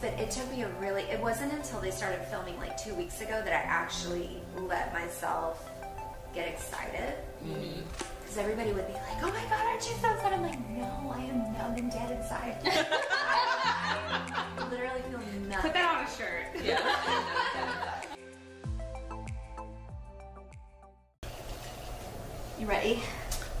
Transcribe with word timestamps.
but 0.00 0.12
it 0.18 0.30
took 0.30 0.50
me 0.50 0.62
a 0.62 0.68
really. 0.80 1.02
It 1.02 1.20
wasn't 1.20 1.52
until 1.52 1.78
they 1.80 1.90
started 1.90 2.24
filming 2.26 2.56
like 2.58 2.76
two 2.82 2.94
weeks 2.94 3.20
ago 3.20 3.42
that 3.44 3.52
I 3.52 3.62
actually 3.66 4.40
let 4.56 4.92
myself 4.92 5.68
get 6.34 6.48
excited. 6.48 7.14
Mm-hmm. 7.44 7.80
Because 8.20 8.38
everybody 8.38 8.72
would 8.72 8.86
be 8.86 8.92
like, 8.94 9.22
"Oh 9.22 9.28
my 9.28 9.42
god, 9.48 9.66
aren't 9.66 9.86
you 9.88 9.94
so 10.00 10.10
excited?" 10.12 10.34
I'm 10.36 10.42
like, 10.42 10.58
"No, 10.70 11.12
I 11.14 11.20
am 11.24 11.52
numb 11.52 11.74
and 11.76 11.90
dead 11.90 12.10
inside." 12.12 12.56
I 12.64 14.66
literally 14.70 15.02
feel 15.10 15.20
nothing. 15.48 15.62
Put 15.62 15.72
that 15.74 15.96
on 15.96 16.04
a 16.04 16.08
shirt. 16.16 16.46
Yeah. 16.64 16.78
You 22.58 22.66
ready? 22.66 23.02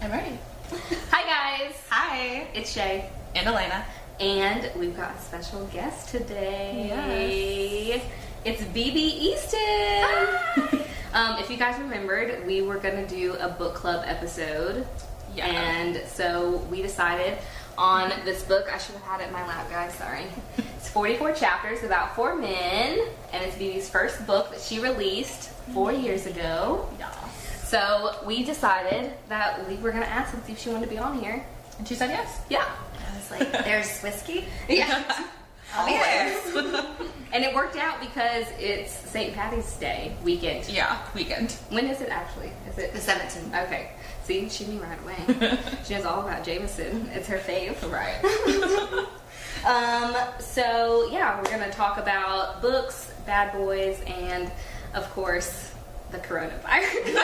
I'm 0.02 0.10
ready. 0.10 0.38
Hi 1.10 1.22
guys, 1.22 1.74
Hi. 1.88 2.46
it's 2.52 2.70
Shay, 2.70 3.08
And 3.34 3.46
Elena. 3.46 3.82
And 4.20 4.70
we've 4.78 4.96
got 4.96 5.14
a 5.16 5.18
special 5.20 5.64
guest 5.66 6.08
today. 6.10 6.86
Yes. 6.88 8.02
It's 8.44 8.62
BB 8.62 8.96
Easton. 8.96 10.80
um, 11.14 11.38
if 11.38 11.50
you 11.50 11.56
guys 11.56 11.78
remembered, 11.80 12.46
we 12.46 12.62
were 12.62 12.76
gonna 12.78 13.06
do 13.06 13.34
a 13.34 13.48
book 13.48 13.74
club 13.74 14.04
episode, 14.06 14.86
Yeah. 15.34 15.46
and 15.46 16.02
so 16.06 16.56
we 16.70 16.82
decided 16.82 17.38
on 17.78 18.12
this 18.24 18.42
book. 18.42 18.68
I 18.72 18.78
should 18.78 18.94
have 18.96 19.04
had 19.04 19.20
it 19.22 19.28
in 19.28 19.32
my 19.32 19.46
lap, 19.46 19.70
guys. 19.70 19.94
Sorry. 19.94 20.24
It's 20.76 20.88
44 20.88 21.32
chapters 21.32 21.82
about 21.82 22.14
four 22.16 22.34
men, 22.34 22.98
and 23.32 23.44
it's 23.44 23.56
BB's 23.56 23.88
first 23.88 24.26
book 24.26 24.50
that 24.50 24.60
she 24.60 24.80
released 24.80 25.50
four 25.72 25.92
years 25.92 26.26
ago. 26.26 26.88
Yeah. 26.98 27.10
So 27.64 28.16
we 28.26 28.42
decided 28.44 29.12
that 29.28 29.66
we 29.68 29.76
were 29.76 29.92
gonna 29.92 30.04
ask 30.06 30.34
and 30.34 30.44
see 30.44 30.52
if 30.52 30.58
she 30.58 30.68
wanted 30.70 30.86
to 30.86 30.90
be 30.90 30.98
on 30.98 31.18
here. 31.20 31.44
And 31.78 31.86
she 31.88 31.94
said 31.94 32.10
yes. 32.10 32.40
Yeah. 32.50 32.64
I 33.10 33.16
was 33.16 33.30
like, 33.30 33.64
"There's 33.64 34.00
whiskey." 34.00 34.44
Yeah. 34.68 35.26
I'll 35.72 35.86
be 35.86 35.92
there. 35.92 36.84
and 37.32 37.44
it 37.44 37.54
worked 37.54 37.76
out 37.76 38.00
because 38.00 38.44
it's 38.58 38.92
St. 38.92 39.32
Patty's 39.32 39.72
Day 39.76 40.16
weekend. 40.24 40.68
yeah, 40.68 40.98
weekend. 41.14 41.52
When 41.68 41.86
is 41.86 42.00
it 42.00 42.08
actually? 42.08 42.50
Is 42.68 42.76
it 42.78 42.92
The 42.92 42.98
17th. 42.98 43.66
Okay. 43.66 43.92
See, 44.24 44.48
she 44.48 44.66
knew 44.66 44.80
right 44.82 44.98
away. 45.00 45.58
she 45.84 45.94
knows 45.94 46.06
all 46.06 46.22
about 46.22 46.42
Jameson. 46.42 47.08
It's 47.14 47.28
her 47.28 47.38
fave. 47.38 47.76
Right. 47.88 49.06
Um, 49.64 50.16
so 50.40 51.08
yeah, 51.12 51.36
we're 51.38 51.50
gonna 51.50 51.70
talk 51.70 51.98
about 51.98 52.62
books, 52.62 53.12
bad 53.26 53.52
boys, 53.52 54.00
and 54.06 54.50
of 54.94 55.08
course 55.10 55.69
the 56.10 56.18
coronavirus. 56.18 57.16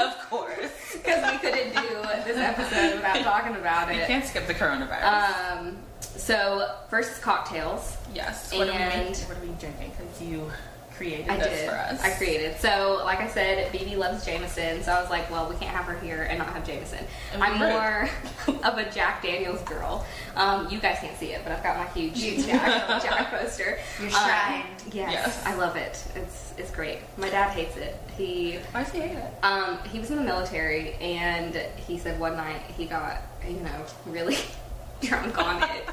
of 0.00 0.30
course. 0.30 0.92
Because 0.92 1.32
we 1.32 1.38
couldn't 1.38 1.72
do 1.74 1.88
this 2.24 2.36
episode 2.38 2.96
without 2.96 3.22
talking 3.22 3.56
about 3.56 3.90
it. 3.90 3.96
You 3.96 4.06
can't 4.06 4.24
skip 4.24 4.46
the 4.46 4.54
coronavirus. 4.54 5.58
Um, 5.58 5.76
so 6.00 6.74
first 6.88 7.12
is 7.12 7.18
cocktails. 7.18 7.96
yes. 8.14 8.52
What 8.52 8.68
are 8.68 8.72
we 8.72 8.78
making? 8.78 9.14
What 9.28 9.36
are 9.38 9.40
we 9.40 9.48
drinking? 9.58 9.92
Because 9.96 10.22
you 10.22 10.50
created 10.96 11.28
I 11.28 11.36
this 11.36 11.60
did. 11.60 11.68
for 11.70 11.76
us. 11.76 12.00
I 12.02 12.10
created. 12.10 12.56
So, 12.58 13.00
like 13.04 13.20
I 13.20 13.28
said, 13.28 13.72
BB 13.72 13.96
loves 13.96 14.24
Jameson, 14.24 14.82
so 14.82 14.92
I 14.92 15.00
was 15.00 15.10
like, 15.10 15.30
well, 15.30 15.48
we 15.48 15.56
can't 15.56 15.70
have 15.74 15.84
her 15.84 15.98
here 15.98 16.22
and 16.28 16.38
not 16.38 16.48
have 16.48 16.66
Jameson. 16.66 17.04
And 17.32 17.42
I'm 17.42 17.58
more 17.58 18.08
of 18.64 18.78
a 18.78 18.90
Jack 18.90 19.22
Daniels 19.22 19.62
girl. 19.62 20.06
Um, 20.36 20.68
you 20.70 20.78
guys 20.78 20.98
can't 21.00 21.16
see 21.18 21.32
it, 21.32 21.42
but 21.44 21.52
I've 21.52 21.62
got 21.62 21.76
my 21.76 21.86
huge. 21.92 22.16
Jack, 22.46 23.02
Jack 23.02 23.30
poster. 23.30 23.78
Your 23.98 24.08
Um, 24.08 24.12
shrine. 24.12 24.62
yes, 24.92 25.12
Yes. 25.12 25.46
I 25.46 25.54
love 25.54 25.76
it. 25.76 26.02
It's 26.14 26.54
it's 26.58 26.70
great. 26.70 26.98
My 27.18 27.28
dad 27.28 27.50
hates 27.50 27.76
it. 27.76 27.96
He 28.16 28.58
Why 28.72 28.82
does 28.84 28.92
he 28.92 29.00
hate 29.00 29.16
it? 29.18 29.34
um, 29.44 29.78
he 29.90 29.98
was 30.00 30.10
in 30.10 30.16
the 30.16 30.22
military, 30.24 30.94
and 30.94 31.54
he 31.86 31.98
said 31.98 32.18
one 32.18 32.36
night 32.36 32.62
he 32.76 32.86
got 32.86 33.22
you 33.46 33.56
know 33.60 33.84
really 34.06 34.36
drunk 35.00 35.38
on 35.38 35.62
it, 35.62 35.84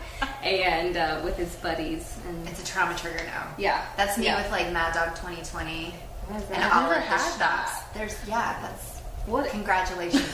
and 0.43 0.97
uh, 0.97 1.21
with 1.23 1.37
his 1.37 1.55
buddies, 1.57 2.17
and 2.27 2.47
It's 2.47 2.61
a 2.61 2.65
trauma 2.65 2.95
trigger 2.95 3.23
now. 3.25 3.47
yeah, 3.57 3.85
That's 3.97 4.17
me 4.17 4.25
Yeah. 4.25 4.41
with 4.41 4.51
like 4.51 4.71
Mad 4.71 4.93
Dog 4.93 5.09
2020 5.15 5.93
What 6.27 6.41
is 6.41 6.47
and 6.49 6.55
that? 6.61 6.73
all 6.73 6.81
never 6.83 6.95
of 6.95 6.99
the 7.01 7.05
had 7.07 7.17
schnapps. 7.35 7.37
that. 7.39 7.83
There's 7.93 8.15
yeah, 8.27 8.57
that's 8.61 8.99
What? 9.25 9.49
congratulations. 9.49 10.33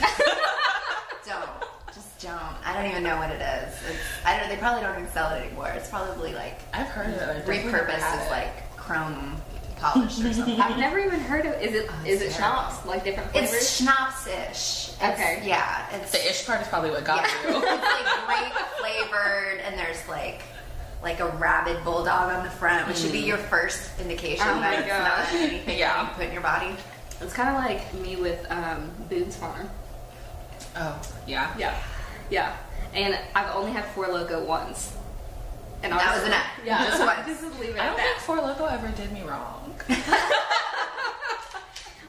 don't 1.26 1.48
just 1.94 2.20
don't. 2.20 2.38
I 2.64 2.72
don't 2.74 2.90
even 2.90 3.02
know 3.02 3.16
what 3.16 3.30
it 3.30 3.40
is. 3.40 3.74
It's, 3.88 3.98
I 4.24 4.38
don't. 4.38 4.48
They 4.48 4.56
probably 4.56 4.82
don't 4.82 4.98
even 4.98 5.10
sell 5.12 5.32
it 5.34 5.44
anymore. 5.44 5.68
It's 5.70 5.88
probably 5.88 6.32
like 6.34 6.60
I've 6.72 6.86
heard 6.86 7.08
it. 7.10 7.20
I've 7.20 7.44
definitely 7.46 7.70
repurposed 7.72 7.98
had 7.98 8.20
as 8.20 8.26
it. 8.26 8.30
like 8.30 8.76
chrome 8.76 9.36
polished 9.80 10.20
or 10.22 10.32
something. 10.32 10.60
I've 10.60 10.78
never 10.78 10.98
even 10.98 11.20
heard 11.20 11.46
of. 11.46 11.54
Is 11.60 11.74
it 11.74 11.86
Oh, 11.90 12.04
is 12.06 12.20
it's 12.22 12.34
it 12.34 12.38
terrible. 12.38 12.60
schnapps 12.62 12.86
like 12.86 13.04
different 13.04 13.30
flavors? 13.32 13.52
It's 13.52 13.76
schnapps-ish. 13.76 14.90
Okay. 15.02 15.42
Yeah. 15.44 15.86
It's 15.96 16.12
The 16.12 16.28
ish 16.30 16.46
part 16.46 16.60
is 16.60 16.68
probably 16.68 16.90
what 16.90 17.04
got 17.04 17.26
yeah. 17.26 17.50
you. 17.50 17.56
it's 17.64 17.66
like 17.66 18.26
grape 18.26 18.66
flavored, 18.80 19.60
and 19.64 19.78
there's 19.78 20.06
like 20.08 20.42
like 21.02 21.20
a 21.20 21.28
rabid 21.38 21.82
bulldog 21.82 22.30
on 22.30 22.44
the 22.44 22.50
front, 22.50 22.86
which 22.86 22.98
should 22.98 23.12
be 23.12 23.20
your 23.20 23.38
first 23.38 23.98
indication 24.00 24.46
Oh 24.46 24.60
that 24.60 24.80
it's 24.80 24.88
God. 24.88 25.02
not 25.02 25.32
anything 25.40 25.78
Yeah. 25.78 25.94
that 25.94 26.08
you 26.10 26.14
put 26.16 26.26
in 26.26 26.32
your 26.32 26.42
body. 26.42 26.74
It's 27.22 27.32
kind 27.32 27.48
of 27.48 27.56
like 27.56 27.92
me 27.94 28.16
with 28.16 28.46
um, 28.50 28.90
Boone's 29.08 29.36
Farm. 29.36 29.68
oh, 30.76 31.00
yeah. 31.26 31.54
Yeah, 31.58 31.74
yeah. 32.30 32.54
And 32.92 33.18
I've 33.34 33.54
only 33.56 33.72
had 33.72 33.84
Four 33.86 34.08
Loco 34.08 34.44
once. 34.44 34.94
And 35.82 35.92
That 35.92 36.06
I 36.08 36.16
was 36.18 36.26
enough. 36.26 36.46
Yeah, 36.64 36.84
Just 36.86 37.00
once. 37.00 37.26
Just 37.26 37.60
leave 37.60 37.70
it 37.70 37.80
I 37.80 37.86
at 37.86 37.86
don't 37.88 37.96
think 37.96 38.16
that. 38.16 38.22
Four 38.22 38.36
Loco 38.36 38.66
ever 38.66 38.88
did 38.88 39.12
me 39.12 39.22
wrong. 39.22 39.74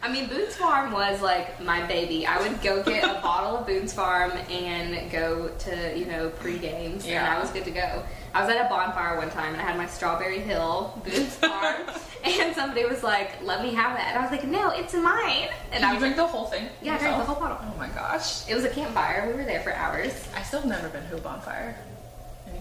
I 0.03 0.11
mean, 0.11 0.27
Boone's 0.27 0.55
Farm 0.55 0.91
was 0.91 1.21
like 1.21 1.61
my 1.61 1.85
baby. 1.85 2.25
I 2.25 2.41
would 2.41 2.59
go 2.63 2.81
get 2.83 3.03
a 3.03 3.21
bottle 3.21 3.55
of 3.57 3.67
Boone's 3.67 3.93
Farm 3.93 4.31
and 4.49 5.11
go 5.11 5.49
to 5.49 5.97
you 5.97 6.05
know 6.05 6.29
pre 6.29 6.57
games, 6.57 7.05
yeah. 7.05 7.23
and 7.23 7.37
I 7.37 7.39
was 7.39 7.51
good 7.51 7.65
to 7.65 7.71
go. 7.71 8.03
I 8.33 8.41
was 8.41 8.49
at 8.49 8.65
a 8.65 8.67
bonfire 8.69 9.17
one 9.17 9.29
time 9.29 9.53
and 9.53 9.61
I 9.61 9.65
had 9.65 9.77
my 9.77 9.85
Strawberry 9.85 10.39
Hill 10.39 10.99
Boone's 11.05 11.35
Farm, 11.37 11.83
and 12.23 12.55
somebody 12.55 12.83
was 12.85 13.03
like, 13.03 13.43
"Let 13.43 13.61
me 13.61 13.75
have 13.75 13.95
that," 13.95 14.07
and 14.07 14.17
I 14.17 14.21
was 14.23 14.31
like, 14.31 14.43
"No, 14.49 14.71
it's 14.71 14.95
mine." 14.95 15.49
And 15.71 15.81
Did 15.81 15.83
I 15.83 15.87
you 15.89 15.93
was 15.93 15.99
drink 16.01 16.15
the 16.15 16.25
whole 16.25 16.45
thing? 16.45 16.67
Yeah, 16.81 16.95
I 16.95 16.97
drank 16.97 17.17
the 17.17 17.23
whole 17.25 17.39
bottle. 17.39 17.59
Oh 17.61 17.77
my 17.77 17.89
gosh. 17.89 18.49
It 18.49 18.55
was 18.55 18.63
a 18.63 18.69
campfire. 18.69 19.27
We 19.27 19.33
were 19.33 19.45
there 19.45 19.61
for 19.61 19.71
hours. 19.73 20.27
I 20.35 20.41
still 20.41 20.61
have 20.61 20.69
never 20.69 20.89
been 20.89 21.07
to 21.09 21.17
a 21.17 21.21
bonfire. 21.21 21.77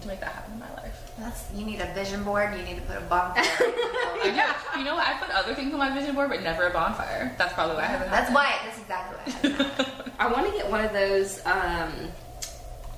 I 0.01 0.03
need 0.03 0.09
to 0.09 0.15
make 0.15 0.19
that 0.21 0.31
happen 0.31 0.53
in 0.53 0.59
my 0.59 0.73
life. 0.81 1.11
That's 1.19 1.51
you 1.53 1.63
need 1.63 1.79
a 1.79 1.93
vision 1.93 2.23
board. 2.23 2.57
You 2.57 2.63
need 2.63 2.77
to 2.77 2.81
put 2.81 2.97
a 2.97 3.01
bonfire. 3.01 3.43
Yeah, 4.23 4.53
you 4.77 4.83
know, 4.83 4.97
I 4.97 5.13
put 5.19 5.31
other 5.31 5.55
things 5.55 5.73
on 5.73 5.79
my 5.79 5.91
vision 5.91 6.13
board, 6.13 6.29
but 6.29 6.43
never 6.43 6.67
a 6.67 6.69
bonfire. 6.69 7.33
That's 7.39 7.53
probably 7.53 7.75
why 7.75 7.81
I 7.81 7.85
haven't. 7.85 8.11
That's 8.11 8.29
had 8.29 8.35
why. 8.35 8.55
That's 8.63 8.79
exactly 8.79 9.17
what 9.17 9.57
happened. 9.57 10.11
I 10.19 10.27
want 10.31 10.45
to 10.45 10.53
get 10.53 10.69
one 10.69 10.85
of 10.85 10.93
those, 10.93 11.43
um, 11.47 11.91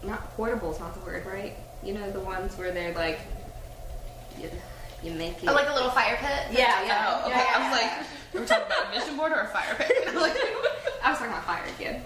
not 0.03 0.35
portables, 0.35 0.81
not 0.81 0.93
the 0.93 0.99
word, 1.05 1.25
right? 1.25 1.55
You 1.81 1.93
know, 1.93 2.11
the 2.11 2.19
ones 2.19 2.57
where 2.57 2.71
they're 2.71 2.93
like, 2.93 3.21
you, 4.37 4.49
you 5.01 5.13
make 5.13 5.41
it. 5.41 5.49
Oh, 5.49 5.53
like 5.53 5.69
a 5.69 5.73
little 5.73 5.91
fire 5.91 6.17
pit. 6.17 6.57
yeah, 6.57 6.83
yeah. 6.83 7.21
Oh, 7.23 7.27
okay. 7.27 7.37
yeah, 7.37 7.53
I 7.55 7.69
was 7.69 7.79
yeah. 7.81 7.97
like, 7.97 8.07
we 8.33 8.39
were 8.41 8.45
talking 8.45 8.65
about 8.65 8.93
a 8.93 8.99
vision 8.99 9.15
board 9.15 9.31
or 9.31 9.39
a 9.39 9.47
fire 9.47 9.75
pit. 9.75 10.13
like, 10.13 10.35
I 11.03 11.09
was 11.09 11.19
talking 11.19 11.31
about 11.31 11.45
fire 11.45 11.63
again. 11.77 12.03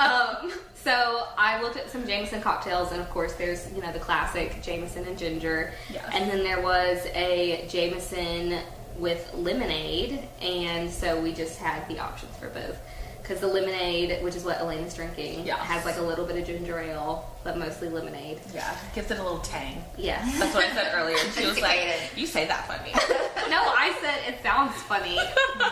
um, 0.00 0.50
so 0.84 1.26
I 1.38 1.60
looked 1.62 1.76
at 1.76 1.90
some 1.90 2.06
Jameson 2.06 2.40
cocktails, 2.40 2.92
and 2.92 3.00
of 3.00 3.08
course, 3.10 3.34
there's 3.34 3.70
you 3.72 3.80
know 3.82 3.92
the 3.92 3.98
classic 4.00 4.62
Jameson 4.62 5.04
and 5.06 5.18
ginger, 5.18 5.72
Yes. 5.92 6.04
and 6.12 6.30
then 6.30 6.42
there 6.42 6.60
was 6.60 7.04
a 7.14 7.66
Jameson 7.68 8.58
with 8.98 9.32
lemonade, 9.34 10.20
and 10.40 10.90
so 10.90 11.20
we 11.20 11.32
just 11.32 11.58
had 11.58 11.86
the 11.88 11.98
options 11.98 12.36
for 12.36 12.48
both. 12.48 12.78
Because 13.22 13.38
the 13.38 13.46
lemonade, 13.46 14.20
which 14.24 14.34
is 14.34 14.42
what 14.44 14.58
Elena's 14.60 14.94
drinking, 14.94 15.46
Yes. 15.46 15.60
has 15.60 15.84
like 15.84 15.96
a 15.96 16.02
little 16.02 16.26
bit 16.26 16.36
of 16.38 16.44
ginger 16.44 16.80
ale, 16.80 17.24
but 17.44 17.56
mostly 17.56 17.88
lemonade. 17.88 18.40
yeah, 18.52 18.74
gives 18.96 19.10
it 19.12 19.18
a 19.20 19.22
little 19.22 19.38
tang. 19.38 19.84
Yes. 19.96 20.38
That's 20.40 20.52
what 20.52 20.64
I 20.64 20.74
said 20.74 20.92
earlier. 20.92 21.16
She 21.36 21.46
was 21.46 21.60
like, 21.60 21.78
"You 22.16 22.26
say 22.26 22.46
that 22.48 22.66
funny." 22.66 22.90
no, 23.48 23.58
I 23.62 23.96
said 24.00 24.34
it 24.34 24.42
sounds 24.42 24.74
funny. 24.82 25.18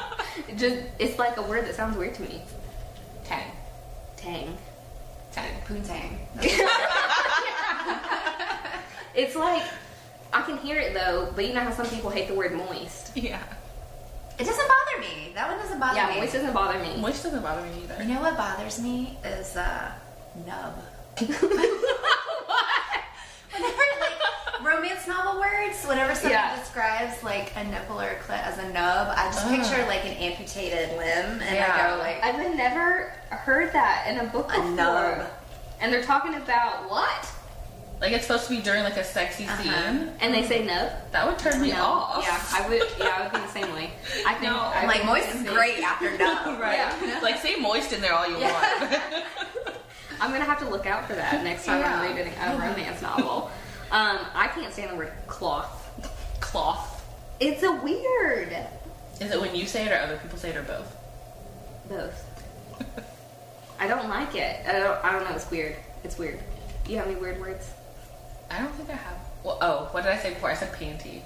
Just 0.56 0.76
it's 1.00 1.18
like 1.18 1.36
a 1.38 1.42
word 1.42 1.66
that 1.66 1.74
sounds 1.74 1.96
weird 1.96 2.14
to 2.14 2.22
me. 2.22 2.40
tang, 3.24 3.50
Tang. 4.16 4.56
Tang. 5.32 5.52
Poontang. 5.66 6.18
It's 9.12 9.34
like 9.34 9.62
I 10.32 10.42
can 10.42 10.56
hear 10.58 10.78
it 10.78 10.94
though, 10.94 11.32
but 11.34 11.44
you 11.44 11.52
know 11.52 11.60
how 11.60 11.72
some 11.72 11.86
people 11.86 12.10
hate 12.10 12.28
the 12.28 12.34
word 12.34 12.52
moist. 12.54 13.10
Yeah, 13.16 13.42
It 14.38 14.44
doesn't 14.44 14.68
bother 14.68 15.00
me. 15.00 15.32
That 15.34 15.48
one 15.50 15.58
doesn't 15.58 15.80
bother 15.80 15.96
Yeah, 15.96 16.06
me. 16.08 16.14
Yeah, 16.14 16.20
moist 16.20 16.32
doesn't 16.34 16.52
bother 16.54 16.78
me. 16.78 16.96
moist 16.96 17.22
doesn't 17.24 17.42
bother 17.42 17.62
me 17.62 17.82
either. 17.82 18.02
You 18.04 18.14
know 18.14 18.20
what 18.20 18.36
bothers 18.36 18.80
me 18.80 19.18
is 19.24 19.56
uh, 19.56 19.90
nub. 20.46 20.74
Whenever 23.52 23.76
like 24.00 24.64
romance 24.64 25.06
novel 25.06 25.40
words, 25.40 25.84
whenever 25.84 26.14
somebody 26.14 26.34
Yeah. 26.34 26.56
describes 26.58 27.22
like 27.22 27.52
a 27.56 27.64
nipple 27.64 28.00
or 28.00 28.08
a 28.08 28.16
clit 28.16 28.42
as 28.44 28.58
a 28.58 28.68
nub, 28.72 29.08
I 29.16 29.26
just 29.32 29.46
Ugh. 29.46 29.56
picture 29.56 29.84
like 29.86 30.04
an 30.04 30.12
amputated 30.12 30.90
limb, 30.96 31.40
and 31.42 31.58
I 31.58 31.90
go 31.92 31.98
like 31.98 32.22
I've 32.22 32.54
never 32.56 33.12
heard 33.30 33.72
that 33.72 34.06
in 34.08 34.18
a 34.18 34.24
book 34.24 34.50
a 34.52 34.60
before. 34.60 34.74
nub. 34.74 35.26
And 35.80 35.92
they're 35.92 36.02
talking 36.04 36.34
about 36.34 36.90
what? 36.90 37.26
Like 38.02 38.12
it's 38.12 38.26
supposed 38.26 38.44
to 38.48 38.56
be 38.56 38.62
during 38.62 38.82
like 38.82 38.96
a 38.96 39.04
sexy 39.04 39.44
Uh-huh. 39.44 39.62
scene. 39.62 40.12
And 40.20 40.32
they 40.32 40.42
say 40.46 40.64
no. 40.64 40.90
That 41.12 41.26
would 41.26 41.38
turn 41.38 41.60
me 41.60 41.70
no. 41.72 41.82
off. 41.84 42.24
Yeah, 42.24 42.62
I 42.64 42.68
would. 42.68 42.82
Yeah, 42.98 43.14
I 43.18 43.22
would 43.24 43.32
be 43.32 43.38
the 43.40 43.48
same 43.48 43.72
way. 43.74 43.90
I 44.26 44.32
think. 44.40 44.44
No, 44.52 44.58
I 44.58 44.80
I'm 44.82 44.88
like 44.88 45.04
moist 45.04 45.34
is 45.34 45.42
great 45.42 45.80
after 45.82 46.10
nub. 46.16 46.58
Right. 46.60 46.76
Yeah. 46.78 47.20
Like 47.22 47.38
say 47.38 47.56
moist 47.56 47.92
in 47.92 48.00
there 48.00 48.14
all 48.14 48.26
you 48.28 48.38
Yeah. 48.38 48.52
want. 48.80 49.24
I'm 50.20 50.30
gonna 50.32 50.44
have 50.44 50.58
to 50.60 50.68
look 50.68 50.86
out 50.86 51.06
for 51.06 51.14
that 51.14 51.42
next 51.42 51.64
time 51.66 51.82
I'm 51.84 52.16
reading 52.16 52.32
a 52.34 52.50
romance 52.52 53.02
novel. 53.02 53.50
Um, 53.90 54.18
I 54.34 54.48
can't 54.48 54.72
stand 54.72 54.92
the 54.92 54.96
word 54.96 55.12
cloth. 55.26 55.76
Cloth. 56.40 57.04
It's 57.40 57.62
a 57.62 57.72
weird. 57.72 58.56
Is 59.20 59.30
it 59.30 59.40
when 59.40 59.54
you 59.54 59.66
say 59.66 59.86
it 59.86 59.92
or 59.92 59.96
other 59.96 60.16
people 60.18 60.38
say 60.38 60.50
it 60.50 60.56
or 60.56 60.62
both? 60.62 60.96
Both. 61.88 62.24
I 63.80 63.88
don't 63.88 64.08
like 64.08 64.34
it. 64.36 64.64
I 64.66 64.72
don't. 64.72 65.04
I 65.04 65.12
don't 65.12 65.24
know. 65.24 65.34
It's 65.34 65.50
weird. 65.50 65.76
It's 66.04 66.18
weird. 66.18 66.38
You 66.88 66.98
have 66.98 67.06
any 67.06 67.16
weird 67.16 67.40
words? 67.40 67.70
I 68.50 68.58
don't 68.58 68.72
think 68.74 68.90
I 68.90 68.94
have. 68.94 69.16
Well, 69.42 69.58
oh, 69.60 69.88
what 69.92 70.04
did 70.04 70.12
I 70.12 70.18
say 70.18 70.34
before? 70.34 70.50
I 70.50 70.54
said 70.54 70.72
panty. 70.72 71.22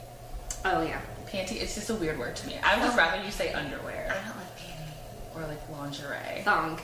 Oh 0.64 0.82
yeah. 0.82 1.00
Panty, 1.26 1.60
it's 1.60 1.74
just 1.74 1.90
a 1.90 1.94
weird 1.94 2.18
word 2.18 2.36
to 2.36 2.46
me. 2.46 2.56
I 2.62 2.76
would 2.76 2.84
just 2.84 2.96
rather 2.96 3.22
you 3.22 3.30
say 3.30 3.52
underwear 3.52 4.06
I 4.08 4.26
don't 4.26 4.36
like 4.36 4.56
panty. 4.56 5.36
or 5.36 5.48
like 5.48 5.68
lingerie. 5.70 6.42
Thong. 6.44 6.78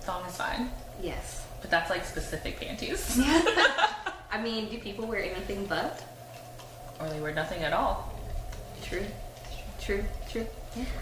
Thong 0.00 0.26
is 0.26 0.36
fine, 0.36 0.68
Yes. 1.00 1.46
but 1.60 1.70
that's 1.70 1.90
like 1.90 2.04
specific 2.04 2.60
panties. 2.60 3.18
I 4.30 4.40
mean, 4.42 4.68
do 4.68 4.78
people 4.78 5.06
wear 5.06 5.22
anything 5.22 5.66
but? 5.66 6.02
or 7.00 7.08
they 7.08 7.20
wear 7.20 7.34
nothing 7.34 7.62
at 7.62 7.72
all. 7.72 8.12
True. 8.82 9.04
True. 9.80 10.04
True. 10.30 10.46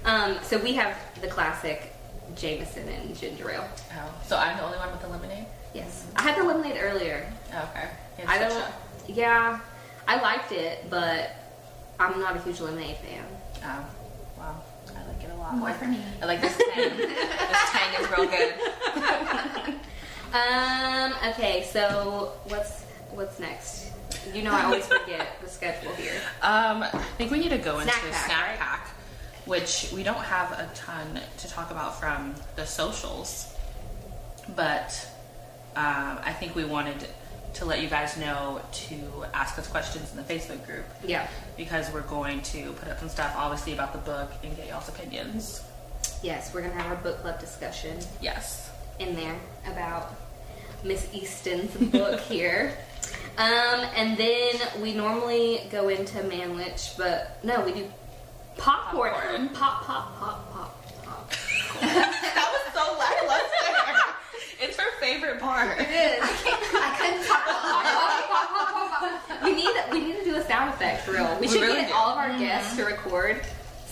Um. 0.04 0.38
So 0.42 0.58
we 0.58 0.72
have 0.74 0.96
the 1.20 1.28
classic 1.28 1.92
Jameson 2.34 2.88
and 2.88 3.16
ginger 3.16 3.50
ale. 3.50 3.68
Oh, 3.92 4.14
so 4.26 4.36
I'm 4.36 4.56
the 4.56 4.64
only 4.64 4.78
one 4.78 4.90
with 4.90 5.00
the 5.02 5.08
lemonade? 5.08 5.46
Yes. 5.74 6.06
I 6.16 6.22
had 6.22 6.36
the 6.36 6.42
lemonade 6.44 6.78
earlier. 6.80 7.30
Oh, 7.52 7.70
okay. 7.72 7.88
I 8.26 8.38
don't. 8.38 8.50
such 8.50 8.72
Yeah. 9.08 9.60
I 10.08 10.20
liked 10.20 10.52
it, 10.52 10.86
but 10.90 11.30
I'm 12.00 12.18
not 12.18 12.36
a 12.36 12.40
huge 12.40 12.60
lemonade 12.60 12.96
fan. 12.96 13.24
Oh, 13.62 13.86
wow. 14.38 14.62
I 14.88 15.06
like 15.06 15.22
it 15.22 15.30
a 15.30 15.36
lot. 15.36 15.54
More 15.56 15.72
for 15.72 15.86
me. 15.86 16.00
I 16.22 16.26
like 16.26 16.40
this 16.40 16.56
tang. 16.56 16.96
this 16.96 17.70
tang 17.70 18.02
is 18.02 18.10
real 18.10 18.26
good. 18.26 18.54
Um. 20.32 21.14
Okay. 21.30 21.64
So 21.72 22.32
what's 22.44 22.82
what's 23.12 23.38
next? 23.40 23.90
You 24.34 24.42
know, 24.42 24.52
I 24.52 24.64
always 24.64 24.86
forget 24.98 25.26
the 25.42 25.48
schedule 25.48 25.92
here. 25.94 26.20
Um, 26.42 26.82
I 26.82 26.88
think 27.18 27.30
we 27.30 27.38
need 27.38 27.50
to 27.50 27.58
go 27.58 27.78
into 27.80 27.92
Snack 27.92 28.12
pack, 28.12 28.26
snack 28.26 28.48
right? 28.48 28.58
pack, 28.58 28.88
which 29.46 29.90
we 29.94 30.02
don't 30.02 30.22
have 30.22 30.52
a 30.52 30.68
ton 30.74 31.18
to 31.38 31.48
talk 31.48 31.70
about 31.70 31.98
from 31.98 32.34
the 32.56 32.66
socials, 32.66 33.52
but 34.54 35.08
um, 35.76 36.18
I 36.22 36.32
think 36.38 36.54
we 36.54 36.64
wanted 36.64 37.06
to 37.54 37.64
let 37.64 37.82
you 37.82 37.88
guys 37.88 38.16
know 38.16 38.60
to 38.72 39.24
ask 39.34 39.58
us 39.58 39.66
questions 39.66 40.10
in 40.10 40.16
the 40.16 40.22
Facebook 40.22 40.64
group 40.66 40.84
Yeah. 41.04 41.26
because 41.56 41.90
we're 41.92 42.02
going 42.02 42.42
to 42.42 42.72
put 42.74 42.88
up 42.88 43.00
some 43.00 43.08
stuff, 43.08 43.34
obviously, 43.36 43.72
about 43.72 43.92
the 43.92 43.98
book 43.98 44.30
and 44.44 44.56
get 44.56 44.68
y'all's 44.68 44.88
opinions. 44.88 45.62
Yes, 46.22 46.52
we're 46.54 46.60
gonna 46.62 46.74
have 46.74 46.86
our 46.92 47.02
book 47.02 47.20
club 47.22 47.40
discussion 47.40 47.98
Yes. 48.20 48.70
In 49.00 49.16
there 49.16 49.34
about 49.66 50.14
Miss 50.84 51.08
Easton's 51.12 51.74
book 51.90 52.20
here. 52.28 52.76
Um, 53.38 53.80
and 53.96 54.16
then 54.16 54.54
we 54.80 54.92
normally 54.92 55.62
go 55.70 55.88
into 55.88 56.18
Manwich, 56.18 56.96
but 56.96 57.38
no, 57.42 57.64
we 57.64 57.72
do 57.72 57.90
popcorn. 58.58 59.12
Popcorn. 59.12 59.48
Pop, 59.48 59.82
pop, 59.84 60.16
pop, 60.18 60.52
pop, 60.52 60.80
pop. 61.04 61.30
that 61.80 62.48
was 62.52 62.60
so 62.74 62.96
lackluster. 62.98 64.14
it's 64.60 64.76
her 64.78 64.90
favorite 65.00 65.40
part. 65.40 65.80
It 65.80 65.88
is. 65.88 66.20
I 66.22 66.96
couldn't 67.00 67.26
talk. 67.26 67.46
we 69.44 69.52
need 69.54 69.70
we 69.90 70.00
need 70.06 70.16
to 70.18 70.24
do 70.24 70.34
a 70.36 70.42
sound 70.44 70.68
effect 70.74 71.04
for 71.06 71.12
real. 71.12 71.34
We 71.40 71.48
should 71.48 71.62
really 71.62 71.80
get 71.80 71.88
do. 71.88 71.94
all 71.94 72.10
of 72.10 72.18
our 72.18 72.36
guests 72.38 72.76
to 72.76 72.84
record 72.84 73.40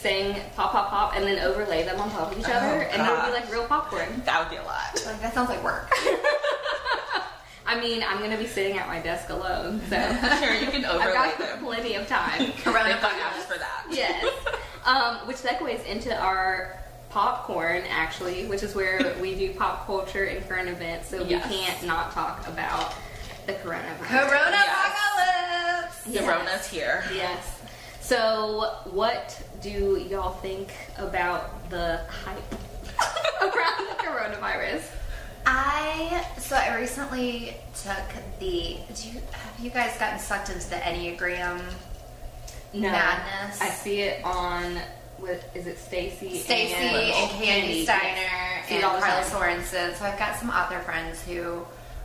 saying 0.01 0.41
pop 0.57 0.73
pop 0.73 0.91
pop 0.91 1.17
and 1.17 1.25
then 1.25 1.39
overlay 1.41 1.83
them 1.85 2.01
on 2.01 2.11
top 2.11 2.33
of 2.33 2.39
each 2.39 2.45
other 2.45 2.85
Oh, 2.85 2.93
and 2.93 3.01
that 3.03 3.13
would 3.25 3.33
be 3.33 3.41
like 3.41 3.51
real 3.53 3.67
popcorn. 3.67 4.23
That 4.25 4.41
would 4.41 4.51
be 4.51 4.57
a 4.57 4.65
lot. 4.65 4.95
Like, 5.07 5.21
that 5.21 5.35
sounds 5.35 5.49
like 5.49 5.63
work. 5.65 5.91
I 7.67 7.79
mean, 7.79 8.03
I'm 8.07 8.21
gonna 8.21 8.39
be 8.39 8.47
sitting 8.47 8.79
at 8.79 8.87
my 8.89 8.99
desk 9.01 9.29
alone, 9.29 9.81
so 9.91 9.97
Sure, 10.41 10.55
you 10.55 10.69
can 10.69 10.85
overlay 10.87 11.13
I've 11.17 11.39
got 11.39 11.39
them. 11.39 11.65
plenty 11.65 11.95
of 11.95 12.07
time. 12.09 12.53
Got 12.65 12.75
apps 12.91 13.43
for 13.43 13.59
that. 13.59 13.85
yes. 13.91 14.25
Um, 14.87 15.17
which 15.29 15.37
segues 15.37 15.85
into 15.85 16.17
our 16.19 16.79
popcorn, 17.11 17.83
actually, 17.91 18.47
which 18.47 18.63
is 18.63 18.75
where 18.75 19.15
we 19.21 19.35
do 19.35 19.53
pop 19.53 19.85
culture 19.87 20.25
and 20.25 20.47
current 20.49 20.69
events, 20.69 21.09
so 21.09 21.23
Yes. 21.25 21.47
we 21.51 21.57
can't 21.59 21.83
not 21.87 22.13
talk 22.13 22.47
about 22.49 22.95
the 23.47 23.53
coronavirus. 23.55 24.29
Corona 24.29 24.57
apocalypse. 24.67 26.07
Yes. 26.07 26.25
Corona's 26.25 26.67
here. 26.71 27.05
Yes. 27.15 27.58
So, 28.09 28.75
what 28.87 29.39
do 29.61 29.99
y'all 30.09 30.33
think 30.37 30.73
about 30.97 31.69
the 31.69 32.01
hype 32.09 32.55
around 33.43 33.87
the 33.87 34.03
coronavirus? 34.03 34.83
I 35.45 36.25
so 36.39 36.57
I 36.57 36.75
recently 36.81 37.55
took 37.85 38.09
the. 38.41 38.79
Do 38.95 39.09
you, 39.11 39.21
have 39.31 39.61
you 39.63 39.69
guys 39.69 39.99
gotten 39.99 40.19
sucked 40.19 40.49
into 40.49 40.71
the 40.71 40.77
Enneagram? 40.77 41.61
No. 42.73 42.91
Madness. 42.91 43.61
I 43.61 43.69
see 43.69 44.01
it 44.01 44.25
on. 44.25 44.79
What 45.19 45.45
is 45.55 45.67
it? 45.67 45.79
Stacy. 45.79 46.39
Stacy 46.39 46.73
and, 46.73 46.97
and 46.97 47.31
Candi 47.33 47.83
Steiner 47.83 48.63
it 48.71 48.73
and 48.73 49.03
Karla. 49.03 49.23
Sorensen. 49.23 49.95
So 49.97 50.07
I've 50.07 50.19
got 50.19 50.35
some 50.37 50.49
author 50.49 50.79
friends 50.79 51.23
who 51.25 51.61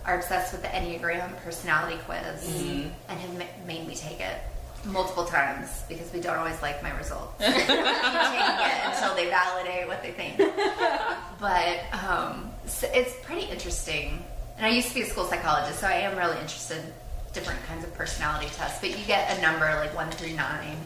are 0.05 0.17
obsessed 0.17 0.51
with 0.51 0.63
the 0.63 0.67
Enneagram 0.67 1.37
personality 1.45 1.97
quiz 2.05 2.43
Mm-hmm. 2.43 2.89
and 3.07 3.19
have 3.21 3.65
made 3.65 3.87
me 3.87 3.95
take 3.95 4.19
it 4.19 4.41
multiple 4.85 5.25
times 5.25 5.83
because 5.87 6.11
we 6.13 6.19
don't 6.19 6.37
always 6.37 6.61
like 6.61 6.81
my 6.83 6.95
results. 6.97 7.33
It 7.43 8.93
until 8.93 9.15
they 9.15 9.29
validate 9.29 9.87
what 9.87 10.01
they 10.01 10.11
think. 10.11 10.37
But 11.39 11.79
um, 11.91 12.51
so 12.65 12.87
it's 12.93 13.13
pretty 13.23 13.47
interesting. 13.47 14.23
And 14.57 14.65
I 14.65 14.69
used 14.69 14.89
to 14.89 14.95
be 14.95 15.01
a 15.01 15.05
school 15.05 15.25
psychologist, 15.25 15.79
so 15.79 15.87
I 15.87 15.93
am 15.93 16.17
really 16.17 16.39
interested 16.39 16.77
in 16.77 16.85
different 17.33 17.63
kinds 17.65 17.83
of 17.83 17.93
personality 17.95 18.47
tests. 18.53 18.79
But 18.79 18.97
you 18.97 19.05
get 19.05 19.37
a 19.37 19.41
number 19.41 19.65
like 19.65 19.95
one 19.95 20.09
through 20.11 20.33
nine, 20.33 20.77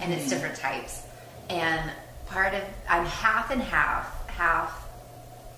and 0.00 0.12
it's 0.12 0.28
different 0.28 0.56
types. 0.56 1.02
And 1.48 1.90
part 2.26 2.54
of 2.54 2.62
I'm 2.88 3.06
half 3.06 3.50
and 3.50 3.62
half, 3.62 4.28
half 4.28 4.82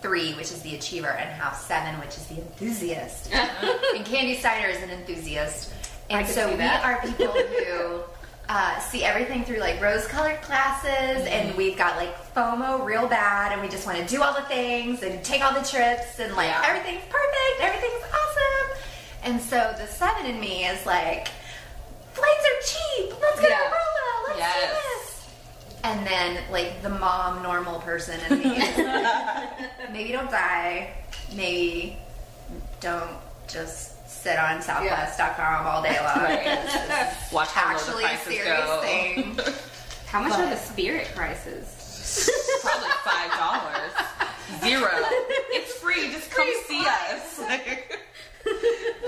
three, 0.03 0.35
which 0.35 0.53
is 0.53 0.61
the 0.61 0.75
achiever, 0.75 1.09
and 1.09 1.31
half 1.31 1.61
seven, 1.61 1.99
which 1.99 2.11
is 2.11 2.27
the 2.27 2.37
enthusiast. 2.37 3.33
and 3.33 4.05
Candi 4.05 4.39
Steiner 4.39 4.69
is 4.69 4.83
an 4.83 4.91
enthusiast. 4.91 5.73
And 6.11 6.27
so 6.27 6.55
we 6.57 6.63
are 6.63 7.01
people 7.03 7.27
who 7.33 8.01
uh, 8.49 8.79
see 8.79 9.03
everything 9.05 9.45
through 9.45 9.59
like 9.59 9.81
rose-colored 9.81 10.39
glasses, 10.47 11.27
and 11.27 11.55
we've 11.57 11.77
got 11.79 11.97
like 11.97 12.15
FOMO 12.35 12.85
real 12.85 13.09
bad, 13.09 13.53
and 13.53 13.61
we 13.63 13.69
just 13.69 13.87
want 13.87 13.99
to 13.99 14.05
do 14.07 14.23
all 14.23 14.35
the 14.35 14.43
things 14.43 15.03
and 15.03 15.23
take 15.25 15.43
all 15.43 15.55
the 15.55 15.67
trips, 15.67 16.19
and 16.21 16.35
like 16.37 16.49
Yeah. 16.49 16.63
everything's 16.67 17.05
perfect, 17.09 17.61
everything's 17.61 18.03
awesome. 18.05 18.79
And 19.25 19.41
so 19.41 19.75
the 19.79 19.87
seven 19.87 20.27
in 20.27 20.39
me 20.41 20.67
is 20.67 20.85
like, 20.85 21.29
flights 22.13 22.45
are 22.45 22.61
cheap. 22.67 23.15
Let's 23.23 23.41
go 23.41 23.49
Yeah. 23.49 23.57
to 23.57 23.65
Aruba. 23.65 24.29
Let's 24.29 24.39
Yes. 24.39 24.55
do 24.55 24.75
this. 24.75 25.29
And 25.85 26.07
then 26.07 26.39
like 26.51 26.83
the 26.83 26.91
mom 26.91 27.43
normal 27.43 27.81
person 27.81 28.21
in 28.31 28.39
me 28.39 28.57
maybe 29.93 30.13
don't 30.13 30.31
die. 30.31 30.91
Maybe 31.35 31.97
don't 32.81 33.11
just 33.49 33.94
sit 34.25 34.39
on 34.39 34.63
Southwest.com 34.63 35.67
all 35.67 35.83
day 35.83 35.99
long. 36.01 36.17
Right. 36.25 37.13
Watch 37.31 37.49
how 37.51 37.73
low 37.73 37.79
the 37.79 37.85
actually 37.85 38.05
a 38.05 38.09
prices 38.09 38.27
serious 38.27 38.65
go. 38.65 38.81
thing. 38.81 39.39
How 40.07 40.23
much 40.23 40.39
are 40.39 40.49
the 40.49 40.57
spirit 40.57 41.09
prices? 41.15 42.31
Probably 42.63 42.89
five 43.05 43.31
dollars. 43.37 43.93
Zero. 44.63 44.89
It's 45.51 45.73
free. 45.75 46.11
Just 46.13 46.31
come 46.31 46.49
see 46.67 46.85
us. 46.87 47.41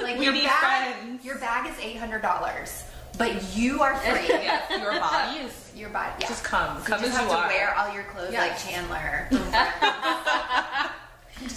Like 0.02 0.20
your 0.20 0.32
bag, 0.32 0.94
friends. 0.94 1.24
your 1.24 1.38
bag 1.38 1.68
is 1.70 1.78
eight 1.84 1.96
hundred 1.98 2.22
dollars, 2.22 2.84
but 3.18 3.54
you 3.56 3.82
are 3.82 3.96
free. 3.96 4.26
yes, 4.28 4.70
your 4.80 4.92
body 4.98 5.38
is. 5.40 5.52
Your 5.76 5.90
body, 5.90 6.12
yeah. 6.20 6.28
Just 6.28 6.42
come. 6.42 6.78
So 6.80 6.84
Come 6.86 7.00
you 7.02 7.06
as 7.08 7.12
just 7.12 7.20
have 7.20 7.28
you 7.30 7.36
to 7.36 7.42
are. 7.42 7.48
wear 7.48 7.74
all 7.76 7.92
your 7.94 8.04
clothes 8.04 8.32
Yes. 8.32 8.64
like 8.64 8.72
Chandler. 8.72 9.28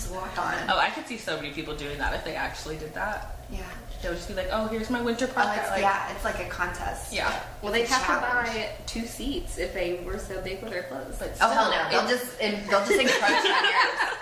and 0.09 0.19
just 0.21 0.37
walk 0.37 0.45
on. 0.45 0.69
Oh, 0.69 0.79
I 0.79 0.89
could 0.89 1.07
see 1.07 1.17
so 1.17 1.35
many 1.35 1.51
people 1.51 1.75
doing 1.75 1.97
that 1.97 2.13
if 2.13 2.23
they 2.23 2.35
actually 2.35 2.77
did 2.77 2.93
that. 2.93 3.35
Yeah. 3.51 3.61
They 4.01 4.07
would 4.07 4.15
just 4.15 4.29
be 4.29 4.33
like, 4.33 4.47
"Oh, 4.51 4.67
here's 4.67 4.89
my 4.89 5.01
winter 5.01 5.25
Oh, 5.25 5.53
it's, 5.57 5.69
like, 5.69 5.81
yeah, 5.81 6.11
it's 6.13 6.23
like 6.23 6.39
a 6.39 6.47
contest. 6.47 7.11
yeah. 7.13 7.43
Well, 7.61 7.73
they'd 7.73 7.81
It's 7.81 7.91
a 7.91 7.95
have 7.95 8.21
to 8.45 8.51
buy 8.51 8.69
two 8.85 9.05
seats 9.05 9.57
if 9.57 9.73
they 9.73 9.95
were 10.05 10.17
so 10.17 10.41
big 10.41 10.61
with 10.61 10.71
their 10.71 10.83
clothes. 10.83 11.17
But 11.19 11.35
Oh 11.41 11.49
hell 11.49 11.69
still, 11.69 11.83
no! 11.83 11.89
They'll 11.89 12.07
just 12.07 12.41
and 12.41 12.55
they'll 12.69 12.85
just 12.85 12.91
encroach 12.91 13.31
on 13.31 13.63
yours. 13.63 14.15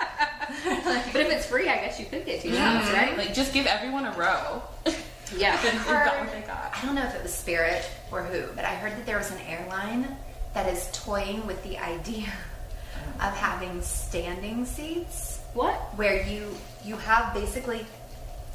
But 1.13 1.21
if 1.21 1.31
it's 1.31 1.45
free, 1.45 1.67
I 1.69 1.75
guess 1.75 1.99
you 1.99 2.05
could 2.05 2.25
get 2.25 2.41
two 2.41 2.49
seats, 2.49 2.57
right? 2.57 3.15
Like, 3.17 3.33
just 3.33 3.53
give 3.53 3.65
everyone 3.67 4.05
a 4.05 4.11
row. 4.13 4.63
Yeah. 5.35 5.61
Then 5.61 5.75
who 5.75 5.91
got 5.91 6.19
what 6.19 6.31
they 6.31 6.41
got? 6.41 6.71
I 6.73 6.85
don't 6.85 6.95
know 6.95 7.03
if 7.03 7.13
it 7.13 7.21
was 7.21 7.33
Spirit 7.33 7.85
or 8.11 8.23
who, 8.23 8.47
but 8.55 8.63
I 8.63 8.75
heard 8.75 8.93
that 8.93 9.05
there 9.05 9.17
was 9.17 9.29
an 9.29 9.39
airline 9.39 10.07
that 10.53 10.71
is 10.71 10.89
toying 10.93 11.45
with 11.45 11.61
the 11.63 11.77
idea 11.77 12.31
oh. 13.19 13.27
of 13.27 13.33
having 13.35 13.81
standing 13.81 14.65
seats 14.65 15.36
What? 15.57 15.75
where 15.97 16.21
you 16.23 16.55
you 16.85 16.95
have 16.97 17.33
basically 17.33 17.85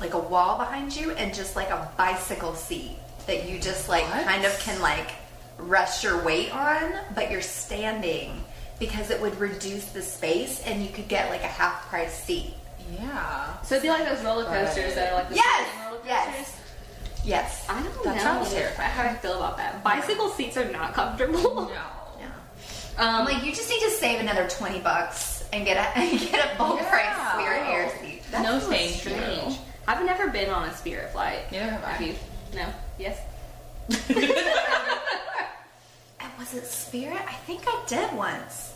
like 0.00 0.14
a 0.14 0.18
wall 0.18 0.56
behind 0.58 0.94
you 0.96 1.10
and 1.12 1.34
just 1.34 1.56
like 1.56 1.70
a 1.70 1.90
bicycle 1.96 2.54
seat 2.54 2.96
that 3.26 3.48
you 3.48 3.58
just 3.58 3.88
like 3.88 4.04
What? 4.04 4.24
kind 4.24 4.44
of 4.44 4.56
can 4.60 4.80
like 4.80 5.10
rest 5.58 6.02
your 6.04 6.22
weight 6.24 6.54
on, 6.54 6.92
but 7.14 7.30
you're 7.30 7.42
standing 7.42 8.42
because 8.78 9.10
it 9.10 9.20
would 9.20 9.38
reduce 9.38 9.86
the 9.86 10.02
space 10.02 10.62
and 10.64 10.82
you 10.82 10.90
could 10.90 11.08
get 11.08 11.28
like 11.30 11.42
a 11.42 11.46
half 11.48 11.86
price 11.88 12.14
seat. 12.22 12.54
Yeah. 12.98 13.60
So 13.62 13.74
it'd 13.76 13.82
be 13.82 13.90
like 13.90 14.08
those 14.08 14.24
roller 14.24 14.44
coasters 14.44 14.86
Right. 14.86 14.94
that 14.96 15.12
are 15.12 15.14
like 15.16 15.28
the 15.28 15.34
Yes! 15.36 15.66
standing 15.68 15.84
roller 15.92 16.02
Yes. 16.06 16.36
coasters. 16.36 16.54
Yes. 17.24 17.66
I 17.68 17.82
don't 17.82 18.04
That 18.04 18.16
know 18.16 18.22
sounds 18.22 18.52
terrifying. 18.52 18.90
how 18.90 19.02
I 19.10 19.14
feel 19.14 19.36
about 19.38 19.56
that. 19.58 19.82
Bicycle 19.84 20.30
seats 20.30 20.56
are 20.56 20.70
not 20.70 20.94
comfortable. 20.94 21.62
No. 21.66 21.70
Yeah. 22.18 22.28
Um, 22.98 23.24
like, 23.24 23.44
you 23.44 23.52
just 23.52 23.68
need 23.70 23.80
to 23.80 23.90
save 23.90 24.20
another 24.20 24.48
twenty 24.48 24.80
bucks 24.80 25.31
and 25.52 25.64
get 25.64 25.76
a 25.76 25.98
and 25.98 26.18
get 26.18 26.52
a 26.52 26.56
full 26.56 26.76
Yeah. 26.76 26.88
price 26.90 27.32
Spirit 27.34 27.66
Air 27.68 27.90
seat. 28.00 28.22
No, 28.32 28.58
feels 28.58 28.64
thank 28.68 28.90
strange. 28.92 29.58
I've 29.86 30.04
never 30.04 30.28
been 30.28 30.48
on 30.50 30.68
a 30.68 30.74
Spirit 30.74 31.10
flight. 31.12 31.50
Neither 31.52 31.70
have 31.70 31.84
I. 31.84 32.04
you? 32.04 32.14
No. 32.54 32.66
Yes. 32.98 33.20
And 36.20 36.30
was 36.38 36.54
it 36.54 36.64
Spirit? 36.66 37.20
I 37.26 37.32
think 37.32 37.62
I 37.66 37.82
did 37.88 38.12
once. 38.12 38.74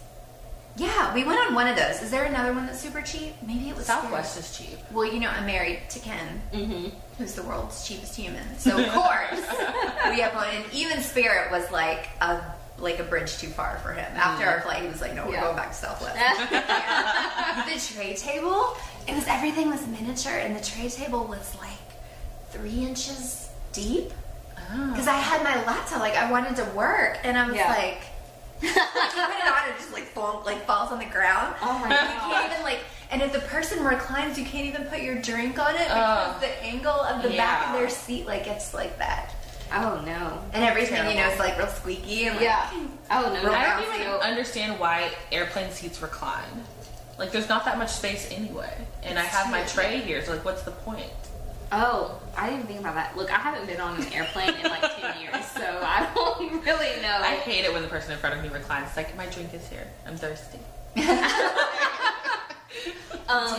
Yeah, 0.77 1.15
we 1.15 1.23
went 1.25 1.39
on 1.47 1.55
one 1.55 1.69
of 1.69 1.77
those. 1.77 2.03
Is 2.03 2.11
there 2.11 2.25
another 2.25 2.53
one 2.53 2.67
that's 2.67 2.81
super 2.81 3.01
cheap? 3.01 3.35
Maybe 3.47 3.69
it 3.71 3.77
was 3.77 3.87
Southwest 3.87 4.37
is 4.39 4.59
cheap. 4.59 4.79
Well, 4.91 5.07
you 5.07 5.21
know, 5.21 5.31
I'm 5.31 5.47
married 5.47 5.79
to 5.91 5.99
Ken, 6.01 6.43
Mm-hmm. 6.53 6.89
who's 7.19 7.35
the 7.35 7.45
world's 7.45 7.87
cheapest 7.87 8.17
human. 8.17 8.43
So 8.59 8.77
of 8.79 8.89
course 8.93 9.41
we 10.11 10.21
have 10.21 10.35
one. 10.35 10.49
And 10.53 10.65
even 10.75 11.01
Spirit 11.03 11.51
was 11.53 11.71
like 11.71 12.09
a 12.21 12.43
like 12.79 12.99
a 12.99 13.05
bridge 13.05 13.39
too 13.39 13.49
far 13.49 13.79
for 13.83 13.93
him. 13.93 14.05
Mm-hmm. 14.05 14.17
After 14.19 14.47
our 14.47 14.61
flight, 14.61 14.83
he 14.83 14.89
was 14.89 15.01
like, 15.01 15.15
"No, 15.15 15.27
we're 15.27 15.33
Yeah. 15.35 15.43
going 15.43 15.57
back 15.57 15.71
to 15.71 15.77
Southwest." 15.77 16.17
the 17.91 17.95
tray 17.95 18.15
table, 18.15 18.77
it 19.09 19.15
was 19.15 19.27
everything 19.29 19.71
was 19.71 19.87
miniature, 19.87 20.33
and 20.39 20.55
the 20.57 20.61
tray 20.63 20.89
table 20.89 21.25
was 21.25 21.55
like 21.61 21.79
three 22.51 22.85
inches 22.85 23.49
deep. 23.73 24.13
Oh. 24.73 24.91
Because 24.91 25.07
I 25.09 25.17
had 25.17 25.43
my 25.43 25.55
laptop, 25.65 26.01
like 26.01 26.15
I 26.17 26.31
wanted 26.31 26.57
to 26.57 26.65
work, 26.77 27.19
and 27.25 27.37
I 27.39 27.47
was 27.47 27.55
Yeah. 27.57 27.69
like, 27.69 28.03
you 28.63 28.69
put 28.69 28.77
it 28.77 29.47
on, 29.47 29.69
it 29.71 29.77
just 29.79 29.93
like 29.93 30.05
fall, 30.05 30.43
like 30.45 30.67
falls 30.67 30.91
on 30.93 30.99
the 30.99 31.05
ground. 31.07 31.55
Oh 31.63 31.79
my 31.79 31.89
You 31.91 31.97
can't 31.97 32.53
even 32.53 32.63
like, 32.65 32.81
and 33.11 33.23
if 33.23 33.33
the 33.33 33.39
person 33.41 33.85
reclines, 33.85 34.37
you 34.39 34.45
can't 34.45 34.67
even 34.67 34.85
put 34.87 35.01
your 35.03 35.15
drink 35.23 35.59
on 35.59 35.75
it 35.77 35.83
oh. 35.83 35.95
because 35.95 36.35
Oh. 36.37 36.41
the 36.41 36.65
angle 36.65 36.91
of 37.01 37.23
the 37.23 37.31
back 37.37 37.69
of 37.69 37.75
their 37.75 37.89
seat, 37.89 38.27
like 38.27 38.47
it's 38.47 38.75
like 38.75 38.99
that, 38.99 39.33
Oh 39.73 40.03
no. 40.07 40.43
and 40.53 40.65
everything 40.65 40.97
you 40.99 41.03
know 41.03 41.13
Terrible. 41.13 41.33
is 41.35 41.39
like 41.41 41.59
real 41.59 41.67
squeaky 41.69 42.27
and 42.27 42.37
like, 42.37 42.45
Yeah. 42.45 42.71
Oh 43.11 43.39
no. 43.43 43.51
I 43.53 43.81
don't 43.81 44.01
even 44.01 44.13
understand 44.21 44.79
why 44.79 45.11
airplane 45.33 45.71
seats 45.71 46.01
recline. 46.01 46.65
Like, 47.19 47.33
there's 47.33 47.49
not 47.49 47.65
that 47.65 47.79
much 47.79 47.91
space 47.91 48.31
anyway. 48.31 48.73
And 49.03 49.19
I 49.19 49.23
have 49.23 49.51
my 49.51 49.63
true. 49.63 49.83
tray 49.85 50.01
here, 50.01 50.23
so 50.23 50.33
like, 50.33 50.45
what's 50.45 50.63
the 50.63 50.71
point? 50.73 51.11
Oh, 51.73 52.21
I 52.37 52.51
didn't 52.51 52.67
think 52.67 52.81
about 52.81 52.95
that. 52.95 53.17
Look, 53.17 53.31
I 53.33 53.39
haven't 53.39 53.67
been 53.67 53.81
on 53.81 53.97
an 54.01 54.13
airplane 54.13 54.51
in 54.55 54.71
like 54.71 54.83
ten 55.01 55.21
years, 55.21 55.45
so 55.47 55.63
I 55.83 56.09
don't 56.15 56.65
really 56.65 57.01
know. 57.03 57.19
I 57.23 57.37
hate 57.37 57.65
it 57.65 57.73
when 57.73 57.83
the 57.83 57.89
person 57.89 58.13
in 58.13 58.19
front 58.19 58.37
of 58.37 58.43
me 58.43 58.51
reclines. 58.51 58.89
It's 58.89 58.97
like, 58.97 59.17
my 59.17 59.27
drink 59.27 59.53
is 59.55 59.67
here. 59.69 59.87
I'm 60.07 60.17
thirsty. 60.17 60.59
Um. 63.29 63.57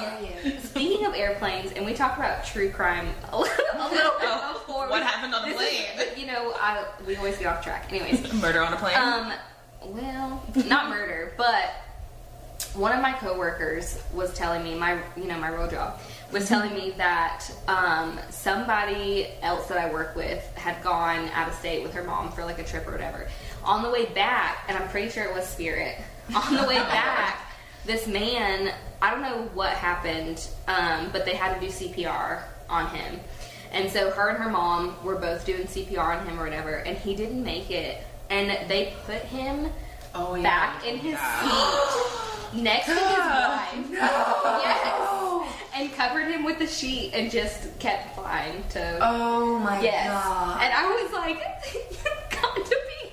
Speaking 0.63 1.05
of 1.05 1.13
airplanes, 1.13 1.73
and 1.73 1.85
we 1.85 1.93
talked 1.93 2.17
about 2.17 2.45
true 2.45 2.69
crime 2.69 3.07
a 3.33 3.37
little, 3.37 3.65
a 3.73 3.89
little 3.89 4.11
bit 4.17 4.21
Oh, 4.21 4.53
before. 4.65 4.87
what 4.89 5.01
we- 5.01 5.05
happened 5.05 5.35
on 5.35 5.41
the 5.49 5.55
this 5.57 5.61
is- 5.61 6.05
plane? 6.05 6.07
you 6.17 6.25
know, 6.25 6.53
I, 6.55 6.85
we 7.05 7.17
always 7.17 7.37
get 7.37 7.47
off 7.47 7.61
track. 7.63 7.91
Anyways, 7.91 8.31
Murder 8.35 8.61
on 8.63 8.71
a 8.71 8.77
plane? 8.77 8.95
um, 8.97 9.33
well, 9.87 10.41
not 10.67 10.89
murder, 10.89 11.33
but 11.37 11.71
one 12.75 12.93
of 12.93 13.01
my 13.01 13.11
coworkers 13.13 14.01
was 14.13 14.33
telling 14.33 14.63
me 14.63 14.73
my, 14.75 14.99
you 15.17 15.25
know, 15.25 15.37
my 15.37 15.49
real 15.49 15.69
job 15.69 15.99
was 16.31 16.47
telling 16.47 16.73
me 16.73 16.93
that 16.97 17.45
um, 17.67 18.17
somebody 18.29 19.27
else 19.41 19.67
that 19.67 19.77
I 19.77 19.91
work 19.91 20.15
with 20.15 20.43
had 20.55 20.81
gone 20.83 21.27
out 21.33 21.49
of 21.49 21.55
state 21.55 21.83
with 21.83 21.93
her 21.93 22.03
mom 22.03 22.31
for 22.31 22.45
like 22.45 22.59
a 22.59 22.63
trip 22.63 22.87
or 22.87 22.91
whatever. 22.91 23.27
On 23.65 23.83
the 23.83 23.89
way 23.89 24.05
back, 24.05 24.63
and 24.69 24.77
I'm 24.77 24.87
pretty 24.89 25.09
sure 25.09 25.25
it 25.25 25.33
was 25.35 25.45
Spirit. 25.45 25.97
On 26.33 26.55
the 26.55 26.63
way 26.67 26.75
back, 26.77 27.46
this 27.87 28.05
man, 28.05 28.73
I 29.01 29.09
don't 29.09 29.21
know 29.21 29.49
what 29.53 29.71
happened, 29.71 30.47
um, 30.67 31.09
but 31.11 31.25
they 31.25 31.35
had 31.35 31.59
to 31.59 31.59
do 31.59 31.71
CPR 31.71 32.43
on 32.69 32.87
him. 32.89 33.19
And 33.71 33.89
so 33.89 34.11
her 34.11 34.29
and 34.29 34.37
her 34.37 34.49
mom 34.49 34.95
were 35.03 35.15
both 35.15 35.45
doing 35.45 35.63
CPR 35.63 36.19
on 36.19 36.27
him 36.27 36.39
or 36.39 36.43
whatever, 36.43 36.75
and 36.75 36.97
he 36.97 37.15
didn't 37.15 37.43
make 37.43 37.71
it. 37.71 38.03
And 38.29 38.69
they 38.69 38.93
put 39.05 39.21
him 39.23 39.69
oh, 40.13 40.35
yeah. 40.35 40.43
back 40.43 40.85
in 40.85 40.97
his 40.97 41.13
Yeah. 41.13 42.51
seat 42.51 42.61
next 42.63 42.85
to 42.87 42.93
his 42.93 42.99
wife. 43.01 43.87
Yes. 43.91 45.03
And 45.75 45.93
covered 45.93 46.27
him 46.31 46.43
with 46.43 46.59
a 46.61 46.67
sheet 46.67 47.13
and 47.13 47.29
just 47.29 47.77
kept 47.79 48.15
flying 48.15 48.63
to. 48.71 48.99
Oh 49.01 49.59
my 49.59 49.79
yes. 49.79 50.07
god! 50.07 50.59
And 50.61 50.73
I 50.73 51.03
was 51.03 51.13
like, 51.13 51.37
you 51.73 52.41
got 52.41 52.55
to 52.55 52.77
be 53.01 53.11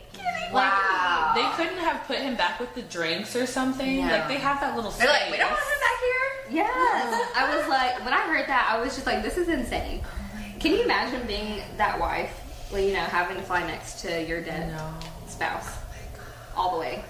kidding 0.54 0.68
me. 0.68 0.94
wow. 0.94 1.32
They 1.34 1.46
couldn't 1.64 1.78
have 1.82 2.04
put 2.06 2.18
him 2.18 2.36
back 2.36 2.60
with 2.60 2.74
the 2.74 2.82
drinks 2.82 3.34
or 3.36 3.46
something. 3.46 3.96
No. 3.98 4.12
Like, 4.12 4.28
they 4.28 4.36
have 4.36 4.60
that 4.60 4.76
little 4.76 4.90
They're 4.92 5.08
space. 5.08 5.20
like, 5.22 5.30
we 5.32 5.36
don't 5.38 5.50
want 5.50 5.62
him 5.62 5.80
back 5.80 6.00
here. 6.00 6.62
Yeah. 6.62 6.62
Uh-huh. 6.70 7.44
I 7.44 7.56
was 7.58 7.68
like, 7.68 8.04
when 8.04 8.14
I 8.14 8.20
heard 8.22 8.46
that, 8.48 8.68
I 8.70 8.80
was 8.80 8.94
just 8.94 9.06
like, 9.06 9.22
this 9.22 9.36
is 9.36 9.48
insane. 9.48 10.02
Oh 10.04 10.38
Can 10.60 10.72
you 10.72 10.82
imagine 10.82 11.26
being 11.26 11.62
that 11.76 11.98
wife? 11.98 12.40
Well, 12.72 12.80
you 12.80 12.92
know, 12.92 13.00
having 13.00 13.36
to 13.36 13.42
fly 13.42 13.66
next 13.66 14.00
to 14.02 14.22
your 14.24 14.40
dead 14.42 14.72
No. 14.72 14.94
spouse 15.28 15.76
all 16.56 16.72
the 16.74 16.78
way. 16.80 17.04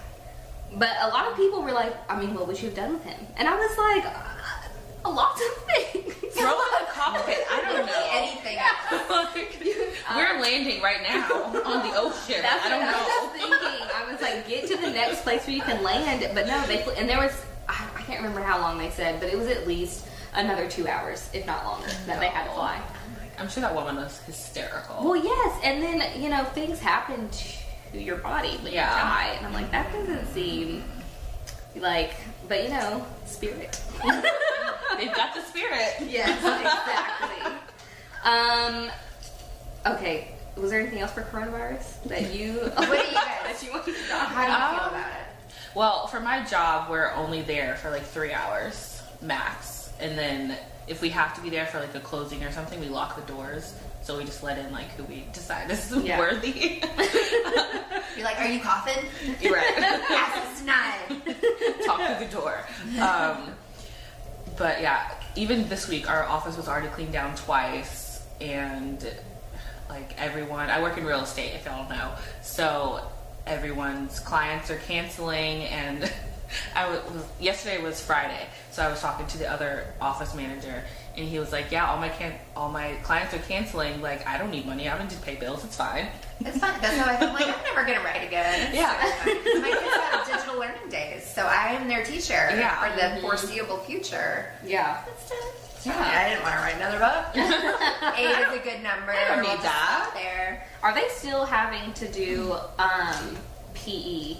But 0.76 0.90
a 1.02 1.08
lot 1.08 1.28
of 1.30 1.36
people 1.36 1.62
were 1.62 1.72
like, 1.72 1.94
I 2.10 2.18
mean, 2.18 2.34
what 2.34 2.46
would 2.48 2.60
you 2.60 2.68
have 2.68 2.76
done 2.76 2.94
with 2.94 3.04
him? 3.04 3.26
And 3.36 3.46
I 3.46 3.54
was 3.54 3.78
like, 3.78 4.04
a 5.04 5.10
lot 5.10 5.34
of 5.36 5.64
things. 5.64 6.14
Throw 6.34 6.50
in 6.50 6.70
the 6.80 6.86
cockpit. 6.90 7.38
I 7.50 7.60
don't 7.62 7.86
know. 7.86 8.08
Anything. 8.12 8.58
We're 10.16 10.34
um, 10.36 10.40
landing 10.40 10.82
right 10.82 11.02
now 11.02 11.32
on 11.64 11.88
the 11.88 11.94
ocean. 11.96 12.42
That's 12.42 12.64
I 12.64 12.68
don't 12.68 12.80
what 12.80 12.88
I 12.88 12.92
know. 12.92 13.26
was 13.26 13.32
thinking. 13.32 13.88
I 13.94 14.12
was 14.12 14.20
like, 14.20 14.48
get 14.48 14.66
to 14.68 14.76
the 14.76 14.90
next 14.90 15.22
place 15.22 15.46
where 15.46 15.56
you 15.56 15.62
can 15.62 15.82
land. 15.82 16.28
But 16.34 16.46
no, 16.46 16.60
they 16.66 16.82
and 16.98 17.08
there 17.08 17.18
was 17.18 17.32
I, 17.68 17.88
I 17.96 18.02
can't 18.02 18.18
remember 18.20 18.40
how 18.42 18.60
long 18.60 18.78
they 18.78 18.90
said, 18.90 19.20
but 19.20 19.28
it 19.30 19.38
was 19.38 19.48
at 19.48 19.66
least 19.66 20.06
another 20.34 20.68
two 20.68 20.86
hours, 20.88 21.28
if 21.32 21.46
not 21.46 21.64
longer, 21.64 21.88
that 22.06 22.20
they 22.20 22.28
had 22.28 22.44
to 22.46 22.50
fly. 22.52 22.80
I'm 23.38 23.48
sure 23.48 23.62
that 23.62 23.74
woman 23.74 23.96
was 23.96 24.20
hysterical. 24.22 25.02
Well, 25.04 25.16
yes, 25.16 25.60
and 25.64 25.82
then 25.82 26.22
you 26.22 26.28
know 26.28 26.44
things 26.44 26.78
happen 26.78 27.28
to 27.92 27.98
your 28.00 28.16
body 28.16 28.56
when 28.62 28.72
Yeah. 28.72 28.90
you 28.90 29.02
die, 29.02 29.34
and 29.38 29.46
I'm 29.46 29.52
like, 29.52 29.70
that 29.72 29.92
doesn't 29.92 30.26
seem 30.32 30.84
like, 31.76 32.12
but 32.48 32.62
you 32.62 32.68
know, 32.70 33.04
spirit. 33.26 33.80
They've 34.96 35.14
got 35.14 35.34
the 35.34 35.42
spirit. 35.42 35.94
yes, 36.08 36.38
exactly. 36.38 37.52
Um, 38.24 38.90
okay. 39.94 40.28
Was 40.56 40.70
there 40.70 40.80
anything 40.80 41.00
else 41.00 41.12
for 41.12 41.22
coronavirus 41.22 42.02
that 42.04 42.32
you? 42.34 42.52
What 42.76 42.88
do 42.88 42.94
you 42.96 43.12
guys? 43.12 43.42
that 43.44 43.62
you 43.62 43.72
wanted 43.72 43.96
to 43.96 44.08
talk 44.08 44.28
How 44.28 44.44
do 44.44 44.50
you 44.50 44.56
about? 44.56 44.78
feel 44.78 44.88
about 44.98 45.10
it? 45.12 45.74
Well, 45.74 46.06
for 46.06 46.20
my 46.20 46.44
job, 46.44 46.88
we're 46.90 47.10
only 47.12 47.42
there 47.42 47.74
for 47.76 47.90
like 47.90 48.04
three 48.04 48.32
hours 48.32 49.02
max, 49.20 49.92
and 49.98 50.16
then 50.16 50.56
if 50.86 51.00
we 51.02 51.08
have 51.10 51.34
to 51.34 51.40
be 51.40 51.50
there 51.50 51.66
for 51.66 51.80
like 51.80 51.94
a 51.94 52.00
closing 52.00 52.44
or 52.44 52.52
something, 52.52 52.78
we 52.78 52.88
lock 52.88 53.16
the 53.16 53.32
doors. 53.32 53.74
So 54.04 54.18
we 54.18 54.24
just 54.24 54.42
let 54.42 54.58
in 54.58 54.70
like 54.70 54.90
who 54.90 55.04
we 55.04 55.24
decide 55.32 55.66
this 55.66 55.90
is 55.90 56.04
Yeah. 56.04 56.18
worthy. 56.18 56.50
You're 58.16 58.24
like, 58.24 58.38
are 58.38 58.46
you 58.46 58.60
coughing? 58.60 59.02
You're 59.40 59.54
right. 59.54 59.78
Access 59.78 60.60
denied. 60.60 61.36
Talk 61.86 62.00
through 62.18 62.26
the 62.26 62.32
door. 62.32 62.58
Um, 63.00 63.48
but 64.58 64.82
yeah, 64.82 65.10
even 65.36 65.68
this 65.70 65.88
week, 65.88 66.08
our 66.08 66.24
office 66.24 66.56
was 66.56 66.68
already 66.68 66.88
cleaned 66.88 67.12
down 67.12 67.34
twice, 67.34 68.22
and 68.42 69.04
like 69.88 70.14
everyone, 70.20 70.68
I 70.70 70.80
work 70.82 70.96
in 70.98 71.04
real 71.04 71.20
estate, 71.20 71.54
if 71.54 71.64
y'all 71.64 71.88
know, 71.88 72.12
so 72.42 73.00
everyone's 73.46 74.20
clients 74.20 74.70
are 74.70 74.76
canceling, 74.76 75.64
and 75.64 76.12
I 76.76 76.88
was 76.88 77.00
yesterday 77.40 77.82
was 77.82 78.00
Friday, 78.00 78.46
so 78.70 78.82
I 78.82 78.88
was 78.90 79.00
talking 79.00 79.26
to 79.28 79.38
the 79.38 79.50
other 79.50 79.86
office 80.00 80.34
manager, 80.34 80.82
and 81.16 81.26
he 81.28 81.38
was 81.38 81.52
like, 81.52 81.70
"Yeah, 81.72 81.86
all 81.90 81.98
my 81.98 82.08
can 82.08 82.32
all 82.56 82.70
my 82.70 82.92
clients 83.02 83.32
are 83.34 83.38
canceling. 83.38 84.00
Like, 84.02 84.26
I 84.26 84.38
don't 84.38 84.50
need 84.50 84.66
money. 84.66 84.88
I 84.88 84.96
don't 84.96 85.08
need 85.08 85.16
to 85.16 85.22
pay 85.22 85.36
bills. 85.36 85.64
It's 85.64 85.76
fine." 85.76 86.08
It's 86.40 86.58
fine. 86.58 86.80
That's 86.80 86.96
how 86.98 87.10
I 87.12 87.16
feel. 87.16 87.28
I'm 87.28 87.34
like, 87.34 87.46
I'm 87.46 87.64
never 87.74 87.84
gonna 87.86 88.04
write 88.04 88.26
again. 88.26 88.66
It's 88.68 88.74
Yeah. 88.76 89.00
so 89.02 89.10
fine. 89.32 89.62
My 89.62 89.68
kids 89.70 89.94
have 89.96 90.26
digital 90.26 90.58
learning 90.58 90.88
days, 90.90 91.24
so 91.24 91.46
I 91.46 91.68
am 91.72 91.86
their 91.88 92.04
teacher 92.04 92.34
Yeah. 92.50 92.80
for 92.80 93.00
the 93.00 93.20
foreseeable 93.20 93.78
future. 93.78 94.50
Yeah. 94.66 95.02
That's 95.06 95.28
just, 95.30 95.86
Yeah. 95.86 95.94
I 95.96 96.28
didn't 96.30 96.42
want 96.42 96.54
to 96.56 96.60
write 96.60 96.74
another 96.74 96.98
book. 96.98 97.26
Eight 98.18 98.30
is 98.30 98.60
a 98.60 98.64
good 98.64 98.82
number. 98.82 99.12
I 99.12 99.28
don't 99.28 99.42
need 99.42 99.48
We'll 99.48 99.58
that. 99.58 100.10
There. 100.14 100.66
Are 100.82 100.92
they 100.94 101.06
still 101.10 101.44
having 101.44 101.92
to 101.94 102.08
do 102.10 102.56
um, 102.78 103.36
PE? 103.74 104.36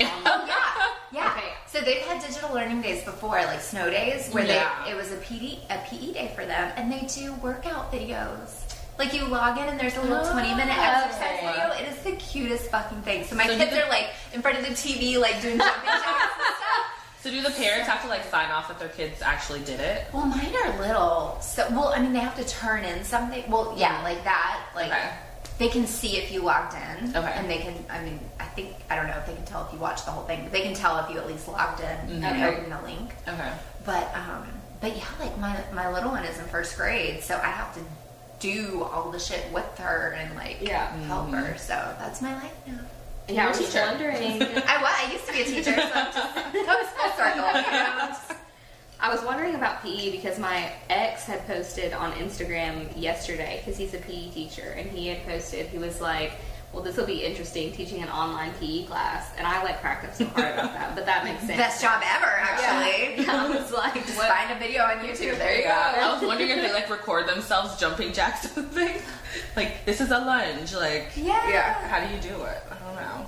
Oh 0.00 0.44
yeah, 0.46 0.92
yeah. 1.12 1.32
Okay. 1.32 1.48
So 1.66 1.80
they've 1.80 2.02
had 2.02 2.20
digital 2.20 2.52
learning 2.54 2.82
days 2.82 3.04
before, 3.04 3.36
like 3.44 3.60
snow 3.60 3.90
days, 3.90 4.30
where 4.32 4.44
Yeah. 4.44 4.70
they 4.84 4.92
it 4.92 4.96
was 4.96 5.12
a 5.12 5.16
PD 5.16 5.58
a 5.70 5.78
PE 5.88 6.12
day 6.12 6.32
for 6.34 6.44
them, 6.46 6.72
and 6.76 6.90
they 6.92 7.00
do 7.06 7.32
workout 7.34 7.92
videos. 7.92 8.62
Like 8.98 9.12
you 9.12 9.26
log 9.26 9.58
in 9.58 9.64
and 9.64 9.78
there's 9.78 9.96
a 9.96 10.00
little 10.02 10.24
Oh. 10.24 10.32
20 10.32 10.54
minute 10.54 10.74
oh. 10.76 10.82
exercise 10.82 11.40
video. 11.40 11.70
It 11.72 11.92
is 11.92 12.02
the 12.02 12.12
cutest 12.12 12.70
fucking 12.70 13.02
thing. 13.02 13.24
So 13.24 13.36
my 13.36 13.46
So 13.46 13.56
kids 13.56 13.72
the- 13.72 13.84
are 13.84 13.88
like 13.90 14.08
in 14.32 14.40
front 14.42 14.58
of 14.58 14.64
the 14.64 14.72
TV, 14.72 15.18
like 15.18 15.40
doing 15.42 15.58
jumping 15.58 15.84
jacks 15.84 16.32
and 16.38 16.56
stuff. 16.56 16.86
So 17.22 17.32
do 17.32 17.42
the 17.42 17.50
parents 17.50 17.88
have 17.88 18.02
to 18.02 18.08
like 18.08 18.22
sign 18.30 18.52
off 18.52 18.68
that 18.68 18.78
their 18.78 18.88
kids 18.88 19.20
actually 19.20 19.58
did 19.60 19.80
it? 19.80 20.06
Well, 20.12 20.26
mine 20.26 20.54
are 20.64 20.78
little, 20.78 21.36
so 21.40 21.66
well. 21.72 21.88
I 21.88 21.98
mean, 22.00 22.12
they 22.12 22.20
have 22.20 22.36
to 22.36 22.44
turn 22.44 22.84
in 22.84 23.02
something. 23.02 23.42
Well, 23.50 23.74
yeah, 23.76 23.94
mm-hmm. 23.96 24.04
like 24.04 24.22
that. 24.22 24.60
Like 24.76 24.92
Okay. 24.92 25.10
They 25.58 25.68
can 25.68 25.86
see 25.86 26.16
if 26.18 26.30
you 26.32 26.42
logged 26.42 26.74
in. 26.74 27.16
Okay. 27.16 27.32
And 27.34 27.48
they 27.48 27.58
can. 27.58 27.74
I 27.90 28.02
mean, 28.04 28.20
I 28.38 28.44
think 28.44 28.74
I 28.90 28.96
don't 28.96 29.06
know 29.06 29.16
if 29.16 29.26
they 29.26 29.34
can 29.34 29.44
tell 29.44 29.64
if 29.66 29.72
you 29.72 29.78
watched 29.78 30.04
the 30.04 30.10
whole 30.10 30.24
thing, 30.24 30.42
but 30.42 30.52
they 30.52 30.60
can 30.62 30.74
tell 30.74 30.98
if 30.98 31.10
you 31.10 31.18
at 31.18 31.26
least 31.26 31.48
logged 31.48 31.80
in 31.80 31.86
and 31.86 32.24
Okay. 32.24 32.46
opened 32.56 32.72
the 32.72 32.82
link. 32.82 33.12
Okay. 33.26 33.52
But 33.84 34.14
um, 34.14 34.46
but 34.80 34.96
yeah, 34.96 35.04
like 35.20 35.38
my 35.38 35.56
my 35.72 35.90
little 35.92 36.10
one 36.10 36.24
is 36.24 36.38
in 36.38 36.44
first 36.46 36.76
grade, 36.76 37.22
so 37.22 37.36
I 37.36 37.46
have 37.48 37.74
to 37.74 37.80
do 38.38 38.82
all 38.82 39.10
the 39.10 39.18
shit 39.18 39.50
with 39.52 39.78
her 39.78 40.14
and 40.18 40.34
like 40.36 40.58
Yeah. 40.60 40.94
help 41.06 41.30
her. 41.30 41.56
So 41.58 41.72
that's 41.98 42.20
my 42.20 42.34
life 42.34 42.52
now. 42.66 42.74
Yeah, 43.28 43.28
I 43.30 43.32
You're 43.32 43.44
a 43.46 43.48
was 43.48 43.58
teacher. 43.58 43.84
wondering. 43.86 44.42
I 44.42 44.82
was. 44.82 44.94
I 44.94 45.08
used 45.12 45.26
to 45.26 45.32
be 45.32 45.40
a 45.40 45.44
teacher, 45.44 45.72
so 45.74 45.80
I'm 45.80 46.12
just 46.12 46.14
that 46.14 46.52
was 46.52 46.88
full 46.90 47.12
circle. 47.16 47.46
You 47.46 47.78
know? 47.78 48.16
Just- 48.96 49.00
I 49.10 49.12
was 49.14 49.22
wondering 49.24 49.54
about 49.54 49.82
PE 49.82 50.10
because 50.10 50.38
my 50.38 50.70
ex 50.90 51.24
had 51.24 51.46
posted 51.46 51.92
on 51.92 52.12
Instagram 52.12 52.88
yesterday 52.96 53.60
because 53.64 53.78
he's 53.78 53.94
a 53.94 53.98
PE 53.98 54.30
teacher 54.30 54.74
and 54.76 54.90
he 54.90 55.08
had 55.08 55.24
posted 55.26 55.66
he 55.66 55.78
was 55.78 56.00
like, 56.00 56.32
"Well, 56.72 56.82
this 56.82 56.96
will 56.96 57.06
be 57.06 57.22
interesting 57.24 57.72
teaching 57.72 58.02
an 58.02 58.08
online 58.08 58.52
PE 58.54 58.84
class," 58.86 59.30
and 59.36 59.46
I 59.46 59.62
like 59.62 59.80
cracked 59.80 60.04
up 60.06 60.14
so 60.14 60.24
hard 60.26 60.54
about 60.54 60.72
that, 60.72 60.94
but 60.94 61.04
that 61.06 61.24
makes 61.24 61.40
sense. 61.40 61.56
Best 61.58 61.82
job 61.82 62.02
ever, 62.04 62.26
actually. 62.26 63.22
Yeah, 63.26 63.44
I 63.44 63.48
was 63.48 63.72
like, 63.72 63.94
Just 63.94 64.16
what? 64.16 64.28
find 64.28 64.50
a 64.52 64.58
video 64.58 64.82
on 64.82 64.98
YouTube. 64.98 65.36
There 65.38 65.56
you 65.56 65.62
go. 65.64 65.70
I 65.70 66.12
was 66.12 66.22
wondering 66.26 66.50
if 66.50 66.56
they 66.62 66.72
like 66.72 66.88
record 66.90 67.26
themselves 67.28 67.78
jumping 67.78 68.12
jacks 68.12 68.42
to 68.48 68.60
the 68.60 68.62
thing. 68.62 68.96
Like 69.56 69.84
this 69.84 70.00
is 70.00 70.10
a 70.10 70.18
lunge. 70.18 70.74
Like 70.74 71.12
Yeah. 71.16 71.48
yeah, 71.50 71.88
how 71.88 72.00
do 72.06 72.14
you 72.14 72.20
do 72.20 72.42
it? 72.44 72.62
I 72.70 72.74
don't 72.84 72.96
know. 72.96 73.26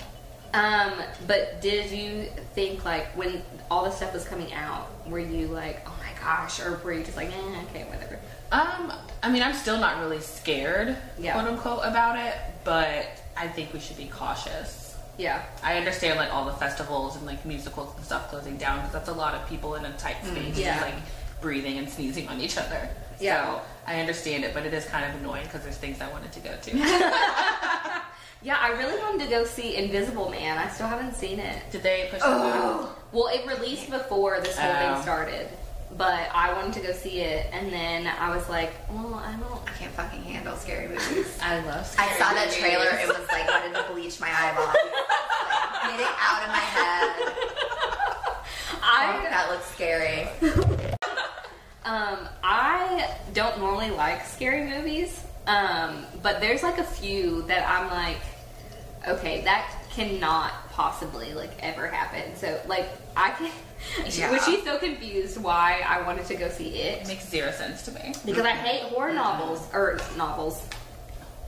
Um, 0.53 0.93
but 1.27 1.61
did 1.61 1.91
you 1.91 2.25
think 2.55 2.83
like 2.85 3.07
when 3.17 3.41
all 3.69 3.85
this 3.85 3.97
stuff 3.97 4.13
was 4.13 4.25
coming 4.25 4.51
out, 4.53 4.89
were 5.07 5.19
you 5.19 5.47
like, 5.47 5.87
"Oh 5.87 5.95
my 5.99 6.19
gosh," 6.23 6.59
or 6.59 6.79
were 6.83 6.93
you 6.93 7.03
just 7.03 7.17
like, 7.17 7.29
eh, 7.29 7.61
"Okay, 7.69 7.83
whatever"? 7.85 8.19
Um, 8.51 8.91
I 9.21 9.29
mean, 9.29 9.43
I'm 9.43 9.53
still 9.53 9.77
not 9.79 9.99
really 9.99 10.19
scared, 10.21 10.97
Yeah. 11.19 11.33
quote 11.33 11.45
unquote, 11.47 11.81
about 11.83 12.17
it, 12.17 12.33
but 12.63 13.21
I 13.37 13.47
think 13.47 13.73
we 13.73 13.79
should 13.79 13.97
be 13.97 14.07
cautious. 14.07 14.95
Yeah, 15.17 15.43
I 15.61 15.77
understand 15.77 16.17
like 16.17 16.33
all 16.33 16.45
the 16.45 16.53
festivals 16.53 17.15
and 17.15 17.25
like 17.25 17.45
musicals 17.45 17.93
and 17.95 18.05
stuff 18.05 18.29
closing 18.29 18.57
down 18.57 18.77
because 18.79 18.93
that's 18.93 19.09
a 19.09 19.13
lot 19.13 19.35
of 19.35 19.47
people 19.47 19.75
in 19.75 19.85
a 19.85 19.91
tight 19.97 20.17
space, 20.25 20.57
yeah. 20.57 20.79
just, 20.79 20.85
like 20.85 20.95
breathing 21.41 21.77
and 21.77 21.87
sneezing 21.89 22.27
on 22.27 22.39
each 22.41 22.57
other. 22.57 22.89
Yeah. 23.19 23.43
So 23.45 23.61
I 23.85 23.99
understand 23.99 24.45
it, 24.45 24.53
but 24.53 24.65
it 24.65 24.73
is 24.73 24.85
kind 24.85 25.05
of 25.13 25.19
annoying 25.19 25.43
because 25.43 25.61
there's 25.61 25.77
things 25.77 26.01
I 26.01 26.09
wanted 26.09 26.31
to 26.31 26.39
go 26.39 26.55
to. 26.55 26.71
yeah. 28.41 28.57
I 28.59 28.69
really 28.77 28.99
wanted 28.99 29.23
to 29.25 29.29
go 29.29 29.45
see 29.45 29.75
Invisible 29.75 30.29
Man. 30.29 30.57
I 30.57 30.67
still 30.69 30.87
haven't 30.87 31.15
seen 31.15 31.39
it. 31.39 31.61
Did 31.71 31.83
they 31.83 32.07
push 32.11 32.19
it? 32.19 32.25
Oh. 32.25 32.95
Well, 33.11 33.27
it 33.33 33.45
released 33.47 33.89
before 33.89 34.39
this 34.41 34.57
whole 34.57 34.71
Oh. 34.71 34.93
thing 34.93 35.01
started, 35.01 35.49
but 35.97 36.29
I 36.33 36.53
wanted 36.53 36.73
to 36.75 36.81
go 36.81 36.93
see 36.93 37.21
it, 37.21 37.47
and 37.51 37.71
then 37.73 38.05
I 38.07 38.35
was 38.35 38.47
like, 38.49 38.71
well, 38.89 39.15
I 39.25 39.31
don't. 39.33 39.67
I 39.67 39.71
can't 39.77 39.91
fucking 39.93 40.21
handle 40.23 40.55
scary 40.57 40.87
movies. 40.89 41.37
I 41.41 41.59
love. 41.65 41.85
Scary 41.87 42.09
I 42.09 42.13
saw 42.17 42.33
that 42.33 42.51
trailer. 42.51 42.89
It 42.99 43.07
was 43.07 43.27
like 43.29 43.47
wanted 43.47 43.73
to 43.75 43.91
bleach 43.93 44.19
my 44.19 44.29
eyeballs. 44.31 44.75
Like, 45.81 45.91
get 45.91 45.99
it 46.01 46.15
out 46.19 46.43
of 46.43 46.49
my 46.49 46.57
head. 46.57 47.15
Oh, 47.17 48.43
I 48.83 49.27
that 49.29 49.47
looks 49.49 49.65
scary. 49.71 50.27
um 51.85 52.27
I 52.43 53.15
don't 53.33 53.57
normally 53.59 53.89
like 53.89 54.25
scary 54.25 54.65
movies, 54.69 55.23
um, 55.47 56.05
but 56.21 56.41
there's 56.41 56.63
like 56.63 56.77
a 56.77 56.83
few 56.83 57.43
that 57.43 57.67
I'm 57.67 57.89
like, 57.89 58.17
okay, 59.07 59.41
that 59.43 59.71
cannot 59.91 60.51
possibly 60.71 61.33
like 61.33 61.51
ever 61.61 61.87
happen. 61.87 62.35
So 62.35 62.59
like 62.67 62.87
I 63.15 63.31
can. 63.31 63.51
Yeah. 64.09 64.29
Was 64.29 64.43
she 64.43 64.59
so 64.65 64.77
confused 64.77 65.41
why 65.41 65.81
I 65.87 66.01
wanted 66.01 66.25
to 66.25 66.35
go 66.35 66.49
see 66.49 66.79
it? 66.81 67.03
It 67.03 67.07
makes 67.07 67.25
zero 67.29 67.49
sense 67.51 67.83
to 67.83 67.93
me. 67.93 68.13
because 68.25 68.43
I 68.45 68.51
hate 68.51 68.83
horror 68.91 69.13
novels 69.13 69.65
or 69.73 69.97
novels. 70.17 70.61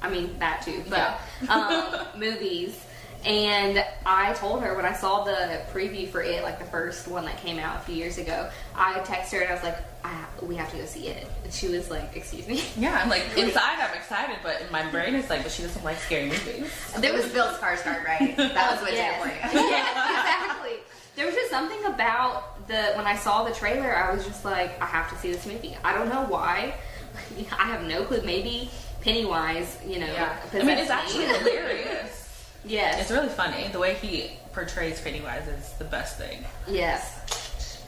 I 0.01 0.09
mean 0.09 0.39
that 0.39 0.61
too, 0.61 0.81
but 0.89 1.19
um, 1.49 2.07
movies. 2.17 2.79
And 3.25 3.85
I 4.05 4.33
told 4.33 4.63
her 4.63 4.75
when 4.75 4.85
I 4.85 4.93
saw 4.93 5.23
the 5.23 5.61
preview 5.71 6.09
for 6.09 6.23
it, 6.23 6.41
like 6.43 6.57
the 6.57 6.65
first 6.65 7.07
one 7.07 7.25
that 7.25 7.37
came 7.37 7.59
out 7.59 7.77
a 7.77 7.79
few 7.81 7.95
years 7.95 8.17
ago, 8.17 8.49
I 8.75 8.93
texted 9.01 9.33
her 9.33 9.41
and 9.41 9.49
I 9.49 9.53
was 9.53 9.63
like, 9.63 9.77
I 10.03 10.07
have, 10.07 10.41
"We 10.41 10.55
have 10.55 10.71
to 10.71 10.77
go 10.77 10.85
see 10.85 11.07
it." 11.09 11.27
And 11.43 11.53
she 11.53 11.67
was 11.67 11.91
like, 11.91 12.15
"Excuse 12.15 12.47
me." 12.47 12.63
Yeah, 12.75 12.99
I'm 12.99 13.09
like 13.09 13.23
inside 13.37 13.79
I'm 13.79 13.95
excited, 13.95 14.37
but 14.41 14.61
in 14.61 14.71
my 14.71 14.89
brain 14.89 15.13
it's 15.13 15.29
like, 15.29 15.43
but 15.43 15.51
she 15.51 15.61
doesn't 15.61 15.83
like 15.83 15.99
scary 15.99 16.29
movies. 16.29 16.71
There 16.97 17.13
was 17.13 17.27
Bill 17.31 17.47
Skarsgård, 17.53 18.03
right? 18.03 18.35
That 18.37 18.71
was 18.71 18.81
what 18.81 18.93
yes. 18.93 19.23
did 19.23 19.31
it 19.31 19.53
yes, 19.53 19.89
exactly. 19.89 20.77
There 21.15 21.25
was 21.27 21.35
just 21.35 21.51
something 21.51 21.83
about 21.85 22.67
the 22.67 22.93
when 22.95 23.05
I 23.05 23.15
saw 23.15 23.43
the 23.43 23.53
trailer, 23.53 23.95
I 23.95 24.13
was 24.13 24.25
just 24.25 24.43
like, 24.43 24.81
I 24.81 24.85
have 24.85 25.09
to 25.11 25.17
see 25.17 25.31
this 25.31 25.45
movie. 25.45 25.77
I 25.83 25.93
don't 25.93 26.09
know 26.09 26.23
why. 26.23 26.73
I 27.59 27.65
have 27.65 27.83
no 27.83 28.03
clue. 28.03 28.21
Maybe 28.23 28.71
Pennywise, 29.01 29.77
you 29.85 29.99
know, 29.99 30.07
Yeah, 30.07 30.35
I 30.53 30.63
mean 30.63 30.77
it's 30.77 30.89
actually 30.89 31.25
hilarious. 31.25 32.20
Yes, 32.65 33.01
It's 33.01 33.11
really 33.11 33.29
funny. 33.29 33.67
The 33.71 33.79
way 33.79 33.95
he 33.95 34.31
portrays 34.53 34.99
Pennywise 35.01 35.47
is 35.47 35.71
the 35.73 35.85
best 35.85 36.17
thing. 36.17 36.43
yes. 36.67 37.17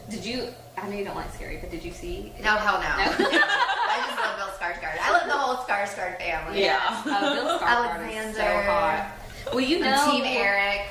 Did 0.10 0.26
you? 0.26 0.50
I 0.78 0.90
know 0.90 0.98
you 0.98 1.06
don't 1.06 1.16
like 1.16 1.34
scary, 1.34 1.58
but 1.58 1.72
did 1.72 1.82
you 1.84 1.92
see? 1.94 2.34
No, 2.44 2.58
hell 2.58 2.74
no. 2.82 2.88
No. 2.90 3.30
I 3.40 4.04
just 4.06 4.20
love 4.20 4.36
Bill 4.36 4.48
Skarsgård. 4.60 5.00
I 5.02 5.12
love 5.12 5.28
the 5.28 5.34
whole 5.34 5.56
Skarsgård 5.64 6.18
family. 6.18 6.62
Yeah. 6.62 7.04
Oh, 7.06 7.34
Bill 7.34 7.60
Skarsgård 7.60 8.10
is 8.30 8.36
so 8.36 8.42
Alexander. 8.42 8.70
hot. 8.70 9.12
Well, 9.54 9.62
you 9.62 9.80
know, 9.80 9.88
And 9.88 10.12
Team 10.12 10.24
Eric. 10.26 10.88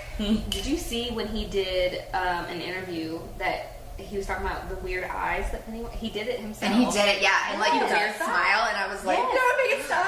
Did 0.49 0.65
you 0.65 0.79
see 0.79 1.11
when 1.11 1.27
he 1.29 1.45
did 1.45 2.05
um, 2.15 2.47
an 2.47 2.61
interview 2.63 3.19
that 3.39 3.77
he 3.99 4.17
was 4.17 4.27
talking 4.27 4.47
about 4.47 4.69
the 4.71 4.77
weird 4.77 5.05
eyes 5.05 5.51
that 5.53 5.67
Pennywise? 5.67 5.93
He 5.99 6.09
did 6.09 6.27
it 6.29 6.41
himself. 6.41 6.73
And 6.73 6.83
he 6.85 6.91
did 6.91 7.07
it, 7.17 7.21
yeah, 7.23 7.51
and 7.53 7.61
like 7.61 7.73
Yes. 7.75 7.91
the 7.91 7.97
weird 7.99 8.15
smile, 8.17 8.67
and 8.69 8.77
I 8.79 8.87
was 8.91 9.05
like, 9.05 9.19
Yes. 9.19 9.29
no, 9.29 9.65
make 9.65 9.79
it 9.81 9.85
stop. 9.85 10.02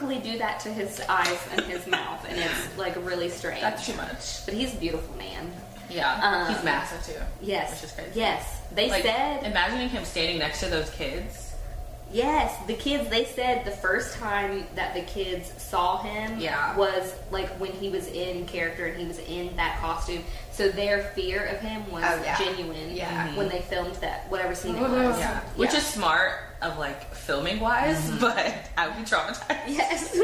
Yes, 0.00 0.08
he 0.08 0.08
can 0.08 0.22
physically 0.22 0.32
do 0.32 0.38
that 0.38 0.60
to 0.60 0.68
his 0.72 1.00
eyes 1.08 1.38
and 1.52 1.60
his 1.66 1.86
mouth, 1.86 2.24
and 2.28 2.38
it's 2.38 2.76
like 2.78 2.96
really 3.04 3.28
strange. 3.28 3.60
That's 3.60 3.86
too 3.86 3.94
much. 3.94 4.44
but 4.44 4.54
he's 4.54 4.74
a 4.74 4.78
beautiful 4.78 5.16
man. 5.16 5.50
Yeah, 5.90 6.20
Um, 6.22 6.54
he's 6.54 6.62
massive 6.64 7.04
too. 7.14 7.22
Yes, 7.40 7.70
Which 7.70 7.84
is 7.84 7.92
crazy. 7.92 8.10
yes. 8.14 8.60
They 8.74 8.90
Like, 8.90 9.02
said 9.02 9.44
imagining 9.44 9.88
him 9.88 10.04
standing 10.04 10.38
next 10.38 10.60
to 10.60 10.66
those 10.66 10.90
kids. 10.90 11.52
yes. 12.12 12.54
The 12.66 12.74
kids. 12.74 13.08
They 13.08 13.24
said 13.24 13.64
the 13.64 13.70
first 13.70 14.18
time 14.18 14.66
that 14.74 14.92
the 14.94 15.00
kids 15.02 15.50
saw 15.56 16.02
him 16.02 16.38
Yeah. 16.38 16.76
was 16.76 17.14
like 17.30 17.48
when 17.58 17.72
he 17.72 17.88
was 17.88 18.06
in 18.08 18.44
character 18.46 18.84
and 18.86 18.98
he 19.00 19.06
was 19.06 19.18
in 19.20 19.56
that 19.56 19.78
costume. 19.80 20.22
So 20.58 20.68
their 20.68 21.04
fear 21.14 21.44
of 21.44 21.60
him 21.60 21.88
was 21.88 22.02
Oh, 22.04 22.20
yeah. 22.20 22.36
genuine. 22.36 22.90
Yeah. 22.92 23.26
When 23.36 23.46
mm-hmm. 23.46 23.56
they 23.56 23.62
filmed 23.62 23.94
that, 23.96 24.28
whatever 24.28 24.56
scene 24.56 24.74
it 24.74 24.82
oh, 24.82 24.92
was. 24.92 25.16
Yeah, 25.16 25.38
which 25.54 25.72
is 25.72 25.86
smart 25.86 26.32
of 26.60 26.80
like 26.80 27.14
filming 27.14 27.60
wise, 27.60 28.10
mm-hmm. 28.10 28.18
but 28.18 28.68
I 28.76 28.88
would 28.88 28.96
be 28.96 29.04
traumatized. 29.04 29.68
Yes. 29.68 30.20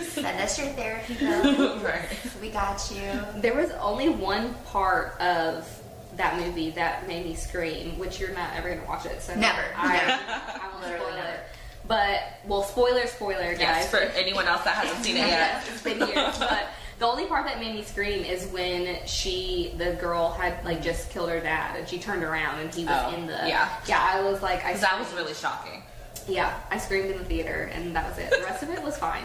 Send 0.14 0.40
us 0.40 0.58
your 0.58 0.68
therapy 0.68 1.12
bill. 1.16 1.78
right. 1.80 2.08
We 2.40 2.48
got 2.48 2.90
you. 2.90 3.42
There 3.42 3.54
was 3.54 3.70
only 3.72 4.08
one 4.08 4.54
part 4.64 5.20
of 5.20 5.68
that 6.16 6.40
movie 6.40 6.70
that 6.70 7.06
made 7.06 7.26
me 7.26 7.34
scream, 7.34 7.98
which 7.98 8.18
you're 8.18 8.32
not 8.32 8.48
ever 8.54 8.74
gonna 8.74 8.88
watch 8.88 9.04
it, 9.04 9.20
so 9.20 9.34
Never. 9.34 9.62
I, 9.76 9.92
Never. 9.92 10.22
I 10.22 10.68
won't 10.72 10.84
Literally 10.84 11.04
spoil 11.04 11.16
never. 11.16 11.28
it. 11.28 11.40
But 11.86 12.20
well, 12.46 12.62
spoiler, 12.62 13.06
spoiler, 13.06 13.52
guys. 13.52 13.60
Yes, 13.60 13.90
for 13.90 13.98
anyone 13.98 14.46
else 14.46 14.62
that 14.62 14.76
hasn't 14.76 15.04
seen 15.04 15.16
it 15.16 15.18
yet. 15.18 15.28
Yes, 15.28 15.68
it's 15.68 15.82
been 15.82 15.98
years, 15.98 16.38
but 16.38 16.68
the 16.98 17.06
only 17.06 17.26
part 17.26 17.46
that 17.46 17.58
made 17.60 17.74
me 17.74 17.82
scream 17.82 18.24
is 18.24 18.46
when 18.48 18.98
she, 19.06 19.74
the 19.78 19.92
girl, 19.94 20.30
had 20.32 20.64
like 20.64 20.82
just 20.82 21.10
killed 21.10 21.28
her 21.30 21.40
dad, 21.40 21.76
and 21.78 21.88
she 21.88 21.98
turned 21.98 22.22
around 22.22 22.60
and 22.60 22.72
he 22.74 22.84
was 22.84 22.94
Oh, 23.12 23.14
in 23.16 23.26
the. 23.26 23.32
yeah. 23.46 23.68
Yeah, 23.86 24.00
I 24.12 24.22
was 24.22 24.42
like, 24.42 24.64
I. 24.64 24.68
Because 24.68 24.80
that 24.82 24.98
was 24.98 25.12
really 25.14 25.34
shocking. 25.34 25.82
Yeah, 26.28 26.54
I 26.70 26.78
screamed 26.78 27.10
in 27.10 27.18
the 27.18 27.24
theater, 27.24 27.70
and 27.74 27.94
that 27.96 28.08
was 28.08 28.18
it. 28.18 28.30
The 28.30 28.44
rest 28.46 28.62
of 28.62 28.70
it 28.70 28.82
was 28.82 28.96
fine. 28.96 29.24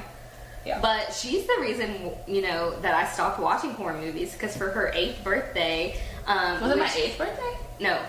Yeah. 0.66 0.80
But 0.82 1.14
she's 1.14 1.46
the 1.48 1.56
reason, 1.62 2.12
you 2.28 2.42
know, 2.42 2.78
that 2.82 2.94
I 2.94 3.08
stopped 3.08 3.40
watching 3.40 3.72
horror 3.72 3.94
movies 3.94 4.34
because 4.34 4.58
for 4.58 4.70
her 4.72 4.92
eighth 4.94 5.24
birthday, 5.24 5.96
um, 6.28 6.60
was 6.62 6.72
it 6.72 6.78
my 6.78 6.92
eighth 6.98 7.18
birthday? 7.18 7.54
No, 7.80 8.02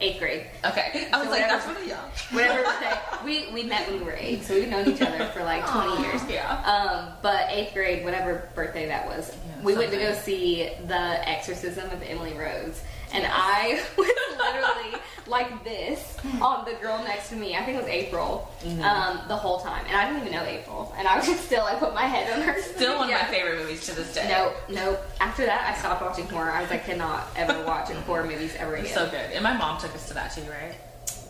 eighth 0.00 0.18
grade. 0.20 0.46
Okay. 0.64 1.08
I 1.12 1.16
was 1.18 1.26
So 1.26 1.30
like, 1.32 1.42
whatever- 1.42 1.48
that's 1.52 1.66
really 1.68 1.88
young. 1.88 2.10
Whatever 2.32 2.62
birthday. 2.62 2.98
We 3.24 3.52
we 3.52 3.62
met 3.64 3.88
when 3.90 4.00
we 4.00 4.04
were 4.04 4.16
eight, 4.18 4.42
so 4.44 4.54
we've 4.54 4.68
known 4.68 4.86
each 4.88 5.00
other 5.02 5.26
for 5.28 5.42
like 5.44 5.66
twenty 5.66 5.92
Aw. 5.92 6.02
years. 6.02 6.20
Yeah. 6.28 6.52
Um, 6.62 7.12
but 7.22 7.48
eighth 7.50 7.72
grade, 7.74 8.04
whatever 8.04 8.48
birthday 8.54 8.86
that 8.88 9.06
was, 9.06 9.34
Yeah, 9.46 9.64
we 9.64 9.74
went 9.76 9.90
to 9.92 9.98
go 9.98 10.12
see 10.14 10.70
The 10.86 11.28
Exorcism 11.28 11.90
of 11.90 12.02
Emily 12.02 12.34
Rose, 12.34 12.80
and 13.12 13.26
I 13.28 13.82
was 13.96 14.06
literally 14.38 15.02
like 15.26 15.62
this 15.62 16.16
on 16.40 16.64
the 16.64 16.72
girl 16.80 17.02
next 17.04 17.28
to 17.28 17.36
me. 17.36 17.54
I 17.54 17.62
think 17.64 17.76
it 17.76 17.80
was 17.82 17.88
April. 17.90 18.48
Mm-hmm. 18.64 18.82
Um, 18.82 19.20
the 19.28 19.36
whole 19.36 19.60
time, 19.60 19.84
and 19.86 19.94
I 19.96 20.06
didn't 20.06 20.22
even 20.26 20.32
know 20.32 20.44
April, 20.44 20.94
and 20.96 21.06
I 21.06 21.16
was 21.16 21.26
just 21.26 21.44
still 21.46 21.64
like 21.64 21.78
put 21.78 21.94
my 21.94 22.06
head 22.06 22.32
on 22.32 22.42
her. 22.42 22.60
Still 22.62 22.98
one 22.98 23.08
Yeah. 23.10 23.16
of 23.16 23.28
my 23.28 23.34
favorite 23.34 23.58
movies 23.58 23.84
to 23.86 23.94
this 23.94 24.14
day. 24.14 24.26
Nope, 24.28 24.54
nope. 24.70 25.00
After 25.20 25.44
that, 25.46 25.74
I 25.74 25.78
stopped 25.78 26.00
watching 26.02 26.26
horror. 26.28 26.50
I 26.50 26.62
was 26.62 26.70
like, 26.70 26.84
cannot 26.86 27.28
ever 27.36 27.62
watch 27.64 27.88
horror 27.90 28.24
movies 28.24 28.54
ever 28.58 28.74
again. 28.76 28.92
so 28.92 29.04
good. 29.10 29.32
And 29.32 29.42
my 29.42 29.52
mom 29.56 29.78
took 29.80 29.94
us 29.94 30.08
to 30.08 30.14
that 30.14 30.34
too, 30.34 30.42
right? 30.50 30.74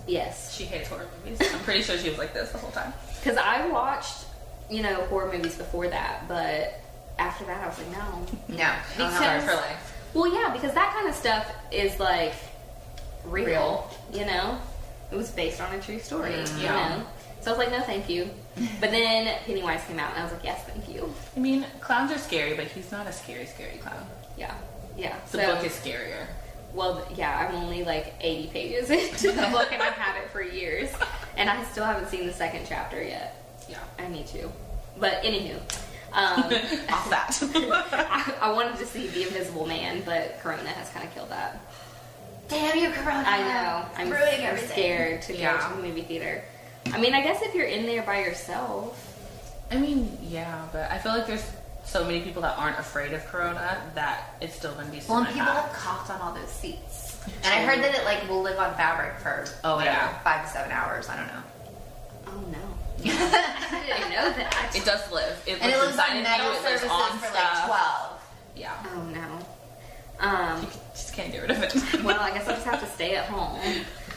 yes, 0.06 0.54
She 0.56 0.64
hates 0.64 0.88
horror 0.88 1.06
movies. 1.24 1.38
I'm 1.52 1.60
pretty 1.60 1.82
sure 1.82 1.98
she 1.98 2.08
was 2.08 2.16
like 2.18 2.32
this 2.32 2.50
the 2.50 2.58
whole 2.58 2.70
time. 2.70 2.94
because 3.20 3.36
I 3.36 3.66
watched, 3.68 4.24
you 4.70 4.82
know, 4.82 4.94
horror 5.06 5.30
movies 5.30 5.56
before 5.56 5.86
that, 5.88 6.26
but 6.28 6.80
after 7.18 7.44
that, 7.44 7.62
I 7.62 7.68
was 7.68 7.78
like, 7.78 7.90
no. 7.90 8.56
No. 8.56 8.72
Because- 8.96 9.44
for 9.44 9.54
life. 9.54 9.94
Well, 10.14 10.32
yeah, 10.32 10.52
because 10.52 10.72
that 10.74 10.92
kind 10.94 11.08
of 11.08 11.14
stuff 11.14 11.50
is 11.70 11.98
like 12.00 12.34
real, 13.24 13.46
Real. 13.46 13.90
you 14.12 14.24
know. 14.26 14.58
It 15.10 15.16
was 15.16 15.30
based 15.30 15.60
on 15.60 15.74
a 15.74 15.80
true 15.80 15.98
story, 15.98 16.30
Mm, 16.32 16.56
you 16.58 16.64
yeah. 16.64 16.88
know. 16.98 17.06
So 17.40 17.50
I 17.52 17.56
was 17.56 17.58
like, 17.66 17.70
no, 17.70 17.80
thank 17.82 18.08
you. 18.10 18.28
But 18.80 18.90
then 18.90 19.32
Pennywise 19.46 19.82
came 19.86 19.98
out, 19.98 20.10
and 20.10 20.20
I 20.20 20.24
was 20.24 20.32
like, 20.32 20.44
yes, 20.44 20.64
thank 20.64 20.88
you. 20.88 21.12
I 21.36 21.40
mean, 21.40 21.64
clowns 21.80 22.10
are 22.12 22.18
scary, 22.18 22.54
but 22.54 22.66
he's 22.66 22.90
not 22.90 23.06
a 23.06 23.12
scary, 23.12 23.46
scary 23.46 23.78
clown. 23.78 24.04
Yeah, 24.36 24.52
yeah. 24.96 25.16
The 25.30 25.38
so, 25.38 25.54
book 25.54 25.64
is 25.64 25.72
scarier. 25.72 26.26
Well, 26.74 27.06
yeah, 27.16 27.48
I'm 27.48 27.54
only 27.54 27.84
like 27.84 28.12
80 28.20 28.48
pages 28.48 28.90
into 28.90 29.28
the 29.32 29.46
book 29.50 29.72
and 29.72 29.80
I've 29.82 29.94
had 29.94 30.20
it 30.22 30.28
for 30.30 30.42
years. 30.42 30.90
And 31.36 31.48
I 31.48 31.62
still 31.64 31.84
haven't 31.84 32.08
seen 32.08 32.26
the 32.26 32.32
second 32.32 32.66
chapter 32.68 33.02
yet. 33.02 33.42
Yeah. 33.68 33.78
I 33.98 34.06
need 34.08 34.26
to. 34.28 34.50
But 35.00 35.22
anywho, 35.22 35.58
um, 36.12 36.42
Off 36.90 37.10
that. 37.10 37.38
I, 37.42 38.34
I 38.48 38.52
wanted 38.52 38.76
to 38.78 38.86
see 38.86 39.08
The 39.08 39.22
Invisible 39.24 39.66
Man, 39.66 40.02
but 40.04 40.38
Corona 40.40 40.68
has 40.70 40.88
kind 40.90 41.06
of 41.06 41.14
killed 41.14 41.30
that. 41.30 41.60
Damn 42.48 42.78
you, 42.78 42.90
Corona. 42.90 43.24
I 43.26 43.38
know. 43.42 43.86
I'm, 43.96 44.10
ruining 44.10 44.40
I'm 44.40 44.52
everything. 44.54 44.68
scared 44.70 45.22
to 45.22 45.36
Yeah. 45.36 45.58
go 45.60 45.68
to 45.68 45.82
the 45.82 45.86
movie 45.88 46.02
theater. 46.02 46.42
I 46.92 46.98
mean, 46.98 47.14
I 47.14 47.20
guess 47.22 47.42
if 47.42 47.54
you're 47.54 47.66
in 47.66 47.84
there 47.84 48.02
by 48.02 48.20
yourself, 48.20 49.04
I 49.70 49.76
mean, 49.76 50.16
yeah, 50.22 50.66
but 50.72 50.90
I 50.90 50.96
feel 50.98 51.12
like 51.12 51.26
there's 51.26 51.44
so 51.84 52.04
many 52.04 52.20
people 52.20 52.40
that 52.42 52.56
aren't 52.58 52.78
afraid 52.78 53.12
of 53.12 53.24
Corona 53.26 53.78
that 53.94 54.34
it's 54.40 54.54
still 54.54 54.72
going 54.72 54.86
to 54.86 54.92
be 54.92 55.02
Well, 55.06 55.18
and 55.18 55.26
people 55.28 55.44
have 55.44 55.72
coughed 55.74 56.10
on 56.10 56.20
all 56.22 56.32
those 56.34 56.48
seats. 56.48 57.18
And 57.44 57.52
I 57.52 57.62
heard 57.66 57.84
that 57.84 57.94
it 57.94 58.04
like 58.06 58.26
will 58.30 58.40
live 58.40 58.58
on 58.58 58.74
fabric 58.76 59.18
for 59.18 59.44
Oh, 59.64 59.76
whatever, 59.76 59.96
yeah. 59.96 60.18
five 60.20 60.46
to 60.46 60.50
seven 60.50 60.72
hours. 60.72 61.08
I 61.10 61.16
don't 61.16 61.26
know. 61.26 61.42
oh 62.28 62.40
no, 62.50 62.77
I 63.04 63.84
didn't 63.86 64.10
know 64.12 64.30
that. 64.32 64.72
It 64.74 64.84
does 64.84 65.10
live. 65.12 65.42
It 65.46 65.58
and 65.62 65.70
it 65.72 65.78
lives 65.78 65.96
lives 65.96 65.98
inside 65.98 66.10
on 66.10 66.16
of 66.18 66.22
metal 66.24 66.46
you. 66.52 66.58
It 66.58 66.62
lives 66.64 66.84
on 66.84 67.18
for 67.18 67.26
stuff. 67.26 67.54
like 67.54 67.66
twelve. 67.66 68.20
Yeah. 68.56 68.86
Oh 68.94 69.02
no. 69.02 69.38
Um, 70.20 70.62
You 70.62 70.68
just 70.94 71.12
can't 71.14 71.30
get 71.32 71.42
rid 71.42 71.50
of 71.52 71.62
it. 71.62 72.02
well, 72.02 72.18
I 72.20 72.30
guess 72.32 72.48
I'll 72.48 72.54
just 72.54 72.66
have 72.66 72.80
to 72.80 72.86
stay 72.88 73.14
at 73.14 73.26
home. 73.26 73.60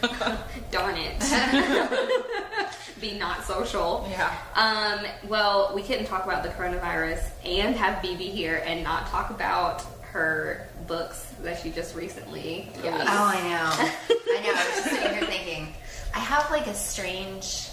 Darn 0.72 0.96
it. 0.98 1.14
Be 3.02 3.18
not 3.20 3.44
social. 3.46 4.08
yeah. 4.10 4.36
Um, 4.56 5.06
well, 5.30 5.72
we 5.76 5.84
couldn't 5.84 6.06
talk 6.06 6.24
about 6.26 6.42
the 6.44 6.50
coronavirus 6.50 7.24
and 7.46 7.76
have 7.76 8.04
BB 8.04 8.20
here 8.32 8.64
and 8.66 8.84
not 8.84 9.08
talk 9.08 9.30
about 9.30 9.84
her 10.12 10.68
books 10.88 11.32
that 11.44 11.60
she 11.62 11.70
just 11.72 11.96
recently 11.96 12.70
Yeah. 12.84 12.92
released. 12.94 13.08
Oh, 13.12 13.24
I 13.26 13.42
know. 13.44 13.72
I 14.10 14.42
know. 14.42 14.50
I 14.50 14.66
was 14.68 14.76
just 14.76 14.90
sitting 14.90 15.18
here 15.18 15.26
thinking, 15.28 15.74
I 16.16 16.20
have 16.20 16.50
like 16.52 16.66
a 16.68 16.74
strange 16.74 17.70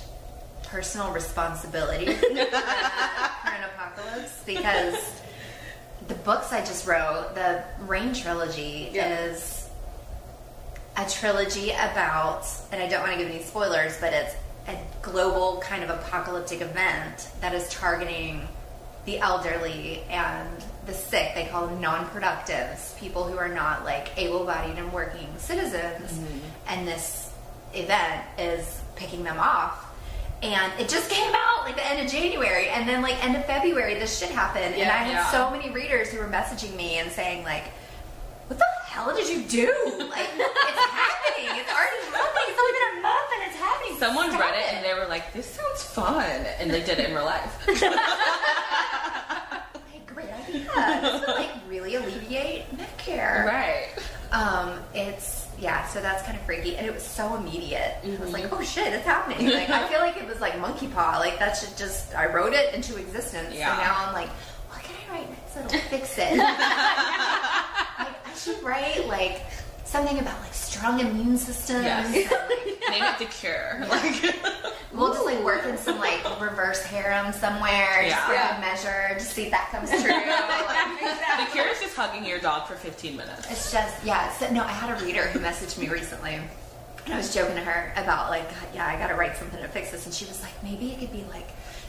personal 0.71 1.13
responsibility 1.13 2.07
for 2.15 2.27
an 2.31 3.65
apocalypse 3.75 4.43
because 4.45 5.13
the 6.09 6.15
books 6.15 6.53
I 6.53 6.61
just 6.61 6.87
wrote, 6.87 7.35
the 7.35 7.65
Rain 7.81 8.15
trilogy, 8.15 8.91
Yeah. 8.93 9.25
is 9.27 9.69
a 10.97 11.09
trilogy 11.09 11.71
about, 11.71 12.47
and 12.73 12.83
I 12.83 12.89
don't 12.89 13.01
want 13.01 13.13
to 13.13 13.19
give 13.19 13.29
any 13.33 13.43
spoilers, 13.43 13.99
but 14.01 14.13
it's 14.13 14.35
a 14.67 14.77
global 15.03 15.61
kind 15.61 15.83
of 15.85 15.91
apocalyptic 15.91 16.61
event 16.61 17.29
that 17.41 17.55
is 17.55 17.69
targeting 17.71 18.47
the 19.05 19.19
elderly 19.21 20.03
and 20.11 20.49
the 20.87 20.93
sick. 20.93 21.35
They 21.35 21.47
call 21.47 21.67
them 21.67 21.81
non-productives, 21.81 22.99
people 22.99 23.25
who 23.25 23.39
are 23.39 23.49
not 23.49 23.85
like 23.85 24.11
able-bodied 24.19 24.77
and 24.77 24.93
working 24.93 25.29
citizens. 25.39 26.13
Mm-hmm. 26.13 26.39
And 26.69 26.89
this 26.89 27.33
event 27.75 28.25
is 28.39 28.81
picking 28.97 29.25
them 29.25 29.39
off. 29.39 29.85
And 30.43 30.73
it 30.81 30.89
just 30.89 31.11
came 31.11 31.33
out 31.35 31.65
like 31.65 31.75
the 31.77 31.85
end 31.87 32.01
of 32.05 32.11
January, 32.13 32.69
and 32.69 32.89
then 32.89 33.03
like 33.03 33.23
end 33.25 33.37
of 33.37 33.45
February, 33.47 33.95
this 33.95 34.19
shit 34.19 34.31
happened. 34.31 34.75
and 34.77 34.89
I 34.91 34.99
had 34.99 35.11
yeah. 35.11 35.31
so 35.33 35.51
many 35.51 35.71
readers 35.71 36.11
who 36.11 36.19
were 36.19 36.29
messaging 36.29 36.77
me 36.77 36.99
and 36.99 37.11
saying 37.11 37.43
like, 37.45 37.65
"What 38.47 38.59
the 38.59 38.65
hell 38.87 39.15
did 39.17 39.29
you 39.29 39.43
do? 39.49 39.67
Like, 40.09 40.29
it's 40.39 40.85
happening. 40.95 41.51
It's 41.59 41.73
already 41.73 41.99
happening. 42.07 42.47
It's 42.49 42.61
only 42.61 42.73
been 42.79 42.99
a 42.99 43.03
month, 43.03 43.31
and 43.35 43.51
it's 43.51 43.59
happening." 43.61 43.99
Someone 43.99 44.29
Stop 44.31 44.41
read 44.41 44.55
it 44.61 44.73
and 44.75 44.85
they 44.85 44.95
were 44.95 45.07
like, 45.09 45.33
"This 45.33 45.47
sounds 45.47 45.83
fun," 45.83 46.25
and 46.61 46.71
they 46.71 46.83
did 46.85 47.01
it 47.01 47.09
in 47.09 47.15
real 47.17 47.25
life. 47.25 47.67
Like, 49.93 50.07
great 50.07 50.31
idea. 50.31 51.01
This 51.03 51.21
would 51.27 51.37
like 51.37 51.51
really 51.69 51.95
alleviate 51.97 52.65
Medicare. 52.77 53.45
right. 53.45 53.89
Um, 54.33 54.79
it's 54.95 55.48
yeah, 55.61 55.87
so 55.89 56.01
that's 56.01 56.23
kind 56.25 56.37
of 56.39 56.43
freaky, 56.45 56.77
and 56.77 56.87
it 56.87 56.95
was 56.95 57.03
so 57.03 57.35
immediate. 57.37 57.97
It 58.03 58.09
Mm-hmm. 58.13 58.23
was 58.23 58.33
like, 58.33 58.53
oh 58.53 58.63
shit, 58.63 58.93
it's 58.93 59.05
happening. 59.05 59.47
Like 59.59 59.71
I 59.71 59.89
feel 59.89 60.01
like 60.01 60.17
it 60.17 60.27
was 60.29 60.41
like 60.41 60.59
monkey 60.61 60.87
paw. 60.89 61.19
Like 61.19 61.39
that 61.39 61.57
should 61.57 61.77
just 61.77 62.15
I 62.15 62.27
wrote 62.27 62.53
it 62.53 62.75
into 62.75 62.97
existence. 62.97 63.55
Yeah. 63.55 63.77
So 63.77 63.83
now 63.83 64.07
I'm 64.07 64.13
like, 64.15 64.29
what 64.71 64.83
can 64.83 64.95
I 65.11 65.13
write 65.19 65.31
next 65.31 65.55
that'll 65.55 65.81
fix 65.91 66.17
it? 66.19 66.37
like 66.39 68.27
I 68.27 68.35
should 68.37 68.63
write 68.63 69.07
like 69.09 69.43
something 69.89 70.19
about 70.19 70.41
like 70.43 70.53
strong 70.55 71.01
immune 71.01 71.37
systems. 71.37 71.85
Yes. 71.85 72.07
and, 72.15 72.31
like, 72.51 72.91
Name 72.91 73.03
it 73.05 73.19
the 73.19 73.25
cure. 73.27 73.85
Like, 73.89 74.35
We'll 74.93 75.13
just 75.13 75.27
like 75.27 75.43
work 75.45 75.65
in 75.67 75.77
some 75.79 75.99
like 75.99 76.23
reverse 76.41 76.83
harem 76.83 77.33
somewhere, 77.33 78.05
just 78.09 78.17
for 78.27 78.33
Yeah. 78.33 78.55
good 78.55 78.61
measure, 78.63 79.15
just 79.19 79.33
see 79.33 79.45
if 79.45 79.51
that 79.51 79.69
comes 79.71 79.91
true. 79.91 80.01
the 80.01 81.53
cure 81.53 81.69
is 81.69 81.81
just 81.81 81.95
hugging 81.95 82.25
your 82.27 82.39
dog 82.41 82.67
for 82.67 82.75
15 82.75 83.17
minutes. 83.17 83.47
It's 83.51 83.71
just 83.71 84.05
yeah. 84.05 84.31
So, 84.33 84.51
no, 84.51 84.65
I 84.65 84.73
had 84.73 85.01
a 85.01 85.05
reader 85.05 85.23
who 85.29 85.39
messaged 85.41 85.79
me 85.79 85.89
recently, 85.89 86.35
and 86.35 86.45
I 87.13 87.17
was 87.19 87.33
joking 87.35 87.55
to 87.57 87.61
her 87.63 87.93
about 88.03 88.31
like, 88.31 88.49
yeah, 88.75 88.87
I 88.87 88.99
got 88.99 89.09
to 89.09 89.15
write 89.15 89.37
something 89.37 89.61
to 89.61 89.69
fix 89.69 89.91
this, 89.91 90.07
and 90.07 90.15
she 90.15 90.25
was 90.25 90.43
like, 90.43 90.53
maybe 90.65 90.91
it 90.93 90.99
could 90.99 91.13
be 91.13 91.25
like, 91.31 91.47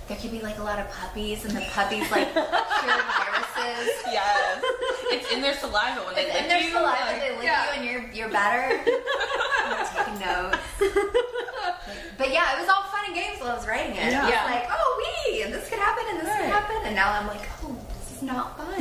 there 0.09 0.17
could 0.17 0.31
be 0.31 0.41
like 0.41 0.57
a 0.59 0.63
lot 0.63 0.79
of 0.79 0.89
puppies, 0.91 1.45
and 1.45 1.55
the 1.55 1.61
puppies 1.71 2.09
like 2.11 2.33
cure 2.33 2.43
viruses. 2.43 3.89
Yes. 4.11 4.63
It's 5.11 5.31
in 5.33 5.41
their 5.41 5.55
saliva 5.55 6.01
when 6.05 6.13
they 6.13 6.21
It's 6.25 6.33
lick 6.35 6.43
in 6.43 6.49
their 6.49 6.61
you. 6.61 6.69
saliva, 6.71 7.01
like- 7.01 7.19
they 7.19 7.31
lick 7.35 7.43
yeah. 7.43 7.65
you, 7.65 7.79
and 7.79 7.85
you're 7.89 8.11
you're 8.13 8.29
better. 8.29 8.77
I'm 9.65 9.87
taking 9.87 10.19
notes. 10.19 10.57
But 12.17 12.31
yeah, 12.31 12.55
it 12.55 12.59
was 12.61 12.69
all 12.69 12.83
fun 12.91 13.05
and 13.07 13.15
games 13.15 13.39
while 13.39 13.51
I 13.51 13.55
was 13.55 13.65
writing 13.67 13.93
it. 13.95 14.11
Yeah. 14.11 14.21
It 14.21 14.23
was 14.25 14.29
Yeah. 14.33 14.45
like, 14.45 14.67
oh, 14.69 14.89
we, 15.31 15.41
and 15.43 15.53
this 15.53 15.67
could 15.69 15.79
happen, 15.79 16.03
and 16.11 16.19
this 16.19 16.27
Right. 16.27 16.41
could 16.41 16.49
happen, 16.51 16.75
and 16.83 16.95
now 16.95 17.11
I'm 17.11 17.25
like, 17.27 17.41
oh, 17.63 17.75
this 17.97 18.17
is 18.17 18.21
not 18.21 18.57
fun. 18.57 18.79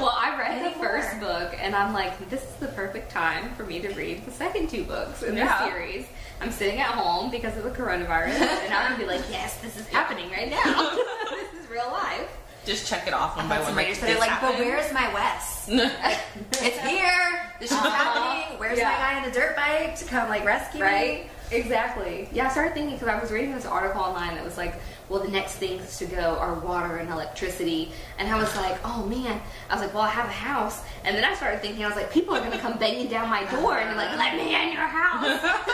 Well, 0.00 0.16
I 0.18 0.36
read 0.38 0.64
the 0.74 0.78
first 0.80 1.20
book, 1.20 1.54
and 1.60 1.76
I'm 1.76 1.92
like, 1.92 2.28
this 2.30 2.42
is 2.42 2.54
the 2.58 2.68
perfect 2.68 3.10
time 3.12 3.54
for 3.54 3.64
me 3.64 3.78
to 3.80 3.88
read 3.94 4.24
the 4.26 4.32
second 4.32 4.68
two 4.70 4.82
books 4.84 5.22
in 5.22 5.36
Yeah. 5.36 5.46
the 5.46 5.70
series. 5.70 6.06
I'm 6.42 6.50
sitting 6.50 6.80
at 6.80 6.88
home 6.88 7.30
because 7.30 7.56
of 7.56 7.62
the 7.62 7.70
coronavirus, 7.70 8.40
and 8.40 8.74
I'm 8.74 8.90
gonna 8.90 8.98
be 8.98 9.06
like, 9.06 9.22
yes, 9.30 9.60
this 9.60 9.78
is 9.78 9.86
happening 9.88 10.28
right 10.30 10.50
now. 10.50 10.90
this 11.30 11.64
is 11.64 11.70
real 11.70 11.86
life. 11.92 12.28
Just 12.64 12.88
check 12.88 13.06
it 13.06 13.14
off 13.14 13.36
one 13.36 13.48
by 13.48 13.60
one. 13.60 13.76
Like, 13.76 13.86
readers 13.86 14.00
that 14.00 14.10
are 14.10 14.14
this 14.14 14.20
like, 14.20 14.40
but 14.40 14.54
where's 14.58 14.92
my 14.92 15.12
Wes? 15.14 15.68
It's 16.64 16.78
here. 16.80 17.52
This 17.60 17.70
is 17.70 17.76
Uh-huh. 17.76 17.90
happening. 17.90 18.58
Where's 18.58 18.76
Yeah. 18.78 18.90
my 18.90 18.96
guy 18.96 19.18
in 19.18 19.24
the 19.24 19.30
dirt 19.38 19.54
bike 19.54 19.94
to 19.96 20.04
come 20.04 20.28
like 20.28 20.44
rescue 20.44 20.82
Right? 20.82 21.24
me? 21.24 21.56
Exactly. 21.56 22.28
Yeah, 22.32 22.46
I 22.46 22.50
started 22.50 22.74
thinking 22.74 22.94
because 22.96 23.08
I 23.08 23.20
was 23.20 23.30
reading 23.30 23.54
this 23.54 23.66
article 23.66 24.00
online 24.02 24.34
that 24.34 24.44
was 24.44 24.56
like, 24.56 24.74
well, 25.08 25.20
the 25.22 25.28
next 25.30 25.54
things 25.56 25.98
to 25.98 26.06
go 26.06 26.36
are 26.38 26.54
water 26.54 26.96
and 26.96 27.10
electricity. 27.10 27.92
And 28.18 28.28
I 28.28 28.36
was 28.40 28.54
like, 28.56 28.78
oh 28.84 29.04
man. 29.06 29.40
I 29.68 29.74
was 29.74 29.82
like, 29.82 29.92
well, 29.94 30.02
I 30.04 30.08
have 30.10 30.26
a 30.26 30.32
house. 30.32 30.82
And 31.04 31.16
then 31.16 31.24
I 31.24 31.34
started 31.34 31.60
thinking, 31.60 31.84
I 31.84 31.88
was 31.88 31.96
like, 31.96 32.10
people 32.12 32.34
are 32.34 32.40
going 32.40 32.52
to 32.52 32.58
come 32.58 32.78
banging 32.78 33.08
down 33.08 33.28
my 33.28 33.44
door 33.50 33.78
and 33.78 33.90
be 33.90 33.96
like, 33.96 34.16
let 34.16 34.36
me 34.36 34.54
in 34.54 34.72
your 34.72 34.86
house. 34.86 35.40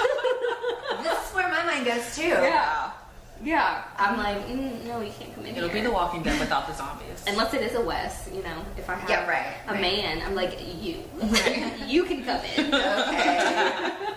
This 1.03 1.29
is 1.29 1.35
where 1.35 1.49
my 1.49 1.65
mind 1.65 1.87
goes 1.87 2.17
too. 2.17 2.23
Yeah. 2.27 2.91
yeah. 3.43 3.85
I'm 3.97 4.19
like, 4.19 4.39
mm, 4.49 4.85
no, 4.87 5.01
you 5.01 5.13
can't 5.17 5.33
come 5.35 5.47
in 5.47 5.55
It'll 5.55 5.69
here. 5.69 5.83
be 5.83 5.87
The 5.87 5.93
Walking 5.93 6.23
Dead 6.25 6.41
without 6.41 6.67
the 6.67 6.75
zombies. 6.75 7.25
Unless 7.27 7.55
it 7.55 7.63
is 7.63 7.75
a 7.77 7.81
Wes, 7.81 8.29
you 8.35 8.43
know, 8.43 8.65
if 8.77 8.91
I 8.91 8.95
have 8.97 9.09
Yeah, 9.09 9.29
right, 9.29 9.55
a 9.69 9.73
right. 9.73 9.81
man, 9.81 10.23
I'm 10.27 10.35
like, 10.35 10.59
you. 10.83 11.05
you 11.87 12.03
can 12.05 12.25
come 12.25 12.41
in. 12.57 12.67
Okay. 12.67 13.39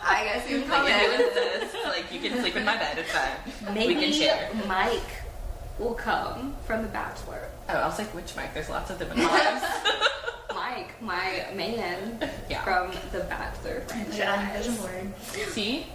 I 0.04 0.24
guess 0.26 0.50
you 0.50 0.62
can 0.62 0.68
come 0.70 0.88
in. 0.88 1.00
doing 1.00 1.18
this. 1.34 1.74
Like, 1.86 2.11
you 2.11 2.11
can 2.30 2.40
sleep 2.42 2.56
in 2.56 2.66
my 2.66 2.78
bed. 2.78 2.98
It's 2.98 3.12
fine. 3.12 3.74
Maybe 3.74 3.96
we 3.96 4.02
can 4.02 4.14
share. 4.14 4.50
Mike 4.68 5.02
will 5.80 5.94
come 5.94 6.56
from 6.66 6.82
The 6.84 6.88
Bachelor. 6.90 7.48
Oh, 7.70 7.74
I 7.74 7.88
was 7.88 7.98
like, 7.98 8.14
which 8.14 8.36
Mike? 8.36 8.54
There's 8.54 8.70
lots 8.70 8.90
of 8.92 9.00
them 9.00 9.12
in 9.12 9.18
my 9.20 9.26
lives. 9.26 9.66
Mike, 10.54 11.02
my 11.02 11.46
man 11.56 12.20
Yeah. 12.50 12.62
from 12.64 12.92
The 13.12 13.26
Bachelor 13.26 13.82
Put 13.88 13.98
it 14.20 14.28
on 14.28 14.48
vision 14.54 14.76
board. 14.76 15.14
See? 15.50 15.88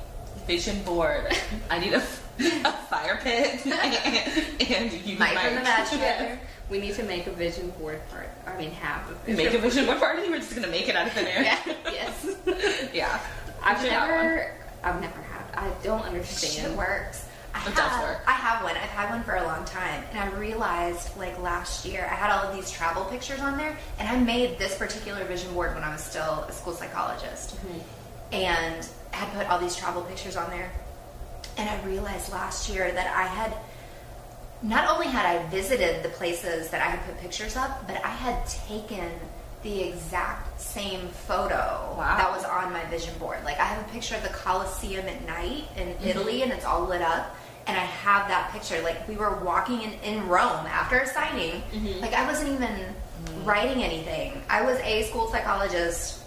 Vision 0.47 0.83
board. 0.85 1.27
I 1.71 1.79
need 1.79 1.93
a, 1.95 1.99
a 1.99 2.73
fire 2.89 3.19
pit 3.23 3.65
and, 3.67 3.75
and 4.71 4.93
you 4.93 5.01
need 5.01 5.19
Mike 5.19 5.35
Mike. 5.35 5.45
from 5.47 5.55
the 5.57 5.61
Bachelor. 5.63 6.39
We 6.69 6.79
need 6.81 6.95
to 6.95 7.03
make 7.05 7.27
a 7.27 7.31
vision 7.33 7.71
board 7.79 8.01
part. 8.11 8.29
I 8.47 8.57
mean, 8.59 8.71
have 8.73 9.09
a 9.11 9.15
vision 9.15 9.37
Make 9.37 9.55
a 9.55 9.59
vision 9.59 9.87
board 9.87 9.99
party. 9.99 10.29
We're 10.29 10.39
just 10.39 10.55
gonna 10.55 10.67
make 10.69 10.89
it 10.89 10.97
out 10.97 11.07
of 11.07 11.13
thin 11.13 11.27
air. 11.27 11.43
Yeah. 11.67 11.75
yes. 11.93 12.91
yeah. 12.95 13.21
I've 13.63 13.81
should 13.81 13.91
have 13.93 14.09
never. 14.09 14.53
I've 14.83 15.01
never 15.01 15.21
had. 15.23 15.36
I 15.57 15.71
don't 15.83 16.03
Shit 16.03 16.09
understand. 16.09 16.77
works. 16.77 17.27
I 17.55 17.61
It 17.61 17.75
does 17.75 17.91
have, 17.91 18.03
work. 18.03 18.23
I 18.27 18.33
have 18.33 18.63
one. 18.63 18.77
I've 18.77 18.91
had 18.91 19.11
one 19.11 19.23
for 19.23 19.37
a 19.37 19.45
long 19.45 19.65
time, 19.65 20.05
and 20.11 20.19
I 20.19 20.29
realized 20.39 21.17
like 21.17 21.39
last 21.41 21.87
year 21.87 22.07
I 22.11 22.15
had 22.15 22.31
all 22.31 22.45
of 22.45 22.55
these 22.55 22.71
travel 22.71 23.05
pictures 23.07 23.41
on 23.41 23.57
there, 23.57 23.77
and 23.99 24.09
I 24.09 24.19
made 24.19 24.59
this 24.59 24.77
particular 24.77 25.25
vision 25.25 25.53
board 25.55 25.75
when 25.75 25.83
I 25.83 25.91
was 25.91 26.03
still 26.03 26.45
a 26.49 26.53
school 26.53 26.75
psychologist, 26.75 27.57
mm-hmm. 27.57 27.79
and 28.35 28.89
I 29.13 29.17
had 29.17 29.33
put 29.33 29.51
all 29.51 29.59
these 29.59 29.75
travel 29.75 30.03
pictures 30.03 30.37
on 30.37 30.51
there, 30.51 30.71
and 31.57 31.69
I 31.69 31.83
realized 31.85 32.31
last 32.31 32.69
year 32.69 32.93
that 32.93 33.17
I 33.17 33.27
had 33.27 33.55
not 34.63 34.91
only 34.91 35.07
had 35.07 35.25
I 35.25 35.47
visited 35.49 36.03
the 36.03 36.09
places 36.11 36.71
that 36.71 36.83
I 36.83 36.87
had 36.91 37.05
put 37.07 37.19
pictures 37.19 37.57
of, 37.57 37.71
but 37.87 38.05
I 38.05 38.09
had 38.09 38.47
taken 38.47 39.11
the 39.67 39.83
exact 39.83 40.61
same 40.61 41.09
photo 41.09 41.95
Wow. 41.99 42.17
that 42.17 42.31
was 42.31 42.45
on 42.45 42.73
my 42.73 42.85
vision 42.87 43.17
board. 43.19 43.39
Like 43.45 43.59
I 43.59 43.65
have 43.65 43.85
a 43.85 43.91
picture 43.91 44.15
of 44.15 44.23
the 44.23 44.29
Colosseum 44.29 45.07
at 45.07 45.27
night 45.27 45.65
in 45.77 45.89
mm-hmm. 45.89 46.07
Italy 46.07 46.43
and 46.43 46.53
it's 46.53 46.65
all 46.65 46.85
lit 46.87 47.03
up. 47.03 47.35
And 47.67 47.77
I 47.77 47.87
have 48.07 48.29
that 48.29 48.53
picture. 48.53 48.81
Like 48.83 49.09
we 49.09 49.17
were 49.17 49.43
walking 49.43 49.83
in, 49.83 49.93
in 50.05 50.29
Rome 50.29 50.67
after 50.67 50.99
a 51.01 51.07
signing. 51.07 51.63
Mm-hmm. 51.73 52.01
Like 52.01 52.15
I 52.15 52.25
wasn't 52.25 52.51
even 52.55 52.75
writing 53.45 53.83
anything. 53.83 54.41
I 54.49 54.63
was 54.63 54.79
a 54.81 55.03
school 55.09 55.29
psychologist 55.33 56.21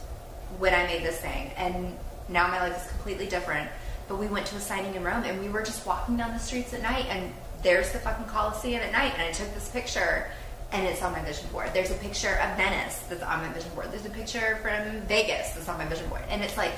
when 0.58 0.74
I 0.74 0.84
made 0.84 1.04
this 1.04 1.20
thing. 1.22 1.52
And 1.56 1.96
now 2.28 2.48
my 2.50 2.60
life 2.60 2.76
is 2.84 2.92
completely 2.92 3.28
different. 3.28 3.70
but 4.10 4.18
we 4.18 4.28
went 4.28 4.48
to 4.48 4.56
a 4.56 4.60
signing 4.60 4.96
in 4.96 5.04
Rome, 5.04 5.24
and 5.24 5.40
we 5.40 5.50
were 5.50 5.62
just 5.64 5.86
walking 5.86 6.18
down 6.18 6.34
the 6.34 6.40
streets 6.40 6.74
at 6.74 6.82
night, 6.82 7.06
and 7.10 7.32
there's 7.62 7.92
the 7.92 8.00
fucking 8.00 8.26
Colosseum 8.26 8.82
at 8.82 8.92
night, 8.92 9.14
and 9.14 9.22
I 9.22 9.32
took 9.32 9.54
this 9.54 9.70
picture. 9.70 10.32
And 10.72 10.86
it's 10.86 11.02
on 11.02 11.12
my 11.14 11.22
vision 11.24 11.50
board. 11.52 11.72
There's 11.74 11.92
a 11.92 11.96
picture 11.96 12.36
of 12.36 12.56
Venice 12.58 13.00
that's 13.10 13.24
on 13.24 13.42
my 13.42 13.50
vision 13.50 13.72
board. 13.74 13.92
There's 13.92 14.06
a 14.06 14.10
picture 14.10 14.60
from 14.62 15.02
Vegas 15.08 15.52
that's 15.54 15.68
on 15.68 15.78
my 15.80 15.86
vision 15.86 16.08
board. 16.10 16.22
And 16.30 16.44
it's 16.44 16.58
like, 16.58 16.74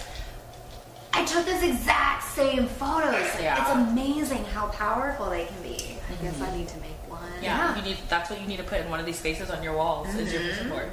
I 1.13 1.25
took 1.25 1.45
this 1.45 1.61
exact 1.61 2.23
same 2.23 2.67
photos. 2.67 3.27
Yeah. 3.41 3.59
It's 3.59 3.89
amazing 3.89 4.45
how 4.45 4.67
powerful 4.67 5.29
they 5.29 5.45
can 5.45 5.61
be. 5.61 5.75
I 5.75 6.23
guess 6.23 6.39
I 6.39 6.45
mm-hmm. 6.45 6.57
need 6.57 6.67
to 6.69 6.77
make 6.79 7.09
one. 7.09 7.19
Yeah, 7.41 7.57
Yeah. 7.57 7.75
you 7.75 7.81
need. 7.81 7.97
That's 8.07 8.29
what 8.29 8.39
you 8.39 8.47
need 8.47 8.57
to 8.57 8.63
put 8.63 8.79
in 8.79 8.89
one 8.89 8.99
of 8.99 9.05
these 9.05 9.19
spaces 9.19 9.49
on 9.49 9.61
your 9.61 9.75
walls. 9.75 10.07
Is 10.15 10.31
your 10.31 10.41
vision 10.41 10.67
mm-hmm. 10.67 10.73
board. 10.73 10.91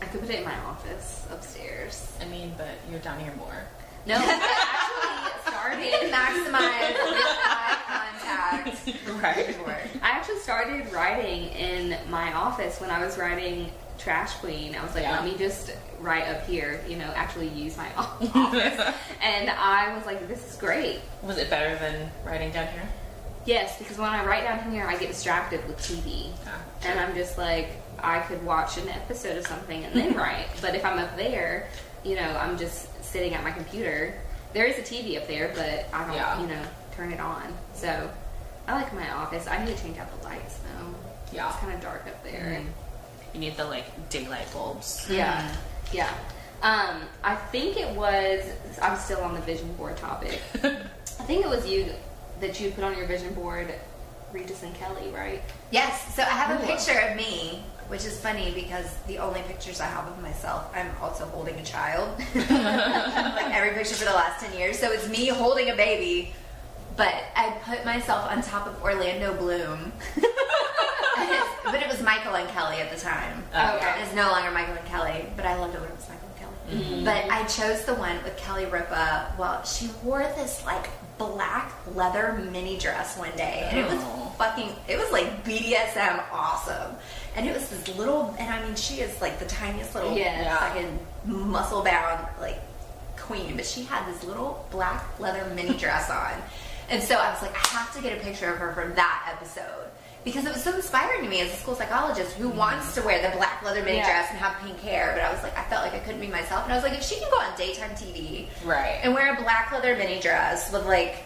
I 0.00 0.06
could 0.06 0.20
put 0.20 0.30
it 0.30 0.40
in 0.40 0.44
my 0.44 0.56
office 0.60 1.26
upstairs. 1.32 2.12
I 2.20 2.26
mean, 2.26 2.54
but 2.56 2.68
you're 2.90 3.00
down 3.00 3.18
here 3.18 3.32
more. 3.36 3.64
No, 4.06 4.14
I 4.16 5.32
actually 5.50 5.90
to 5.90 6.08
started. 6.08 6.12
maximize 6.12 6.96
eye 7.44 7.76
contact. 8.22 8.86
Right. 9.22 9.56
I 10.02 10.10
actually 10.10 10.38
started 10.38 10.92
writing 10.92 11.48
in 11.50 11.96
my 12.10 12.32
office 12.32 12.80
when 12.80 12.90
I 12.90 13.04
was 13.04 13.18
writing 13.18 13.70
Trash 13.98 14.34
Queen. 14.34 14.76
I 14.76 14.82
was 14.84 14.94
like, 14.94 15.02
Yeah. 15.04 15.12
let 15.12 15.24
me 15.24 15.36
just 15.36 15.72
write 16.00 16.28
up 16.28 16.46
here. 16.46 16.80
You 16.88 16.96
know, 16.96 17.12
actually 17.16 17.48
use 17.48 17.76
my 17.76 17.88
office. 17.96 18.94
and 19.22 19.50
I 19.50 19.94
was 19.96 20.06
like, 20.06 20.28
this 20.28 20.48
is 20.52 20.56
great. 20.56 21.00
Was 21.22 21.38
it 21.38 21.50
better 21.50 21.74
than 21.76 22.10
writing 22.24 22.52
down 22.52 22.68
here? 22.68 22.88
Yes, 23.44 23.78
because 23.78 23.96
when 23.98 24.10
I 24.10 24.24
write 24.24 24.42
down 24.44 24.70
here, 24.72 24.86
I 24.86 24.96
get 24.96 25.08
distracted 25.08 25.66
with 25.66 25.78
TV. 25.78 26.30
Ah, 26.46 26.58
And 26.84 26.98
I'm 27.00 27.14
just 27.14 27.38
like, 27.38 27.70
I 28.00 28.20
could 28.20 28.44
watch 28.44 28.76
an 28.76 28.88
episode 28.88 29.36
of 29.38 29.46
something 29.46 29.84
and 29.84 29.94
then 29.94 30.14
write. 30.16 30.46
But 30.60 30.74
if 30.74 30.84
I'm 30.84 30.98
up 30.98 31.16
there, 31.16 31.68
you 32.04 32.16
know, 32.16 32.36
I'm 32.40 32.58
just 32.58 32.88
sitting 33.16 33.32
at 33.34 33.42
my 33.42 33.50
computer. 33.50 34.12
There 34.52 34.66
is 34.66 34.76
a 34.78 34.82
TV 34.82 35.16
up 35.16 35.26
there, 35.26 35.50
but 35.54 35.86
I 35.92 36.04
don't, 36.06 36.14
Yeah. 36.14 36.38
you 36.40 36.46
know, 36.48 36.62
turn 36.94 37.12
it 37.12 37.20
on. 37.20 37.54
So 37.72 38.10
I 38.68 38.74
like 38.74 38.92
my 38.92 39.10
office. 39.10 39.46
I 39.46 39.64
need 39.64 39.74
to 39.74 39.82
change 39.82 39.96
out 39.98 40.08
the 40.20 40.26
lights 40.28 40.58
though. 40.58 40.94
Yeah. 41.32 41.48
It's 41.48 41.56
kind 41.58 41.72
of 41.72 41.80
dark 41.80 42.06
up 42.06 42.22
there. 42.22 42.60
You 43.32 43.40
need 43.40 43.56
the 43.56 43.64
like 43.64 44.10
daylight 44.10 44.52
bulbs. 44.52 45.06
Yeah. 45.10 45.50
Yeah. 45.92 46.12
Um, 46.62 47.02
I 47.24 47.36
think 47.36 47.78
it 47.78 47.94
was, 47.96 48.44
I'm 48.82 48.98
still 48.98 49.20
on 49.20 49.32
the 49.34 49.40
vision 49.40 49.72
board 49.74 49.96
topic. 49.96 50.40
I 50.62 51.24
think 51.24 51.44
it 51.44 51.48
was 51.48 51.66
you 51.66 51.90
that 52.40 52.60
you 52.60 52.70
put 52.70 52.84
on 52.84 52.96
your 52.98 53.06
vision 53.06 53.32
board 53.32 53.72
Regis 54.32 54.62
and 54.62 54.74
Kelly, 54.74 55.08
right? 55.10 55.40
Yes, 55.70 56.14
so 56.14 56.22
I 56.22 56.26
have 56.26 56.60
a 56.62 56.66
picture 56.66 56.98
of 56.98 57.16
me, 57.16 57.62
which 57.88 58.04
is 58.04 58.18
funny 58.20 58.52
because 58.52 58.86
the 59.06 59.18
only 59.18 59.42
pictures 59.42 59.80
I 59.80 59.86
have 59.86 60.06
of 60.08 60.20
myself, 60.22 60.70
I'm 60.74 60.90
also 61.00 61.24
holding 61.26 61.54
a 61.56 61.64
child. 61.64 62.18
like 62.34 63.54
every 63.54 63.70
picture 63.74 63.94
for 63.94 64.04
the 64.04 64.12
last 64.14 64.44
10 64.44 64.58
years. 64.58 64.78
So 64.78 64.90
it's 64.92 65.08
me 65.08 65.26
holding 65.28 65.70
a 65.70 65.76
baby, 65.76 66.32
but 66.96 67.14
I 67.36 67.50
put 67.64 67.84
myself 67.84 68.30
on 68.30 68.42
top 68.42 68.66
of 68.66 68.82
Orlando 68.82 69.34
Bloom. 69.36 69.92
But 71.64 71.82
it 71.82 71.88
was 71.88 72.00
Michael 72.00 72.36
and 72.36 72.48
Kelly 72.50 72.76
at 72.76 72.92
the 72.94 73.00
time. 73.00 73.42
Oh, 73.52 73.76
okay. 73.76 73.94
It's 74.00 74.14
no 74.14 74.30
longer 74.30 74.52
Michael 74.52 74.74
and 74.74 74.86
Kelly, 74.86 75.26
but 75.34 75.44
I 75.44 75.56
loved 75.56 75.74
it 75.74 75.80
when 75.80 75.90
it 75.90 75.96
was 75.96 76.08
Michael 76.08 76.28
and 76.28 76.38
Kelly. 76.38 76.84
Mm-hmm. 76.84 77.04
But 77.04 77.28
I 77.28 77.44
chose 77.46 77.84
the 77.84 77.94
one 77.94 78.22
with 78.22 78.36
Kelly 78.36 78.66
Ripa. 78.66 79.34
Well, 79.36 79.64
she 79.64 79.90
wore 80.04 80.22
this 80.36 80.64
like 80.64 80.88
black 81.18 81.72
leather 81.94 82.34
mini 82.52 82.78
dress 82.78 83.18
one 83.18 83.32
day, 83.36 83.66
and 83.68 83.78
it 83.80 83.84
was 83.86 83.98
Oh. 84.00 84.32
fucking. 84.38 84.68
It 84.86 84.96
was 84.96 85.10
like 85.10 85.44
BDSM 85.44 86.22
awesome, 86.30 86.94
and 87.36 87.46
it 87.46 87.54
was 87.54 87.68
this 87.68 87.96
little. 87.96 88.34
And 88.38 88.50
I 88.52 88.64
mean, 88.64 88.74
she 88.74 89.00
is 89.00 89.20
like 89.20 89.38
the 89.38 89.46
tiniest 89.46 89.94
little 89.94 90.16
Yes. 90.16 90.58
fucking 90.58 90.98
muscle 91.24 91.82
bound 91.82 92.26
like 92.40 92.58
queen, 93.16 93.56
but 93.56 93.66
she 93.66 93.84
had 93.84 94.06
this 94.12 94.24
little 94.24 94.66
black 94.70 95.04
leather 95.20 95.44
mini 95.54 95.76
dress 95.78 96.10
on, 96.10 96.32
and 96.90 97.02
so 97.02 97.16
I 97.16 97.30
was 97.32 97.42
like, 97.42 97.54
I 97.54 97.68
have 97.78 97.94
to 97.96 98.02
get 98.02 98.18
a 98.18 98.20
picture 98.20 98.50
of 98.52 98.58
her 98.58 98.72
from 98.72 98.94
that 98.94 99.32
episode. 99.36 99.84
Because 100.24 100.44
it 100.44 100.52
was 100.52 100.64
so 100.64 100.74
inspiring 100.74 101.22
to 101.22 101.28
me 101.30 101.40
as 101.40 101.52
a 101.52 101.56
school 101.56 101.76
psychologist 101.76 102.32
who 102.34 102.48
mm-hmm. 102.48 102.58
wants 102.58 102.96
to 102.96 103.02
wear 103.02 103.22
the 103.22 103.36
black 103.36 103.62
leather 103.64 103.80
mini 103.84 103.98
Yeah. 103.98 104.06
dress 104.06 104.30
and 104.30 104.38
have 104.40 104.60
pink 104.60 104.80
hair, 104.80 105.12
but 105.14 105.22
I 105.22 105.32
was 105.32 105.40
like, 105.44 105.56
I 105.56 105.62
felt 105.64 105.84
like 105.84 105.94
I 105.94 106.00
couldn't 106.00 106.20
be 106.20 106.26
myself. 106.26 106.64
And 106.64 106.72
I 106.72 106.74
was 106.74 106.82
like, 106.82 106.94
if 106.98 107.04
she 107.04 107.14
can 107.20 107.30
go 107.30 107.36
on 107.38 107.56
daytime 107.56 107.90
TV 107.90 108.48
Right. 108.64 108.98
and 109.04 109.14
wear 109.14 109.34
a 109.38 109.40
black 109.40 109.70
leather 109.70 109.94
mini 109.96 110.18
dress 110.18 110.72
with 110.72 110.84
like 110.86 111.22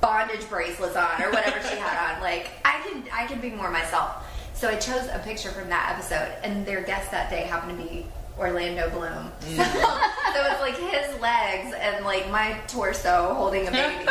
bondage 0.00 0.48
bracelets 0.48 0.96
on 0.96 1.20
or 1.22 1.30
whatever 1.30 1.60
she 1.68 1.76
had 1.76 2.14
on, 2.16 2.22
like 2.30 2.50
I 2.64 2.80
can 2.80 3.04
I 3.12 3.26
can 3.26 3.40
be 3.42 3.50
more 3.50 3.70
myself. 3.70 4.24
So 4.60 4.68
I 4.68 4.76
chose 4.76 5.08
a 5.10 5.18
picture 5.24 5.48
from 5.50 5.70
that 5.70 5.92
episode, 5.94 6.34
and 6.44 6.66
their 6.66 6.82
guest 6.82 7.10
that 7.12 7.30
day 7.30 7.44
happened 7.44 7.78
to 7.78 7.82
be 7.84 8.06
Orlando 8.38 8.90
Bloom. 8.90 9.32
So, 9.40 9.62
so 9.64 10.44
it's 10.52 10.60
like 10.60 10.76
his 10.76 11.18
legs 11.18 11.74
and 11.80 12.04
like 12.04 12.30
my 12.30 12.58
torso 12.68 13.32
holding 13.34 13.66
a 13.68 13.70
baby. 13.70 14.04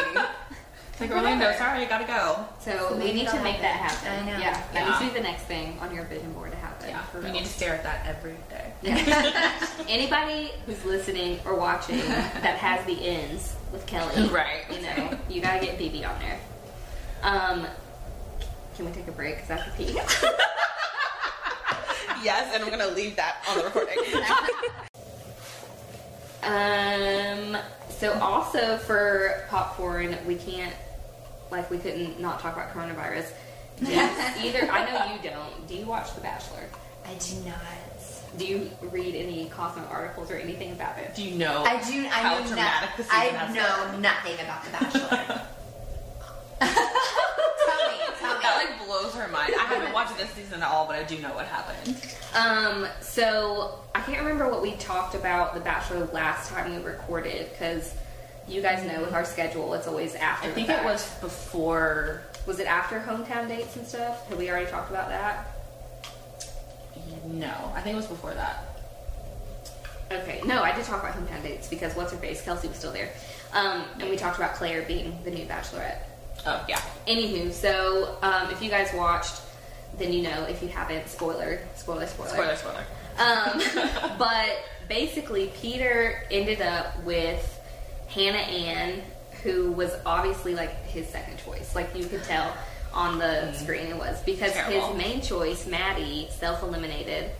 Like 1.00 1.12
Orlando, 1.12 1.54
sorry, 1.54 1.82
you 1.82 1.88
gotta 1.88 2.04
go. 2.04 2.46
So 2.60 2.90
So 2.90 2.98
we 2.98 3.14
need 3.14 3.20
to 3.20 3.26
that'll 3.28 3.42
make 3.42 3.62
that 3.62 3.78
happen. 3.78 4.06
happen. 4.06 4.28
I 4.28 4.32
know. 4.34 4.40
Yeah, 4.44 4.52
that 4.52 4.74
Yeah. 4.74 4.86
needs 4.86 5.00
to 5.00 5.06
be 5.06 5.12
the 5.14 5.24
next 5.24 5.44
thing 5.44 5.78
on 5.80 5.96
your 5.96 6.04
vision 6.04 6.34
board 6.34 6.52
to 6.52 6.58
happen. 6.58 6.90
Yeah, 6.90 7.02
for 7.04 7.20
we 7.20 7.24
real. 7.26 7.34
need 7.36 7.46
to 7.46 7.50
stare 7.50 7.74
at 7.76 7.84
that 7.84 8.06
every 8.06 8.36
day. 8.50 8.74
Yeah. 8.82 9.70
Anybody 9.88 10.52
who's 10.66 10.84
listening 10.84 11.40
or 11.46 11.56
watching 11.56 12.00
that 12.00 12.58
has 12.58 12.86
the 12.86 13.02
ends 13.02 13.56
with 13.72 13.86
Kelly, 13.86 14.28
Right. 14.28 14.66
You 14.70 14.82
know, 14.82 15.18
you 15.30 15.40
gotta 15.42 15.66
get 15.66 15.80
BB 15.80 16.04
on 16.06 16.20
there. 16.20 16.40
Um, 17.24 17.66
can 18.80 18.88
we 18.88 18.94
take 18.94 19.10
a 19.10 19.12
break? 19.12 19.38
Cause 19.40 19.52
I 19.52 19.58
have 19.58 19.66
to 19.66 19.72
pee. 19.78 19.92
yes, 22.24 22.50
and 22.54 22.64
I'm 22.64 22.70
gonna 22.70 22.88
leave 22.88 23.18
that 23.18 23.44
on 23.50 23.58
the 23.58 23.66
recording. 23.66 23.98
Um. 26.42 27.58
So 27.90 28.14
also 28.22 28.78
for 28.78 29.44
popcorn, 29.50 30.18
we 30.26 30.36
can't 30.36 30.74
like 31.52 31.70
we 31.70 31.78
couldn't 31.78 32.18
not 32.22 32.40
talk 32.40 32.54
about 32.56 32.74
coronavirus. 32.74 33.30
Yes, 33.82 34.38
either 34.46 34.72
I 34.72 34.90
know 34.90 35.14
you 35.14 35.20
don't. 35.30 35.68
Do 35.68 35.76
you 35.76 35.86
watch 35.86 36.16
The 36.16 36.22
Bachelor? 36.22 36.64
I 37.06 37.16
do 37.16 37.36
not. 37.42 37.58
Do 38.38 38.46
you 38.46 38.72
read 38.84 39.16
any 39.16 39.50
Cosmo 39.50 39.84
articles 39.88 40.32
or 40.32 40.38
anything 40.38 40.72
about 40.72 40.98
it? 40.98 41.14
Do 41.14 41.24
you 41.26 41.38
know? 41.38 41.66
I 41.66 41.74
do. 41.84 42.06
I 42.06 42.08
how 42.08 42.40
know 42.40 42.48
dramatic 42.48 42.92
no- 42.98 43.04
the 43.04 43.14
I 43.14 43.26
has 43.26 43.54
know 43.54 43.98
nothing 44.00 44.40
about 44.40 44.64
The 44.64 44.72
Bachelor. 44.72 45.42
tell 46.68 47.92
me. 47.92 47.98
Tell 48.20 48.36
me. 48.36 48.44
That 48.44 48.66
like 48.66 48.86
blows 48.86 49.14
her 49.16 49.28
mind. 49.30 49.54
I 49.60 49.64
haven't 49.64 49.94
watched 49.94 50.18
this 50.18 50.30
season 50.32 50.62
at 50.62 50.70
all, 50.70 50.88
but 50.88 50.96
I 50.96 51.04
do 51.04 51.18
know 51.20 51.34
what 51.34 51.46
happened. 51.46 51.98
Um, 52.36 52.88
so 53.02 53.80
I 53.96 54.02
can't 54.02 54.20
remember 54.20 54.50
what 54.50 54.62
we 54.62 54.74
talked 54.74 55.16
about 55.16 55.54
The 55.54 55.60
Bachelor 55.62 56.06
last 56.14 56.52
time 56.52 56.76
we 56.76 56.82
recorded 56.82 57.50
because 57.52 57.94
you 58.48 58.62
guys 58.62 58.86
know 58.86 59.02
with 59.02 59.14
our 59.14 59.26
schedule, 59.26 59.74
it's 59.74 59.88
always 59.88 60.16
after. 60.16 60.48
I 60.48 60.50
the 60.50 60.56
think 60.56 60.70
it 60.70 60.84
was 60.84 61.10
before. 61.20 62.24
Was 62.46 62.60
it 62.60 62.68
after 62.68 63.00
hometown 63.00 63.48
dates 63.48 63.76
and 63.76 63.86
stuff? 63.86 64.28
Had 64.28 64.38
we 64.38 64.50
already 64.50 64.70
talked 64.70 64.90
about 64.90 65.10
that? 65.10 65.56
No, 67.26 67.72
I 67.76 67.82
think 67.82 67.94
it 67.94 67.98
was 67.98 68.08
before 68.08 68.34
that. 68.34 68.64
Okay, 70.12 70.42
no, 70.46 70.64
I 70.64 70.76
did 70.76 70.86
talk 70.86 71.04
about 71.04 71.16
hometown 71.16 71.44
dates 71.44 71.68
because 71.68 71.96
what's 71.96 72.12
her 72.12 72.18
face, 72.18 72.42
Kelsey 72.42 72.68
was 72.68 72.78
still 72.78 72.92
there, 72.92 73.12
um, 73.54 73.84
and 74.00 74.10
we 74.10 74.16
talked 74.16 74.38
about 74.38 74.56
Clare 74.56 74.82
being 74.84 75.20
the 75.24 75.30
new 75.30 75.46
Bachelorette. 75.46 76.00
Oh 76.46 76.64
yeah. 76.68 76.82
Anywho, 77.08 77.52
so 77.52 78.18
um, 78.22 78.50
if 78.52 78.62
you 78.62 78.70
guys 78.70 78.94
watched, 78.94 79.42
then 79.98 80.14
you 80.14 80.22
know. 80.24 80.44
If 80.46 80.62
you 80.62 80.70
haven't, 80.70 81.08
spoiler, 81.10 81.60
spoiler, 81.76 82.08
spoiler. 82.08 82.30
Spoiler, 82.30 82.56
spoiler. 82.56 82.86
Um, 83.18 83.62
but 84.18 84.64
basically, 84.88 85.52
Peter 85.62 86.24
ended 86.32 86.62
up 86.62 87.04
with 87.04 87.60
Hannah 88.08 88.38
Ann, 88.38 89.02
who 89.44 89.72
was 89.72 89.92
obviously 90.06 90.56
like 90.56 90.86
his 90.86 91.08
second 91.08 91.38
choice. 91.38 91.76
Like 91.76 91.96
you 91.96 92.06
could 92.06 92.24
tell 92.24 92.56
on 92.94 93.20
the 93.20 93.54
screen 93.54 93.88
it 93.88 93.98
was 93.98 94.22
because 94.24 94.54
Terrible. 94.54 94.88
his 94.88 94.98
main 94.98 95.22
choice, 95.22 95.68
Maddie, 95.68 96.28
self 96.32 96.64
eliminated. 96.64 97.32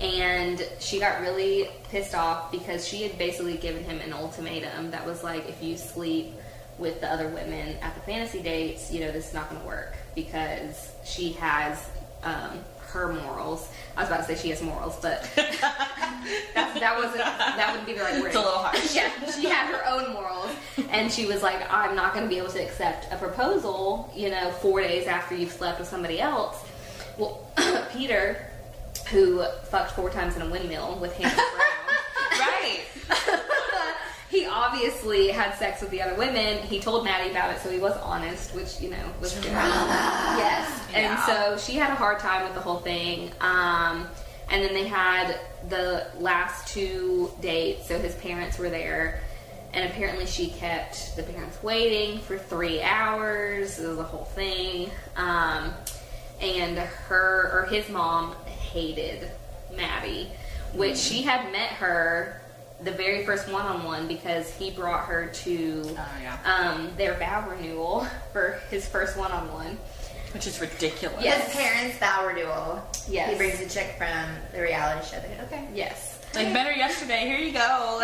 And 0.00 0.66
she 0.80 0.98
got 0.98 1.20
really 1.20 1.68
pissed 1.90 2.14
off 2.14 2.50
because 2.50 2.86
she 2.86 3.02
had 3.02 3.16
basically 3.18 3.56
given 3.56 3.84
him 3.84 4.00
an 4.00 4.12
ultimatum 4.12 4.90
that 4.90 5.06
was 5.06 5.22
like, 5.22 5.48
if 5.48 5.62
you 5.62 5.76
sleep 5.76 6.34
with 6.82 7.00
the 7.00 7.10
other 7.10 7.28
women 7.28 7.76
at 7.80 7.94
the 7.94 8.00
fantasy 8.02 8.42
dates, 8.42 8.92
you 8.92 9.00
know, 9.00 9.10
this 9.10 9.28
is 9.28 9.34
not 9.34 9.48
going 9.48 9.60
to 9.60 9.66
work 9.66 9.94
because 10.14 10.92
she 11.04 11.32
has 11.34 11.88
um, 12.24 12.58
her 12.80 13.12
morals. 13.12 13.68
I 13.96 14.00
was 14.00 14.08
about 14.10 14.26
to 14.26 14.36
say 14.36 14.42
she 14.42 14.50
has 14.50 14.60
morals, 14.60 14.96
but 15.00 15.22
that, 15.36 16.76
that 16.78 16.96
wasn't 16.96 17.16
that 17.18 17.68
wouldn't 17.70 17.86
be 17.86 17.94
the 17.94 18.02
right 18.02 18.20
word. 18.20 18.26
It's 18.26 18.36
a 18.36 18.40
little 18.40 18.58
harsh. 18.58 18.94
yeah, 18.94 19.10
she 19.30 19.46
had 19.46 19.72
her 19.72 19.86
own 19.86 20.12
morals, 20.12 20.50
and 20.90 21.10
she 21.10 21.24
was 21.26 21.42
like, 21.42 21.62
"I'm 21.72 21.96
not 21.96 22.12
going 22.12 22.24
to 22.24 22.28
be 22.28 22.38
able 22.38 22.50
to 22.50 22.62
accept 22.62 23.12
a 23.12 23.16
proposal, 23.16 24.12
you 24.14 24.30
know, 24.30 24.50
four 24.50 24.80
days 24.82 25.06
after 25.06 25.34
you've 25.34 25.52
slept 25.52 25.78
with 25.78 25.88
somebody 25.88 26.20
else." 26.20 26.62
Well, 27.16 27.46
Peter, 27.92 28.46
who 29.10 29.44
fucked 29.64 29.92
four 29.92 30.10
times 30.10 30.36
in 30.36 30.42
a 30.42 30.48
windmill 30.50 30.98
with 31.00 31.14
Hannah 31.16 31.34
Brown, 31.34 31.72
Right. 32.38 32.80
he 34.32 34.46
obviously 34.46 35.28
had 35.28 35.54
sex 35.56 35.82
with 35.82 35.90
the 35.90 36.00
other 36.00 36.14
women. 36.14 36.56
He 36.62 36.80
told 36.80 37.04
Maddie 37.04 37.30
about 37.30 37.54
it, 37.54 37.60
so 37.60 37.70
he 37.70 37.78
was 37.78 37.94
honest, 37.98 38.54
which 38.54 38.80
you 38.80 38.88
know 38.88 39.04
was 39.20 39.34
good. 39.34 39.44
Yes, 39.52 40.80
and 40.94 41.04
Yeah. 41.04 41.26
so 41.26 41.58
she 41.58 41.76
had 41.76 41.90
a 41.90 41.94
hard 41.94 42.18
time 42.18 42.44
with 42.44 42.54
the 42.54 42.60
whole 42.60 42.78
thing. 42.80 43.30
Um, 43.42 44.08
and 44.50 44.64
then 44.64 44.72
they 44.72 44.86
had 44.88 45.38
the 45.68 46.06
last 46.18 46.66
two 46.68 47.30
dates, 47.42 47.86
so 47.86 47.98
his 47.98 48.14
parents 48.16 48.58
were 48.58 48.70
there, 48.70 49.20
and 49.74 49.84
apparently 49.90 50.24
she 50.24 50.48
kept 50.48 51.14
the 51.14 51.22
parents 51.24 51.62
waiting 51.62 52.18
for 52.20 52.38
three 52.38 52.80
hours. 52.82 53.78
It 53.78 53.86
was 53.86 53.98
a 53.98 54.02
whole 54.02 54.24
thing. 54.24 54.90
Um, 55.16 55.74
and 56.40 56.78
her 56.78 57.50
or 57.52 57.66
his 57.70 57.86
mom 57.90 58.34
hated 58.46 59.30
Maddie, 59.76 60.30
which 60.72 60.96
she 60.96 61.20
had 61.22 61.52
met 61.52 61.68
her 61.72 62.41
the 62.84 62.92
very 62.92 63.24
first 63.24 63.50
one-on-one 63.50 64.08
because 64.08 64.50
he 64.54 64.70
brought 64.70 65.06
her 65.06 65.26
to 65.26 65.82
Oh, 65.98 66.08
yeah. 66.22 66.38
um, 66.44 66.90
their 66.96 67.14
vow 67.14 67.48
renewal 67.48 68.06
for 68.32 68.60
his 68.70 68.86
first 68.88 69.16
one-on-one. 69.16 69.78
Which 70.34 70.46
is 70.46 70.60
ridiculous. 70.60 71.22
Yes. 71.22 71.44
His 71.52 71.54
parents' 71.62 71.98
vow 71.98 72.26
renewal. 72.26 72.82
Yes. 73.08 73.30
He 73.30 73.36
brings 73.36 73.60
a 73.60 73.68
chick 73.68 73.94
from 73.98 74.08
the 74.54 74.62
reality 74.62 75.06
show. 75.06 75.20
They 75.20 75.28
go, 75.36 75.42
okay. 75.44 75.68
Yes. 75.74 76.11
Like 76.34 76.52
better 76.52 76.72
yesterday. 76.72 77.26
Here 77.26 77.38
you 77.38 77.52
go. 77.52 78.00